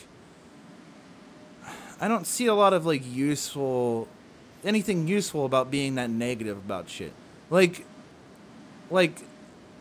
i 2.00 2.08
don't 2.08 2.28
see 2.28 2.46
a 2.46 2.54
lot 2.54 2.74
of 2.74 2.86
like 2.86 3.06
useful 3.06 4.08
anything 4.64 5.08
useful 5.08 5.46
about 5.46 5.70
being 5.70 5.96
that 5.96 6.10
negative 6.10 6.58
about 6.58 6.90
shit 6.90 7.14
like 7.50 7.86
like 8.90 9.22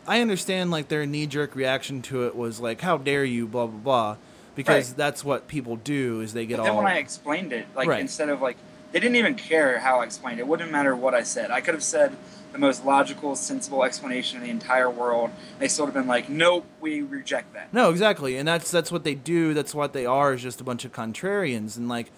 I 0.07 0.21
understand 0.21 0.71
like 0.71 0.87
their 0.87 1.05
knee 1.05 1.27
jerk 1.27 1.53
reaction 1.53 2.01
to 2.03 2.25
it 2.25 2.35
was 2.35 2.61
like, 2.61 2.81
"How 2.81 2.97
dare 2.97 3.25
you?" 3.25 3.45
Blah 3.45 3.67
blah 3.67 3.79
blah, 3.79 4.17
because 4.57 4.89
Right. 4.89 4.97
that's 4.97 5.23
what 5.23 5.47
people 5.47 5.77
do 5.77 6.19
is 6.19 6.33
they 6.33 6.45
get 6.45 6.57
But 6.57 6.63
then 6.63 6.71
all 6.73 6.79
when 6.83 6.87
I 6.91 6.97
explained 6.97 7.53
it, 7.53 7.65
like 7.75 7.87
Right. 7.87 8.01
instead 8.01 8.27
of 8.27 8.41
like, 8.41 8.57
they 8.91 8.99
didn't 8.99 9.15
even 9.15 9.35
care 9.35 9.79
how 9.79 9.99
I 10.01 10.03
explained 10.03 10.39
it. 10.39 10.43
It 10.43 10.47
wouldn't 10.47 10.71
matter 10.71 10.93
what 10.95 11.13
I 11.13 11.23
said. 11.23 11.51
I 11.51 11.61
could 11.61 11.73
have 11.73 11.83
said 11.83 12.13
the 12.51 12.57
most 12.57 12.83
logical, 12.85 13.35
sensible 13.35 13.83
explanation 13.83 14.37
in 14.39 14.43
the 14.43 14.49
entire 14.49 14.89
world. 14.89 15.29
They 15.59 15.67
still 15.67 15.85
would 15.85 15.93
have 15.93 16.01
been 16.03 16.07
like, 16.09 16.27
nope, 16.29 16.65
we 16.81 17.01
reject 17.01 17.53
that. 17.53 17.73
no 17.73 17.89
exactly, 17.91 18.35
and 18.37 18.47
that's 18.47 18.71
that's 18.71 18.91
what 18.91 19.03
they 19.03 19.13
do. 19.15 19.53
That's 19.53 19.75
what 19.75 19.93
they 19.93 20.05
are 20.05 20.33
is 20.33 20.41
just 20.41 20.59
a 20.59 20.63
bunch 20.63 20.83
of 20.85 20.91
contrarians, 20.91 21.77
and 21.77 21.87
like 21.87 22.11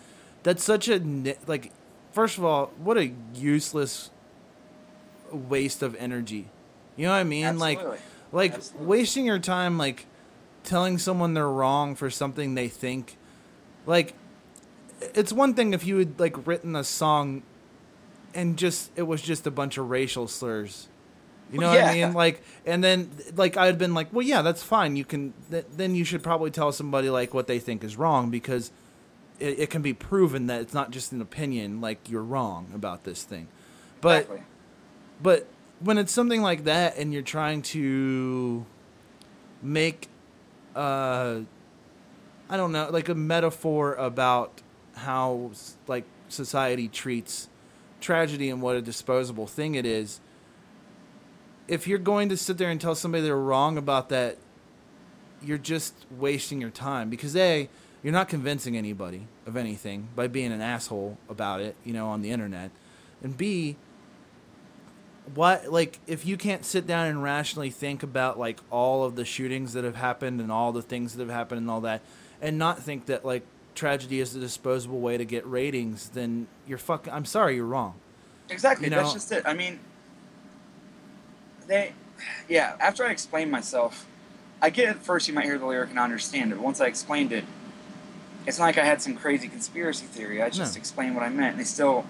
that's 0.43 0.63
such 0.63 0.87
a 0.87 0.99
like. 1.45 1.71
First 2.11 2.37
of 2.39 2.45
all, 2.45 2.71
what 2.77 2.97
a 2.97 3.11
useless 3.35 4.09
waste 5.31 5.83
of 5.83 5.95
energy. 5.95 6.47
You 6.95 7.05
know 7.05 7.11
what 7.11 7.17
I 7.19 7.23
mean? 7.23 7.45
Absolutely. 7.45 7.85
Like, 7.85 7.99
like 8.31 8.53
Absolutely. 8.55 8.87
wasting 8.87 9.25
your 9.25 9.39
time 9.39 9.77
like 9.77 10.05
telling 10.63 10.97
someone 10.97 11.33
they're 11.33 11.49
wrong 11.49 11.95
for 11.95 12.09
something 12.09 12.55
they 12.55 12.67
think. 12.67 13.17
Like, 13.85 14.13
it's 15.15 15.31
one 15.31 15.53
thing 15.53 15.73
if 15.73 15.85
you 15.85 15.97
had 15.97 16.19
like 16.19 16.45
written 16.45 16.75
a 16.75 16.83
song 16.83 17.43
and 18.33 18.57
just 18.57 18.91
it 18.95 19.03
was 19.03 19.21
just 19.21 19.47
a 19.47 19.51
bunch 19.51 19.77
of 19.77 19.89
racial 19.89 20.27
slurs. 20.27 20.87
You 21.51 21.59
know 21.59 21.69
what 21.69 21.83
I 21.83 21.93
mean? 21.93 22.13
Like, 22.13 22.43
and 22.65 22.83
then 22.83 23.09
like 23.35 23.57
I'd 23.57 23.79
been 23.79 23.93
like, 23.93 24.13
well, 24.13 24.25
yeah, 24.25 24.41
that's 24.41 24.61
fine. 24.61 24.95
You 24.95 25.05
can 25.05 25.33
th- 25.49 25.65
then 25.75 25.95
you 25.95 26.03
should 26.03 26.21
probably 26.21 26.51
tell 26.51 26.71
somebody 26.71 27.09
like 27.09 27.33
what 27.33 27.47
they 27.47 27.57
think 27.57 27.83
is 27.83 27.97
wrong 27.97 28.29
because 28.29 28.71
it, 29.39 29.59
it 29.59 29.69
can 29.69 29.81
be 29.81 29.93
proven 29.93 30.47
that 30.47 30.61
it's 30.61 30.73
not 30.73 30.91
just 30.91 31.11
an 31.11 31.21
opinion. 31.21 31.81
Like 31.81 32.09
you're 32.09 32.23
wrong 32.23 32.71
about 32.75 33.03
this 33.03 33.23
thing, 33.23 33.47
but 33.99 34.23
exactly. 34.23 34.43
but 35.23 35.47
when 35.79 35.97
it's 35.97 36.11
something 36.11 36.41
like 36.41 36.65
that 36.65 36.97
and 36.97 37.13
you're 37.13 37.21
trying 37.23 37.61
to 37.61 38.65
make 39.63 40.07
uh 40.75 41.41
I 42.49 42.57
don't 42.57 42.71
know, 42.71 42.89
like 42.91 43.09
a 43.09 43.15
metaphor 43.15 43.93
about 43.93 44.61
how 44.95 45.51
like 45.87 46.05
society 46.29 46.87
treats 46.87 47.47
tragedy 48.01 48.49
and 48.49 48.61
what 48.61 48.75
a 48.75 48.81
disposable 48.81 49.45
thing 49.45 49.75
it 49.75 49.85
is. 49.85 50.19
If 51.67 51.87
you're 51.87 51.99
going 51.99 52.29
to 52.29 52.37
sit 52.37 52.57
there 52.57 52.71
and 52.71 52.81
tell 52.81 52.95
somebody 52.95 53.23
they're 53.23 53.37
wrong 53.37 53.77
about 53.77 54.09
that, 54.09 54.37
you're 55.43 55.59
just 55.59 55.93
wasting 56.17 56.59
your 56.59 56.71
time 56.71 57.09
because 57.09 57.35
A, 57.35 57.69
you're 58.01 58.13
not 58.13 58.29
convincing 58.29 58.75
anybody 58.75 59.27
of 59.45 59.55
anything 59.55 60.09
by 60.15 60.27
being 60.27 60.51
an 60.51 60.61
asshole 60.61 61.17
about 61.29 61.61
it, 61.61 61.75
you 61.83 61.93
know, 61.93 62.07
on 62.07 62.21
the 62.21 62.31
internet. 62.31 62.71
And 63.21 63.37
B, 63.37 63.75
what 65.35 65.71
like 65.71 65.99
if 66.07 66.25
you 66.25 66.37
can't 66.37 66.65
sit 66.65 66.87
down 66.87 67.07
and 67.07 67.21
rationally 67.23 67.69
think 67.69 68.03
about 68.03 68.39
like 68.39 68.59
all 68.71 69.03
of 69.03 69.15
the 69.15 69.25
shootings 69.25 69.73
that 69.73 69.83
have 69.83 69.95
happened 69.95 70.39
and 70.41 70.51
all 70.51 70.71
the 70.71 70.81
things 70.81 71.13
that 71.15 71.21
have 71.21 71.29
happened 71.35 71.61
and 71.61 71.69
all 71.69 71.81
that 71.81 72.01
and 72.41 72.57
not 72.57 72.79
think 72.79 73.05
that 73.07 73.23
like 73.25 73.43
tragedy 73.75 74.19
is 74.19 74.35
a 74.35 74.39
disposable 74.39 74.99
way 74.99 75.17
to 75.17 75.25
get 75.25 75.45
ratings 75.45 76.09
then 76.09 76.47
you're 76.67 76.77
fucking 76.77 77.11
I'm 77.13 77.25
sorry 77.25 77.55
you're 77.55 77.65
wrong. 77.65 77.95
Exactly. 78.49 78.85
You 78.87 78.91
That's 78.91 79.13
just 79.13 79.31
it. 79.31 79.43
I 79.45 79.53
mean, 79.53 79.79
they, 81.67 81.93
yeah. 82.47 82.75
After 82.79 83.05
I 83.05 83.11
explain 83.11 83.51
myself, 83.51 84.07
I 84.61 84.69
get 84.69 84.89
at 84.89 85.03
first 85.03 85.27
you 85.27 85.33
might 85.33 85.45
hear 85.45 85.57
the 85.57 85.65
lyric 85.65 85.91
and 85.91 85.99
understand 85.99 86.51
it. 86.51 86.55
But 86.55 86.63
once 86.63 86.81
I 86.81 86.87
explained 86.87 87.31
it, 87.31 87.43
it's 88.47 88.57
not 88.57 88.65
like 88.65 88.77
I 88.77 88.85
had 88.85 89.01
some 89.01 89.15
crazy 89.15 89.47
conspiracy 89.47 90.05
theory. 90.05 90.41
I 90.41 90.49
just 90.49 90.75
No. 90.75 90.79
explained 90.79 91.15
what 91.15 91.23
I 91.23 91.29
meant, 91.29 91.51
and 91.51 91.59
they 91.59 91.63
still 91.65 92.05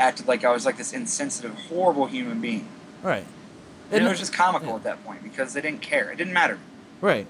acted 0.00 0.26
like 0.26 0.44
I 0.44 0.52
was 0.52 0.66
like 0.66 0.76
this 0.76 0.92
insensitive, 0.92 1.54
horrible 1.68 2.06
human 2.06 2.40
being. 2.40 2.66
Right. 3.02 3.26
And, 3.92 4.04
it 4.04 4.08
was 4.08 4.18
just 4.18 4.32
comical 4.32 4.70
yeah. 4.70 4.76
at 4.76 4.82
that 4.84 5.04
point 5.04 5.22
because 5.22 5.52
they 5.52 5.60
didn't 5.60 5.82
care. 5.82 6.10
It 6.10 6.16
didn't 6.16 6.32
matter. 6.32 6.58
Right. 7.00 7.26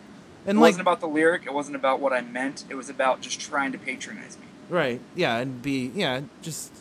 And 0.47 0.59
it 0.59 0.61
like 0.61 0.71
wasn't 0.71 0.83
about 0.83 1.01
the 1.01 1.09
lyric. 1.09 1.45
It 1.47 1.53
wasn't 1.53 1.77
about 1.77 2.01
what 2.01 2.13
I 2.13 2.21
meant. 2.21 2.65
It 2.69 2.75
was 2.75 2.89
about 2.89 3.21
just 3.21 3.41
trying 3.41 3.73
to 3.73 3.79
patronize 3.79 4.39
me. 4.39 4.47
Right. 4.69 5.01
Yeah, 5.15 5.37
and 5.39 5.61
be 5.61 5.91
yeah, 5.95 6.23
just 6.43 6.73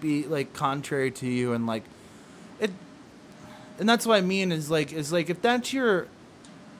be 0.00 0.24
like 0.24 0.52
contrary 0.52 1.10
to 1.10 1.26
you 1.26 1.52
and 1.52 1.66
like 1.66 1.84
it 2.58 2.70
and 3.78 3.88
that's 3.88 4.06
what 4.06 4.16
I 4.16 4.20
mean 4.20 4.50
is 4.50 4.70
like 4.70 4.92
is 4.92 5.12
like 5.12 5.28
if 5.28 5.42
that's 5.42 5.72
your 5.72 6.06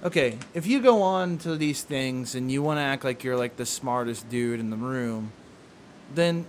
okay, 0.02 0.38
if 0.54 0.66
you 0.66 0.80
go 0.80 1.02
on 1.02 1.38
to 1.38 1.56
these 1.56 1.82
things 1.82 2.34
and 2.34 2.50
you 2.50 2.62
want 2.62 2.78
to 2.78 2.82
act 2.82 3.04
like 3.04 3.24
you're 3.24 3.36
like 3.36 3.56
the 3.56 3.66
smartest 3.66 4.28
dude 4.28 4.61
in 4.61 4.70
the 4.70 4.76
room, 4.76 5.32
then 6.14 6.46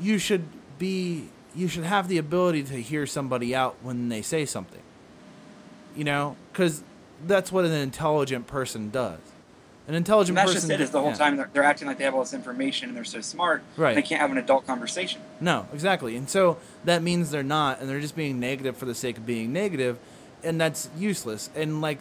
you 0.00 0.18
should 0.18 0.44
be 0.78 1.28
you 1.54 1.68
should 1.68 1.84
have 1.84 2.08
the 2.08 2.18
ability 2.18 2.62
to 2.64 2.80
hear 2.80 3.06
somebody 3.06 3.54
out 3.54 3.76
when 3.82 4.08
they 4.08 4.22
say 4.22 4.44
something. 4.44 4.82
You 5.94 6.04
know, 6.04 6.36
cuz 6.52 6.82
that's 7.26 7.50
what 7.50 7.64
an 7.64 7.72
intelligent 7.72 8.46
person 8.46 8.90
does. 8.90 9.20
An 9.88 9.94
intelligent 9.94 10.36
And 10.36 10.48
that's 10.48 10.54
person 10.54 10.68
just 10.68 10.80
it. 10.80 10.82
Is 10.82 10.90
the 10.90 11.00
whole 11.00 11.10
yeah. 11.10 11.16
time 11.16 11.36
they're, 11.36 11.50
they're 11.52 11.62
acting 11.62 11.86
like 11.86 11.96
they 11.98 12.04
have 12.04 12.14
all 12.14 12.20
this 12.20 12.34
information 12.34 12.88
and 12.88 12.96
they're 12.96 13.04
so 13.04 13.20
smart. 13.20 13.62
Right. 13.76 13.94
They 13.94 14.02
can't 14.02 14.20
have 14.20 14.32
an 14.32 14.38
adult 14.38 14.66
conversation. 14.66 15.20
No, 15.40 15.68
exactly. 15.72 16.16
And 16.16 16.28
so 16.28 16.58
that 16.84 17.02
means 17.02 17.30
they're 17.30 17.44
not, 17.44 17.80
and 17.80 17.88
they're 17.88 18.00
just 18.00 18.16
being 18.16 18.40
negative 18.40 18.76
for 18.76 18.84
the 18.84 18.96
sake 18.96 19.16
of 19.16 19.24
being 19.24 19.52
negative, 19.52 19.98
and 20.42 20.60
that's 20.60 20.88
useless. 20.98 21.50
And 21.54 21.80
like, 21.80 22.00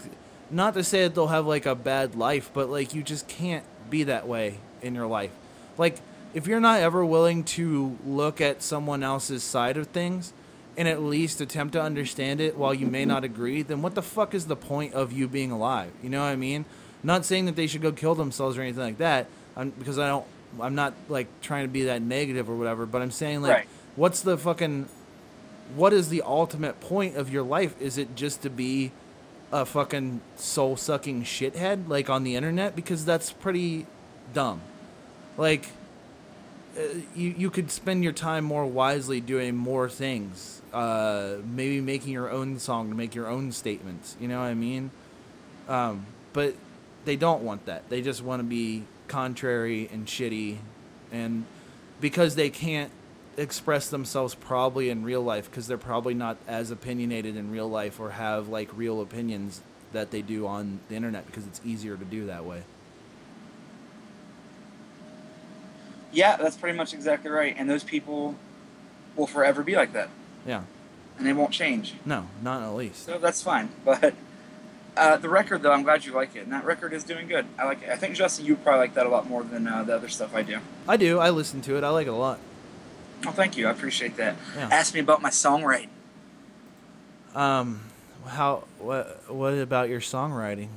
not 0.49 0.73
to 0.73 0.83
say 0.83 1.03
that 1.03 1.13
they'll 1.13 1.27
have 1.27 1.45
like 1.45 1.67
a 1.67 1.75
bad 1.75 2.15
life, 2.15 2.49
but 2.53 2.69
like 2.69 2.95
you 2.95 3.03
just 3.03 3.27
can't 3.27 3.63
be 3.89 4.03
that 4.03 4.27
way 4.27 4.57
in 4.81 4.95
your 4.95 5.07
life. 5.07 5.31
Like, 5.77 5.99
if 6.35 6.45
you're 6.45 6.59
not 6.59 6.81
ever 6.81 7.03
willing 7.03 7.43
to 7.45 7.97
look 8.05 8.41
at 8.41 8.61
someone 8.61 9.01
else's 9.01 9.41
side 9.41 9.77
of 9.77 9.87
things 9.87 10.33
and 10.77 10.85
at 10.87 11.01
least 11.01 11.39
attempt 11.39 11.71
to 11.73 11.81
understand 11.81 12.41
it 12.41 12.57
while 12.57 12.73
you 12.73 12.85
may 12.85 13.05
not 13.05 13.23
agree, 13.23 13.61
then 13.61 13.81
what 13.81 13.95
the 13.95 14.01
fuck 14.01 14.33
is 14.35 14.45
the 14.45 14.55
point 14.55 14.93
of 14.93 15.13
you 15.13 15.29
being 15.29 15.49
alive? 15.49 15.91
You 16.03 16.09
know 16.09 16.19
what 16.19 16.27
I 16.27 16.35
mean? 16.35 16.65
not 17.03 17.23
saying 17.23 17.45
that 17.45 17.55
they 17.55 17.67
should 17.67 17.81
go 17.83 17.91
kill 17.91 18.15
themselves 18.15 18.57
or 18.57 18.63
anything 18.63 18.81
like 18.81 18.97
that, 18.97 19.27
I'm, 19.55 19.69
because 19.69 19.97
I 19.99 20.07
don't. 20.07 20.25
I'm 20.59 20.73
not 20.73 20.93
like 21.07 21.27
trying 21.41 21.65
to 21.65 21.67
be 21.67 21.83
that 21.83 22.01
negative 22.01 22.49
or 22.49 22.55
whatever, 22.55 22.85
but 22.85 23.01
I'm 23.01 23.11
saying 23.11 23.41
like, 23.41 23.51
Right. 23.51 23.67
what's 23.95 24.21
the 24.21 24.37
fucking, 24.37 24.87
what 25.75 25.93
is 25.93 26.09
the 26.09 26.21
ultimate 26.23 26.79
point 26.81 27.15
of 27.15 27.31
your 27.31 27.43
life? 27.43 27.79
Is 27.81 27.97
it 27.97 28.15
just 28.15 28.41
to 28.41 28.49
be 28.49 28.91
a 29.51 29.65
fucking 29.65 30.21
soul 30.35 30.77
sucking 30.77 31.23
shithead 31.23 31.87
like 31.87 32.09
on 32.09 32.23
the 32.23 32.35
internet? 32.35 32.75
Because 32.75 33.05
that's 33.05 33.31
pretty 33.31 33.85
dumb. 34.33 34.61
Like, 35.37 35.67
you 37.15 37.33
you 37.37 37.49
could 37.49 37.71
spend 37.71 38.03
your 38.03 38.13
time 38.13 38.43
more 38.43 38.65
wisely 38.65 39.21
doing 39.21 39.55
more 39.55 39.89
things. 39.89 40.61
Uh, 40.73 41.37
maybe 41.45 41.79
making 41.79 42.11
your 42.11 42.29
own 42.29 42.59
song 42.59 42.89
to 42.89 42.95
make 42.95 43.15
your 43.15 43.27
own 43.27 43.51
statements. 43.51 44.17
You 44.19 44.27
know 44.27 44.39
what 44.39 44.47
I 44.47 44.53
mean? 44.53 44.91
Um, 45.69 46.05
but 46.33 46.55
they 47.05 47.15
don't 47.15 47.43
want 47.43 47.65
that. 47.67 47.89
They 47.89 48.01
just 48.01 48.21
want 48.21 48.41
to 48.41 48.43
be 48.43 48.83
contrary 49.07 49.89
and 49.91 50.05
shitty, 50.05 50.57
and 51.11 51.45
because 52.01 52.35
they 52.35 52.49
can't 52.49 52.91
express 53.37 53.89
themselves 53.89 54.35
probably 54.35 54.89
in 54.89 55.03
real 55.03 55.21
life 55.21 55.49
because 55.49 55.67
they're 55.67 55.77
probably 55.77 56.13
not 56.13 56.37
as 56.47 56.71
opinionated 56.71 57.35
in 57.35 57.51
real 57.51 57.69
life 57.69 57.99
or 57.99 58.11
have 58.11 58.47
like 58.47 58.69
real 58.75 59.01
opinions 59.01 59.61
that 59.91 60.11
they 60.11 60.21
do 60.21 60.47
on 60.47 60.79
the 60.89 60.95
internet 60.95 61.25
because 61.25 61.45
it's 61.45 61.59
easier 61.65 61.97
to 61.97 62.05
do 62.05 62.27
that 62.27 62.45
way. 62.45 62.63
Yeah, 66.15 66.37
that's 66.37 66.55
pretty 66.55 66.77
much 66.77 66.93
exactly 66.93 67.29
right. 67.29 67.53
And 67.57 67.69
those 67.69 67.83
people 67.83 68.35
will 69.15 69.27
forever 69.27 69.61
be 69.63 69.75
like 69.75 69.91
that, 69.93 70.09
Yeah. 70.47 70.63
and 71.17 71.27
they 71.27 71.33
won't 71.33 71.51
change. 71.51 71.93
No, 72.05 72.27
not 72.41 72.63
at 72.63 72.73
least. 72.73 73.05
So 73.05 73.17
that's 73.19 73.41
fine. 73.43 73.69
But 73.85 74.13
uh, 74.97 75.17
the 75.17 75.27
record, 75.29 75.61
though, 75.61 75.73
I'm 75.73 75.83
glad 75.83 76.05
you 76.05 76.13
like 76.13 76.35
it, 76.37 76.43
and 76.43 76.53
that 76.53 76.63
record 76.63 76.93
is 76.93 77.03
doing 77.03 77.27
good. 77.27 77.45
I 77.59 77.65
like 77.65 77.83
it. 77.83 77.89
I 77.89 77.97
think 77.97 78.15
Justin, 78.15 78.45
you 78.45 78.55
probably 78.55 78.79
like 78.79 78.93
that 78.93 79.05
a 79.05 79.09
lot 79.09 79.27
more 79.29 79.43
than 79.43 79.67
uh, 79.67 79.83
the 79.83 79.93
other 79.93 80.07
stuff 80.07 80.33
I 80.33 80.41
do. 80.41 80.59
I 80.87 80.95
do. 80.95 81.19
I 81.19 81.31
listen 81.31 81.61
to 81.63 81.75
it. 81.77 81.83
I 81.83 81.89
like 81.89 82.07
it 82.07 82.11
a 82.11 82.15
lot. 82.15 82.39
Oh, 83.27 83.31
thank 83.31 83.57
you. 83.57 83.67
I 83.67 83.71
appreciate 83.71 84.15
that. 84.17 84.35
Yeah. 84.55 84.69
Ask 84.71 84.93
me 84.93 84.99
about 85.01 85.21
my 85.21 85.31
songwriting. 85.31 85.89
Um, 87.33 87.81
how 88.27 88.63
what 88.79 89.29
what 89.29 89.53
about 89.55 89.89
your 89.89 89.99
songwriting? 89.99 90.67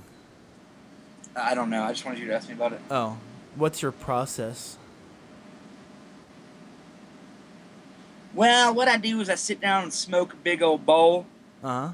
I 1.37 1.55
don't 1.55 1.71
know. 1.71 1.83
I 1.85 1.93
just 1.93 2.05
wanted 2.05 2.19
you 2.21 2.27
to 2.29 2.35
ask 2.35 2.49
me 2.49 2.55
about 2.55 2.73
it. 2.73 2.81
Oh, 2.91 3.19
what's 3.55 3.83
your 3.83 3.93
process? 3.93 4.78
Well, 8.35 8.75
what 8.75 8.89
I 8.89 8.97
do 8.97 9.21
is 9.21 9.29
I 9.29 9.35
sit 9.35 9.61
down 9.61 9.85
and 9.85 9.93
smoke 9.93 10.33
a 10.33 10.37
big 10.37 10.63
old 10.63 10.85
bowl. 10.85 11.27
Uh 11.63 11.69
huh. 11.69 11.93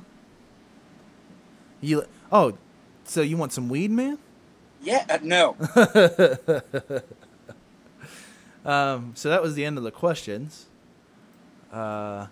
You 1.81 2.05
oh, 2.33 2.57
so 3.05 3.23
you 3.23 3.37
want 3.37 3.53
some 3.53 3.69
weed, 3.69 3.91
man? 3.91 4.19
Yeah, 4.83 5.05
uh, 5.09 5.19
no. 5.23 5.57
Um, 8.65 9.13
so 9.15 9.29
that 9.29 9.43
was 9.43 9.55
the 9.55 9.65
end 9.65 9.77
of 9.77 9.85
the 9.85 9.91
questions. 9.91 10.67
Uh, 11.73 12.27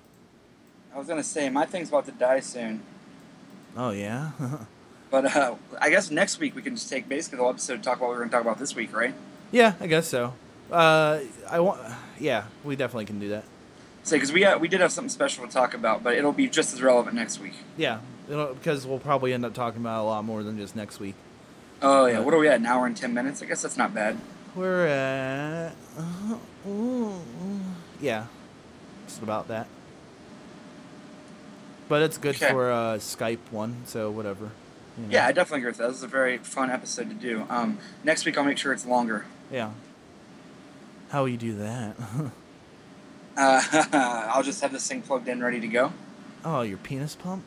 I 0.94 0.98
was 0.98 1.07
gonna 1.07 1.22
say 1.22 1.48
my 1.50 1.66
thing's 1.66 1.88
about 1.88 2.07
to 2.07 2.12
die 2.12 2.40
soon, 2.40 2.80
oh 3.76 3.90
yeah. 3.90 4.30
but 5.11 5.36
uh, 5.36 5.57
I 5.80 5.90
guess 5.90 6.11
next 6.11 6.38
week 6.38 6.55
we 6.55 6.62
can 6.62 6.74
just 6.74 6.88
take 6.88 7.09
basically 7.09 7.36
the 7.36 7.42
whole 7.42 7.53
episode 7.53 7.76
to 7.78 7.82
talk 7.82 7.98
about 7.98 8.09
what 8.09 8.14
we're 8.14 8.20
gonna 8.20 8.30
talk 8.30 8.42
about 8.42 8.59
this 8.59 8.74
week, 8.74 8.94
right? 8.96 9.14
yeah, 9.50 9.74
I 9.80 9.86
guess 9.86 10.09
so. 10.09 10.34
Uh, 10.70 11.20
I 11.50 11.61
want. 11.61 11.80
Yeah, 12.18 12.44
we 12.64 12.76
definitely 12.76 13.07
can 13.07 13.18
do 13.18 13.30
that. 13.30 13.44
Say 14.05 14.16
because 14.16 14.32
we 14.32 14.44
uh, 14.44 14.59
we 14.59 14.66
did 14.68 14.80
have 14.80 14.90
something 14.92 15.09
special 15.09 15.46
to 15.46 15.53
talk 15.53 15.74
about, 15.74 16.03
but 16.03 16.16
it'll 16.16 16.32
be 16.32 16.48
just 16.48 16.72
as 16.74 16.82
relevant 16.82 17.14
next 17.14 17.38
week. 17.40 17.55
Yeah, 17.76 18.00
it'll, 18.28 18.55
because 18.55 18.84
we'll 18.86 18.98
probably 18.98 19.32
end 19.32 19.44
up 19.44 19.55
talking 19.55 19.80
about 19.80 20.03
a 20.03 20.07
lot 20.07 20.24
more 20.24 20.42
than 20.42 20.59
just 20.59 20.74
next 20.74 20.98
week. 20.98 21.14
Oh 21.80 22.07
yeah, 22.07 22.18
what 22.20 22.34
are 22.34 22.38
we 22.38 22.48
at? 22.48 22.59
An 22.61 22.66
hour 22.66 22.86
and 22.86 22.96
ten 22.96 23.14
minutes. 23.14 23.42
I 23.42 23.46
guess 23.46 23.62
that's 23.62 23.76
not 23.76 23.94
bad. 23.94 24.18
We're 24.57 24.86
at. 24.86 25.72
yeah, 28.00 28.26
just 29.07 29.22
about 29.22 29.48
that. 29.48 29.66
But 31.88 32.03
it's 32.03 32.18
good 32.18 32.36
Okay. 32.36 32.50
for 32.50 32.70
uh, 32.70 32.94
Skype 32.96 33.38
one, 33.50 33.82
so 33.84 34.11
whatever. 34.11 34.50
you 34.98 35.05
know. 35.05 35.11
Yeah, 35.12 35.26
I 35.26 35.32
definitely 35.32 35.59
agree 35.59 35.70
with 35.70 35.78
that. 35.78 35.88
This 35.88 35.96
is 35.98 36.03
a 36.03 36.07
very 36.09 36.38
fun 36.38 36.70
episode 36.70 37.09
to 37.09 37.14
do. 37.14 37.44
Um, 37.50 37.78
next 38.03 38.24
week 38.24 38.36
I'll 38.38 38.44
make 38.44 38.59
sure 38.59 38.72
it's 38.72 38.86
longer. 38.86 39.26
Yeah. 39.50 39.70
How 41.11 41.22
will 41.22 41.28
you 41.28 41.36
do 41.36 41.55
that? 41.57 41.96
Uh, 43.37 43.62
I'll 44.35 44.43
just 44.43 44.61
have 44.61 44.72
this 44.72 44.87
thing 44.87 45.03
plugged 45.03 45.28
in, 45.28 45.43
ready 45.43 45.61
to 45.61 45.68
go. 45.68 45.93
oh, 46.45 46.62
your 46.62 46.78
penis 46.78 47.14
pump? 47.14 47.43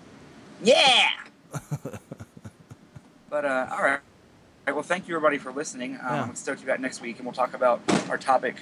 Yeah. 0.63 1.09
but 3.29 3.45
uh, 3.45 3.67
all 3.71 3.83
right. 3.83 3.99
All 3.99 4.67
right. 4.67 4.73
Well, 4.73 4.83
thank 4.83 5.07
you 5.07 5.15
everybody 5.15 5.37
for 5.37 5.51
listening. 5.51 5.93
Um, 5.95 5.99
Yeah. 6.01 6.23
I'm 6.23 6.35
stoked 6.35 6.59
to 6.59 6.65
be 6.65 6.71
back 6.71 6.79
next 6.79 7.01
week, 7.01 7.17
and 7.17 7.25
we'll 7.25 7.33
talk 7.33 7.53
about 7.53 7.81
our 8.09 8.17
topic. 8.17 8.55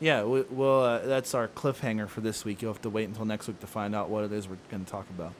Yeah, 0.00 0.22
we, 0.24 0.42
well, 0.50 0.82
uh, 0.84 0.98
that's 1.00 1.34
our 1.34 1.48
cliffhanger 1.48 2.08
for 2.08 2.20
this 2.22 2.44
week. 2.44 2.62
You'll 2.62 2.72
have 2.72 2.80
to 2.82 2.88
wait 2.90 3.08
until 3.08 3.24
next 3.26 3.48
week 3.48 3.60
to 3.60 3.66
find 3.66 3.94
out 3.94 4.08
what 4.08 4.24
it 4.24 4.32
is 4.32 4.48
we're 4.48 4.56
going 4.70 4.84
to 4.84 4.90
talk 4.90 5.06
about. 5.10 5.32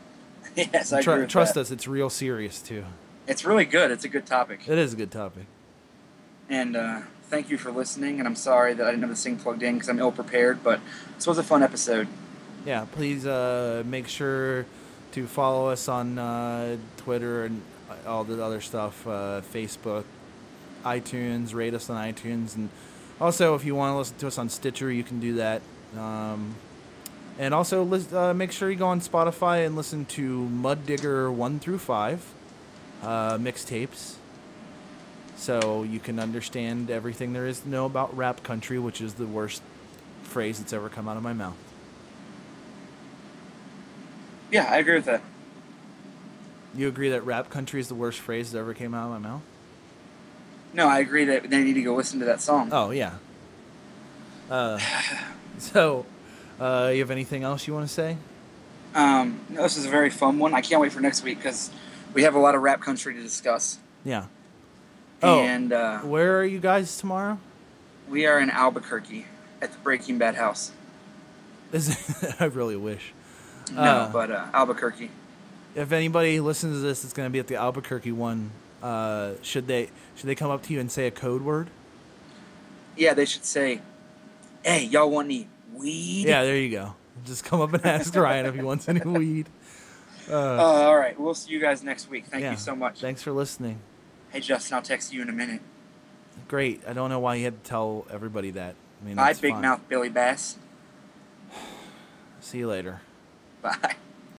yes, 0.56 0.92
I 0.92 1.02
Tru- 1.02 1.14
agree 1.14 1.26
trust 1.26 1.54
that. 1.54 1.60
us, 1.60 1.70
it's 1.70 1.86
real 1.86 2.08
serious 2.08 2.62
too. 2.62 2.84
It's 3.26 3.44
really 3.44 3.66
good. 3.66 3.90
It's 3.90 4.04
a 4.04 4.08
good 4.08 4.24
topic. 4.24 4.60
It 4.66 4.78
is 4.78 4.94
a 4.94 4.96
good 4.96 5.10
topic. 5.10 5.44
And 6.48 6.74
uh, 6.76 7.00
thank 7.28 7.50
you 7.50 7.58
for 7.58 7.70
listening. 7.70 8.18
And 8.18 8.26
I'm 8.26 8.36
sorry 8.36 8.74
that 8.74 8.86
I 8.86 8.90
didn't 8.90 9.02
have 9.02 9.10
this 9.10 9.22
thing 9.22 9.36
plugged 9.36 9.62
in 9.62 9.74
because 9.74 9.88
I'm 9.88 9.98
ill 9.98 10.12
prepared. 10.12 10.62
But 10.62 10.80
this 11.16 11.26
was 11.26 11.38
a 11.38 11.42
fun 11.42 11.62
episode. 11.62 12.08
Yeah, 12.64 12.86
please 12.92 13.26
uh, 13.26 13.82
make 13.86 14.08
sure 14.08 14.66
to 15.12 15.26
follow 15.26 15.68
us 15.68 15.88
on 15.88 16.18
uh, 16.18 16.76
Twitter 16.98 17.44
and 17.44 17.62
all 18.06 18.24
the 18.24 18.42
other 18.42 18.60
stuff, 18.60 19.06
uh, 19.06 19.40
Facebook, 19.52 20.04
iTunes, 20.84 21.54
rate 21.54 21.74
us 21.74 21.88
on 21.90 22.12
iTunes, 22.12 22.54
and 22.56 22.68
also 23.20 23.54
if 23.54 23.64
you 23.64 23.74
want 23.74 23.94
to 23.94 23.98
listen 23.98 24.16
to 24.18 24.26
us 24.26 24.38
on 24.38 24.48
Stitcher, 24.48 24.90
you 24.92 25.02
can 25.02 25.20
do 25.20 25.34
that. 25.34 25.62
Um, 25.96 26.56
and 27.38 27.54
also 27.54 27.88
uh, 28.12 28.34
make 28.34 28.52
sure 28.52 28.70
you 28.70 28.76
go 28.76 28.88
on 28.88 29.00
Spotify 29.00 29.64
and 29.64 29.76
listen 29.76 30.04
to 30.06 30.44
Mud 30.48 30.84
Digger 30.86 31.30
one 31.30 31.58
through 31.58 31.78
five 31.78 32.24
uh, 33.02 33.38
mixtapes, 33.38 34.16
so 35.38 35.84
you 35.84 36.00
can 36.00 36.18
understand 36.18 36.90
everything 36.90 37.32
there 37.32 37.46
is 37.46 37.60
to 37.60 37.68
know 37.68 37.86
about 37.86 38.14
rap 38.16 38.42
country, 38.42 38.78
which 38.78 39.00
is 39.00 39.14
the 39.14 39.26
worst 39.26 39.62
phrase 40.24 40.58
that's 40.58 40.72
ever 40.72 40.88
come 40.88 41.08
out 41.08 41.16
of 41.16 41.22
my 41.22 41.32
mouth. 41.32 41.56
Yeah, 44.50 44.66
I 44.68 44.78
agree 44.78 44.96
with 44.96 45.04
that. 45.04 45.22
You 46.74 46.88
agree 46.88 47.08
that 47.10 47.24
rap 47.24 47.50
country 47.50 47.80
is 47.80 47.88
the 47.88 47.94
worst 47.94 48.18
phrase 48.18 48.52
that 48.52 48.58
ever 48.58 48.74
came 48.74 48.94
out 48.94 49.04
of 49.04 49.10
my 49.10 49.28
mouth? 49.28 49.42
No, 50.74 50.88
I 50.88 50.98
agree 50.98 51.24
that 51.24 51.48
they 51.48 51.62
need 51.62 51.74
to 51.74 51.82
go 51.82 51.94
listen 51.94 52.18
to 52.18 52.26
that 52.26 52.40
song. 52.40 52.70
Oh 52.72 52.90
yeah. 52.90 53.14
Uh, 54.50 54.78
so, 55.58 56.04
uh, 56.58 56.90
you 56.92 57.00
have 57.00 57.10
anything 57.10 57.44
else 57.44 57.66
you 57.66 57.74
want 57.74 57.86
to 57.86 57.92
say? 57.92 58.16
Um, 58.94 59.40
no, 59.48 59.62
this 59.62 59.76
is 59.76 59.86
a 59.86 59.90
very 59.90 60.10
fun 60.10 60.38
one. 60.38 60.52
I 60.52 60.62
can't 60.62 60.80
wait 60.80 60.92
for 60.92 61.00
next 61.00 61.22
week 61.22 61.38
because 61.38 61.70
we 62.12 62.22
have 62.24 62.34
a 62.34 62.38
lot 62.38 62.54
of 62.54 62.62
rap 62.62 62.80
country 62.80 63.14
to 63.14 63.22
discuss. 63.22 63.78
Yeah. 64.04 64.26
Oh, 65.22 65.40
And 65.40 65.72
uh, 65.72 65.98
where 66.00 66.38
are 66.38 66.44
you 66.44 66.60
guys 66.60 66.96
tomorrow? 66.96 67.38
we 68.08 68.24
are 68.24 68.40
in 68.40 68.48
Albuquerque 68.50 69.26
at 69.60 69.72
the 69.72 69.78
Breaking 69.78 70.16
Bad 70.18 70.34
house. 70.34 70.72
Is 71.72 72.34
I 72.40 72.44
really 72.46 72.76
wish. 72.76 73.12
No, 73.72 73.80
Uh, 73.82 74.12
but 74.12 74.30
uh, 74.30 74.46
Albuquerque. 74.54 75.10
If 75.74 75.92
anybody 75.92 76.40
listens 76.40 76.76
to 76.76 76.80
this, 76.80 77.04
it's 77.04 77.12
going 77.12 77.26
to 77.26 77.30
be 77.30 77.38
at 77.38 77.48
the 77.48 77.56
Albuquerque 77.56 78.12
one. 78.12 78.50
Uh, 78.82 79.32
should 79.42 79.66
they 79.66 79.90
should 80.16 80.26
they 80.26 80.34
come 80.34 80.50
up 80.50 80.62
to 80.62 80.72
you 80.72 80.80
and 80.80 80.90
say 80.90 81.06
a 81.06 81.10
code 81.10 81.42
word? 81.42 81.68
Yeah, 82.96 83.12
they 83.12 83.24
should 83.26 83.44
say, 83.44 83.80
"Hey, 84.64 84.84
y'all 84.84 85.10
want 85.10 85.26
any 85.26 85.48
weed?" 85.74 86.26
Yeah, 86.26 86.44
there 86.44 86.56
you 86.56 86.70
go. 86.70 86.94
Just 87.26 87.44
come 87.44 87.60
up 87.60 87.74
and 87.74 87.84
ask 87.96 88.14
Ryan 88.14 88.46
if 88.46 88.54
he 88.54 88.62
wants 88.62 88.88
any 88.88 89.00
weed. 89.00 89.48
Uh, 90.30 90.34
all 90.36 90.96
right, 90.96 91.18
we'll 91.18 91.34
see 91.34 91.52
you 91.52 91.60
guys 91.60 91.82
next 91.82 92.08
week. 92.08 92.26
Thank 92.26 92.42
yeah. 92.42 92.52
you 92.52 92.56
so 92.56 92.74
much. 92.76 93.00
Thanks 93.00 93.22
for 93.22 93.32
listening. 93.32 93.80
Hey, 94.30 94.40
Justin, 94.40 94.76
I'll 94.76 94.82
text 94.82 95.12
you 95.12 95.22
in 95.22 95.28
a 95.28 95.32
minute. 95.32 95.60
Great. 96.48 96.82
I 96.86 96.92
don't 96.92 97.10
know 97.10 97.18
why 97.18 97.36
you 97.36 97.44
had 97.44 97.62
to 97.62 97.68
tell 97.68 98.06
everybody 98.10 98.50
that. 98.52 98.74
I 99.00 99.06
mean, 99.06 99.16
Bye, 99.16 99.34
Big 99.34 99.52
fine. 99.52 99.62
Mouth 99.62 99.80
Billy 99.88 100.08
Bass. 100.08 100.56
See 102.40 102.58
you 102.58 102.68
later. 102.68 103.00
Bye. 103.62 103.96